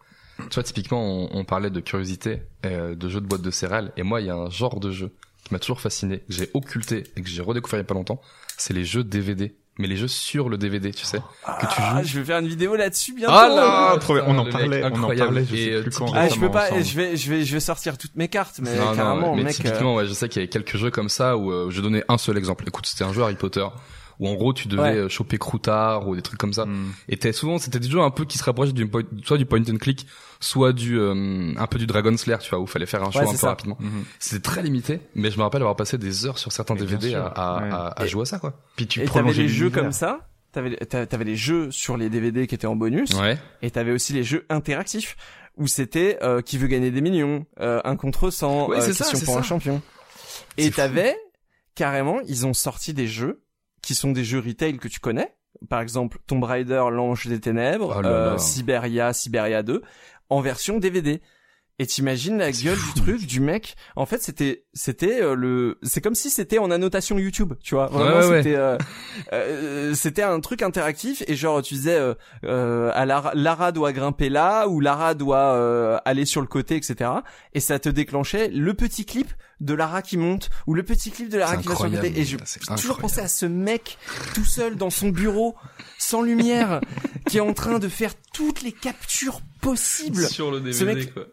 tu 0.50 0.54
vois, 0.54 0.62
typiquement, 0.62 1.02
on, 1.02 1.28
on 1.32 1.44
parlait 1.44 1.70
de 1.70 1.80
curiosité, 1.80 2.42
euh, 2.66 2.94
de 2.94 3.08
jeux 3.08 3.20
de 3.20 3.26
boîte 3.26 3.42
de 3.42 3.50
céréales. 3.50 3.92
Et 3.96 4.02
moi, 4.02 4.20
il 4.20 4.26
y 4.26 4.30
a 4.30 4.34
un 4.34 4.50
genre 4.50 4.80
de 4.80 4.90
jeu 4.90 5.14
qui 5.44 5.52
m'a 5.54 5.58
toujours 5.58 5.80
fasciné, 5.80 6.18
que 6.20 6.24
j'ai 6.32 6.50
occulté 6.54 7.04
et 7.16 7.22
que 7.22 7.28
j'ai 7.28 7.40
redécouvert 7.42 7.78
il 7.78 7.82
y 7.82 7.86
a 7.86 7.86
pas 7.86 7.94
longtemps. 7.94 8.20
C'est 8.58 8.74
les 8.74 8.84
jeux 8.84 9.04
DVD. 9.04 9.54
Mais 9.78 9.86
les 9.88 9.96
jeux 9.96 10.08
sur 10.08 10.48
le 10.48 10.56
DVD, 10.58 10.90
tu 10.92 11.04
sais, 11.04 11.18
que 11.18 11.66
tu 11.66 11.74
Ah, 11.78 12.00
joues. 12.02 12.08
je 12.08 12.18
vais 12.18 12.24
faire 12.24 12.38
une 12.38 12.48
vidéo 12.48 12.74
là-dessus 12.76 13.12
bientôt. 13.14 13.34
Ah 13.36 13.48
là, 13.48 13.96
trop 13.98 14.14
bien. 14.14 14.22
putain, 14.24 14.34
on 14.34 14.38
en 14.38 14.50
parlait, 14.50 14.82
on 14.84 15.02
en 15.02 15.08
parlait, 15.16 15.44
je 15.44 15.54
sais 15.56 15.72
euh, 15.72 15.82
plus 15.82 15.90
quand. 15.90 16.12
Ah, 16.14 16.28
je 16.28 16.38
peux 16.40 16.50
pas, 16.50 16.66
ensemble. 16.66 16.84
je 16.84 16.96
vais, 16.96 17.16
je 17.16 17.30
vais, 17.30 17.44
je 17.44 17.52
vais 17.52 17.60
sortir 17.60 17.98
toutes 17.98 18.16
mes 18.16 18.28
cartes, 18.28 18.60
mais 18.62 18.74
Non, 18.76 18.86
non, 18.90 18.94
carrément, 18.96 19.34
mais 19.36 19.42
mec. 19.44 19.54
euh, 19.60 19.62
typiquement, 19.64 19.94
ouais, 19.96 20.06
je 20.06 20.12
sais 20.14 20.28
qu'il 20.28 20.40
y 20.40 20.44
avait 20.44 20.50
quelques 20.50 20.76
jeux 20.76 20.90
comme 20.90 21.08
ça 21.08 21.36
où 21.36 21.50
euh, 21.52 21.68
je 21.70 21.80
donnais 21.80 22.04
un 22.08 22.18
seul 22.18 22.36
exemple. 22.38 22.64
Écoute, 22.66 22.86
c'était 22.86 23.04
un 23.04 23.12
jeu 23.12 23.22
Harry 23.22 23.34
Potter 23.36 23.66
où 24.20 24.28
en 24.28 24.34
gros 24.34 24.52
tu 24.52 24.68
devais 24.68 24.82
Ouais. 24.82 24.94
euh, 24.96 25.08
choper 25.08 25.38
Croutard 25.38 26.08
ou 26.08 26.16
des 26.16 26.22
trucs 26.22 26.38
comme 26.38 26.52
ça. 26.52 26.64
Hmm. 26.66 26.92
Et 27.08 27.16
t'es 27.16 27.32
souvent, 27.32 27.58
c'était 27.58 27.78
des 27.80 27.88
jeux 27.88 28.00
un 28.00 28.10
peu 28.10 28.24
qui 28.24 28.38
se 28.38 28.44
rapprochaient 28.44 28.72
du 28.72 28.86
point- 28.86 29.02
soit 29.24 29.38
du 29.38 29.46
point 29.46 29.60
and 29.60 29.76
click, 29.78 30.06
soit 30.40 30.72
du 30.72 30.98
euh, 30.98 31.52
un 31.56 31.66
peu 31.66 31.78
du 31.78 31.86
Dragon 31.86 32.16
Slayer, 32.16 32.38
tu 32.40 32.50
vois, 32.50 32.58
où 32.60 32.66
fallait 32.66 32.86
faire 32.86 33.02
un 33.02 33.10
choix 33.10 33.22
Ouais, 33.22 33.28
un 33.28 33.32
peu 33.32 33.36
ça. 33.38 33.48
rapidement. 33.48 33.76
Mhm. 33.80 34.04
C'était 34.18 34.42
très 34.42 34.62
limité, 34.62 35.00
mais 35.14 35.30
je 35.30 35.38
me 35.38 35.42
rappelle 35.42 35.62
avoir 35.62 35.76
passé 35.76 35.98
des 35.98 36.26
heures 36.26 36.38
sur 36.38 36.52
certains 36.52 36.74
Mais 36.74 36.80
DVD 36.80 37.14
à, 37.14 37.26
à, 37.26 37.62
ouais. 37.62 37.70
à- 37.72 37.94
à 38.02 38.06
jouer 38.06 38.22
à 38.22 38.26
ça, 38.26 38.38
quoi. 38.38 38.54
Puis 38.76 38.86
tu 38.86 39.00
et 39.00 39.04
t'avais 39.04 39.20
prolongeais 39.20 39.42
les 39.42 39.48
jeux 39.48 39.70
comme 39.70 39.92
ça. 39.92 40.28
T'avais, 40.52 40.76
t'a- 40.76 41.04
t'avais 41.06 41.24
les 41.24 41.36
jeux 41.36 41.70
sur 41.70 41.98
les 41.98 42.08
DVD 42.08 42.46
qui 42.46 42.54
étaient 42.54 42.66
en 42.66 42.76
bonus. 42.76 43.10
Ouais. 43.14 43.36
Et 43.60 43.70
t'avais 43.70 43.92
aussi 43.92 44.14
les 44.14 44.24
jeux 44.24 44.46
interactifs 44.48 45.16
où 45.58 45.66
c'était 45.66 46.18
euh, 46.22 46.40
qui 46.40 46.56
veut 46.56 46.66
gagner 46.66 46.90
des 46.90 47.00
millions, 47.02 47.44
euh, 47.60 47.80
un 47.84 47.96
contre 47.96 48.30
100, 48.30 48.68
Ouais, 48.68 48.76
euh, 48.78 48.80
ça, 48.80 48.86
question 48.88 49.04
c'est 49.18 49.24
pour 49.26 49.34
ça. 49.34 49.40
un 49.40 49.42
champion. 49.42 49.82
Et 50.56 50.70
t'avais 50.70 51.14
carrément, 51.74 52.20
ils 52.26 52.46
ont 52.46 52.54
sorti 52.54 52.94
des 52.94 53.06
jeux 53.06 53.42
qui 53.86 53.94
sont 53.94 54.10
des 54.12 54.24
jeux 54.24 54.40
retail 54.40 54.78
que 54.78 54.88
tu 54.88 54.98
connais. 55.00 55.32
Par 55.70 55.80
exemple, 55.80 56.18
Tomb 56.26 56.42
Raider, 56.44 56.84
l'Ange 56.90 57.26
des 57.28 57.40
Ténèbres, 57.40 57.94
Oh 57.98 58.02
là 58.02 58.08
euh. 58.08 58.38
Siberia, 58.38 59.12
Siberia 59.12 59.62
2, 59.62 59.80
en 60.28 60.40
version 60.40 60.78
DVD. 60.78 61.22
Et 61.78 61.86
t'imagines 61.86 62.38
la 62.38 62.52
gueule 62.52 62.78
du 62.94 63.00
truc 63.02 63.26
du 63.26 63.38
mec. 63.38 63.76
En 63.96 64.06
fait, 64.06 64.22
c'était 64.22 64.64
c'était 64.72 65.20
euh, 65.22 65.34
le 65.34 65.78
c'est 65.82 66.00
comme 66.00 66.14
si 66.14 66.30
c'était 66.30 66.58
en 66.58 66.70
annotation 66.70 67.18
YouTube, 67.18 67.52
tu 67.62 67.74
vois. 67.74 67.86
Vraiment, 67.88 68.16
Ouais, 68.16 68.24
ouais, 68.24 68.30
ouais. 68.30 68.42
c'était 68.42 68.56
euh, 68.56 68.78
euh, 69.34 69.94
c'était 69.94 70.22
un 70.22 70.40
truc 70.40 70.62
interactif 70.62 71.22
et 71.28 71.36
genre 71.36 71.60
tu 71.60 71.74
disais 71.74 71.94
euh, 71.98 72.14
euh, 72.44 72.90
à 72.94 73.04
Lara, 73.04 73.32
Lara 73.34 73.72
doit 73.72 73.92
grimper 73.92 74.30
là 74.30 74.68
ou 74.68 74.80
Lara 74.80 75.12
doit 75.14 75.52
euh, 75.54 75.98
aller 76.06 76.24
sur 76.24 76.40
le 76.40 76.46
côté, 76.46 76.76
etc. 76.76 77.10
Et 77.52 77.60
ça 77.60 77.78
te 77.78 77.90
déclenchait 77.90 78.48
le 78.48 78.72
petit 78.72 79.04
clip 79.04 79.28
de 79.60 79.74
Lara 79.74 80.02
qui 80.02 80.16
monte 80.16 80.50
ou 80.66 80.74
le 80.74 80.82
petit 80.82 81.10
clip 81.10 81.28
de 81.28 81.38
Lara 81.38 81.52
C'est 81.56 81.62
qui 81.62 81.68
va 81.68 81.74
sur 81.76 81.84
le 81.84 81.90
côté. 81.90 81.98
incroyable, 82.08 82.20
Et 82.20 82.24
je 82.24 82.36
c'est 82.44 82.60
j'ai 82.60 82.66
toujours 82.74 82.96
incroyable. 82.96 83.00
pensé 83.02 83.20
à 83.20 83.28
ce 83.28 83.46
mec 83.46 83.98
tout 84.34 84.44
seul 84.44 84.76
dans 84.76 84.90
son 84.90 85.08
bureau, 85.08 85.54
sans 85.98 86.22
lumière, 86.22 86.80
qui 87.26 87.38
est 87.38 87.40
en 87.40 87.54
train 87.54 87.78
de 87.78 87.88
faire 87.88 88.12
toutes 88.32 88.62
les 88.62 88.72
captures 88.72 89.40
possibles. 89.60 90.26
Sur 90.28 90.50
le 90.50 90.72
Ce 90.72 90.84
mec- 90.84 91.12
quoi. 91.14 91.24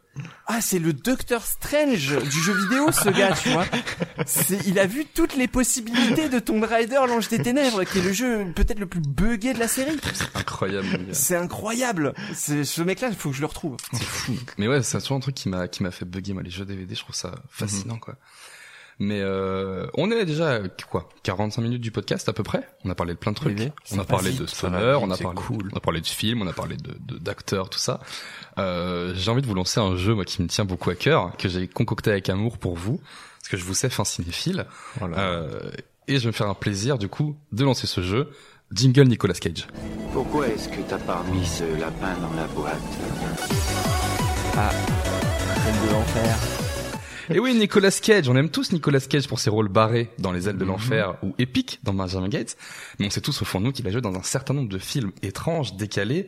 Ah, 0.45 0.61
c'est 0.61 0.77
le 0.77 0.93
Doctor 0.93 1.43
Strange 1.43 2.15
du 2.19 2.39
jeu 2.43 2.53
vidéo, 2.53 2.91
ce 2.91 3.09
gars, 3.09 3.33
tu 3.33 3.49
vois. 3.49 3.65
C'est, 4.27 4.59
il 4.67 4.77
a 4.77 4.85
vu 4.85 5.05
toutes 5.11 5.35
les 5.35 5.47
possibilités 5.47 6.29
de 6.29 6.37
Tomb 6.37 6.63
Raider, 6.63 6.99
l'Ange 7.07 7.29
des 7.29 7.41
Ténèbres, 7.41 7.83
qui 7.83 7.97
est 7.97 8.01
le 8.03 8.13
jeu 8.13 8.45
peut-être 8.55 8.77
le 8.79 8.85
plus 8.85 8.99
buggé 9.01 9.53
de 9.53 9.59
la 9.59 9.67
série. 9.67 9.97
Incroyable. 10.35 10.85
mon 10.87 10.97
gars. 11.07 11.13
C'est 11.13 11.35
incroyable. 11.35 12.13
C'est, 12.35 12.63
ce 12.63 12.83
mec-là, 12.83 13.07
il 13.09 13.15
faut 13.15 13.31
que 13.31 13.35
je 13.35 13.41
le 13.41 13.47
retrouve. 13.47 13.77
Mais 14.59 14.67
ouais, 14.67 14.83
c'est 14.83 14.99
toujours 14.99 15.17
un 15.17 15.19
truc 15.19 15.33
qui 15.33 15.49
m'a 15.49 15.67
qui 15.67 15.81
m'a 15.81 15.89
fait 15.91 16.05
bugger 16.05 16.33
moi 16.33 16.43
les 16.43 16.51
jeux 16.51 16.65
DVD, 16.65 16.93
je 16.93 16.99
trouve 17.01 17.15
ça 17.15 17.33
fascinant 17.49 17.97
quoi. 17.97 18.12
Mais 18.99 19.21
euh, 19.21 19.87
on 19.95 20.11
est 20.11 20.25
déjà 20.25 20.55
à, 20.55 20.59
quoi 20.89 21.09
45 21.23 21.61
minutes 21.61 21.81
du 21.81 21.91
podcast 21.91 22.29
à 22.29 22.33
peu 22.33 22.43
près. 22.43 22.67
On 22.85 22.89
a 22.89 22.95
parlé 22.95 23.13
de 23.13 23.19
plein 23.19 23.31
de 23.31 23.37
trucs. 23.37 23.57
Oui, 23.57 23.69
on 23.91 23.99
a 23.99 24.05
parlé 24.05 24.31
de 24.31 24.43
vite, 24.43 24.63
on 24.63 24.73
a 25.11 25.17
parlé 25.17 25.35
cool. 25.35 25.69
on 25.73 25.77
a 25.77 25.79
parlé 25.79 26.01
de 26.01 26.07
films, 26.07 26.41
on 26.41 26.47
a 26.47 26.53
parlé 26.53 26.77
de 26.77 27.17
d'acteurs, 27.17 27.69
tout 27.69 27.79
ça. 27.79 27.99
Euh, 28.59 29.13
j'ai 29.15 29.31
envie 29.31 29.41
de 29.41 29.47
vous 29.47 29.55
lancer 29.55 29.79
un 29.79 29.95
jeu 29.95 30.13
moi 30.13 30.25
qui 30.25 30.41
me 30.41 30.47
tient 30.47 30.65
beaucoup 30.65 30.89
à 30.89 30.95
cœur, 30.95 31.35
que 31.37 31.49
j'ai 31.49 31.67
concocté 31.67 32.11
avec 32.11 32.29
amour 32.29 32.57
pour 32.57 32.75
vous, 32.75 33.01
parce 33.39 33.49
que 33.49 33.57
je 33.57 33.63
vous 33.63 33.73
sais 33.73 33.89
fin 33.89 34.05
cinéphile. 34.05 34.65
Voilà. 34.99 35.19
Euh, 35.19 35.71
et 36.07 36.17
je 36.17 36.21
vais 36.21 36.27
me 36.27 36.33
faire 36.33 36.49
un 36.49 36.53
plaisir 36.53 36.97
du 36.97 37.07
coup 37.07 37.35
de 37.51 37.63
lancer 37.63 37.87
ce 37.87 38.01
jeu. 38.01 38.29
Jingle 38.71 39.03
Nicolas 39.03 39.35
Cage. 39.35 39.67
Pourquoi 40.13 40.47
est-ce 40.47 40.67
que 40.67 40.81
t'as 40.87 40.97
pas 40.97 41.17
remis 41.17 41.45
ce 41.45 41.63
lapin 41.79 42.15
dans 42.21 42.33
la 42.35 42.47
boîte? 42.47 42.77
Celle 44.53 45.87
de 45.87 45.93
l'enfer. 45.93 46.62
Et 47.29 47.39
oui, 47.39 47.53
Nicolas 47.55 47.91
Cage, 47.91 48.27
on 48.29 48.35
aime 48.35 48.49
tous 48.49 48.71
Nicolas 48.71 48.99
Cage 48.99 49.27
pour 49.27 49.39
ses 49.39 49.49
rôles 49.49 49.69
barrés 49.69 50.09
dans 50.19 50.31
Les 50.31 50.47
ailes 50.49 50.55
Mhm. 50.55 50.59
de 50.61 50.65
l'enfer 50.65 51.15
ou 51.23 51.33
épiques 51.37 51.79
dans 51.83 51.93
Benjamin 51.93 52.27
Gates, 52.27 52.57
mais 52.99 53.05
on 53.07 53.09
sait 53.09 53.21
tous 53.21 53.41
au 53.41 53.45
fond 53.45 53.59
de 53.59 53.65
nous 53.65 53.71
qu'il 53.71 53.87
a 53.87 53.91
joué 53.91 54.01
dans 54.01 54.13
un 54.15 54.23
certain 54.23 54.53
nombre 54.53 54.69
de 54.69 54.77
films 54.77 55.11
étranges, 55.21 55.75
décalés, 55.75 56.27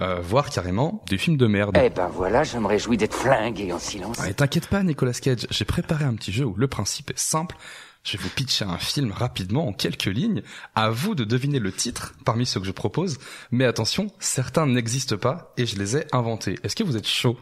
euh, 0.00 0.20
voire 0.20 0.50
carrément 0.50 1.04
des 1.08 1.18
films 1.18 1.36
de 1.36 1.46
merde. 1.46 1.76
Eh 1.82 1.90
ben 1.90 2.08
voilà, 2.08 2.44
je 2.44 2.58
me 2.58 2.66
réjouis 2.66 2.96
d'être 2.96 3.14
flingué 3.14 3.72
en 3.72 3.78
silence. 3.78 4.18
Et 4.26 4.34
t'inquiète 4.34 4.68
pas, 4.68 4.82
Nicolas 4.82 5.12
Cage, 5.12 5.46
j'ai 5.50 5.64
préparé 5.64 6.04
un 6.04 6.14
petit 6.14 6.32
jeu 6.32 6.44
où 6.44 6.54
le 6.56 6.68
principe 6.68 7.10
est 7.10 7.18
simple. 7.18 7.56
Je 8.04 8.16
vais 8.16 8.22
vous 8.22 8.30
pitcher 8.30 8.64
un 8.64 8.78
film 8.78 9.10
rapidement 9.10 9.66
en 9.66 9.72
quelques 9.72 10.04
lignes. 10.04 10.42
À 10.76 10.90
vous 10.90 11.16
de 11.16 11.24
deviner 11.24 11.58
le 11.58 11.72
titre 11.72 12.14
parmi 12.24 12.46
ceux 12.46 12.60
que 12.60 12.66
je 12.66 12.70
propose. 12.70 13.18
Mais 13.50 13.64
attention, 13.64 14.12
certains 14.20 14.66
n'existent 14.66 15.16
pas 15.16 15.52
et 15.56 15.66
je 15.66 15.76
les 15.76 15.96
ai 15.96 16.04
inventés. 16.14 16.56
Est-ce 16.62 16.76
que 16.76 16.84
vous 16.84 16.96
êtes 16.96 17.08
chaud? 17.08 17.36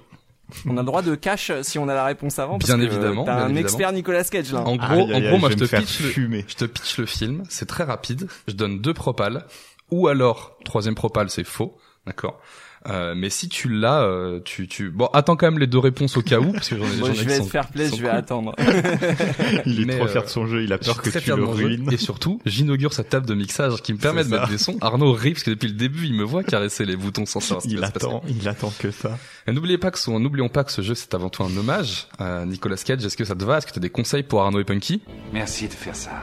On 0.67 0.77
a 0.77 0.81
le 0.81 0.87
droit 0.87 1.03
de 1.03 1.15
cash 1.15 1.51
si 1.63 1.79
on 1.79 1.89
a 1.89 1.95
la 1.95 2.05
réponse 2.05 2.39
avant. 2.39 2.59
parce 2.59 2.71
Bien 2.71 2.79
que 2.79 2.91
évidemment, 2.91 3.25
T'as 3.25 3.35
un 3.35 3.39
évidemment. 3.47 3.61
expert 3.61 3.93
Nicolas 3.93 4.25
Cage, 4.25 4.53
là. 4.53 4.61
En 4.61 4.77
gros, 4.77 5.13
en 5.13 5.21
gros, 5.21 5.39
moi 5.39 5.51
je 5.51 5.57
te 5.57 5.65
pitch 5.65 6.01
le, 6.17 6.45
je 6.47 6.55
te 6.55 6.65
pitch 6.67 6.99
le 6.99 7.07
film. 7.07 7.43
C'est 7.49 7.67
très 7.67 7.85
rapide. 7.85 8.29
Je 8.47 8.53
donne 8.55 8.81
deux 8.81 8.95
propales. 8.95 9.47
Ou 9.91 10.09
alors, 10.09 10.59
troisième 10.65 10.95
propale, 10.95 11.31
c'est 11.31 11.45
faux. 11.45 11.77
D'accord. 12.07 12.41
Euh, 12.87 13.15
mais 13.17 13.31
si 13.31 13.49
tu 13.49 13.71
l'as, 13.71 14.03
euh, 14.03 14.41
tu, 14.45 14.69
tu, 14.69 14.91
bon, 14.91 15.07
attends 15.15 15.37
quand 15.37 15.47
même 15.47 15.59
les 15.59 15.67
deux 15.67 15.79
réponses 15.79 16.19
au 16.19 16.23
cas 16.23 16.39
où, 16.39 16.53
parce 16.53 16.69
que 16.69 16.77
j'en 16.77 16.85
ai, 16.85 17.11
ai 17.13 17.15
je 17.15 17.25
vais 17.25 17.37
être 17.37 17.49
fair 17.49 17.69
play, 17.69 17.87
je 17.87 17.93
vais 17.97 18.09
cool. 18.09 18.11
attendre. 18.11 18.55
Il 19.67 19.81
est 19.81 19.85
mais, 19.87 19.97
trop 19.97 20.05
euh, 20.05 20.09
fier 20.09 20.23
de 20.23 20.29
son 20.29 20.47
jeu, 20.47 20.63
il 20.65 20.73
a 20.73 20.77
peur 20.77 21.01
que 21.01 21.09
tu 21.09 21.29
le 21.35 21.45
ruines. 21.45 21.89
Et 21.91 21.97
surtout, 21.97 22.41
j'inaugure 22.45 22.93
cette 22.93 23.09
table 23.09 23.25
de 23.27 23.35
mixage 23.35 23.81
qui 23.83 23.95
me 23.95 23.99
permet 23.99 24.23
de 24.25 24.29
mettre 24.29 24.49
des 24.49 24.59
sons. 24.59 24.77
Arnaud 24.83 25.13
rit 25.15 25.33
parce 25.33 25.45
que 25.45 25.51
depuis 25.51 25.69
le 25.69 25.75
début, 25.75 26.05
il 26.07 26.15
me 26.15 26.25
voit 26.25 26.45
caresser 26.45 26.85
les 26.85 26.97
boutons 26.97 27.25
sans 27.25 27.41
savoir 27.41 27.63
ce 27.63 27.69
qui 27.69 27.75
Il 27.75 27.81
va 27.81 27.87
se 27.87 27.93
passer. 27.93 28.07
attend, 28.07 28.23
il 28.29 28.47
attend 28.49 28.73
que 28.79 28.91
ça. 28.91 29.17
Et 29.47 29.53
N'oubliez 29.53 29.79
pas 29.79 29.91
que 29.91 29.99
ce- 29.99 30.11
n'oublions 30.11 30.51
pas 30.51 30.65
que 30.65 30.73
ce 30.73 30.83
jeu 30.83 30.95
c'est 30.95 31.15
avant 31.15 31.31
tout 31.31 31.43
un 31.43 31.57
hommage. 31.57 32.07
à 32.19 32.45
Nicolas 32.45 32.77
Cage, 32.77 33.05
est-ce 33.05 33.17
que 33.17 33.25
ça 33.25 33.35
te 33.35 33.45
va? 33.45 33.59
Est-ce 33.59 33.67
que 33.67 33.73
tu 33.73 33.79
as 33.79 33.83
des 33.83 33.89
conseils 33.91 34.25
pour 34.25 34.43
Arnaud 34.43 34.61
et 34.61 34.65
Punky? 34.65 35.01
Merci 35.33 35.69
de 35.69 35.73
faire 35.73 35.97
ça. 35.97 36.21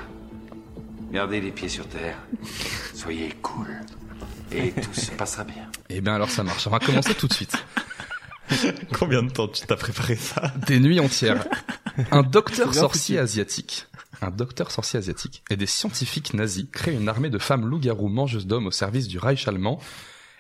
Gardez 1.12 1.41
les 1.41 1.51
pieds 1.51 1.70
sur 1.70 1.88
terre. 1.88 2.18
Soyez 2.93 3.30
cool. 3.41 3.68
Et 4.52 4.72
tout 4.72 4.93
se 4.93 5.12
passera 5.12 5.43
bien. 5.43 5.70
Eh 5.89 6.02
bien 6.02 6.16
alors 6.16 6.30
ça 6.30 6.43
marche. 6.43 6.68
On 6.68 6.70
va 6.70 6.80
commencer 6.80 7.14
tout 7.14 7.28
de 7.28 7.34
suite. 7.34 7.56
Combien 8.93 9.24
de 9.24 9.32
temps 9.32 9.47
tu 9.47 9.66
t'as 9.66 9.78
préparé 9.78 10.16
ça 10.16 10.54
Des 10.68 10.80
nuits 10.80 10.99
entières. 10.99 11.47
Un 12.12 12.24
docteur 12.24 12.74
sorcier 12.74 13.18
asiatique. 13.18 13.88
Un 14.22 14.30
docteur 14.30 14.72
sorcier 14.72 14.99
asiatique 14.99 15.43
et 15.49 15.56
des 15.56 15.66
scientifiques 15.66 16.34
nazis 16.34 16.66
créent 16.72 16.93
une 16.93 17.10
armée 17.10 17.30
de 17.30 17.39
femmes 17.39 17.66
loups-garous 17.66 18.10
mangeuses 18.10 18.45
d'hommes 18.45 18.68
au 18.68 18.72
service 18.72 19.08
du 19.08 19.18
Reich 19.18 19.47
allemand. 19.47 19.80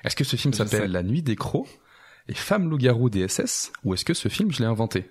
Est-ce 0.03 0.15
que 0.15 0.23
ce 0.23 0.35
film 0.35 0.53
s'appelle 0.53 0.91
La 0.91 1.03
Nuit 1.03 1.23
des 1.23 1.35
Crocs? 1.35 1.67
Et 2.27 2.35
Femmes 2.35 2.69
loups-garous 2.69 3.09
des 3.09 3.27
SS 3.27 3.71
ou 3.83 3.93
est-ce 3.93 4.05
que 4.05 4.13
ce 4.13 4.29
film 4.29 4.51
je 4.51 4.59
l'ai 4.59 4.65
inventé? 4.65 5.09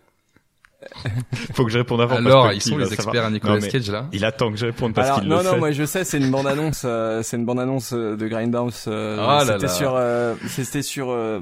Faut 1.54 1.64
que 1.64 1.70
je 1.70 1.78
réponde 1.78 2.00
avant. 2.00 2.16
parce 2.16 2.26
Alors, 2.26 2.48
que 2.50 2.54
ils 2.54 2.62
sont 2.62 2.78
les 2.78 2.92
experts 2.92 3.24
à 3.24 3.30
Nicolas 3.30 3.58
Non, 3.58 3.68
Cage 3.68 3.90
là. 3.90 4.08
Il 4.12 4.24
attend 4.24 4.50
que 4.50 4.56
je 4.56 4.66
réponde 4.66 4.94
parce 4.94 5.18
qu'il 5.20 5.28
non, 5.28 5.38
le 5.38 5.44
non, 5.44 5.50
sait. 5.52 5.58
moi 5.58 5.70
je 5.72 5.84
sais, 5.84 6.04
c'est 6.04 6.18
une 6.18 6.30
bande 6.30 6.46
annonce, 6.46 6.82
euh, 6.84 7.22
c'est 7.22 7.36
une 7.36 7.44
bande 7.44 7.60
annonce 7.60 7.92
euh, 7.92 8.16
de 8.16 8.28
Grindhouse. 8.28 8.84
Euh, 8.88 9.16
Ah 9.20 9.44
là 9.44 9.52
c'était 9.54 9.66
là. 9.66 9.72
sur, 9.72 9.92
euh, 9.94 10.34
c'était 10.48 10.82
sur 10.82 11.10
euh, 11.10 11.40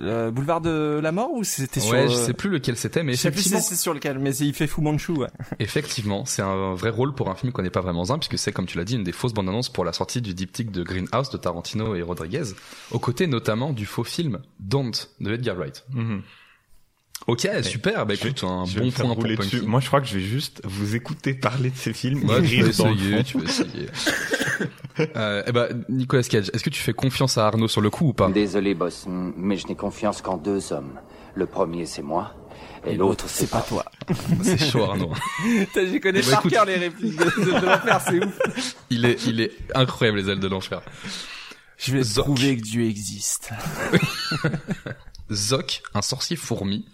le 0.00 0.30
boulevard 0.30 0.60
de 0.60 1.00
la 1.02 1.12
mort 1.12 1.32
ou 1.32 1.42
c'était 1.44 1.80
sur 1.80 1.92
Ouais, 1.92 2.08
je 2.08 2.14
euh, 2.14 2.26
sais 2.26 2.32
plus 2.32 2.48
lequel 2.50 2.76
c'était, 2.76 3.02
mais 3.02 3.12
Je 3.12 3.18
sais 3.18 3.30
plus 3.30 3.40
si 3.42 3.48
effectivement, 3.48 3.68
c'est 3.68 3.76
sur 3.76 3.94
lequel, 3.94 4.18
mais 4.18 4.34
il 4.36 4.54
fait 4.54 4.66
Fu 4.66 4.80
Manchu. 4.80 5.12
Ouais. 5.12 5.28
effectivement, 5.58 6.24
c'est 6.24 6.42
un 6.42 6.74
vrai 6.74 6.90
rôle 6.90 7.14
pour 7.14 7.28
un 7.30 7.34
film 7.34 7.52
qu'on 7.52 7.62
n'est 7.62 7.70
pas 7.70 7.80
vraiment 7.80 8.08
un, 8.10 8.18
puisque 8.18 8.38
c'est, 8.38 8.52
comme 8.52 8.66
tu 8.66 8.78
l'as 8.78 8.84
dit, 8.84 8.94
une 8.94 9.04
des 9.04 9.12
fausses 9.12 9.34
bandes 9.34 9.48
annonces 9.48 9.68
pour 9.68 9.84
la 9.84 9.92
sortie 9.92 10.20
du 10.20 10.34
diptyque 10.34 10.70
de 10.70 10.82
Greenhouse 10.82 11.30
de 11.30 11.36
Tarantino 11.38 11.94
et 11.94 12.02
Rodriguez, 12.02 12.44
aux 12.92 12.98
côtés 12.98 13.26
notamment 13.26 13.72
du 13.72 13.84
faux 13.86 14.04
film 14.04 14.38
Don't 14.60 14.92
de 15.20 15.32
Edgar 15.34 15.56
Wright. 15.56 15.84
Mhm. 15.92 16.22
Ok, 17.26 17.48
super, 17.62 18.06
bah 18.06 18.14
vais- 18.14 18.28
écoute, 18.28 18.44
un 18.44 18.64
bon 18.64 18.90
point 18.92 19.14
pour 19.14 19.24
dessus. 19.24 19.62
Moi, 19.62 19.80
je 19.80 19.88
crois 19.88 20.00
que 20.00 20.06
je 20.06 20.14
vais 20.18 20.24
juste 20.24 20.60
vous 20.64 20.94
écouter 20.94 21.34
parler 21.34 21.70
de 21.70 21.76
ces 21.76 21.92
films 21.92 22.24
Ouais, 22.28 22.36
et 22.38 22.40
rire 22.46 22.68
dans 22.78 22.88
le 22.88 22.94
essayer, 22.94 23.16
fond. 23.16 23.22
tu 23.24 23.38
peux 23.38 23.44
essayer. 23.44 23.88
euh, 25.16 25.42
eh 25.46 25.52
ben, 25.52 25.84
Nicolas 25.88 26.22
Cage, 26.22 26.50
est-ce 26.54 26.62
que 26.62 26.70
tu 26.70 26.80
fais 26.80 26.92
confiance 26.92 27.36
à 27.36 27.46
Arnaud 27.48 27.66
sur 27.66 27.80
le 27.80 27.90
coup 27.90 28.08
ou 28.08 28.12
pas? 28.12 28.30
Désolé, 28.30 28.74
boss, 28.74 29.06
mais 29.08 29.56
je 29.56 29.66
n'ai 29.66 29.74
confiance 29.74 30.22
qu'en 30.22 30.36
deux 30.36 30.72
hommes. 30.72 31.00
Le 31.34 31.46
premier, 31.46 31.84
c'est 31.84 32.02
moi. 32.02 32.32
Et, 32.86 32.94
l'autre, 32.94 33.24
c'est 33.28 33.50
pas 33.50 33.62
toi. 33.62 33.84
C'est 34.44 34.58
chaud 34.70 34.84
Arnaud. 34.84 35.12
J'y 35.74 35.98
connais 36.00 36.20
Bah, 36.20 36.26
par 36.30 36.38
écoute. 36.40 36.52
cœur 36.52 36.64
les 36.64 36.76
répliques 36.76 37.16
de, 37.18 37.24
de, 37.24 37.60
de 37.60 37.66
l'enfer, 37.66 38.00
c'est 38.06 38.24
ouf. 38.24 38.76
Il 38.90 39.04
est, 39.04 39.26
il 39.26 39.40
est 39.40 39.50
incroyable 39.74 40.18
les 40.18 40.30
ailes 40.30 40.38
de 40.38 40.46
l'enfer. 40.46 40.80
Je 41.78 41.90
vais 41.92 42.02
Zoc. 42.04 42.24
prouver 42.26 42.56
que 42.56 42.62
Dieu 42.62 42.84
existe. 42.86 43.50
Zoc, 45.32 45.82
un 45.94 46.02
sorcier 46.02 46.36
fourmi, 46.36 46.86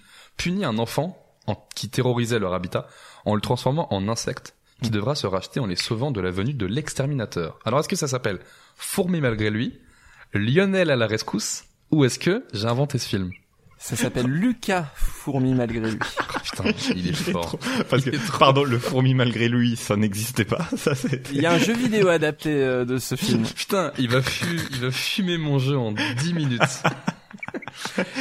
punit 0.43 0.64
un 0.64 0.78
enfant 0.78 1.16
en- 1.47 1.57
qui 1.74 1.88
terrorisait 1.88 2.38
leur 2.38 2.55
habitat 2.55 2.86
en 3.24 3.34
le 3.34 3.40
transformant 3.40 3.93
en 3.93 4.09
insecte 4.09 4.55
qui 4.82 4.90
devra 4.90 5.14
se 5.14 5.26
racheter 5.28 5.61
en 5.61 5.66
les 5.66 5.76
sauvant 5.76 6.11
de 6.11 6.20
la 6.20 6.30
venue 6.32 6.55
de 6.55 6.66
l'exterminateur. 6.66 7.59
Alors 7.64 7.80
est-ce 7.80 7.88
que 7.88 7.95
ça 7.97 8.09
s'appelle 8.09 8.40
Fourmi 8.76 9.20
malgré 9.20 9.49
lui, 9.51 9.78
Lionel 10.34 10.90
à 10.90 10.97
la 10.97 11.07
rescousse, 11.07 11.64
ou 11.93 12.05
est-ce 12.05 12.18
que 12.18 12.45
j'ai 12.53 12.66
inventé 12.66 12.99
ce 12.99 13.07
film? 13.07 13.30
Ça 13.78 13.97
s'appelle 13.97 14.26
Lucas 14.28 14.86
fourmi 14.95 15.55
malgré 15.55 15.80
lui. 15.90 15.99
Putain, 16.45 16.64
il 16.97 17.09
est 17.09 17.12
fort. 17.12 17.59
Parce 17.90 18.05
que, 18.05 18.38
pardon, 18.38 18.64
le 18.64 18.78
fourmi 18.78 19.12
malgré 19.14 19.49
lui, 19.49 19.76
ça 19.76 19.97
n'existait 19.97 20.45
pas. 20.45 20.68
Ça, 20.76 20.93
Il 21.32 21.40
y 21.43 21.47
a 21.47 21.53
un 21.53 21.59
jeu 21.59 21.74
vidéo 21.74 22.09
adapté 22.09 22.51
euh, 22.51 22.84
de 22.84 22.99
ce 22.99 23.14
film. 23.16 23.45
Putain, 23.45 23.93
il 23.99 24.09
va, 24.09 24.22
fu 24.22 24.61
il 24.70 24.80
va 24.80 24.90
fumer 24.90 25.36
mon 25.38 25.59
jeu 25.59 25.76
en 25.76 25.93
10 25.93 26.32
minutes. 26.34 26.61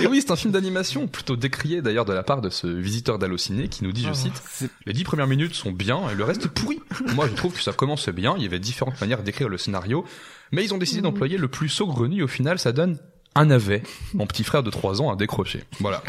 Et 0.01 0.07
oui, 0.07 0.21
c'est 0.21 0.31
un 0.31 0.35
film 0.35 0.53
d'animation, 0.53 1.07
plutôt 1.07 1.35
décrié 1.35 1.81
d'ailleurs 1.81 2.05
de 2.05 2.13
la 2.13 2.23
part 2.23 2.41
de 2.41 2.49
ce 2.49 2.67
visiteur 2.67 3.19
d'Allociné 3.19 3.67
qui 3.67 3.83
nous 3.83 3.91
dit, 3.91 4.03
je 4.03 4.09
Oh, 4.11 4.13
cite, 4.13 4.69
les 4.85 4.93
dix 4.93 5.03
premières 5.03 5.27
minutes 5.27 5.55
sont 5.55 5.71
bien 5.71 6.09
et 6.09 6.15
le 6.15 6.23
reste 6.23 6.45
est 6.45 6.49
pourri. 6.53 6.81
Moi, 7.15 7.27
je 7.27 7.33
trouve 7.33 7.53
que 7.53 7.61
ça 7.61 7.73
commence 7.73 8.09
bien, 8.09 8.35
il 8.37 8.43
y 8.43 8.45
avait 8.45 8.59
différentes 8.59 8.99
manières 8.99 9.23
d'écrire 9.23 9.49
le 9.49 9.57
scénario, 9.57 10.05
mais 10.51 10.63
ils 10.63 10.73
ont 10.73 10.77
décidé 10.77 11.01
d'employer 11.01 11.37
le 11.37 11.47
plus 11.47 11.69
saugrenu, 11.69 12.23
au 12.23 12.27
final, 12.27 12.59
ça 12.59 12.71
donne 12.71 12.97
un 13.35 13.45
navet. 13.45 13.81
Mon 14.13 14.27
petit 14.27 14.43
frère 14.43 14.61
de 14.63 14.69
3 14.69 15.01
ans 15.01 15.11
a 15.11 15.15
décroché. 15.15 15.63
Voilà. 15.79 16.03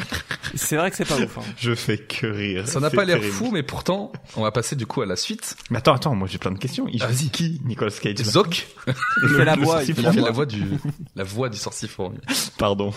C'est 0.54 0.76
vrai 0.76 0.90
que 0.90 0.96
c'est 0.96 1.04
pas 1.08 1.16
ouf. 1.18 1.38
hein. 1.38 1.42
Je 1.56 1.74
fais 1.74 1.96
que 1.98 2.26
rire. 2.26 2.66
Ça 2.68 2.80
n'a 2.80 2.90
pas 2.90 3.04
l'air 3.04 3.22
fou, 3.22 3.50
mais 3.52 3.62
pourtant, 3.62 4.12
on 4.36 4.42
va 4.42 4.50
passer 4.50 4.74
du 4.76 4.86
coup 4.86 5.02
à 5.02 5.06
la 5.06 5.16
suite. 5.16 5.56
Mais 5.70 5.78
attends, 5.78 5.94
attends, 5.94 6.14
moi 6.14 6.26
j'ai 6.28 6.38
plein 6.38 6.50
de 6.50 6.58
questions. 6.58 6.86
Il 6.92 6.98
joue 7.00 7.06
Vas-y. 7.06 7.30
qui, 7.30 7.60
Nicolas 7.64 7.90
Cage? 7.92 8.16
Zoc, 8.18 8.66
Il 9.22 9.28
fait 9.36 9.44
la 9.44 9.54
voix. 9.56 9.82
il 9.84 9.94
fait 9.94 10.02
la 10.02 10.30
voix. 10.30 10.46
du, 10.46 10.62
la 11.16 11.24
voix 11.24 11.48
du 11.48 11.58
sorcier 11.58 11.88
fourmi. 11.88 12.18
Pardon, 12.58 12.92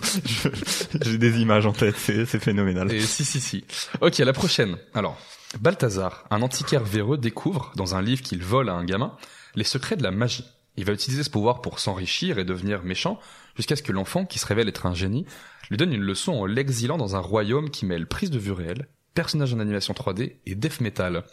j'ai 1.02 1.18
des 1.18 1.40
images 1.42 1.66
en 1.66 1.74
tête, 1.74 1.96
c'est 1.98 2.26
c'est 2.26 2.40
phénoménal. 2.40 2.92
Et 2.92 3.02
si, 3.02 3.24
si, 3.26 3.40
si. 3.40 3.64
Ok, 4.02 4.18
la 4.18 4.34
prochaine. 4.34 4.78
Alors, 4.94 5.18
Balthazar, 5.60 6.26
un 6.32 6.42
antiquaire 6.42 6.84
véreux, 6.84 7.18
découvre, 7.18 7.72
dans 7.76 7.96
un 7.96 8.02
livre 8.02 8.22
qu'il 8.22 8.44
vole 8.44 8.70
à 8.70 8.74
un 8.74 8.84
gamin, 8.86 9.14
les 9.56 9.64
secrets 9.64 9.96
de 9.96 10.04
la 10.04 10.12
magie. 10.12 10.46
Il 10.78 10.84
va 10.84 10.92
utiliser 10.92 11.24
ce 11.24 11.30
pouvoir 11.30 11.62
pour 11.62 11.80
s'enrichir 11.80 12.38
et 12.38 12.44
devenir 12.44 12.84
méchant, 12.84 13.18
jusqu'à 13.56 13.76
ce 13.76 13.84
que 13.84 13.92
l'enfant, 13.92 14.26
qui 14.26 14.40
se 14.40 14.46
révèle 14.46 14.68
être 14.70 14.86
un 14.86 14.94
génie, 14.94 15.26
lui 15.70 15.78
donne 15.78 15.94
une 15.94 16.02
leçon 16.04 16.34
en 16.34 16.46
l'exilant 16.46 16.98
dans 16.98 17.16
un 17.16 17.20
royaume 17.20 17.70
qui 17.70 17.86
mêle 17.86 18.08
prise 18.08 18.30
de 18.32 18.38
vue 18.40 18.52
réelle, 18.52 18.88
personnage 19.14 19.54
en 19.54 19.60
animation 19.60 19.94
3D 19.94 20.36
et 20.46 20.56
death 20.56 20.82
metal. 20.82 21.24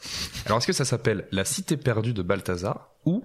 Alors, 0.46 0.58
est-ce 0.58 0.66
que 0.66 0.72
ça 0.72 0.84
s'appelle 0.84 1.26
La 1.32 1.44
cité 1.44 1.76
perdue 1.76 2.12
de 2.14 2.22
Balthazar 2.22 2.90
ou 3.04 3.24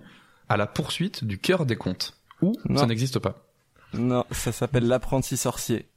À 0.50 0.58
la 0.58 0.66
poursuite 0.68 1.24
du 1.24 1.38
cœur 1.40 1.66
des 1.66 1.76
contes 1.76 2.16
Ou 2.42 2.56
Non. 2.68 2.80
ça 2.80 2.86
n'existe 2.88 3.20
pas 3.20 3.46
Non, 3.94 4.26
ça 4.32 4.52
s'appelle 4.52 4.88
l'apprenti 4.88 5.38
sorcier. 5.38 5.88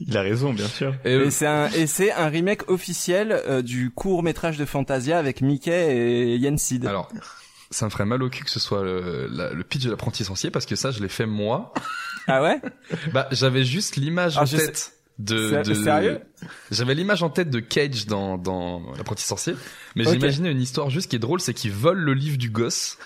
Il 0.00 0.16
a 0.16 0.22
raison, 0.22 0.52
bien 0.52 0.66
sûr. 0.66 0.94
Et, 1.04 1.14
euh, 1.14 1.68
Et 1.76 1.86
c'est 1.86 2.10
un 2.12 2.26
remake 2.28 2.68
officiel 2.68 3.30
euh, 3.32 3.62
du 3.62 3.90
court 3.90 4.22
métrage 4.24 4.58
de 4.58 4.64
Fantasia 4.64 5.18
avec 5.18 5.40
Mickey 5.40 5.96
et 5.96 6.36
Yensid. 6.36 6.84
Alors, 6.86 7.08
ça 7.72 7.86
me 7.86 7.90
ferait 7.90 8.04
mal 8.04 8.22
au 8.22 8.30
cul 8.30 8.44
que 8.44 8.50
ce 8.50 8.60
soit 8.60 8.82
le, 8.84 9.26
la- 9.30 9.52
le 9.52 9.64
pitch 9.64 9.82
de 9.84 9.90
l'apprenti 9.90 10.24
sorcier 10.24 10.50
parce 10.50 10.66
que 10.66 10.76
ça, 10.76 10.90
je 10.92 11.00
l'ai 11.02 11.08
fait 11.08 11.26
moi. 11.26 11.72
Ah 12.28 12.40
ouais? 12.40 12.60
Bah, 13.12 13.26
j'avais 13.32 13.64
juste 13.64 13.96
l'image 13.96 14.34
Ah, 14.38 14.42
en 14.42 14.46
tête 14.46 14.92
de, 15.18 15.60
de- 15.64 15.74
sérieux? 15.74 16.20
J'avais 16.70 16.94
l'image 16.94 17.24
en 17.24 17.30
tête 17.30 17.50
de 17.50 17.58
Cage 17.58 18.06
dans, 18.06 18.38
dans 18.38 18.80
l'apprenti 18.96 19.24
sorcier, 19.24 19.54
mais 19.96 20.04
j'imaginais 20.12 20.52
une 20.52 20.60
histoire 20.60 20.88
juste 20.88 21.10
qui 21.10 21.16
est 21.16 21.18
drôle, 21.18 21.40
c'est 21.40 21.52
qu'il 21.52 21.72
vole 21.72 21.98
le 21.98 22.14
livre 22.14 22.38
du 22.38 22.48
gosse. 22.48 22.96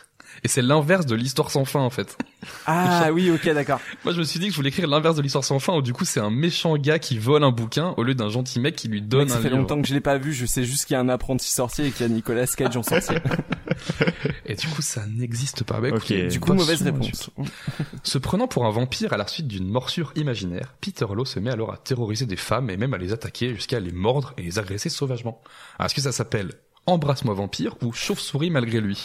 Et 0.46 0.48
c'est 0.48 0.62
l'inverse 0.62 1.06
de 1.06 1.16
l'histoire 1.16 1.50
sans 1.50 1.64
fin 1.64 1.80
en 1.80 1.90
fait. 1.90 2.16
Ah 2.66 3.08
oui, 3.12 3.32
ok, 3.32 3.52
d'accord. 3.52 3.80
Moi 4.04 4.14
je 4.14 4.20
me 4.20 4.22
suis 4.22 4.38
dit 4.38 4.46
que 4.46 4.52
je 4.52 4.56
voulais 4.56 4.68
écrire 4.68 4.86
l'inverse 4.86 5.16
de 5.16 5.22
l'histoire 5.22 5.42
sans 5.42 5.58
fin 5.58 5.74
où 5.74 5.82
du 5.82 5.92
coup 5.92 6.04
c'est 6.04 6.20
un 6.20 6.30
méchant 6.30 6.76
gars 6.76 7.00
qui 7.00 7.18
vole 7.18 7.42
un 7.42 7.50
bouquin 7.50 7.94
au 7.96 8.04
lieu 8.04 8.14
d'un 8.14 8.28
gentil 8.28 8.60
mec 8.60 8.76
qui 8.76 8.86
lui 8.86 9.02
donne 9.02 9.22
Mec, 9.22 9.30
ça 9.30 9.38
un 9.38 9.40
fait 9.40 9.48
livre. 9.48 9.62
longtemps 9.62 9.82
que 9.82 9.88
je 9.88 9.92
l'ai 9.94 10.00
pas 10.00 10.18
vu. 10.18 10.32
Je 10.32 10.46
sais 10.46 10.62
juste 10.62 10.84
qu'il 10.84 10.94
y 10.94 10.96
a 10.96 11.00
un 11.00 11.08
apprenti 11.08 11.50
sorcier 11.50 11.86
et 11.86 11.90
qu'il 11.90 12.06
y 12.06 12.08
a 12.08 12.12
Nicolas 12.12 12.46
Cage 12.46 12.76
en 12.76 12.84
sorcier. 12.84 13.16
Et 14.46 14.54
du 14.54 14.68
coup 14.68 14.82
ça 14.82 15.04
n'existe 15.08 15.64
pas. 15.64 15.80
Bah, 15.80 15.90
du 15.90 16.38
coup, 16.38 16.52
mauvaise 16.52 16.82
réponse. 16.82 17.30
Se 18.04 18.18
prenant 18.18 18.46
pour 18.46 18.66
un 18.66 18.70
vampire 18.70 19.12
à 19.12 19.16
la 19.16 19.26
suite 19.26 19.48
d'une 19.48 19.68
morsure 19.68 20.12
imaginaire, 20.14 20.74
Peter 20.80 21.06
Law 21.12 21.24
se 21.24 21.40
met 21.40 21.50
alors 21.50 21.72
à 21.72 21.76
terroriser 21.76 22.26
des 22.26 22.36
femmes 22.36 22.70
et 22.70 22.76
même 22.76 22.94
à 22.94 22.98
les 22.98 23.12
attaquer 23.12 23.52
jusqu'à 23.56 23.80
les 23.80 23.90
mordre 23.90 24.32
et 24.38 24.42
les 24.42 24.60
agresser 24.60 24.90
sauvagement. 24.90 25.42
Alors, 25.76 25.86
est-ce 25.86 25.94
que 25.96 26.00
ça 26.00 26.12
s'appelle 26.12 26.52
Embrasse-moi 26.86 27.34
vampire 27.34 27.74
ou 27.82 27.92
Chauve-souris 27.92 28.50
malgré 28.50 28.80
lui 28.80 28.98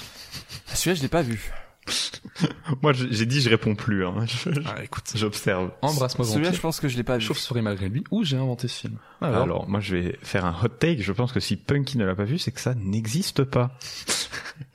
Ah, 0.71 0.75
Celui-là, 0.75 0.95
je 0.95 1.01
l'ai 1.01 1.07
pas 1.09 1.21
vu. 1.23 1.51
Moi 2.83 2.93
j'ai 2.93 3.25
dit 3.25 3.41
je 3.41 3.49
réponds 3.49 3.73
plus. 3.75 4.05
Hein. 4.05 4.25
Je- 4.27 4.49
Ah 4.67 4.83
écoute, 4.83 5.05
J'observe. 5.15 5.71
Embrasse-moi 5.81 6.25
Celui-là, 6.27 6.45
vampire, 6.49 6.57
je 6.57 6.61
pense 6.61 6.79
que 6.79 6.87
je 6.87 6.95
l'ai 6.95 7.03
pas 7.03 7.17
vu. 7.17 7.23
Chauve-souris 7.25 7.61
malgré 7.63 7.89
lui 7.89 8.03
ou 8.11 8.23
j'ai 8.23 8.37
inventé 8.37 8.67
ce 8.67 8.81
film. 8.81 8.97
Alors, 9.19 9.67
moi 9.67 9.79
je 9.79 9.95
vais 9.95 10.19
faire 10.21 10.45
un 10.45 10.55
hot 10.63 10.67
take. 10.69 11.01
Je 11.01 11.11
pense 11.11 11.31
que 11.31 11.39
si 11.39 11.55
Punky 11.57 11.97
ne 11.97 12.05
l'a 12.05 12.15
pas 12.15 12.23
vu, 12.23 12.37
c'est 12.37 12.51
que 12.51 12.61
ça 12.61 12.75
n'existe 12.75 13.43
pas. 13.43 13.77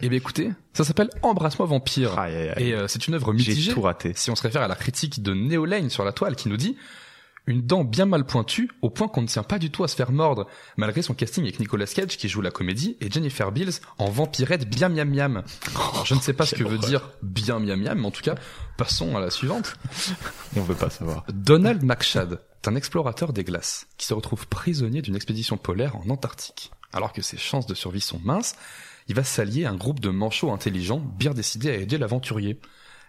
Eh 0.00 0.08
bien 0.08 0.18
écoutez, 0.18 0.50
ça 0.72 0.82
s'appelle 0.82 1.08
Embrasse-moi 1.22 1.64
vampire. 1.68 2.18
Aïe, 2.18 2.34
aïe, 2.34 2.48
aïe. 2.56 2.68
Et 2.70 2.74
euh, 2.74 2.88
c'est 2.88 3.06
une 3.06 3.14
œuvre 3.14 3.32
J'ai 3.36 3.50
mitigée. 3.52 3.72
tout 3.72 3.82
raté. 3.82 4.12
Si 4.16 4.32
on 4.32 4.34
se 4.34 4.42
réfère 4.42 4.62
à 4.62 4.66
la 4.68 4.74
critique 4.74 5.22
de 5.22 5.32
Neo 5.32 5.64
Lane 5.64 5.90
sur 5.90 6.04
la 6.04 6.10
toile 6.10 6.34
qui 6.34 6.48
nous 6.48 6.56
dit 6.56 6.76
une 7.46 7.62
dent 7.62 7.84
bien 7.84 8.06
mal 8.06 8.24
pointue 8.24 8.70
au 8.82 8.90
point 8.90 9.08
qu'on 9.08 9.22
ne 9.22 9.26
tient 9.26 9.42
pas 9.42 9.58
du 9.58 9.70
tout 9.70 9.84
à 9.84 9.88
se 9.88 9.94
faire 9.94 10.10
mordre, 10.10 10.46
malgré 10.76 11.02
son 11.02 11.14
casting 11.14 11.44
avec 11.44 11.60
Nicolas 11.60 11.86
Cage 11.86 12.16
qui 12.16 12.28
joue 12.28 12.40
la 12.40 12.50
comédie 12.50 12.96
et 13.00 13.10
Jennifer 13.10 13.52
Beals 13.52 13.74
en 13.98 14.10
vampirette 14.10 14.68
bien 14.68 14.88
miam 14.88 15.08
miam. 15.08 15.42
Alors, 15.74 16.04
je 16.04 16.14
ne 16.14 16.20
sais 16.20 16.32
pas 16.32 16.46
ce 16.46 16.54
que 16.54 16.64
veut 16.64 16.78
dire 16.78 17.10
bien 17.22 17.60
miam 17.60 17.80
miam, 17.80 17.98
mais 17.98 18.06
en 18.06 18.10
tout 18.10 18.22
cas, 18.22 18.34
passons 18.76 19.16
à 19.16 19.20
la 19.20 19.30
suivante. 19.30 19.74
On 20.56 20.62
veut 20.62 20.74
pas 20.74 20.90
savoir. 20.90 21.24
Donald 21.32 21.82
McShad 21.84 22.40
est 22.62 22.68
un 22.68 22.74
explorateur 22.74 23.32
des 23.32 23.44
glaces 23.44 23.86
qui 23.96 24.06
se 24.06 24.14
retrouve 24.14 24.48
prisonnier 24.48 25.02
d'une 25.02 25.16
expédition 25.16 25.56
polaire 25.56 25.96
en 25.96 26.10
Antarctique. 26.10 26.70
Alors 26.92 27.12
que 27.12 27.22
ses 27.22 27.36
chances 27.36 27.66
de 27.66 27.74
survie 27.74 28.00
sont 28.00 28.20
minces, 28.24 28.56
il 29.08 29.14
va 29.14 29.24
s'allier 29.24 29.66
à 29.66 29.70
un 29.70 29.76
groupe 29.76 30.00
de 30.00 30.10
manchots 30.10 30.50
intelligents 30.50 30.98
bien 30.98 31.32
décidés 31.32 31.70
à 31.70 31.74
aider 31.74 31.98
l'aventurier. 31.98 32.58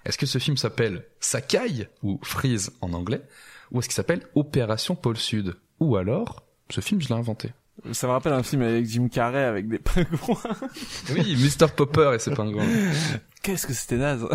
Est-ce 0.06 0.18
que 0.18 0.26
ce 0.26 0.38
film 0.38 0.58
s'appelle 0.58 1.06
Sakai 1.20 1.88
ou 2.04 2.20
Freeze 2.24 2.72
en 2.82 2.94
anglais? 2.94 3.22
Ou 3.72 3.80
est-ce 3.80 3.88
qu'il 3.88 3.96
s'appelle 3.96 4.22
Opération 4.36 4.96
Pôle 4.96 5.18
Sud? 5.18 5.56
Ou 5.80 5.96
alors, 5.96 6.44
ce 6.70 6.82
film 6.82 7.02
je 7.02 7.08
l'ai 7.08 7.16
inventé. 7.16 7.52
Ça 7.92 8.08
me 8.08 8.12
rappelle 8.12 8.34
un 8.34 8.42
film 8.42 8.64
avec 8.64 8.88
Jim 8.88 9.08
Carrey 9.08 9.44
avec 9.44 9.68
des 9.68 9.78
pingouins. 9.78 10.42
Oui, 11.14 11.38
Mr. 11.38 11.68
Popper 11.68 12.12
et 12.16 12.20
ses 12.20 12.32
pingouins. 12.32 12.66
Qu'est-ce 13.44 13.68
que 13.68 13.74
c'était 13.74 13.98
naze. 13.98 14.24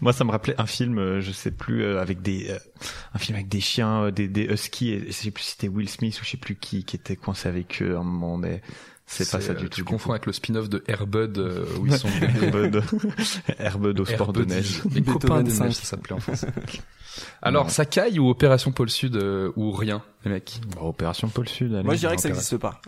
Moi, 0.00 0.12
ça 0.12 0.24
me 0.24 0.30
rappelait 0.30 0.60
un 0.60 0.66
film, 0.66 0.98
euh, 0.98 1.20
je 1.20 1.32
sais 1.32 1.50
plus, 1.50 1.82
euh, 1.82 2.00
avec 2.00 2.20
des, 2.20 2.50
euh, 2.50 2.58
un 3.14 3.18
film 3.18 3.36
avec 3.36 3.48
des 3.48 3.60
chiens, 3.60 4.10
des, 4.10 4.28
des 4.28 4.44
huskies. 4.44 4.92
Et 4.92 5.06
je 5.06 5.12
sais 5.12 5.30
plus 5.30 5.42
si 5.42 5.50
c'était 5.52 5.68
Will 5.68 5.88
Smith 5.88 6.20
ou 6.20 6.24
je 6.24 6.30
sais 6.30 6.36
plus 6.36 6.54
qui, 6.54 6.84
qui 6.84 6.96
était 6.96 7.16
coincé 7.16 7.48
avec 7.48 7.82
eux 7.82 7.96
à 7.96 8.00
un 8.00 8.04
moment, 8.04 8.36
mais 8.36 8.60
c'est 9.06 9.30
pas 9.30 9.40
ça 9.40 9.52
euh, 9.52 9.54
du 9.54 9.68
tout. 9.68 9.76
Tu 9.76 9.84
confonds 9.84 10.06
coup. 10.06 10.12
avec 10.12 10.26
le 10.26 10.32
spin-off 10.32 10.68
de 10.68 10.82
Airbud 10.88 11.38
euh, 11.38 11.64
où 11.78 11.86
ils 11.86 11.96
sont 11.96 12.08
Airbud, 12.42 12.82
Airbud 13.58 14.00
au 14.00 14.04
sport 14.04 14.32
de 14.32 14.44
neige. 14.44 14.82
Les 14.92 15.02
copains 15.02 15.42
des 15.42 15.50
5. 15.52 15.64
neiges, 15.64 15.74
ça 15.74 15.84
s'appelait 15.84 16.14
en 16.14 16.20
français. 16.20 16.48
Alors, 17.40 17.70
Sakai 17.70 18.18
ou 18.18 18.28
Opération 18.28 18.72
Pôle 18.72 18.90
Sud 18.90 19.16
euh, 19.16 19.52
ou 19.56 19.70
rien, 19.70 20.02
les 20.24 20.30
mecs? 20.32 20.60
Bah, 20.74 20.82
Opération 20.82 21.28
Pôle 21.28 21.48
Sud. 21.48 21.72
allez. 21.72 21.84
Moi, 21.84 21.94
je 21.94 22.00
dirais 22.00 22.16
que 22.16 22.22
ça 22.22 22.28
n'existe 22.28 22.56
pas. 22.56 22.80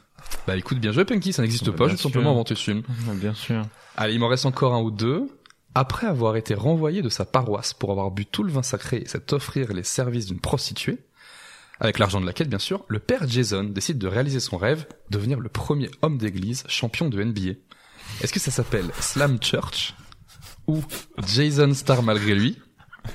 Bah 0.46 0.56
écoute, 0.56 0.78
bien 0.78 0.92
joué 0.92 1.04
Punky, 1.04 1.32
ça 1.32 1.42
n'existe 1.42 1.70
Bah, 1.70 1.76
pas, 1.76 1.88
j'ai 1.88 1.96
tout 1.96 2.02
simplement 2.02 2.32
inventé 2.32 2.54
ce 2.54 2.62
film. 2.64 2.82
Ouais, 3.08 3.14
Bien 3.14 3.34
sûr. 3.34 3.62
Allez, 3.96 4.14
il 4.14 4.20
m'en 4.20 4.28
reste 4.28 4.44
encore 4.46 4.74
un 4.74 4.82
ou 4.82 4.90
deux. 4.90 5.28
Après 5.74 6.06
avoir 6.08 6.36
été 6.36 6.54
renvoyé 6.54 7.02
de 7.02 7.08
sa 7.08 7.24
paroisse 7.24 7.72
pour 7.72 7.92
avoir 7.92 8.10
bu 8.10 8.26
tout 8.26 8.42
le 8.42 8.50
vin 8.50 8.62
sacré 8.62 8.96
et 8.98 9.08
s'être 9.08 9.32
offrir 9.32 9.72
les 9.72 9.84
services 9.84 10.26
d'une 10.26 10.40
prostituée, 10.40 10.98
avec 11.80 11.98
l'argent 11.98 12.20
de 12.20 12.26
laquelle 12.26 12.48
bien 12.48 12.58
sûr, 12.58 12.84
le 12.88 12.98
père 12.98 13.26
Jason 13.28 13.64
décide 13.64 13.98
de 13.98 14.06
réaliser 14.06 14.40
son 14.40 14.56
rêve, 14.56 14.86
devenir 15.10 15.38
le 15.40 15.48
premier 15.48 15.90
homme 16.02 16.18
d'église 16.18 16.64
champion 16.68 17.08
de 17.08 17.22
NBA. 17.22 17.52
Est-ce 18.22 18.32
que 18.32 18.40
ça 18.40 18.50
s'appelle 18.50 18.86
Slam 19.00 19.38
Church 19.42 19.94
ou 20.66 20.82
Jason 21.26 21.72
Star 21.74 22.02
malgré 22.02 22.34
lui 22.34 22.58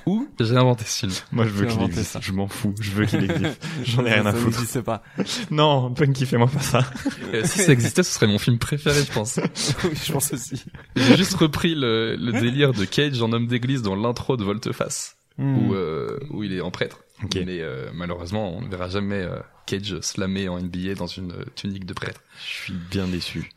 ou 0.07 0.28
j'ai 0.39 0.55
inventé 0.57 0.86
ce 0.86 0.99
film 1.05 1.11
Moi, 1.32 1.45
je 1.45 1.51
veux 1.51 1.68
qu'il 1.68 1.82
existe. 1.84 2.11
ça. 2.14 2.20
Je 2.20 2.32
m'en 2.32 2.47
fous. 2.47 2.74
Je 2.80 2.89
veux 2.91 3.05
qu'il 3.05 3.30
existe. 3.30 3.64
J'en 3.84 4.03
ai 4.05 4.14
rien 4.14 4.26
à 4.26 4.32
ça 4.32 4.38
foutre. 4.39 4.57
n'existe 4.57 4.82
pas. 4.82 5.03
Non, 5.51 5.93
Punky, 5.93 6.26
fais-moi 6.26 6.47
pas 6.47 6.61
ça. 6.61 6.89
Euh, 7.32 7.43
Si 7.45 7.59
ça 7.59 7.72
existait, 7.74 8.01
ce 8.01 8.11
serait 8.11 8.26
mon 8.26 8.39
film 8.39 8.57
préféré, 8.57 9.03
je 9.05 9.11
pense. 9.11 9.39
oui, 9.84 9.91
je 10.03 10.11
pense 10.11 10.34
aussi. 10.34 10.64
J'ai 10.95 11.16
juste 11.16 11.36
repris 11.36 11.76
le, 11.76 12.16
le 12.16 12.32
délire 12.32 12.74
de 12.74 12.86
Cage 12.86 13.22
en 13.22 13.32
homme 13.34 13.45
d'église 13.45 13.84
dans 13.84 13.95
l'intro 13.95 14.36
de 14.36 14.43
Volteface. 14.43 15.18
Où, 15.38 15.74
euh, 15.76 16.20
où 16.32 16.43
il 16.43 16.53
est 16.53 16.61
en 16.61 16.72
prêtre. 16.72 16.99
Ok. 17.22 17.36
Mais 17.45 17.61
euh, 17.61 17.91
malheureusement, 17.93 18.55
on 18.55 18.61
ne 18.61 18.70
verra 18.70 18.89
jamais 18.89 19.22
euh, 19.22 19.39
Cage 19.66 19.99
slammer 20.01 20.49
en 20.49 20.59
NBA 20.59 20.95
dans 20.95 21.07
une 21.07 21.32
euh, 21.32 21.45
tunique 21.55 21.86
de 21.86 21.93
prêtre. 21.93 22.22
Je 22.45 22.64
suis 22.64 22.74
bien 22.74 23.07
déçu. 23.07 23.51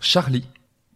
Charlie 0.00 0.46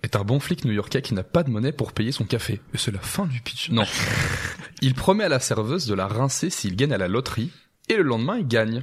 est 0.02 0.16
un 0.16 0.24
bon 0.24 0.40
flic 0.40 0.64
new-yorkais 0.64 1.02
qui 1.02 1.14
n'a 1.14 1.22
pas 1.22 1.42
de 1.42 1.50
monnaie 1.50 1.72
pour 1.72 1.92
payer 1.92 2.12
son 2.12 2.24
café. 2.24 2.61
Et 2.72 2.78
c'est 2.78 2.92
la 2.92 3.00
fin 3.00 3.26
du 3.26 3.40
pitch. 3.40 3.70
Non. 3.70 3.84
il 4.80 4.94
promet 4.94 5.24
à 5.24 5.28
la 5.28 5.40
serveuse 5.40 5.86
de 5.86 5.94
la 5.94 6.06
rincer 6.06 6.50
s'il 6.50 6.76
gagne 6.76 6.92
à 6.92 6.98
la 6.98 7.09
loterie, 7.09 7.52
et 7.88 7.96
le 7.96 8.02
lendemain, 8.02 8.38
il 8.38 8.46
gagne. 8.46 8.82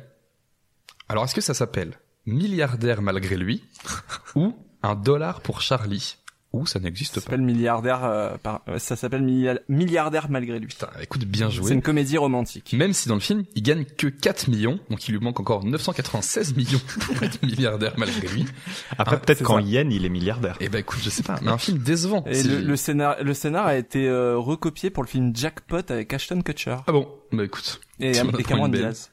Alors, 1.09 1.23
est-ce 1.25 1.35
que 1.35 1.41
ça 1.41 1.53
s'appelle 1.53 1.99
milliardaire 2.25 3.01
malgré 3.01 3.37
lui, 3.37 3.63
ou 4.35 4.57
un 4.81 4.95
dollar 4.95 5.41
pour 5.41 5.61
Charlie, 5.61 6.17
ou 6.55 6.65
ça 6.65 6.79
n'existe 6.79 7.15
Ça 7.15 7.21
pas. 7.21 7.25
s'appelle 7.25 7.41
milliardaire. 7.41 8.03
euh, 8.03 8.37
par- 8.41 8.61
euh, 8.69 8.79
ça 8.79 8.95
s'appelle 8.95 9.21
Millia- 9.23 9.59
milliardaire 9.69 10.27
malgré 10.29 10.59
lui. 10.59 10.67
Putain, 10.67 10.89
écoute, 11.01 11.25
bien 11.25 11.49
C'est 11.49 11.57
joué. 11.57 11.71
une 11.73 11.81
comédie 11.81 12.17
romantique. 12.17 12.73
Même 12.73 12.93
si 12.93 13.07
dans 13.07 13.15
le 13.15 13.19
film, 13.21 13.43
il 13.55 13.63
gagne 13.63 13.85
que 13.85 14.07
4 14.07 14.47
millions, 14.49 14.79
donc 14.89 15.07
il 15.07 15.11
lui 15.13 15.19
manque 15.19 15.39
encore 15.39 15.63
996 15.65 16.55
millions 16.55 16.79
pour 17.01 17.21
être 17.23 17.41
milliardaire 17.43 17.93
malgré 17.97 18.27
lui. 18.27 18.45
Après, 18.97 19.15
Ah, 19.15 19.19
peut-être 19.19 19.39
c'est 19.39 19.43
quand 19.43 19.55
ça. 19.59 19.61
Yen, 19.67 19.91
il 19.91 20.05
est 20.05 20.09
milliardaire. 20.09 20.57
Eh 20.59 20.69
ben 20.69 20.79
écoute, 20.79 20.99
je 21.03 21.09
sais 21.09 21.23
pas, 21.23 21.39
mais 21.41 21.51
un 21.51 21.57
film 21.57 21.77
décevant. 21.79 22.23
Et 22.27 22.35
Si 22.35 22.47
le, 22.47 22.61
le 22.61 22.75
scénar, 22.75 23.17
le 23.23 23.33
scénar 23.33 23.65
a 23.67 23.75
été 23.75 24.07
euh, 24.07 24.37
recopié 24.37 24.89
pour 24.89 25.03
le 25.03 25.07
film 25.09 25.35
Jackpot 25.35 25.77
avec 25.89 26.13
Ashton 26.13 26.41
Kutcher 26.41 26.77
Ah 26.87 26.91
bon, 26.91 27.07
bah 27.31 27.43
écoute. 27.43 27.79
et, 27.99 28.11
et 28.11 28.43
Cameron. 28.43 28.67
Diaz. 28.69 29.11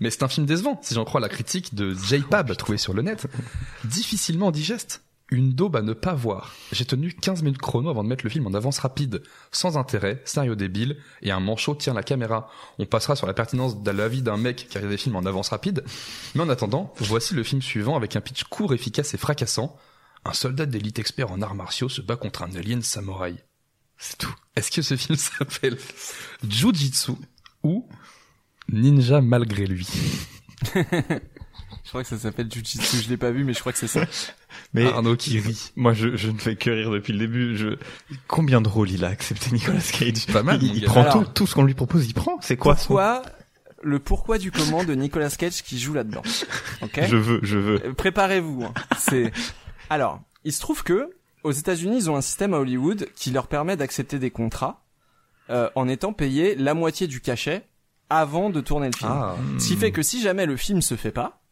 Mais 0.00 0.10
c'est 0.10 0.22
un 0.22 0.28
film 0.28 0.44
décevant, 0.46 0.78
si 0.82 0.94
j'en 0.94 1.04
crois 1.04 1.20
la 1.20 1.28
critique 1.28 1.74
de 1.74 1.94
J-Pab 1.94 2.54
trouvée 2.56 2.76
sur 2.76 2.92
le 2.92 3.02
net. 3.02 3.26
Difficilement 3.84 4.50
digeste. 4.50 5.03
Une 5.30 5.54
daube 5.54 5.76
à 5.76 5.82
ne 5.82 5.94
pas 5.94 6.12
voir. 6.12 6.54
J'ai 6.70 6.84
tenu 6.84 7.10
15 7.12 7.42
minutes 7.42 7.60
chrono 7.60 7.88
avant 7.88 8.04
de 8.04 8.08
mettre 8.08 8.24
le 8.24 8.30
film 8.30 8.46
en 8.46 8.52
avance 8.52 8.78
rapide. 8.78 9.22
Sans 9.52 9.78
intérêt, 9.78 10.20
scénario 10.26 10.54
débile, 10.54 10.98
et 11.22 11.30
un 11.30 11.40
manchot 11.40 11.74
tient 11.74 11.94
la 11.94 12.02
caméra. 12.02 12.50
On 12.78 12.84
passera 12.84 13.16
sur 13.16 13.26
la 13.26 13.32
pertinence 13.32 13.82
de 13.82 13.90
la 13.90 14.06
vie 14.08 14.20
d'un 14.20 14.36
mec 14.36 14.68
qui 14.68 14.76
regarde 14.76 14.92
des 14.92 14.98
films 14.98 15.16
en 15.16 15.24
avance 15.24 15.48
rapide. 15.48 15.82
Mais 16.34 16.42
en 16.42 16.48
attendant, 16.50 16.92
voici 16.98 17.32
le 17.34 17.42
film 17.42 17.62
suivant 17.62 17.96
avec 17.96 18.16
un 18.16 18.20
pitch 18.20 18.44
court, 18.44 18.74
efficace 18.74 19.14
et 19.14 19.18
fracassant. 19.18 19.78
Un 20.26 20.34
soldat 20.34 20.66
d'élite 20.66 20.98
expert 20.98 21.30
en 21.30 21.40
arts 21.40 21.54
martiaux 21.54 21.88
se 21.88 22.02
bat 22.02 22.16
contre 22.16 22.42
un 22.42 22.54
alien 22.54 22.82
samouraï. 22.82 23.36
C'est 23.96 24.18
tout. 24.18 24.34
Est-ce 24.56 24.70
que 24.70 24.82
ce 24.82 24.96
film 24.96 25.16
s'appelle 25.18 25.78
Jujitsu 26.46 27.12
ou 27.62 27.88
Ninja 28.68 29.22
malgré 29.22 29.66
lui? 29.66 29.88
crois 31.94 32.02
que 32.02 32.08
ça 32.08 32.18
s'appelle 32.18 32.50
Jujitsu. 32.52 32.96
Je 33.04 33.08
l'ai 33.08 33.16
pas 33.16 33.30
vu, 33.30 33.44
mais 33.44 33.54
je 33.54 33.60
crois 33.60 33.72
que 33.72 33.78
c'est 33.78 33.86
ça. 33.86 34.00
Mais 34.74 34.84
Arnaud 34.86 35.16
qui 35.16 35.38
rit. 35.38 35.72
moi, 35.76 35.92
je, 35.92 36.16
je 36.16 36.28
ne 36.30 36.38
fais 36.38 36.56
que 36.56 36.70
rire 36.70 36.90
depuis 36.90 37.12
le 37.12 37.18
début. 37.20 37.56
Je... 37.56 37.76
Combien 38.26 38.60
de 38.60 38.68
rôles 38.68 38.90
il 38.90 39.04
a 39.04 39.08
accepté 39.08 39.50
Nicolas 39.52 39.78
Cage 39.80 40.26
Pas 40.32 40.42
mal, 40.42 40.60
Il, 40.62 40.84
prend 40.84 41.02
Alors- 41.02 41.24
tout, 41.24 41.30
tout 41.32 41.46
ce 41.46 41.54
qu'on 41.54 41.62
lui 41.64 41.74
propose, 41.74 42.06
il 42.06 42.14
prend. 42.14 42.38
C'est 42.40 42.56
quoi 42.56 42.76
son- 42.76 42.88
Pourquoi 42.88 43.22
le 43.82 43.98
pourquoi 43.98 44.38
du 44.38 44.50
comment 44.50 44.82
de 44.82 44.94
Nicolas 44.94 45.30
Cage 45.30 45.62
qui 45.62 45.78
joue 45.78 45.92
là-dedans 45.94 46.22
Ok. 46.82 47.00
Je 47.06 47.16
veux, 47.16 47.38
je 47.42 47.58
veux. 47.58 47.78
Préparez-vous. 47.94 48.64
hein. 48.64 48.74
C'est 48.98 49.30
alors, 49.90 50.20
il 50.44 50.52
se 50.52 50.60
trouve 50.60 50.82
que 50.82 51.10
aux 51.44 51.52
États-Unis, 51.52 51.96
ils 51.98 52.10
ont 52.10 52.16
un 52.16 52.20
système 52.22 52.54
à 52.54 52.58
Hollywood 52.58 53.06
qui 53.14 53.30
leur 53.30 53.46
permet 53.46 53.76
d'accepter 53.76 54.18
des 54.18 54.30
contrats 54.30 54.82
euh, 55.50 55.68
en 55.74 55.86
étant 55.88 56.12
payé 56.14 56.54
la 56.56 56.74
moitié 56.74 57.06
du 57.06 57.20
cachet 57.20 57.66
avant 58.10 58.48
de 58.50 58.60
tourner 58.60 58.86
le 58.90 58.96
film. 58.96 59.10
Ah. 59.12 59.36
Ce 59.58 59.68
qui 59.68 59.76
fait 59.76 59.92
que 59.92 60.02
si 60.02 60.22
jamais 60.22 60.46
le 60.46 60.56
film 60.56 60.80
se 60.82 60.96
fait 60.96 61.10
pas, 61.12 61.42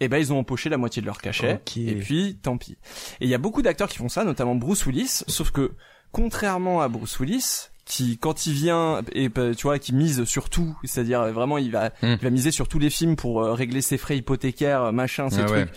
eh 0.00 0.08
ben 0.08 0.18
ils 0.18 0.32
ont 0.32 0.38
empoché 0.38 0.68
la 0.68 0.76
moitié 0.78 1.00
de 1.02 1.06
leur 1.06 1.20
cachet 1.20 1.60
et 1.76 1.94
puis 1.96 2.36
tant 2.42 2.56
pis. 2.56 2.76
Et 3.20 3.24
il 3.26 3.28
y 3.28 3.34
a 3.34 3.38
beaucoup 3.38 3.62
d'acteurs 3.62 3.88
qui 3.88 3.98
font 3.98 4.08
ça, 4.08 4.24
notamment 4.24 4.54
Bruce 4.54 4.84
Willis, 4.86 5.22
sauf 5.28 5.50
que 5.50 5.72
contrairement 6.10 6.80
à 6.82 6.88
Bruce 6.88 7.18
Willis 7.20 7.68
qui 7.84 8.16
quand 8.18 8.46
il 8.46 8.52
vient 8.52 9.02
et 9.12 9.28
euh, 9.38 9.54
tu 9.54 9.62
vois 9.62 9.78
qui 9.78 9.92
mise 9.94 10.24
sur 10.24 10.50
tout, 10.50 10.76
c'est-à-dire 10.84 11.24
vraiment 11.32 11.58
il 11.58 11.70
va 11.72 11.88
Hmm. 12.02 12.12
il 12.12 12.18
va 12.18 12.30
miser 12.30 12.50
sur 12.52 12.68
tous 12.68 12.78
les 12.78 12.90
films 12.90 13.16
pour 13.16 13.42
euh, 13.42 13.52
régler 13.54 13.80
ses 13.80 13.98
frais 13.98 14.16
hypothécaires, 14.16 14.92
machin, 14.92 15.28
ces 15.30 15.40
Ah 15.40 15.44
trucs. 15.44 15.56
ouais. 15.58 15.72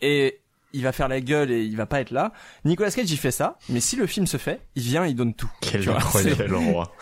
Et 0.00 0.40
il 0.72 0.82
va 0.82 0.92
faire 0.92 1.08
la 1.08 1.20
gueule 1.20 1.50
et 1.50 1.64
il 1.64 1.76
va 1.76 1.86
pas 1.86 2.00
être 2.00 2.10
là. 2.10 2.32
Nicolas 2.64 2.90
Cage 2.90 3.10
il 3.10 3.16
fait 3.16 3.30
ça, 3.32 3.58
mais 3.68 3.80
si 3.80 3.96
le 3.96 4.06
film 4.06 4.26
se 4.26 4.36
fait, 4.36 4.60
il 4.76 4.82
vient, 4.82 5.06
il 5.06 5.14
donne 5.16 5.34
tout. 5.34 5.50
Quel 5.60 5.80
Tu 5.82 5.88
vois, 5.88 5.96
incroyable 5.98 6.54
roi. 6.54 6.92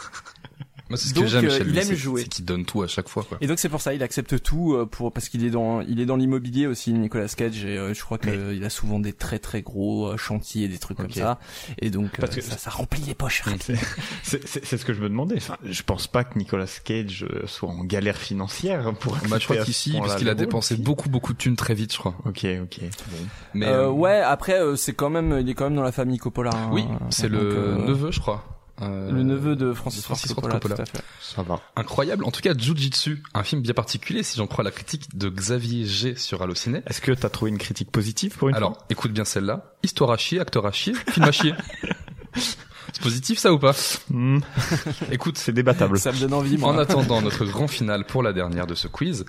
Moi, 0.89 0.97
c'est 0.97 1.09
ce 1.09 1.15
Donc, 1.15 1.25
que 1.25 1.31
j'aime 1.31 1.45
euh, 1.47 1.51
chez 1.51 1.65
il 1.67 1.79
aime 1.79 1.95
jouer. 1.97 2.23
c'est 2.23 2.29
qu'il 2.29 2.45
donne 2.45 2.65
tout 2.65 2.83
à 2.83 2.87
chaque 2.87 3.09
fois, 3.09 3.25
quoi. 3.25 3.39
Et 3.41 3.47
donc 3.49 3.59
c'est 3.59 3.69
pour 3.69 3.81
ça, 3.81 3.93
il 3.95 4.03
accepte 4.05 4.41
tout 4.43 4.75
euh, 4.75 4.87
pour 4.87 5.13
parce 5.13 5.29
qu'il 5.29 5.45
est 5.45 5.51
dans 5.51 5.81
il 5.81 5.99
est 6.01 6.07
dans 6.07 6.17
l'immobilier 6.17 6.67
aussi 6.69 6.93
Nicolas 6.93 7.27
Cage 7.29 7.65
et 7.65 7.77
euh, 7.77 7.93
je 7.93 8.01
crois 8.03 8.19
qu'il 8.19 8.63
a 8.65 8.71
souvent 8.71 9.01
des 9.01 9.13
très 9.13 9.39
très 9.41 9.63
gros 9.63 10.07
euh, 10.13 10.17
chantiers 10.17 10.69
des 10.69 10.79
trucs 10.79 10.97
comme 10.99 11.11
ça 11.11 11.39
et 11.81 11.91
donc 11.91 12.07
euh, 12.15 12.21
Parce 12.21 12.37
que- 12.37 12.41
ça, 12.41 12.57
ça 12.57 12.71
remplit 12.71 13.03
les 13.03 13.15
poches. 13.15 13.43
C'est 14.23 14.47
c'est- 14.47 14.65
c'est 14.65 14.77
ce 14.79 14.85
que 14.85 14.93
je 14.93 15.01
me 15.01 15.09
demandais. 15.09 15.37
Enfin, 15.39 15.57
je 15.65 15.83
pense 15.83 16.07
pas 16.07 16.23
que 16.25 16.39
Nicolas 16.39 16.67
Cage 16.85 17.27
soit 17.47 17.69
en 17.69 17.83
galère 17.85 18.17
financière 18.17 18.93
pour. 19.01 19.17
Bah, 19.29 19.39
je 19.41 19.45
crois 19.45 19.57
qu'ici, 19.59 19.93
parce 19.99 20.17
qu'il 20.17 20.29
a 20.29 20.35
dépensé 20.35 20.77
beaucoup, 20.77 21.09
beaucoup 21.09 21.33
de 21.33 21.39
thunes 21.39 21.57
très 21.57 21.75
vite, 21.75 21.93
je 21.93 21.99
crois. 21.99 22.15
Ok, 22.27 22.47
ok. 22.63 22.81
Mais, 23.55 23.67
Euh, 23.67 23.87
euh, 23.87 23.91
ouais, 23.91 24.21
après 24.21 24.61
euh, 24.61 24.77
c'est 24.77 24.93
quand 24.93 25.11
même 25.11 25.39
il 25.41 25.49
est 25.51 25.55
quand 25.55 25.65
même 25.65 25.75
dans 25.77 25.83
la 25.83 25.93
famille 25.93 26.19
Coppola. 26.19 26.51
hein. 26.55 26.69
Oui, 26.73 26.85
c'est 27.11 27.29
le 27.29 27.77
neveu, 27.87 28.11
je 28.13 28.21
crois. 28.21 28.45
Euh, 28.83 29.11
le 29.11 29.23
neveu 29.23 29.57
de 29.57 29.73
Francis, 29.73 30.01
de 30.01 30.05
Francis 30.05 30.27
Ford 30.33 30.37
Coppola, 30.43 30.55
Coppola. 30.61 30.77
tout 30.77 30.83
à 30.83 30.85
fait. 30.87 31.03
Ça 31.21 31.43
va. 31.43 31.61
Incroyable. 31.77 32.25
En 32.25 32.31
tout 32.31 32.43
cas, 32.43 32.53
Jujitsu, 32.57 33.23
un 33.35 33.43
film 33.43 33.63
bien 33.63 33.73
particulier, 33.73 34.23
si 34.23 34.37
j'en 34.37 34.47
crois 34.47 34.65
la 34.65 34.71
critique 34.71 35.17
de 35.17 35.29
Xavier 35.31 35.87
G 35.87 36.15
sur 36.17 36.43
Allociné. 36.43 36.83
Est-ce 36.87 37.01
que 37.01 37.13
t'as 37.13 37.31
trouvé 37.31 37.51
une 37.51 37.59
critique 37.59 37.91
positive 37.91 38.37
pour 38.37 38.49
une 38.51 38.55
Alors, 38.55 38.85
écoute 38.91 39.13
bien 39.13 39.25
celle-là. 39.25 39.73
Histoire 39.83 40.11
à 40.11 40.17
chier, 40.19 40.41
acteur 40.41 40.67
à 40.67 40.73
chier, 40.73 40.93
film 41.09 41.27
à 41.27 41.33
chier. 41.33 41.55
C'est 42.93 43.03
positif 43.03 43.39
ça 43.39 43.53
ou 43.53 43.59
pas? 43.59 43.75
Hmm, 44.11 44.39
Écoute, 45.11 45.39
C'est 45.39 45.53
débattable. 45.53 45.99
Ça 45.99 46.13
me 46.13 46.19
donne 46.19 46.35
envie 46.35 46.57
moi. 46.57 46.71
En 46.71 46.79
attendant 46.79 47.21
notre 47.21 47.45
grand 47.45 47.67
final 47.69 48.05
pour 48.07 48.23
la 48.23 48.33
dernière 48.33 48.67
de 48.67 48.75
ce 48.75 48.89
quiz, 48.89 49.25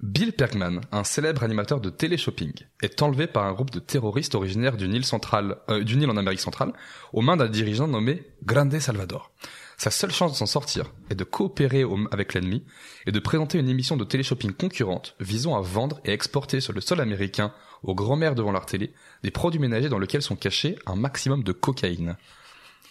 Bill 0.00 0.32
Perkman, 0.32 0.80
un 0.92 1.04
célèbre 1.04 1.44
animateur 1.44 1.80
de 1.80 1.88
télé-shopping, 1.88 2.52
est 2.82 3.00
enlevé 3.00 3.26
par 3.26 3.44
un 3.44 3.52
groupe 3.52 3.70
de 3.70 3.78
terroristes 3.78 4.34
originaires 4.34 4.76
d'une 4.76 4.92
île 4.94 5.04
centrale, 5.04 5.56
euh, 5.70 5.82
d'une 5.82 6.02
île 6.02 6.10
en 6.10 6.16
Amérique 6.16 6.40
centrale, 6.40 6.72
aux 7.12 7.22
mains 7.22 7.36
d'un 7.36 7.48
dirigeant 7.48 7.88
nommé 7.88 8.22
Grande 8.44 8.78
Salvador. 8.78 9.32
Sa 9.78 9.90
seule 9.90 10.12
chance 10.12 10.32
de 10.32 10.36
s'en 10.36 10.46
sortir 10.46 10.92
est 11.10 11.14
de 11.14 11.24
coopérer 11.24 11.84
au- 11.84 11.98
avec 12.12 12.34
l'ennemi 12.34 12.64
et 13.06 13.12
de 13.12 13.18
présenter 13.18 13.58
une 13.58 13.68
émission 13.68 13.96
de 13.96 14.04
télé-shopping 14.04 14.52
concurrente 14.52 15.16
visant 15.20 15.56
à 15.56 15.60
vendre 15.62 16.00
et 16.04 16.12
exporter 16.12 16.60
sur 16.60 16.72
le 16.72 16.80
sol 16.80 17.00
américain 17.00 17.52
aux 17.82 17.94
grands-mères 17.94 18.34
devant 18.34 18.52
leur 18.52 18.66
télé 18.66 18.92
des 19.22 19.30
produits 19.30 19.58
ménagers 19.60 19.88
dans 19.88 19.98
lesquels 19.98 20.22
sont 20.22 20.36
cachés 20.36 20.78
un 20.86 20.96
maximum 20.96 21.42
de 21.42 21.52
cocaïne. 21.52 22.16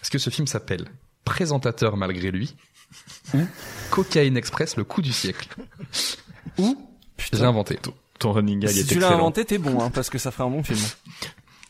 Est-ce 0.02 0.10
que 0.10 0.18
ce 0.18 0.30
film 0.30 0.46
s'appelle 0.46 0.84
Présentateur 1.24 1.96
malgré 1.96 2.30
lui? 2.30 2.54
Ou 3.32 3.38
Cocaïne 3.90 4.36
Express, 4.36 4.76
le 4.76 4.84
coup 4.84 5.00
du 5.00 5.12
siècle 5.12 5.48
Ou 6.58 6.76
j'ai 7.32 7.42
inventé. 7.42 7.78
Ton 8.18 8.32
running 8.32 8.60
gag 8.60 8.70
Si 8.70 8.80
est 8.80 8.84
tu 8.84 8.98
l'as 8.98 9.12
inventé, 9.12 9.44
t'es 9.44 9.58
bon 9.58 9.80
hein, 9.80 9.90
parce 9.90 10.08
que 10.10 10.18
ça 10.18 10.30
ferait 10.30 10.44
un 10.44 10.50
bon 10.50 10.62
film. 10.62 10.78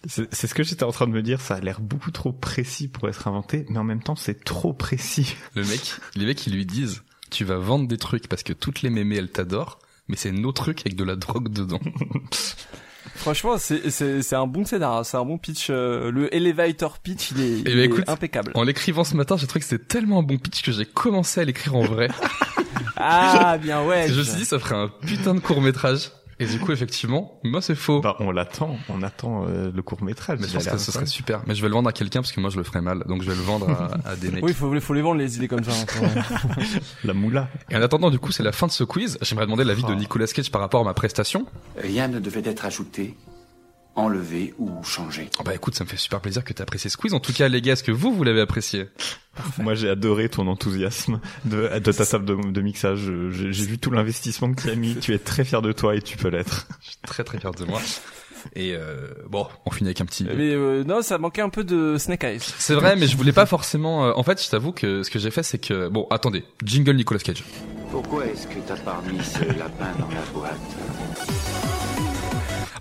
C'est 0.06 0.34
c'est 0.34 0.46
ce 0.46 0.54
que 0.54 0.62
j'étais 0.62 0.82
en 0.84 0.92
train 0.92 1.06
de 1.06 1.12
me 1.12 1.22
dire. 1.22 1.40
Ça 1.40 1.54
a 1.54 1.60
l'air 1.60 1.80
beaucoup 1.80 2.10
trop 2.10 2.30
précis 2.30 2.88
pour 2.88 3.08
être 3.08 3.26
inventé, 3.26 3.64
mais 3.70 3.78
en 3.78 3.84
même 3.84 4.02
temps, 4.02 4.16
c'est 4.16 4.44
trop 4.44 4.74
précis. 4.74 5.34
Le 5.54 5.64
mec, 5.64 5.94
les 6.14 6.26
mecs, 6.26 6.46
ils 6.46 6.52
lui 6.54 6.66
disent, 6.66 7.02
tu 7.30 7.46
vas 7.46 7.56
vendre 7.56 7.88
des 7.88 7.96
trucs 7.96 8.28
parce 8.28 8.42
que 8.42 8.52
toutes 8.52 8.82
les 8.82 8.90
mémés, 8.90 9.16
elles 9.16 9.30
t'adorent, 9.30 9.78
mais 10.08 10.16
c'est 10.16 10.30
nos 10.30 10.52
trucs 10.52 10.80
avec 10.80 10.94
de 10.94 11.04
la 11.04 11.16
drogue 11.16 11.48
dedans. 11.48 11.80
Franchement, 13.16 13.56
c'est 13.56 13.90
c'est 13.90 14.20
c'est 14.22 14.36
un 14.36 14.46
bon 14.46 14.66
scénario, 14.66 15.04
c'est 15.04 15.16
un 15.16 15.24
bon 15.24 15.38
pitch. 15.38 15.68
euh, 15.70 16.10
le 16.10 16.34
elevator 16.34 16.98
pitch, 16.98 17.30
il 17.30 17.40
est, 17.40 17.44
Eh 17.44 17.58
il 17.58 17.64
ben, 17.64 17.78
est 17.78 17.84
écoute, 17.84 18.04
impeccable. 18.08 18.52
En 18.54 18.62
l'écrivant 18.62 19.04
ce 19.04 19.14
matin, 19.16 19.36
j'ai 19.38 19.46
trouvé 19.46 19.60
que 19.60 19.66
c'était 19.66 19.84
tellement 19.84 20.18
un 20.18 20.22
bon 20.22 20.36
pitch 20.36 20.62
que 20.62 20.72
j'ai 20.72 20.84
commencé 20.86 21.40
à 21.40 21.44
l'écrire 21.44 21.76
en 21.76 21.84
vrai. 21.84 22.08
Ah 22.96 23.58
bien 23.62 23.82
ouais. 23.84 24.08
je 24.08 24.18
me 24.18 24.22
suis 24.22 24.36
dit, 24.36 24.44
ça 24.44 24.58
ferait 24.58 24.76
un 24.76 24.88
putain 24.88 25.34
de 25.34 25.40
court 25.40 25.60
métrage. 25.60 26.10
Et 26.40 26.46
du 26.46 26.58
coup, 26.58 26.72
effectivement, 26.72 27.38
moi, 27.44 27.62
c'est 27.62 27.76
faux. 27.76 28.00
Bah, 28.00 28.16
on 28.18 28.32
l'attend, 28.32 28.76
on 28.88 29.02
attend 29.04 29.46
euh, 29.46 29.70
le 29.72 29.82
court 29.82 30.02
métrage. 30.02 30.40
mais 30.40 30.48
je 30.48 30.54
pense 30.54 30.66
que 30.66 30.78
ce 30.78 30.90
serait 30.90 31.06
super. 31.06 31.42
Mais 31.46 31.54
je 31.54 31.62
vais 31.62 31.68
le 31.68 31.74
vendre 31.74 31.88
à 31.88 31.92
quelqu'un 31.92 32.22
parce 32.22 32.32
que 32.32 32.40
moi, 32.40 32.50
je 32.50 32.56
le 32.56 32.64
ferais 32.64 32.80
mal. 32.80 33.04
Donc, 33.06 33.22
je 33.22 33.30
vais 33.30 33.36
le 33.36 33.42
vendre 33.42 33.70
à, 33.70 34.10
à 34.10 34.16
des 34.16 34.32
mecs. 34.32 34.44
Oui, 34.44 34.52
faut 34.52 34.78
faut 34.80 34.94
les 34.94 35.00
vendre 35.00 35.18
les 35.18 35.36
idées 35.36 35.46
comme 35.46 35.62
ça. 35.62 35.70
hein. 35.70 36.22
la 37.04 37.14
moula. 37.14 37.48
Et 37.70 37.76
en 37.76 37.82
attendant, 37.82 38.10
du 38.10 38.18
coup, 38.18 38.32
c'est 38.32 38.42
la 38.42 38.50
fin 38.50 38.66
de 38.66 38.72
ce 38.72 38.82
quiz. 38.82 39.16
J'aimerais 39.22 39.46
demander 39.46 39.62
l'avis 39.62 39.84
de 39.84 39.92
Oh. 39.92 39.94
Nicolas 39.94 40.26
Cage 40.26 40.50
par 40.50 40.60
rapport 40.60 40.80
à 40.80 40.84
ma 40.84 40.92
prestation. 40.94 41.46
Rien 41.80 42.08
ne 42.08 42.18
devait 42.18 42.42
être 42.44 42.64
ajouté, 42.64 43.14
enlevé 43.96 44.54
ou 44.58 44.70
changé. 44.82 45.28
Oh, 45.38 45.42
bah 45.44 45.54
écoute, 45.54 45.74
ça 45.74 45.84
me 45.84 45.88
fait 45.88 45.96
super 45.96 46.20
plaisir 46.20 46.42
que 46.44 46.52
tu 46.52 46.62
apprécié 46.62 46.90
ce 46.90 46.96
quiz. 46.96 47.14
En 47.14 47.20
tout 47.20 47.32
cas, 47.32 47.48
les 47.48 47.60
gars, 47.62 47.74
est-ce 47.74 47.84
que 47.84 47.92
vous, 47.92 48.12
vous 48.12 48.24
l'avez 48.24 48.40
apprécié? 48.40 48.88
Moi, 49.58 49.74
j'ai 49.74 49.88
adoré 49.88 50.28
ton 50.28 50.46
enthousiasme 50.48 51.20
de, 51.44 51.78
de 51.78 51.92
ta 51.92 52.04
table 52.06 52.24
de, 52.24 52.50
de 52.50 52.60
mixage. 52.60 53.10
J'ai 53.30 53.64
vu 53.66 53.78
tout 53.78 53.90
l'investissement 53.90 54.52
que 54.52 54.62
tu 54.62 54.70
as 54.70 54.74
mis. 54.74 54.96
Tu 54.96 55.14
es 55.14 55.18
très 55.18 55.44
fier 55.44 55.62
de 55.62 55.72
toi 55.72 55.94
et 55.96 56.02
tu 56.02 56.16
peux 56.16 56.28
l'être. 56.28 56.66
Je 56.82 56.88
suis 56.90 56.98
très 57.06 57.24
très 57.24 57.38
fier 57.38 57.52
de 57.52 57.64
moi. 57.64 57.80
Et 58.54 58.74
euh, 58.74 59.08
bon, 59.30 59.46
on 59.64 59.70
finit 59.70 59.88
avec 59.88 60.02
un 60.02 60.04
petit... 60.04 60.24
Mais 60.24 60.52
euh, 60.54 60.84
non, 60.84 61.00
ça 61.00 61.16
manquait 61.16 61.40
un 61.40 61.48
peu 61.48 61.64
de 61.64 61.96
Snake 61.96 62.24
Eyes. 62.24 62.40
C'est 62.40 62.74
vrai, 62.74 62.94
mais 62.94 63.06
je 63.06 63.16
voulais 63.16 63.32
pas 63.32 63.46
forcément... 63.46 64.04
euh, 64.06 64.12
En 64.16 64.22
fait, 64.22 64.42
je 64.44 64.50
t'avoue 64.50 64.72
que 64.72 65.02
ce 65.02 65.10
que 65.10 65.18
j'ai 65.18 65.30
fait, 65.30 65.42
c'est 65.42 65.58
que... 65.58 65.88
Bon, 65.88 66.06
attendez. 66.10 66.44
Jingle 66.62 66.94
Nicolas 66.94 67.20
Cage. 67.20 67.42
Pourquoi 67.90 68.26
est-ce 68.26 68.46
que 68.46 68.58
t'as 68.66 68.76
pas 68.76 69.02
mis 69.10 69.24
ce 69.24 69.38
lapin 69.58 69.92
dans 69.98 70.08
la 70.08 70.20
boîte? 70.34 71.73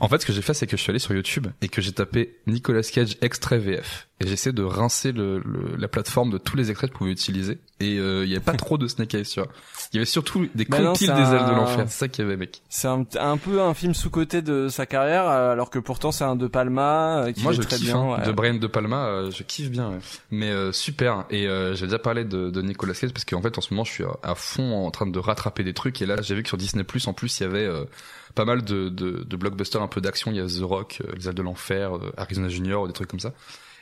En 0.04 0.10
fait, 0.10 0.20
ce 0.22 0.26
que 0.26 0.34
j'ai 0.34 0.42
fait, 0.42 0.54
c'est 0.54 0.68
que 0.68 0.76
je 0.78 0.82
suis 0.82 0.90
allé 0.90 1.00
sur 1.00 1.14
YouTube 1.14 1.48
et 1.62 1.70
que 1.70 1.82
j'ai 1.82 1.94
tapé 1.94 2.38
Nicolas 2.46 2.82
Cage 2.84 3.18
extrait 3.22 3.58
VF. 3.58 4.08
Et 4.20 4.28
j'essaie 4.28 4.52
de 4.54 4.64
rincer 4.64 5.12
le, 5.12 5.40
le- 5.40 5.76
la 5.78 5.88
plateforme 5.88 6.30
de 6.30 6.38
tous 6.38 6.56
les 6.56 6.70
extraits 6.70 6.90
que 6.90 6.94
je 6.96 6.98
pouvais 6.98 7.12
utiliser. 7.12 7.58
Et 7.80 7.98
euh, 8.00 8.24
il 8.26 8.30
y 8.32 8.36
avait 8.36 8.44
pas 8.46 8.54
trop 8.54 8.78
de 8.78 8.88
Snake 8.88 9.14
Eyes, 9.16 9.24
tu 9.26 9.40
vois. 9.42 9.50
Il 9.92 9.96
y 9.96 10.00
avait 10.00 10.06
surtout 10.06 10.48
des 10.56 10.66
Bah 10.66 10.78
compiles 10.78 11.08
des 11.14 11.22
ailes 11.22 11.46
de 11.46 11.52
l'enfer. 11.56 11.86
C'est 11.90 11.98
ça 12.00 12.08
qu'il 12.08 12.24
y 12.24 12.28
avait, 12.28 12.38
mec. 12.38 12.62
C'est 12.70 12.88
un, 12.88 13.06
un 13.20 13.38
peu 13.38 13.62
un 13.62 13.74
film 13.74 13.94
sous 13.94 14.10
côté 14.10 14.42
de 14.42 14.68
sa 14.70 14.86
carrière, 14.86 15.28
euh, 15.28 15.52
alors 15.52 15.70
que 15.70 15.80
pourtant 15.80 16.12
c'est 16.12 16.24
un 16.24 16.36
De 16.36 16.48
Palma 16.48 17.24
euh, 17.26 17.32
qui 17.34 17.42
Moi, 17.44 17.52
je 17.54 17.62
très 17.62 17.78
kiffe, 17.78 17.86
bien. 17.88 17.98
hein. 17.98 18.18
ouais. 18.20 18.26
De 18.26 18.32
Brian 18.32 18.54
De 18.56 18.68
Palma, 18.68 19.06
euh, 19.08 19.32
je 19.32 19.44
kiffe 19.44 19.70
bien. 19.72 19.90
ouais. 19.90 19.98
Mais 20.32 20.52
euh, 20.52 20.72
super. 20.72 21.26
Et 21.30 21.48
euh, 21.48 21.76
j'ai 21.76 21.86
déjà 21.88 22.00
parlé 22.00 22.24
de, 22.24 22.50
de 22.50 22.62
Nicolas 22.62 22.94
Cage 22.94 23.12
parce 23.14 23.26
qu'en 23.26 23.42
fait, 23.42 23.58
en 23.58 23.62
ce 23.62 23.74
moment, 23.74 23.84
je 23.84 23.92
suis 23.92 24.04
à, 24.06 24.12
à 24.32 24.36
fond 24.36 24.86
en 24.86 24.92
train 24.92 25.08
de 25.08 25.20
rattraper 25.20 25.64
des 25.64 25.74
trucs. 25.74 26.02
Et 26.02 26.06
là, 26.06 26.16
j'ai 26.22 26.36
vu 26.36 26.44
que 26.44 26.50
sur 26.50 26.58
Disney 26.58 26.84
Plus, 26.84 27.08
en 27.08 27.14
plus, 27.14 27.40
il 27.40 27.44
y 27.44 27.46
avait 27.46 27.66
euh, 27.66 27.84
pas 28.36 28.46
mal 28.46 28.64
de, 28.64 28.90
de, 28.90 29.24
de 29.24 29.36
blockbusters 29.38 29.82
un 29.82 29.88
peu 29.88 30.02
d'action. 30.02 30.32
Il 30.32 30.38
y 30.38 30.40
a 30.40 30.46
The 30.48 30.62
Rock, 30.64 31.02
euh, 31.04 31.14
Les 31.16 31.28
ailes 31.28 31.36
de 31.36 31.42
l'enfer, 31.42 31.96
euh, 31.98 32.12
Arizona 32.18 32.50
Junior, 32.50 32.88
des 32.88 32.94
trucs 32.94 33.10
comme 33.10 33.20
ça. 33.20 33.34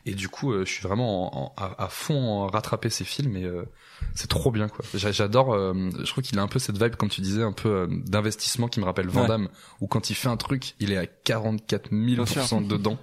Et 0.05 0.13
du 0.15 0.29
coup, 0.29 0.51
euh, 0.51 0.65
je 0.65 0.71
suis 0.71 0.81
vraiment 0.87 1.35
en- 1.37 1.45
en- 1.45 1.53
à, 1.63 1.83
à 1.85 1.87
fond 1.87 2.47
à 2.47 2.51
rattraper 2.51 2.89
ces 2.89 3.03
films 3.03 3.37
et 3.37 3.43
euh, 3.43 3.63
c'est 4.15 4.27
trop 4.27 4.49
bien 4.51 4.67
quoi. 4.67 4.83
J'a- 4.95 5.11
J'adore. 5.11 5.53
euh, 5.53 5.73
je 5.99 6.05
trouve 6.11 6.23
qu'il 6.23 6.39
a 6.39 6.41
un 6.41 6.47
peu 6.47 6.57
cette 6.57 6.81
vibe, 6.81 6.95
comme 6.95 7.09
tu 7.09 7.21
disais, 7.21 7.43
un 7.43 7.51
peu 7.51 7.69
euh, 7.69 7.87
d'investissement 8.05 8.67
qui 8.67 8.79
me 8.79 8.85
rappelle 8.85 9.07
Van 9.07 9.21
Ouais. 9.21 9.27
Damme, 9.27 9.49
où 9.79 9.85
quand 9.87 10.09
il 10.09 10.15
fait 10.15 10.27
un 10.27 10.37
truc, 10.37 10.73
il 10.79 10.91
est 10.91 10.97
à 10.97 11.05
44 11.05 11.89
000 11.91 12.23
Bien 12.23 12.25
sûr. 12.25 12.61
dedans. 12.61 12.97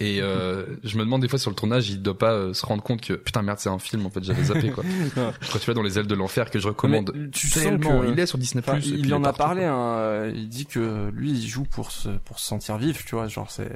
Et 0.00 0.20
euh, 0.22 0.64
je 0.84 0.96
me 0.96 1.02
demande 1.04 1.22
des 1.22 1.28
fois 1.28 1.40
sur 1.40 1.50
le 1.50 1.56
tournage, 1.56 1.90
il 1.90 2.00
doit 2.02 2.16
pas 2.16 2.54
se 2.54 2.64
rendre 2.64 2.82
compte 2.84 3.00
que 3.00 3.14
putain 3.14 3.42
merde, 3.42 3.58
c'est 3.58 3.68
un 3.68 3.80
film. 3.80 4.06
En 4.06 4.10
fait, 4.10 4.22
j'avais 4.22 4.44
zappé 4.44 4.70
quoi. 4.70 4.84
Quand 5.16 5.58
tu 5.58 5.66
vas 5.66 5.74
dans 5.74 5.82
les 5.82 5.98
ailes 5.98 6.06
de 6.06 6.14
l'enfer 6.14 6.50
que 6.50 6.60
je 6.60 6.68
recommande 6.68 7.10
Mais 7.14 7.30
tu 7.30 7.48
sens 7.48 7.62
tellement, 7.64 8.04
il 8.04 8.18
est 8.20 8.26
sur 8.26 8.38
Disney+. 8.38 8.62
Puis 8.62 8.90
il 8.96 9.10
est 9.10 9.14
en 9.14 9.24
a 9.24 9.32
parlé, 9.32 9.64
hein, 9.64 10.30
il 10.32 10.48
dit 10.48 10.66
que 10.66 11.10
lui 11.12 11.32
il 11.32 11.48
joue 11.48 11.64
pour 11.64 11.90
se 11.90 12.10
pour 12.24 12.38
se 12.38 12.46
sentir 12.46 12.78
vif, 12.78 13.04
tu 13.04 13.16
vois, 13.16 13.26
genre 13.26 13.50
c'est 13.50 13.72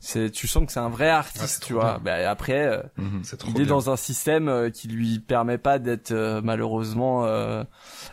c'est 0.00 0.30
tu 0.30 0.46
sens 0.46 0.64
que 0.66 0.72
c'est 0.72 0.80
un 0.80 0.88
vrai 0.88 1.08
Ah, 1.10 1.18
artiste, 1.18 1.58
c'est 1.60 1.66
tu 1.66 1.72
vois. 1.72 1.98
bien. 1.98 2.16
Bah, 2.20 2.30
après 2.30 2.66
euh, 2.66 2.82
Mhm, 2.96 3.20
c'est 3.24 3.36
trop 3.36 3.50
il 3.50 3.60
est 3.60 3.64
bien. 3.64 3.74
dans 3.74 3.90
un 3.90 3.96
système 3.96 4.48
euh, 4.48 4.70
qui 4.70 4.88
lui 4.88 5.18
permet 5.18 5.58
pas 5.58 5.78
d'être 5.78 6.12
euh, 6.12 6.40
malheureusement 6.42 7.24
euh, 7.24 7.64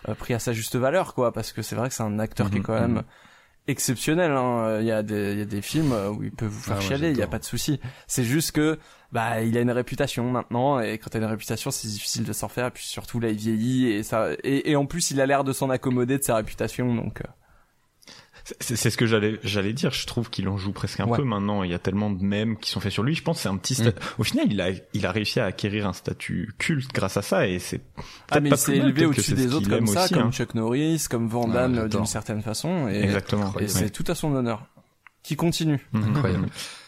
euh, 0.10 0.16
pris 0.16 0.34
à 0.34 0.40
sa 0.40 0.54
juste 0.54 0.76
valeur 0.76 1.14
quoi 1.14 1.32
parce 1.32 1.52
que 1.54 1.62
c'est 1.62 1.76
vrai 1.76 1.90
que 1.90 1.96
c'est 1.96 2.04
un 2.04 2.20
acteur 2.20 2.50
qui 2.50 2.56
est 2.58 2.60
Mhm, 2.60 2.66
quand 2.66 2.80
même 2.80 2.92
mhm. 2.94 3.04
exceptionnel 3.68 4.32
hein. 4.32 4.78
il 4.80 4.86
y 4.86 4.92
a 4.92 5.04
des 5.04 5.34
il 5.34 5.40
y 5.40 5.42
a 5.42 5.46
des 5.46 5.62
films 5.62 5.94
où 6.16 6.24
il 6.24 6.32
peut 6.32 6.46
vous 6.46 6.60
faire 6.62 6.76
Ah 6.78 6.80
ouais, 6.80 6.86
chialer, 6.86 7.12
il 7.12 7.18
y 7.18 7.22
a 7.24 7.28
pas 7.28 7.40
de 7.40 7.44
souci. 7.46 7.80
C'est 8.08 8.24
juste 8.24 8.52
que 8.52 8.78
bah 9.12 9.42
il 9.42 9.58
a 9.58 9.62
une 9.62 9.72
réputation 9.72 10.30
maintenant 10.30 10.80
et 10.80 10.98
quand 10.98 11.10
t'as 11.10 11.20
une 11.20 11.26
réputation 11.26 11.72
c'est 11.72 11.88
difficile 11.88 12.24
de 12.26 12.34
s'en 12.34 12.48
faire 12.48 12.68
et 12.68 12.72
puis 12.72 12.84
surtout 12.86 13.20
là 13.20 13.30
il 13.30 13.38
vieillit 13.38 13.88
et 13.92 14.04
ça 14.04 14.30
et, 14.44 14.72
et 14.72 14.76
en 14.76 14.86
plus 14.86 15.12
il 15.12 15.22
a 15.22 15.26
l'air 15.26 15.44
de 15.44 15.54
s'en 15.54 15.70
accommoder 15.70 16.18
de 16.18 16.24
sa 16.24 16.36
réputation 16.36 16.94
donc 16.94 17.22
euh, 17.22 17.30
C'est 18.60 18.92
ce 18.92 18.96
que 18.98 19.08
j'allais 19.08 19.40
j'allais 19.44 19.74
dire. 19.74 19.90
Je 19.92 20.06
trouve 20.06 20.30
qu'il 20.30 20.48
en 20.50 20.58
joue 20.58 20.72
presque 20.72 21.00
un 21.00 21.06
Ouais. 21.08 21.18
peu 21.18 21.24
maintenant. 21.24 21.64
Il 21.64 21.72
y 21.72 21.74
a 21.74 21.80
tellement 21.80 22.12
de 22.12 22.24
mèmes 22.24 22.58
qui 22.58 22.70
sont 22.70 22.80
faits 22.80 22.92
sur 22.92 23.02
lui. 23.02 23.16
Je 23.16 23.24
pense 23.24 23.38
que 23.38 23.44
c'est 23.44 23.50
un 23.50 23.58
petit. 23.58 23.74
sta- 23.74 23.94
Au 24.20 24.24
final, 24.24 24.46
il 24.52 24.62
a 24.62 24.70
il 24.94 25.06
a 25.08 25.12
réussi 25.12 25.40
à 25.40 25.46
acquérir 25.46 25.88
un 25.88 25.94
statut 25.94 26.54
culte 26.60 26.94
grâce 26.94 27.18
à 27.18 27.24
ça 27.24 27.48
et 27.48 27.58
c'est. 27.58 27.82
Ah 28.30 28.40
mais 28.40 28.50
pas 28.50 28.56
il 28.56 28.60
s'est 28.60 28.78
élevé 28.78 29.06
au-dessus 29.08 29.34
des 29.34 29.54
autres 29.56 29.68
comme 29.70 29.88
ça, 29.88 30.04
aussi, 30.06 30.14
comme 30.14 30.24
hein. 30.28 30.32
Chuck 30.32 30.54
Norris, 30.54 31.06
comme 31.10 31.28
Van 31.28 31.48
Damme 31.48 31.90
d'une 31.90 32.06
certaine 32.06 32.44
façon. 32.44 32.88
Et, 32.88 33.02
Exactement. 33.02 33.52
et 33.60 33.68
c'est 33.68 33.90
tout 33.90 34.06
à 34.08 34.14
son 34.16 34.34
honneur. 34.36 34.68
Qui 35.24 35.36
continue. 35.36 35.80
Incroyable. 35.94 36.48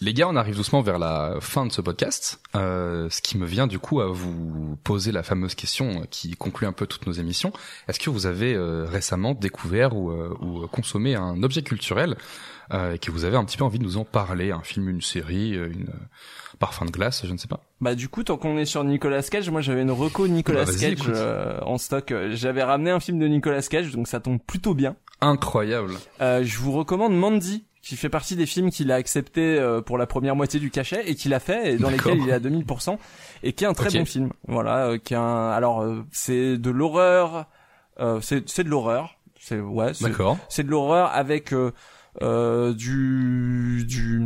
Les 0.00 0.14
gars, 0.14 0.28
on 0.28 0.36
arrive 0.36 0.54
doucement 0.54 0.80
vers 0.80 1.00
la 1.00 1.38
fin 1.40 1.66
de 1.66 1.72
ce 1.72 1.80
podcast, 1.80 2.40
euh, 2.54 3.08
ce 3.10 3.20
qui 3.20 3.36
me 3.36 3.46
vient 3.46 3.66
du 3.66 3.80
coup 3.80 4.00
à 4.00 4.06
vous 4.06 4.76
poser 4.84 5.10
la 5.10 5.24
fameuse 5.24 5.56
question 5.56 6.06
qui 6.08 6.36
conclut 6.36 6.68
un 6.68 6.72
peu 6.72 6.86
toutes 6.86 7.08
nos 7.08 7.12
émissions. 7.12 7.52
Est-ce 7.88 7.98
que 7.98 8.08
vous 8.08 8.26
avez 8.26 8.54
euh, 8.54 8.84
récemment 8.88 9.34
découvert 9.34 9.96
ou, 9.96 10.12
euh, 10.12 10.32
ou 10.40 10.68
consommé 10.68 11.16
un 11.16 11.42
objet 11.42 11.62
culturel 11.62 12.16
euh, 12.72 12.92
et 12.92 12.98
que 13.00 13.10
vous 13.10 13.24
avez 13.24 13.36
un 13.36 13.44
petit 13.44 13.56
peu 13.56 13.64
envie 13.64 13.80
de 13.80 13.84
nous 13.84 13.96
en 13.96 14.04
parler, 14.04 14.52
un 14.52 14.60
film, 14.62 14.88
une 14.88 15.02
série, 15.02 15.56
euh, 15.56 15.66
une 15.68 15.88
euh, 15.88 16.06
parfum 16.60 16.84
de 16.84 16.92
glace, 16.92 17.26
je 17.26 17.32
ne 17.32 17.38
sais 17.38 17.48
pas. 17.48 17.58
Bah 17.80 17.96
du 17.96 18.08
coup, 18.08 18.22
tant 18.22 18.36
qu'on 18.36 18.56
est 18.56 18.66
sur 18.66 18.84
Nicolas 18.84 19.22
Cage, 19.24 19.50
moi 19.50 19.62
j'avais 19.62 19.82
une 19.82 19.90
reco 19.90 20.28
Nicolas 20.28 20.64
Bah, 20.64 20.72
Cage 20.78 20.98
euh, 21.08 21.58
en 21.62 21.76
stock. 21.76 22.14
J'avais 22.34 22.62
ramené 22.62 22.92
un 22.92 23.00
film 23.00 23.18
de 23.18 23.26
Nicolas 23.26 23.62
Cage, 23.62 23.90
donc 23.90 24.06
ça 24.06 24.20
tombe 24.20 24.38
plutôt 24.46 24.74
bien. 24.74 24.94
Incroyable. 25.20 25.94
Euh, 26.20 26.44
je 26.44 26.56
vous 26.58 26.70
recommande 26.70 27.16
Mandy, 27.18 27.64
qui 27.82 27.96
fait 27.96 28.08
partie 28.08 28.36
des 28.36 28.46
films 28.46 28.70
qu'il 28.70 28.90
a 28.92 28.96
accepté 28.96 29.58
euh, 29.58 29.80
pour 29.80 29.98
la 29.98 30.06
première 30.06 30.36
moitié 30.36 30.58
du 30.60 30.70
cachet 30.70 31.08
et 31.08 31.14
qu'il 31.14 31.32
a 31.34 31.40
fait 31.40 31.74
et 31.74 31.76
dans 31.78 31.90
lesquels 31.90 32.18
il 32.18 32.28
est 32.28 32.32
à 32.32 32.40
2000% 32.40 32.98
et 33.42 33.52
qui 33.52 33.64
est 33.64 33.66
un 33.66 33.72
très 33.74 33.90
bon 33.90 34.04
film. 34.04 34.30
Voilà, 34.46 34.86
euh, 34.88 34.98
qui 34.98 35.14
est 35.14 35.16
un 35.16 35.48
alors 35.50 35.80
euh, 35.82 36.04
c'est 36.10 36.58
de 36.58 36.70
l'horreur 36.70 37.46
euh, 38.00 38.20
c'est 38.20 38.48
c'est 38.48 38.64
de 38.64 38.68
l'horreur. 38.68 39.14
C'est 39.40 39.60
ouais, 39.60 39.94
c'est 39.94 40.04
D'accord. 40.08 40.36
c'est 40.48 40.64
de 40.64 40.70
l'horreur 40.70 41.10
avec 41.14 41.52
euh, 41.52 41.72
euh, 42.22 42.74
du 42.74 43.84
du 43.86 44.20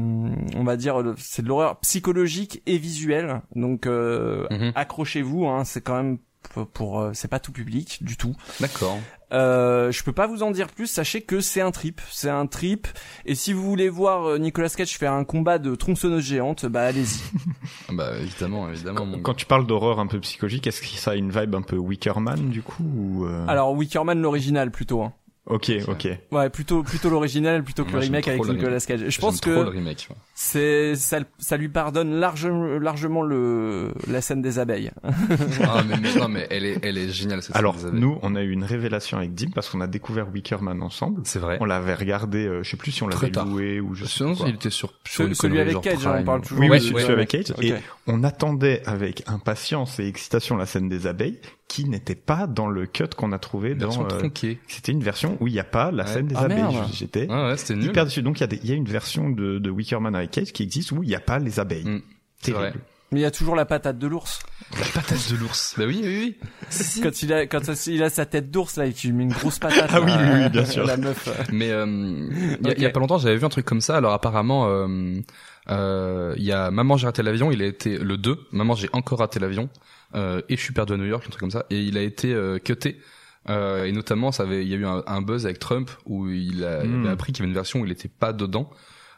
on 0.56 0.64
va 0.64 0.76
dire 0.76 1.02
c'est 1.18 1.42
de 1.42 1.48
l'horreur 1.48 1.78
psychologique 1.80 2.62
et 2.66 2.78
visuelle. 2.78 3.42
Donc 3.54 3.86
euh, 3.86 4.46
Mhm. 4.50 4.72
accrochez-vous 4.74 5.46
hein, 5.46 5.64
c'est 5.64 5.80
quand 5.82 5.96
même 5.96 6.18
pour, 6.54 6.66
pour, 6.66 7.10
c'est 7.12 7.28
pas 7.28 7.38
tout 7.38 7.52
public 7.52 7.98
du 8.02 8.16
tout. 8.16 8.34
D'accord. 8.60 8.98
Euh, 9.32 9.90
je 9.90 10.02
peux 10.02 10.12
pas 10.12 10.26
vous 10.26 10.42
en 10.42 10.50
dire 10.50 10.68
plus. 10.68 10.86
Sachez 10.86 11.22
que 11.22 11.40
c'est 11.40 11.60
un 11.60 11.70
trip, 11.70 12.00
c'est 12.10 12.30
un 12.30 12.46
trip. 12.46 12.86
Et 13.24 13.34
si 13.34 13.52
vous 13.52 13.62
voulez 13.62 13.88
voir 13.88 14.24
euh, 14.24 14.38
Nicolas 14.38 14.68
Cage 14.68 14.96
faire 14.98 15.12
un 15.12 15.24
combat 15.24 15.58
de 15.58 15.74
tronçonneuse 15.74 16.24
géante, 16.24 16.66
bah 16.66 16.82
allez-y. 16.82 17.22
Ah 17.88 17.92
Bah 17.94 18.10
évidemment, 18.20 18.68
évidemment. 18.68 19.06
mon 19.06 19.20
Quand 19.20 19.34
tu 19.34 19.46
parles 19.46 19.66
d'horreur 19.66 19.98
un 19.98 20.06
peu 20.06 20.20
psychologique, 20.20 20.66
est-ce 20.66 20.80
que 20.80 20.86
ça 20.86 21.12
a 21.12 21.14
une 21.14 21.30
vibe 21.30 21.54
un 21.54 21.62
peu 21.62 21.76
Wickerman 21.76 22.50
du 22.50 22.62
coup 22.62 22.84
ou 22.96 23.24
euh, 23.24 23.46
Alors 23.48 23.72
Wickerman 23.74 24.20
l'original 24.20 24.70
plutôt. 24.70 25.02
Hein. 25.02 25.12
Ok, 25.46 25.72
ok. 25.88 26.08
Ouais, 26.30 26.50
plutôt 26.50 26.84
plutôt 26.84 27.10
l'original 27.10 27.64
plutôt 27.64 27.84
que 27.84 27.90
Moi, 27.90 27.98
le 27.98 28.06
remake 28.06 28.28
avec 28.28 28.44
Nicolas. 28.44 28.78
Cage. 28.78 29.04
Je 29.08 29.20
pense 29.20 29.40
que 29.40 29.66
c'est 30.34 30.94
ça, 30.94 31.18
ça 31.38 31.56
lui 31.56 31.68
pardonne 31.68 32.14
largement 32.14 32.78
largement 32.78 33.22
le 33.22 33.92
la 34.08 34.20
scène 34.20 34.40
des 34.40 34.60
abeilles. 34.60 34.92
ah 35.02 35.82
mais, 35.88 35.96
mais 36.00 36.14
non 36.14 36.28
mais 36.28 36.46
elle 36.50 36.64
est 36.64 36.78
elle 36.84 36.96
est 36.96 37.08
géniale 37.08 37.42
cette 37.42 37.56
Alors 37.56 37.74
scène 37.74 37.82
des 37.82 37.88
abeilles. 37.88 38.00
nous, 38.02 38.18
on 38.22 38.36
a 38.36 38.42
eu 38.42 38.50
une 38.52 38.62
révélation 38.62 39.18
avec 39.18 39.34
Dim 39.34 39.50
parce 39.52 39.68
qu'on 39.68 39.80
a 39.80 39.88
découvert 39.88 40.28
Wickerman 40.32 40.80
ensemble. 40.80 41.22
c'est 41.24 41.40
vrai. 41.40 41.58
On 41.60 41.64
l'avait 41.64 41.94
regardé, 41.94 42.46
euh, 42.46 42.62
je 42.62 42.70
sais 42.70 42.76
plus 42.76 42.92
si 42.92 43.02
on 43.02 43.08
l'avait 43.08 43.30
loué 43.30 43.80
ou 43.80 43.94
je 43.94 44.04
sais 44.04 44.24
pas 44.24 44.30
il 44.46 44.54
était 44.54 44.70
sur, 44.70 44.92
sur 45.04 45.26
Ce- 45.26 45.34
celui 45.34 45.58
avec 45.58 45.80
Cage, 45.80 46.06
on 46.06 46.22
parle 46.22 46.42
toujours. 46.42 46.60
Oui, 46.60 46.68
de- 46.68 46.72
oui, 46.72 46.78
de- 46.92 46.98
celui 47.00 47.12
avec 47.12 47.28
Cage. 47.28 47.52
Et 47.60 47.74
on 48.06 48.22
attendait 48.22 48.82
avec 48.86 49.24
impatience 49.26 49.98
et 49.98 50.06
excitation 50.06 50.56
la 50.56 50.66
scène 50.66 50.88
des 50.88 51.06
abeilles 51.08 51.40
qui 51.72 51.88
n'était 51.88 52.14
pas 52.14 52.46
dans 52.46 52.66
le 52.66 52.86
cut 52.86 53.04
qu'on 53.16 53.32
a 53.32 53.38
trouvé 53.38 53.74
dans... 53.74 53.86
Version 53.88 54.08
euh. 54.12 54.54
C'était 54.68 54.92
une 54.92 55.02
version 55.02 55.38
où 55.40 55.46
il 55.48 55.54
n'y 55.54 55.58
a 55.60 55.64
pas 55.64 55.90
la 55.90 56.04
Ouais. 56.04 56.10
scène 56.10 56.26
des 56.26 56.34
Ah, 56.36 56.42
abeilles. 56.42 56.78
J'étais 56.92 57.26
Ouais 57.30 57.54
ouais, 57.54 57.76
hyper 57.84 58.04
déçu. 58.04 58.20
Donc 58.22 58.38
il 58.38 58.42
y, 58.42 58.44
a 58.44 58.46
des- 58.48 58.60
il 58.62 58.68
y 58.68 58.72
a 58.72 58.76
une 58.76 58.84
version 58.88 59.30
de, 59.30 59.58
de 59.58 59.70
Wickerman 59.70 60.14
avec 60.14 60.32
Cage 60.32 60.52
qui 60.52 60.62
existe 60.62 60.92
où 60.92 61.02
il 61.02 61.08
n'y 61.08 61.14
a 61.14 61.20
pas 61.20 61.38
les 61.38 61.60
abeilles. 61.60 61.84
Mm, 61.86 62.02
Terrible. 62.42 62.80
Mais 63.10 63.20
il 63.20 63.22
y 63.22 63.26
a 63.26 63.30
toujours 63.30 63.54
la 63.56 63.64
patate 63.66 63.98
de 63.98 64.06
l'ours. 64.06 64.40
La 64.78 64.86
patate 64.86 65.30
de 65.30 65.36
l'ours. 65.36 65.74
Bah 65.78 65.84
oui, 65.86 66.00
oui, 66.02 66.36
oui. 66.42 66.48
Quand 67.02 67.22
il 67.22 67.32
a 67.32 67.46
quand 67.46 67.60
il 67.86 68.02
a 68.02 68.08
sa 68.10 68.24
tête 68.26 68.50
d'ours 68.50 68.76
là 68.76 68.86
et 68.86 68.92
qu'il 68.92 69.10
lui 69.10 69.16
met 69.18 69.22
une 69.24 69.32
grosse 69.32 69.58
patate. 69.58 69.90
Ah 69.92 70.00
oui, 70.00 70.06
là, 70.10 70.18
oui, 70.34 70.40
oui, 70.44 70.48
bien 70.50 70.64
sûr. 70.66 70.84
La 70.86 70.96
meuf. 70.96 71.28
euh. 71.28 71.42
Mais 71.52 71.70
euh, 71.70 71.86
il 71.86 72.66
y, 72.66 72.68
a- 72.68 72.70
Ok. 72.72 72.74
il 72.78 72.82
y 72.82 72.86
a 72.86 72.90
pas 72.90 73.00
longtemps, 73.00 73.18
j'avais 73.18 73.36
vu 73.36 73.44
un 73.44 73.50
truc 73.50 73.64
comme 73.66 73.80
ça. 73.82 73.96
Alors 73.96 74.12
apparemment, 74.14 74.66
euh, 74.68 75.20
euh, 75.70 76.34
il 76.36 76.44
y 76.44 76.52
a 76.52 76.70
Maman 76.70 76.96
j'ai 76.96 77.06
raté 77.06 77.22
l'avion. 77.22 77.50
Il 77.52 77.62
a 77.62 77.66
été 77.66 77.98
le 77.98 78.16
2. 78.16 78.38
Maman 78.52 78.74
j'ai 78.74 78.88
encore 78.92 79.18
raté 79.20 79.38
l'avion. 79.40 79.68
Euh, 80.14 80.42
et 80.48 80.56
je 80.56 80.62
suis 80.62 80.72
perdu 80.74 80.92
à 80.92 80.96
New 80.96 81.04
York, 81.06 81.24
un 81.26 81.30
truc 81.30 81.40
comme 81.40 81.50
ça. 81.50 81.66
Et 81.70 81.80
il 81.82 81.96
a 81.98 82.02
été 82.02 82.32
euh, 82.32 82.58
cuté. 82.58 82.98
Euh, 83.48 83.84
et 83.86 83.92
notamment, 83.92 84.30
ça 84.30 84.44
avait, 84.44 84.62
il 84.64 84.68
y 84.68 84.74
a 84.74 84.76
eu 84.76 84.86
un, 84.86 85.02
un 85.06 85.20
buzz 85.22 85.46
avec 85.46 85.58
Trump 85.58 85.90
où 86.06 86.28
il, 86.28 86.64
a, 86.64 86.84
il 86.84 86.90
Mm. 86.90 87.00
avait 87.04 87.12
appris 87.12 87.32
qu'il 87.32 87.42
y 87.42 87.42
avait 87.42 87.48
une 87.50 87.54
version 87.54 87.80
où 87.80 87.84
il 87.86 87.90
était 87.90 88.08
pas 88.08 88.32
dedans, 88.32 88.70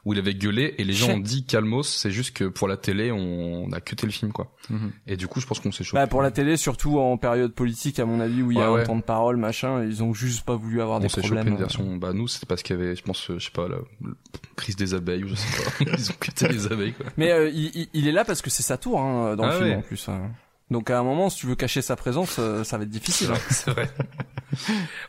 où 0.07 0.13
il 0.15 0.19
avait 0.19 0.35
gueulé 0.35 0.75
et 0.79 0.85
les 0.85 0.93
gens 0.95 1.11
ont 1.15 1.19
dit 1.19 1.45
calmos. 1.45 1.87
C'est 1.89 2.11
juste 2.11 2.35
que 2.37 2.45
pour 2.45 2.67
la 2.69 2.77
télé, 2.79 3.11
on, 3.13 3.71
a 3.73 3.81
cuté 3.83 4.07
le 4.07 4.13
film 4.13 4.33
quoi. 4.33 4.55
Mhm. 4.71 4.93
Et 5.07 5.17
du 5.19 5.27
coup, 5.29 5.41
je 5.41 5.47
pense 5.47 5.61
qu'on 5.61 5.73
s'est 5.73 5.85
chopé. 5.85 5.99
Bah 6.01 6.07
pour 6.07 6.23
la 6.23 6.31
télé, 6.31 6.57
surtout 6.57 6.99
en 6.99 7.17
période 7.19 7.53
politique, 7.55 7.99
à 7.99 8.07
mon 8.07 8.19
avis, 8.21 8.41
où 8.43 8.51
il 8.51 8.57
y 8.57 8.61
a 8.63 8.71
Ouais, 8.71 8.77
un 8.79 8.81
ouais. 8.81 8.85
temps 8.87 8.97
de 8.97 9.03
parole, 9.03 9.37
machin, 9.37 9.83
ils 9.85 10.03
ont 10.03 10.15
juste 10.15 10.45
pas 10.47 10.57
voulu 10.57 10.81
avoir 10.81 10.99
on 10.99 11.01
des 11.01 11.09
s'est 11.11 11.17
chopé 11.21 11.35
problèmes. 11.35 11.49
une 11.49 11.59
version. 11.59 11.97
Bah 11.97 12.13
nous, 12.15 12.29
c'était 12.29 12.47
parce 12.47 12.63
qu'il 12.63 12.77
y 12.77 12.79
avait, 12.81 12.97
je 12.97 13.03
pense, 13.03 13.31
euh, 13.31 13.39
je 13.39 13.45
sais 13.47 13.51
pas, 13.51 13.69
la, 13.69 13.77
la 13.77 14.11
crise 14.57 14.77
des 14.77 14.95
abeilles 14.95 15.25
ou 15.25 15.29
je 15.29 15.35
sais 15.35 15.63
pas. 15.85 15.91
Ils 15.99 16.11
ont 16.11 16.15
cuté 16.19 16.49
les 16.49 16.67
abeilles 16.73 16.93
quoi. 16.95 17.07
Mais 17.19 17.31
euh, 17.33 17.49
il, 17.51 17.71
il- 17.75 17.89
il 17.95 18.07
est 18.09 18.13
là 18.13 18.25
parce 18.25 18.41
que 18.41 18.49
c'est 18.51 18.63
sa 18.63 18.77
tour 18.79 19.01
hein, 19.01 19.37
dans 19.37 19.45
Ah 19.45 19.53
le 19.53 19.57
film 19.57 19.69
ouais. 19.69 19.77
en 19.77 19.83
plus. 19.83 20.09
hein. 20.09 20.31
Donc 20.75 20.91
à 20.91 20.99
un 20.99 21.05
moment, 21.05 21.31
si 21.31 21.39
tu 21.39 21.47
veux 21.47 21.55
cacher 21.55 21.83
sa 21.83 21.95
présence, 21.95 22.37
euh, 22.41 22.65
ça 22.65 22.77
va 22.79 22.83
être 22.83 22.91
difficile. 22.91 23.31
hein. 23.33 23.39
C'est 23.49 23.71
vrai. 23.71 23.89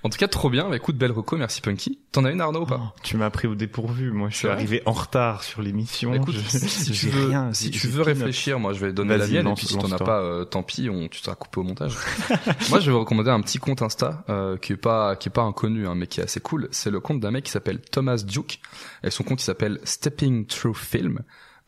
en 0.04 0.10
tout 0.10 0.18
cas, 0.20 0.28
trop 0.28 0.52
bien. 0.52 0.70
Bah, 0.70 0.76
écoute, 0.76 0.96
belle 0.96 1.12
reco, 1.12 1.38
merci 1.38 1.60
Punky. 1.60 1.98
T'en 2.12 2.24
as 2.24 2.30
une 2.32 2.40
Arnaud 2.40 2.62
ou 2.62 2.66
pas? 2.68 2.94
Tu 3.02 3.18
m'as 3.18 3.32
pris 3.32 3.48
au 3.48 3.56
dépourvu. 3.56 4.12
Moi, 4.12 4.30
je 4.30 4.38
suis 4.38 4.48
arrivé 4.48 4.84
en 4.86 4.92
retard 4.92 5.42
sur 5.44 5.64
l'émission. 5.64 6.12
Bah, 6.12 6.18
Écoute, 6.18 6.36
Je- 6.36 6.58
si 6.60 6.92
tu 6.94 7.10
veux, 7.10 7.26
rien, 7.30 7.52
si 7.52 7.72
tu 7.72 7.88
veux 7.88 8.04
réfléchir, 8.04 8.60
moi 8.60 8.74
je 8.74 8.80
vais 8.86 8.94
donner 8.94 9.18
la 9.18 9.26
Vas-y, 9.26 9.34
mienne 9.34 9.48
et 9.48 9.54
puis 9.56 9.66
si 9.66 9.76
t'en 9.76 9.92
as 9.92 9.98
pas, 9.98 10.20
euh, 10.22 10.46
tant 10.46 10.62
pis, 10.62 10.88
on, 10.92 11.08
tu 11.08 11.20
seras 11.20 11.36
coupé 11.36 11.60
au 11.60 11.64
montage. 11.64 11.96
moi 12.70 12.80
je 12.80 12.86
vais 12.86 12.92
vous 12.92 13.00
recommander 13.00 13.32
un 13.32 13.42
petit 13.42 13.58
compte 13.58 13.82
Insta 13.82 14.24
euh, 14.30 14.58
qui 14.58 14.74
est 14.74 14.78
pas 14.78 15.16
qui 15.16 15.30
est 15.30 15.32
pas 15.32 15.42
inconnu 15.42 15.88
hein, 15.88 15.96
mais 15.96 16.06
qui 16.06 16.20
est 16.20 16.24
assez 16.24 16.40
cool. 16.42 16.68
C'est 16.72 16.92
le 16.92 17.00
compte 17.00 17.20
d'un 17.20 17.32
mec 17.32 17.44
qui 17.46 17.52
s'appelle 17.52 17.80
Thomas 17.82 18.18
Duke 18.26 18.60
et 19.04 19.10
son 19.10 19.24
compte 19.24 19.42
il 19.42 19.46
s'appelle 19.46 19.80
Stepping 19.84 20.46
Through 20.46 20.76
Film. 20.78 21.22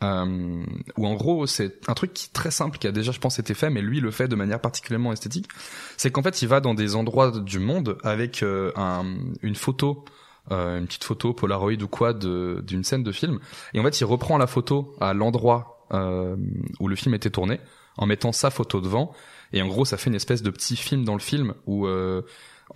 Euh, 0.04 0.64
où 0.96 1.08
en 1.08 1.16
gros 1.16 1.48
c'est 1.48 1.90
un 1.90 1.96
truc 1.96 2.14
qui 2.14 2.28
est 2.28 2.34
très 2.34 2.52
simple 2.52 2.78
qui 2.78 2.86
a 2.86 2.92
déjà 2.92 3.12
je 3.12 3.20
pense 3.20 3.40
été 3.40 3.56
fait 3.56 3.72
mais 3.72 3.82
lui 3.82 4.00
le 4.00 4.12
fait 4.12 4.28
de 4.28 4.36
manière 4.36 4.62
particulièrement 4.62 5.12
esthétique. 5.12 5.48
C'est 5.98 6.12
qu'en 6.12 6.22
fait 6.22 6.42
il 6.44 6.48
va 6.48 6.60
dans 6.60 6.76
des 6.76 6.96
endroits 6.96 7.32
du 7.32 7.58
monde 7.58 7.98
avec 8.04 8.44
euh, 8.44 8.72
un, 8.76 9.06
une 9.42 9.56
photo 9.56 10.06
euh, 10.52 10.78
une 10.78 10.86
petite 10.86 11.04
photo 11.04 11.34
Polaroid 11.34 11.82
ou 11.82 11.88
quoi 11.88 12.14
d'une 12.14 12.84
scène 12.84 13.04
de 13.04 13.12
film. 13.12 13.40
Et 13.74 13.80
en 13.80 13.84
fait 13.84 14.00
il 14.00 14.06
reprend 14.06 14.38
la 14.38 14.48
photo 14.48 14.96
à 15.02 15.16
l'endroit 15.16 15.88
euh, 15.92 16.36
où 16.80 16.88
le 16.88 16.96
film 16.96 17.16
était 17.16 17.32
tourné 17.32 17.60
en 17.98 18.06
mettant 18.06 18.32
sa 18.32 18.52
photo 18.52 18.82
devant. 18.82 19.14
Et 19.52 19.64
en 19.64 19.68
gros 19.68 19.84
ça 19.84 19.98
fait 19.98 20.12
une 20.12 20.16
espèce 20.16 20.44
de 20.44 20.52
petit 20.52 20.76
film 20.76 21.06
dans 21.06 21.14
le 21.14 21.20
film 21.20 21.56
où 21.66 21.88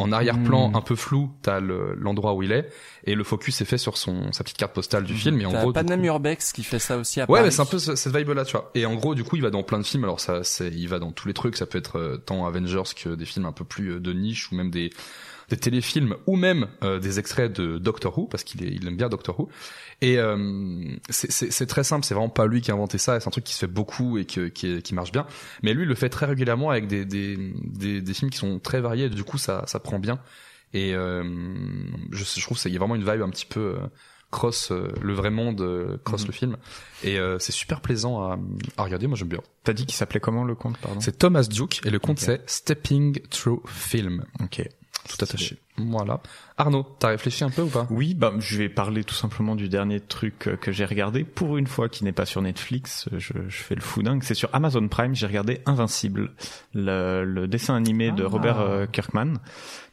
en 0.01 0.11
arrière-plan 0.11 0.69
Hmm. 0.71 0.75
un 0.75 0.81
peu 0.81 0.95
flou 0.95 1.31
t'as 1.41 1.59
le- 1.59 1.95
l'endroit 1.95 2.33
où 2.33 2.43
il 2.43 2.51
est 2.51 2.69
et 3.05 3.15
le 3.15 3.23
focus 3.23 3.61
est 3.61 3.65
fait 3.65 3.77
sur 3.77 3.97
son 3.97 4.31
sa 4.31 4.43
petite 4.43 4.57
carte 4.57 4.73
postale 4.73 5.03
du 5.03 5.13
film 5.15 5.39
et 5.41 5.45
en 5.45 5.51
gros 5.53 5.71
Panam 5.73 5.99
coup- 5.99 6.05
Urbex 6.07 6.51
qui 6.53 6.63
fait 6.63 6.79
ça 6.79 6.97
aussi 6.97 7.19
à 7.19 7.23
Ouais, 7.23 7.39
Paris. 7.39 7.43
mais 7.45 7.51
c'est 7.51 7.61
un 7.61 7.65
peu 7.65 7.79
ce- 7.79 7.95
cette 7.95 8.15
vibe 8.15 8.29
là, 8.29 8.45
tu 8.45 8.51
vois. 8.53 8.69
Et 8.75 8.85
en 8.85 8.95
gros, 8.95 9.15
du 9.15 9.23
coup, 9.23 9.35
il 9.37 9.41
va 9.41 9.49
dans 9.49 9.63
plein 9.63 9.79
de 9.79 9.83
films. 9.85 10.03
Alors 10.03 10.19
ça, 10.19 10.43
c'est, 10.43 10.67
il 10.69 10.87
va 10.87 10.99
dans 10.99 11.11
tous 11.11 11.27
les 11.27 11.33
trucs. 11.33 11.55
Ça 11.57 11.65
peut 11.65 11.77
être 11.77 11.97
euh, 11.97 12.17
tant 12.17 12.45
Avengers 12.45 12.83
que 12.95 13.09
des 13.15 13.25
films 13.25 13.45
un 13.45 13.51
peu 13.51 13.63
plus 13.65 13.93
euh, 13.93 13.99
de 13.99 14.13
niche 14.13 14.51
ou 14.51 14.55
même 14.55 14.69
des 14.71 14.91
des 15.51 15.57
téléfilms 15.57 16.15
ou 16.27 16.35
même 16.35 16.67
euh, 16.83 16.99
des 16.99 17.19
extraits 17.19 17.51
de 17.51 17.77
Doctor 17.77 18.17
Who 18.17 18.27
parce 18.27 18.43
qu'il 18.43 18.61
il 18.63 18.87
aime 18.87 18.95
bien 18.97 19.09
Doctor 19.09 19.39
Who. 19.39 19.49
Et 20.01 20.17
euh, 20.17 20.95
c'est- 21.09 21.65
très 21.67 21.83
simple, 21.83 22.05
c'est 22.05 22.15
vraiment 22.15 22.29
pas 22.29 22.47
lui 22.47 22.61
qui 22.61 22.71
a 22.71 22.73
inventé 22.73 22.97
ça, 22.97 23.19
c'est 23.19 23.27
un 23.27 23.31
truc 23.31 23.43
qui 23.43 23.53
se 23.53 23.59
fait 23.59 23.67
beaucoup 23.67 24.17
et 24.17 24.25
que, 24.25 24.47
qui, 24.47 24.81
qui 24.81 24.93
marche 24.95 25.11
bien. 25.11 25.27
Mais 25.61 25.73
lui, 25.75 25.83
il 25.83 25.87
le 25.87 25.95
fait 25.95 26.09
très 26.09 26.25
régulièrement 26.25 26.69
avec 26.71 26.87
des, 26.87 27.05
des, 27.05 27.37
des, 27.63 28.01
des 28.01 28.13
films 28.15 28.31
qui 28.31 28.37
sont 28.39 28.57
très 28.59 28.81
variés. 28.81 29.05
Et 29.05 29.09
du 29.09 29.23
coup, 29.23 29.37
ça, 29.37 29.63
ça 29.67 29.79
prend 29.79 29.99
bien. 29.99 30.19
Et 30.73 30.95
euh, 30.95 31.23
je, 32.11 32.23
je 32.23 32.41
trouve 32.41 32.59
qu'il 32.59 32.71
y 32.71 32.75
a 32.75 32.79
vraiment 32.79 32.95
une 32.95 33.03
vibe 33.09 33.21
un 33.21 33.29
petit 33.29 33.45
peu 33.45 33.59
euh, 33.59 33.77
cross 34.31 34.71
euh, 34.71 34.87
le 35.01 35.13
vrai 35.13 35.29
monde, 35.29 35.61
euh, 35.61 35.97
cross 36.03 36.21
Mhm. 36.21 36.27
le 36.27 36.33
film. 36.33 36.57
Et 37.03 37.19
euh, 37.19 37.37
c'est 37.39 37.51
super 37.51 37.81
plaisant 37.81 38.21
à, 38.23 38.39
à 38.77 38.83
regarder. 38.83 39.05
Moi, 39.05 39.17
j'aime 39.17 39.27
bien. 39.27 39.41
T'as 39.63 39.73
dit 39.73 39.85
qu'il 39.85 39.95
s'appelait 39.95 40.19
comment 40.21 40.45
le 40.45 40.55
compte, 40.55 40.77
pardon? 40.77 40.99
C'est 40.99 41.17
Thomas 41.19 41.43
Duke 41.43 41.81
et 41.85 41.89
le 41.91 41.99
compte 41.99 42.19
c'est 42.19 42.41
Stepping 42.49 43.19
Through 43.29 43.61
Film. 43.67 44.23
Ok. 44.41 44.67
Tout 45.07 45.23
attaché. 45.23 45.57
Voilà. 45.77 46.19
Arnaud, 46.57 46.85
t'as 46.99 47.07
réfléchi 47.09 47.43
un 47.43 47.49
peu 47.49 47.63
ou 47.63 47.67
pas? 47.67 47.87
Oui, 47.89 48.13
bah, 48.13 48.33
je 48.39 48.57
vais 48.57 48.69
parler 48.69 49.03
tout 49.03 49.15
simplement 49.15 49.55
du 49.55 49.67
dernier 49.69 49.99
truc 49.99 50.47
euh, 50.47 50.55
que 50.55 50.71
j'ai 50.71 50.85
regardé. 50.85 51.23
Pour 51.23 51.57
une 51.57 51.65
fois 51.65 51.89
qui 51.89 52.03
n'est 52.03 52.11
pas 52.11 52.25
sur 52.25 52.41
Netflix, 52.41 53.09
je, 53.17 53.33
je 53.47 53.57
fais 53.57 53.73
le 53.75 53.81
fou 53.81 54.03
dingue. 54.03 54.21
C'est 54.23 54.35
sur 54.35 54.49
Amazon 54.53 54.87
Prime, 54.87 55.15
j'ai 55.15 55.25
regardé 55.25 55.61
Invincible, 55.65 56.33
le, 56.73 57.23
le 57.25 57.47
dessin 57.47 57.73
animé 57.75 58.11
de 58.11 58.23
Ah. 58.23 58.27
Robert 58.29 58.59
euh, 58.59 58.85
Kirkman. 58.85 59.35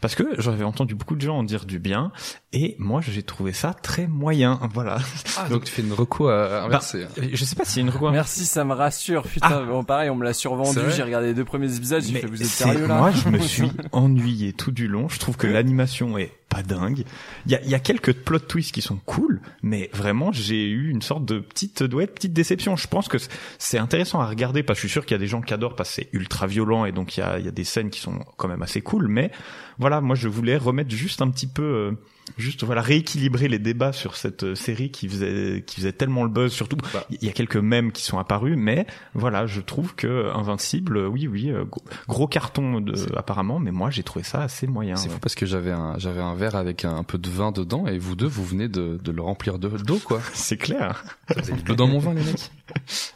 Parce 0.00 0.14
que 0.14 0.40
j'avais 0.40 0.62
entendu 0.64 0.94
beaucoup 0.94 1.16
de 1.16 1.20
gens 1.22 1.38
en 1.38 1.42
dire 1.42 1.64
du 1.64 1.80
bien, 1.80 2.12
et 2.52 2.76
moi 2.78 3.00
j'ai 3.00 3.22
trouvé 3.24 3.52
ça 3.52 3.74
très 3.74 4.06
moyen. 4.06 4.60
Voilà. 4.74 4.98
Ah, 5.38 5.48
donc 5.48 5.64
tu 5.64 5.72
fais 5.72 5.82
une 5.82 5.92
reco 5.92 6.28
à 6.28 6.64
inverser. 6.64 7.06
Bah, 7.16 7.22
je 7.32 7.44
sais 7.44 7.56
pas 7.56 7.64
a 7.64 7.80
une 7.80 7.90
reco 7.90 8.10
Merci, 8.10 8.44
ça 8.46 8.64
me 8.64 8.74
rassure. 8.74 9.22
Putain, 9.22 9.64
bon, 9.64 9.82
pareil, 9.82 10.10
on 10.10 10.14
me 10.16 10.22
l'a 10.24 10.32
survendu. 10.34 10.78
J'ai 10.94 11.02
regardé 11.02 11.28
les 11.28 11.34
deux 11.34 11.44
premiers 11.44 11.74
épisodes. 11.74 12.02
J'ai 12.02 12.12
Mais 12.12 12.20
fait, 12.20 12.26
vous 12.28 12.40
êtes 12.40 12.46
c'est- 12.46 12.64
sérieux 12.64 12.86
là 12.86 12.98
Moi, 12.98 13.10
je 13.10 13.28
me 13.28 13.38
suis 13.40 13.72
ennuyé 13.92 14.52
tout 14.52 14.70
du 14.70 14.86
long. 14.86 15.08
Je 15.08 15.18
trouve 15.18 15.36
que 15.36 15.46
l'animation 15.68 16.16
est 16.16 16.32
pas 16.48 16.62
dingue. 16.62 17.04
Il 17.44 17.52
y 17.52 17.74
a, 17.74 17.78
quelques 17.78 18.14
plot 18.14 18.38
twists 18.38 18.72
qui 18.72 18.80
sont 18.80 18.96
cool, 19.04 19.42
mais 19.62 19.90
vraiment, 19.92 20.32
j'ai 20.32 20.66
eu 20.66 20.88
une 20.88 21.02
sorte 21.02 21.26
de 21.26 21.40
petite, 21.40 21.84
ouais, 21.92 22.06
petite 22.06 22.32
déception. 22.32 22.74
Je 22.76 22.88
pense 22.88 23.06
que 23.06 23.18
c'est 23.58 23.76
intéressant 23.76 24.20
à 24.20 24.26
regarder 24.26 24.62
parce 24.62 24.78
que 24.78 24.82
je 24.82 24.88
suis 24.88 24.92
sûr 24.92 25.04
qu'il 25.04 25.14
y 25.14 25.16
a 25.16 25.18
des 25.18 25.26
gens 25.26 25.42
qui 25.42 25.52
adorent 25.52 25.76
parce 25.76 25.90
que 25.90 25.96
c'est 25.96 26.08
ultra 26.12 26.46
violent 26.46 26.86
et 26.86 26.92
donc 26.92 27.16
il 27.16 27.20
y 27.20 27.22
a, 27.22 27.38
il 27.38 27.44
y 27.44 27.48
a 27.48 27.52
des 27.52 27.64
scènes 27.64 27.90
qui 27.90 28.00
sont 28.00 28.18
quand 28.38 28.48
même 28.48 28.62
assez 28.62 28.80
cool. 28.80 29.08
Mais 29.08 29.30
voilà, 29.78 30.00
moi, 30.00 30.16
je 30.16 30.28
voulais 30.28 30.56
remettre 30.56 30.90
juste 30.90 31.20
un 31.20 31.30
petit 31.30 31.46
peu, 31.46 31.62
euh, 31.62 31.92
juste 32.36 32.64
voilà, 32.64 32.82
rééquilibrer 32.82 33.48
les 33.48 33.58
débats 33.58 33.92
sur 33.92 34.16
cette 34.16 34.42
euh, 34.44 34.54
série 34.54 34.90
qui 34.90 35.08
faisait, 35.08 35.62
qui 35.66 35.76
faisait 35.76 35.92
tellement 35.92 36.24
le 36.24 36.30
buzz. 36.30 36.52
Surtout, 36.52 36.76
Bah. 36.92 37.04
il 37.10 37.24
y 37.24 37.28
a 37.28 37.32
quelques 37.32 37.56
mèmes 37.56 37.92
qui 37.92 38.02
sont 38.02 38.18
apparus, 38.18 38.56
mais 38.56 38.86
voilà, 39.14 39.46
je 39.46 39.60
trouve 39.60 39.94
que 39.94 40.30
Invincible, 40.34 40.96
euh, 40.98 41.06
oui, 41.06 41.26
oui, 41.28 41.50
euh, 41.50 41.64
gros, 42.08 42.26
carton 42.26 42.80
de, 42.80 42.94
apparemment, 43.16 43.58
mais 43.58 43.70
moi 43.70 43.90
j'ai 43.90 44.02
trouvé 44.02 44.24
ça 44.24 44.42
assez 44.42 44.66
moyen. 44.66 44.96
C'est 44.96 45.08
ouais. 45.08 45.14
fou 45.14 45.20
parce 45.20 45.34
que 45.34 45.46
j'avais 45.46 45.72
un 45.72 45.96
j'avais 45.98 46.20
un 46.20 46.34
verre 46.34 46.56
avec 46.56 46.84
un, 46.84 47.02
peu 47.04 47.18
de 47.18 47.28
vin 47.30 47.52
dedans 47.52 47.86
et 47.86 47.98
vous 47.98 48.16
deux 48.16 48.26
vous 48.26 48.44
venez 48.44 48.68
de, 48.68 48.98
de 49.02 49.12
le 49.12 49.22
remplir 49.22 49.58
de 49.58 49.68
d'eau 49.68 49.98
quoi. 50.04 50.20
C'est 50.34 50.56
clair. 50.56 51.04
Vous 51.34 51.50
avez 51.52 51.76
dans 51.76 51.86
mon 51.86 51.98
vin 51.98 52.14
les 52.14 52.22
mecs. 52.24 52.50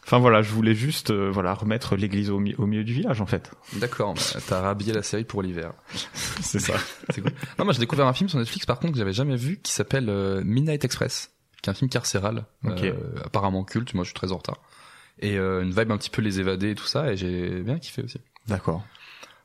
Enfin 0.05 0.19
voilà, 0.19 0.41
je 0.43 0.51
voulais 0.51 0.75
juste 0.75 1.11
euh, 1.11 1.31
voilà 1.31 1.53
remettre 1.55 1.95
l'église 1.97 2.31
au, 2.31 2.39
mi- 2.39 2.55
au 2.57 2.67
milieu 2.67 2.85
du 2.85 2.93
village 2.95 3.21
en 3.21 3.27
fait. 3.27 3.51
D'accord, 3.75 4.15
bah, 4.15 4.41
t'as 4.47 4.61
rhabillé 4.61 4.93
la 4.93 5.03
série 5.03 5.25
pour 5.25 5.43
l'hiver. 5.43 5.73
C'est 6.41 6.59
ça. 6.59 6.75
Cool. 7.15 7.25
Non, 7.59 7.65
moi 7.67 7.73
j'ai 7.75 7.79
découvert 7.81 8.07
un 8.07 8.13
film 8.13 8.29
sur 8.31 8.39
Netflix 8.39 8.65
par 8.67 8.79
contre 8.79 8.93
j'avais 9.03 9.13
jamais 9.13 9.35
vu 9.35 9.59
qui 9.59 9.73
s'appelle 9.73 10.09
euh, 10.09 10.43
Midnight 10.45 10.85
Express, 10.85 11.33
qui 11.61 11.69
est 11.69 11.73
un 11.73 11.75
film 11.75 11.91
carcéral, 11.91 12.45
euh, 12.65 12.93
apparemment 13.25 13.65
culte. 13.65 13.95
Moi 13.95 14.05
je 14.05 14.11
suis 14.11 14.15
très 14.15 14.31
en 14.31 14.37
retard. 14.37 14.61
Et 15.19 15.37
euh, 15.39 15.63
une 15.63 15.71
vibe 15.71 15.91
un 15.91 15.99
petit 15.99 16.11
peu 16.11 16.23
les 16.23 16.39
évadés 16.39 16.71
et 16.71 16.75
tout 16.77 16.87
ça 16.87 17.13
et 17.13 17.17
j'ai 17.17 17.63
bien 17.63 17.81
kiffé 17.81 18.03
aussi. 18.03 18.21
D'accord. 18.47 18.85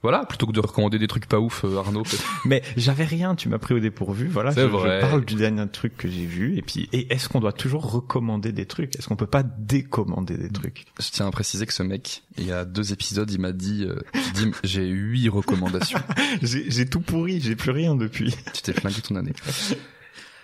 Voilà, 0.04 0.26
plutôt 0.26 0.46
que 0.46 0.52
de 0.52 0.60
recommander 0.60 1.00
des 1.00 1.08
trucs 1.08 1.26
pas 1.28 1.40
ouf, 1.40 1.64
euh, 1.66 1.78
Arnaud. 1.78 2.04
Mais 2.46 2.62
j'avais 2.76 3.04
rien, 3.04 3.36
tu 3.36 3.50
m'as 3.50 3.58
pris 3.58 3.74
au 3.74 3.80
dépourvu. 3.80 4.28
Voilà, 4.28 4.52
je, 4.52 4.62
vrai. 4.62 5.02
je 5.02 5.08
parle 5.08 5.26
du 5.26 5.36
dernier 5.36 5.68
truc 5.68 5.98
que 5.98 6.08
j'ai 6.08 6.26
vu. 6.26 6.58
Et 6.58 6.62
puis, 6.62 6.88
et 6.94 7.12
est-ce 7.12 7.30
qu'on 7.30 7.40
doit 7.40 7.54
toujours 7.54 7.92
recommander 7.92 8.52
des 8.52 8.66
trucs? 8.66 8.96
Est-ce 8.98 9.08
qu'on 9.08 9.16
peut 9.16 9.26
pas 9.26 9.44
décommander 9.44 10.38
des 10.38 10.50
trucs? 10.50 10.86
Je 11.00 11.10
tiens 11.12 11.28
à 11.28 11.32
préciser 11.32 11.66
que 11.66 11.74
ce 11.74 11.84
mec, 11.84 12.24
il 12.38 12.46
y 12.46 12.52
a 12.52 12.64
deux 12.64 12.94
épisodes, 12.94 13.30
il 13.32 13.40
m'a 13.40 13.52
dit, 13.52 13.86
euh, 13.86 14.00
j'ai 14.64 14.86
huit 14.88 15.30
recommandations. 15.30 16.00
J'ai 16.42 16.70
j'ai 16.70 16.86
tout 16.86 17.00
pourri, 17.00 17.40
j'ai 17.42 17.56
plus 17.56 17.72
rien 17.72 17.96
depuis. 17.96 18.36
tu 18.54 18.62
t'es 18.62 18.74
flingué 18.74 19.02
ton 19.02 19.16
année. 19.16 19.34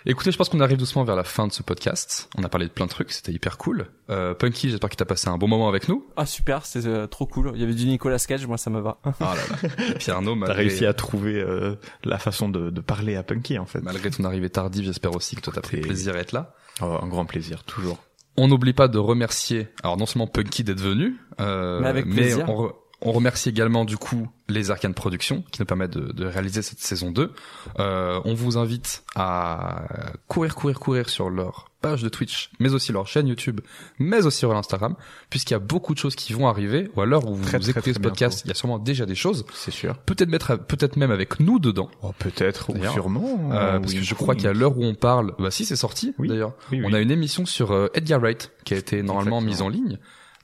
Écoutez, 0.06 0.30
je 0.32 0.36
pense 0.36 0.50
qu'on 0.50 0.60
arrive 0.60 0.76
doucement 0.76 1.02
vers 1.02 1.16
la 1.16 1.24
fin 1.24 1.46
de 1.46 1.52
ce 1.52 1.62
podcast. 1.62 2.28
On 2.36 2.44
a 2.44 2.50
parlé 2.50 2.66
de 2.66 2.70
plein 2.72 2.84
de 2.84 2.90
trucs, 2.90 3.10
c'était 3.10 3.32
hyper 3.32 3.56
cool. 3.56 3.86
Euh, 4.10 4.34
Punky, 4.34 4.68
j'espère 4.68 4.90
que 4.90 4.96
t'as 4.96 5.06
passé 5.06 5.28
un 5.28 5.38
bon 5.38 5.48
moment 5.48 5.66
avec 5.66 5.88
nous. 5.88 6.06
Ah 6.16 6.26
super, 6.26 6.66
c'est 6.66 6.84
euh, 6.84 7.06
trop 7.06 7.26
cool. 7.26 7.52
Il 7.54 7.60
y 7.62 7.64
avait 7.64 7.72
du 7.72 7.86
Nicolas 7.86 8.18
Cage, 8.18 8.46
moi 8.46 8.58
ça 8.58 8.68
me 8.68 8.80
va. 8.80 8.98
Ah 9.04 9.12
là 9.20 9.34
là. 9.34 9.94
Puis 9.98 10.10
Arnaud, 10.10 10.32
T'as 10.34 10.40
malgré, 10.40 10.56
réussi 10.64 10.84
à 10.84 10.92
trouver 10.92 11.40
euh, 11.40 11.76
la 12.04 12.18
façon 12.18 12.50
de, 12.50 12.68
de 12.68 12.80
parler 12.82 13.16
à 13.16 13.22
Punky 13.22 13.58
en 13.58 13.64
fait. 13.64 13.80
malgré 13.80 14.10
ton 14.10 14.24
arrivée 14.24 14.50
tardive, 14.50 14.84
j'espère 14.84 15.16
aussi 15.16 15.36
que 15.36 15.40
toi 15.40 15.54
t'as 15.56 15.62
pris 15.62 15.80
plaisir 15.80 16.14
à 16.14 16.18
être 16.18 16.32
là. 16.32 16.54
Oh, 16.82 16.98
un 17.00 17.08
grand 17.08 17.24
plaisir, 17.24 17.64
toujours. 17.64 17.96
On 18.36 18.48
n'oublie 18.48 18.74
pas 18.74 18.88
de 18.88 18.98
remercier, 18.98 19.68
alors 19.82 19.96
non 19.96 20.04
seulement 20.06 20.26
Punky 20.26 20.64
d'être 20.64 20.80
venu, 20.82 21.16
euh, 21.40 21.80
Mais 21.80 21.88
avec 21.88 22.10
plaisir. 22.10 22.44
on, 22.50 22.66
re- 22.66 22.74
on 23.04 23.12
remercie 23.12 23.48
également 23.48 23.84
du 23.84 23.96
coup 23.96 24.28
les 24.48 24.70
Arcanes 24.70 24.94
Productions 24.94 25.42
qui 25.52 25.60
nous 25.62 25.66
permettent 25.66 25.96
de, 25.96 26.12
de 26.12 26.26
réaliser 26.26 26.62
cette 26.62 26.80
saison 26.80 27.10
2. 27.10 27.32
Euh, 27.78 28.20
on 28.24 28.34
vous 28.34 28.58
invite 28.58 29.04
à 29.14 29.84
courir, 30.28 30.54
courir, 30.54 30.78
courir 30.80 31.08
sur 31.08 31.30
leur 31.30 31.70
page 31.80 32.02
de 32.02 32.08
Twitch, 32.08 32.50
mais 32.60 32.72
aussi 32.72 32.92
leur 32.92 33.06
chaîne 33.06 33.26
YouTube, 33.26 33.60
mais 33.98 34.24
aussi 34.24 34.38
sur 34.38 34.54
Instagram, 34.56 34.96
puisqu'il 35.28 35.52
y 35.52 35.56
a 35.56 35.60
beaucoup 35.60 35.92
de 35.92 35.98
choses 35.98 36.14
qui 36.14 36.32
vont 36.32 36.48
arriver, 36.48 36.90
ou 36.96 37.02
à 37.02 37.06
l'heure 37.06 37.26
où 37.28 37.34
vous 37.34 37.44
Très, 37.44 37.58
écoutez 37.58 37.80
très 37.80 37.92
ce 37.94 37.98
podcast, 37.98 38.42
il 38.44 38.48
y 38.48 38.50
a 38.50 38.54
sûrement 38.54 38.78
déjà 38.78 39.04
des 39.04 39.14
choses, 39.14 39.44
C'est 39.54 39.70
sûr. 39.70 39.96
peut-être 39.98 40.30
mettre, 40.30 40.56
peut-être 40.56 40.96
même 40.96 41.10
avec 41.10 41.40
nous 41.40 41.58
dedans, 41.58 41.90
Oh, 42.02 42.12
peut-être, 42.18 42.70
ou 42.70 42.82
sûrement. 42.92 43.50
euh, 43.52 43.74
oui, 43.76 43.80
parce 43.82 43.92
que 43.94 44.00
je 44.02 44.10
oui. 44.14 44.16
crois 44.16 44.34
qu'à 44.34 44.54
l'heure 44.54 44.78
où 44.78 44.82
on 44.84 44.94
parle, 44.94 45.34
bah 45.38 45.50
si 45.50 45.66
c'est 45.66 45.76
sorti 45.76 46.14
Oui. 46.18 46.28
d'ailleurs, 46.28 46.54
Oui, 46.72 46.80
oui. 46.80 46.86
on 46.88 46.94
a 46.94 47.00
une 47.00 47.10
émission 47.10 47.44
sur 47.44 47.72
euh, 47.72 47.88
Edgar 47.92 48.18
Wright 48.20 48.50
qui 48.64 48.72
a 48.72 48.78
été 48.78 49.02
normalement 49.02 49.42
mise 49.42 49.60
en 49.60 49.68
ligne. 49.68 49.98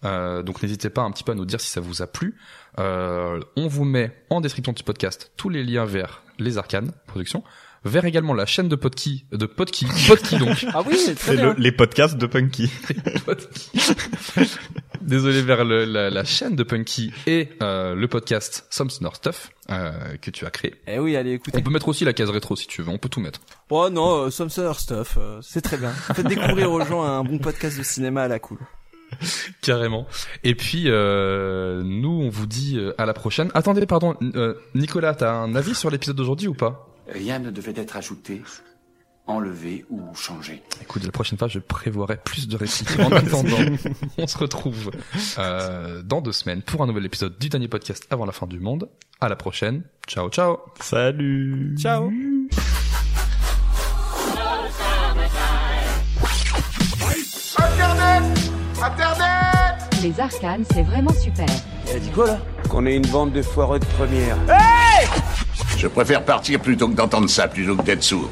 Euh, 0.05 0.43
donc 0.43 0.63
n'hésitez 0.63 0.89
pas 0.91 1.03
un 1.03 1.11
petit 1.11 1.25
peu 1.25 1.33
à 1.33 1.35
nous 1.35 1.45
dire 1.45 1.61
si 1.61 1.69
ça 1.71 1.81
vous 1.81 2.03
a 2.03 2.07
plu. 2.07 2.37
Euh, 2.79 3.41
on 3.57 3.67
vous 3.69 3.85
met 3.85 4.17
en 4.31 4.41
description 4.41 4.73
du 4.73 4.83
podcast 4.83 5.31
tous 5.37 5.49
les 5.49 5.63
liens 5.65 5.85
vers 5.85 6.23
les 6.39 6.57
Arcanes 6.57 6.93
Productions, 7.07 7.43
vers 7.85 8.05
également 8.07 8.33
la 8.35 8.47
chaîne 8.47 8.69
de 8.69 8.77
Podkey, 8.77 9.25
de 9.33 9.45
Podkey, 9.47 9.87
Podkey 10.09 10.39
donc, 10.39 10.65
Ah 10.75 10.83
oui, 10.87 10.97
très 11.05 11.15
C'est 11.17 11.37
bien. 11.37 11.53
le- 11.53 11.55
les 11.61 11.73
podcasts 11.73 12.17
de 12.17 12.27
Punky. 12.27 12.71
Podkey. 13.27 13.81
Désolé 15.03 15.43
vers 15.43 15.65
le- 15.65 15.85
la, 15.85 16.11
la 16.11 16.25
chaîne 16.25 16.57
de 16.57 16.63
Punky 16.63 17.13
et 17.27 17.49
euh, 17.63 17.95
le 17.95 18.09
podcast 18.09 18.67
Some 18.71 18.91
Snore 18.91 19.17
Stuff 19.17 19.51
euh, 19.71 20.17
que 20.21 20.31
tu 20.31 20.47
as 20.47 20.51
créé. 20.51 20.75
Eh 20.87 20.99
oui, 20.99 21.17
allez, 21.17 21.33
écoutez. 21.33 21.59
On 21.59 21.63
peut 21.63 21.71
mettre 21.71 21.89
aussi 21.89 22.05
la 22.05 22.13
case 22.13 22.31
rétro 22.31 22.55
si 22.57 22.67
tu 22.67 22.83
veux, 22.83 22.89
on 22.91 22.99
peut 22.99 23.09
tout 23.09 23.21
mettre. 23.21 23.41
Oh 23.71 23.89
non, 23.91 24.27
euh, 24.27 24.31
Some 24.31 24.49
Other 24.57 24.79
Stuff, 24.79 25.17
euh, 25.19 25.41
c'est 25.43 25.61
très 25.63 25.77
bien. 25.79 25.91
Faites 25.91 26.27
découvrir 26.27 26.71
aux 26.71 26.85
gens 26.85 27.03
un 27.03 27.25
bon 27.25 27.39
podcast 27.39 27.79
de 27.79 27.83
cinéma 27.83 28.23
à 28.25 28.29
la 28.29 28.39
cool. 28.39 28.59
Carrément. 29.63 30.07
Et 30.45 30.55
puis 30.55 30.85
euh, 30.87 31.83
nous, 31.85 32.11
on 32.23 32.29
vous 32.29 32.47
dit 32.47 32.79
euh, 32.79 32.93
à 32.99 33.07
la 33.07 33.15
prochaine. 33.15 33.51
Attendez, 33.55 33.87
pardon, 33.87 34.17
euh, 34.23 34.55
Nicolas, 34.75 35.15
t'as 35.15 35.33
un 35.33 35.55
avis 35.55 35.75
sur 35.75 35.91
l'épisode 35.91 36.17
d'aujourd'hui 36.17 36.49
ou 36.49 36.55
pas? 36.55 36.87
Rien 37.09 37.39
ne 37.39 37.51
devait 37.51 37.75
être 37.77 37.97
ajouté, 37.97 38.43
enlevé 39.27 39.85
ou 39.91 40.15
changé. 40.15 40.63
Écoute, 40.83 41.05
la 41.05 41.11
prochaine 41.11 41.39
fois, 41.39 41.49
je 41.49 41.59
prévoirai 41.59 42.17
plus 42.17 42.49
de 42.49 42.57
répliques. 42.57 42.99
En 43.01 43.13
attendant, 43.13 43.77
on 44.19 44.27
se 44.27 44.39
retrouve 44.39 44.91
euh, 45.39 46.03
dans 46.03 46.21
deux 46.21 46.33
semaines 46.33 46.63
pour 46.63 46.83
un 46.83 46.87
nouvel 46.87 47.07
épisode 47.07 47.39
du 47.39 47.49
dernier 47.49 47.69
podcast 47.69 48.07
avant 48.11 48.27
la 48.27 48.33
fin 48.33 48.47
du 48.47 48.61
monde. 48.61 48.89
À 49.21 49.29
la 49.29 49.37
prochaine. 49.37 49.83
Ciao, 50.07 50.29
ciao. 50.31 50.59
Salut. 50.81 51.77
Ciao. 51.79 52.11
Les 60.03 60.19
arcanes, 60.19 60.65
c'est 60.73 60.83
vraiment 60.83 61.13
super. 61.13 61.47
Qu'on 62.69 62.87
est 62.87 62.97
une 62.97 63.07
bande 63.07 63.33
de 63.33 63.43
foireux 63.43 63.79
de 63.79 63.85
première. 63.85 64.37
Je 65.77 65.87
préfère 65.87 66.25
partir 66.25 66.61
plutôt 66.61 66.89
que 66.89 66.95
d'entendre 66.95 67.29
ça, 67.29 67.47
plutôt 67.49 67.77
que 67.77 67.83
d'être 67.83 68.03
sourd. 68.03 68.29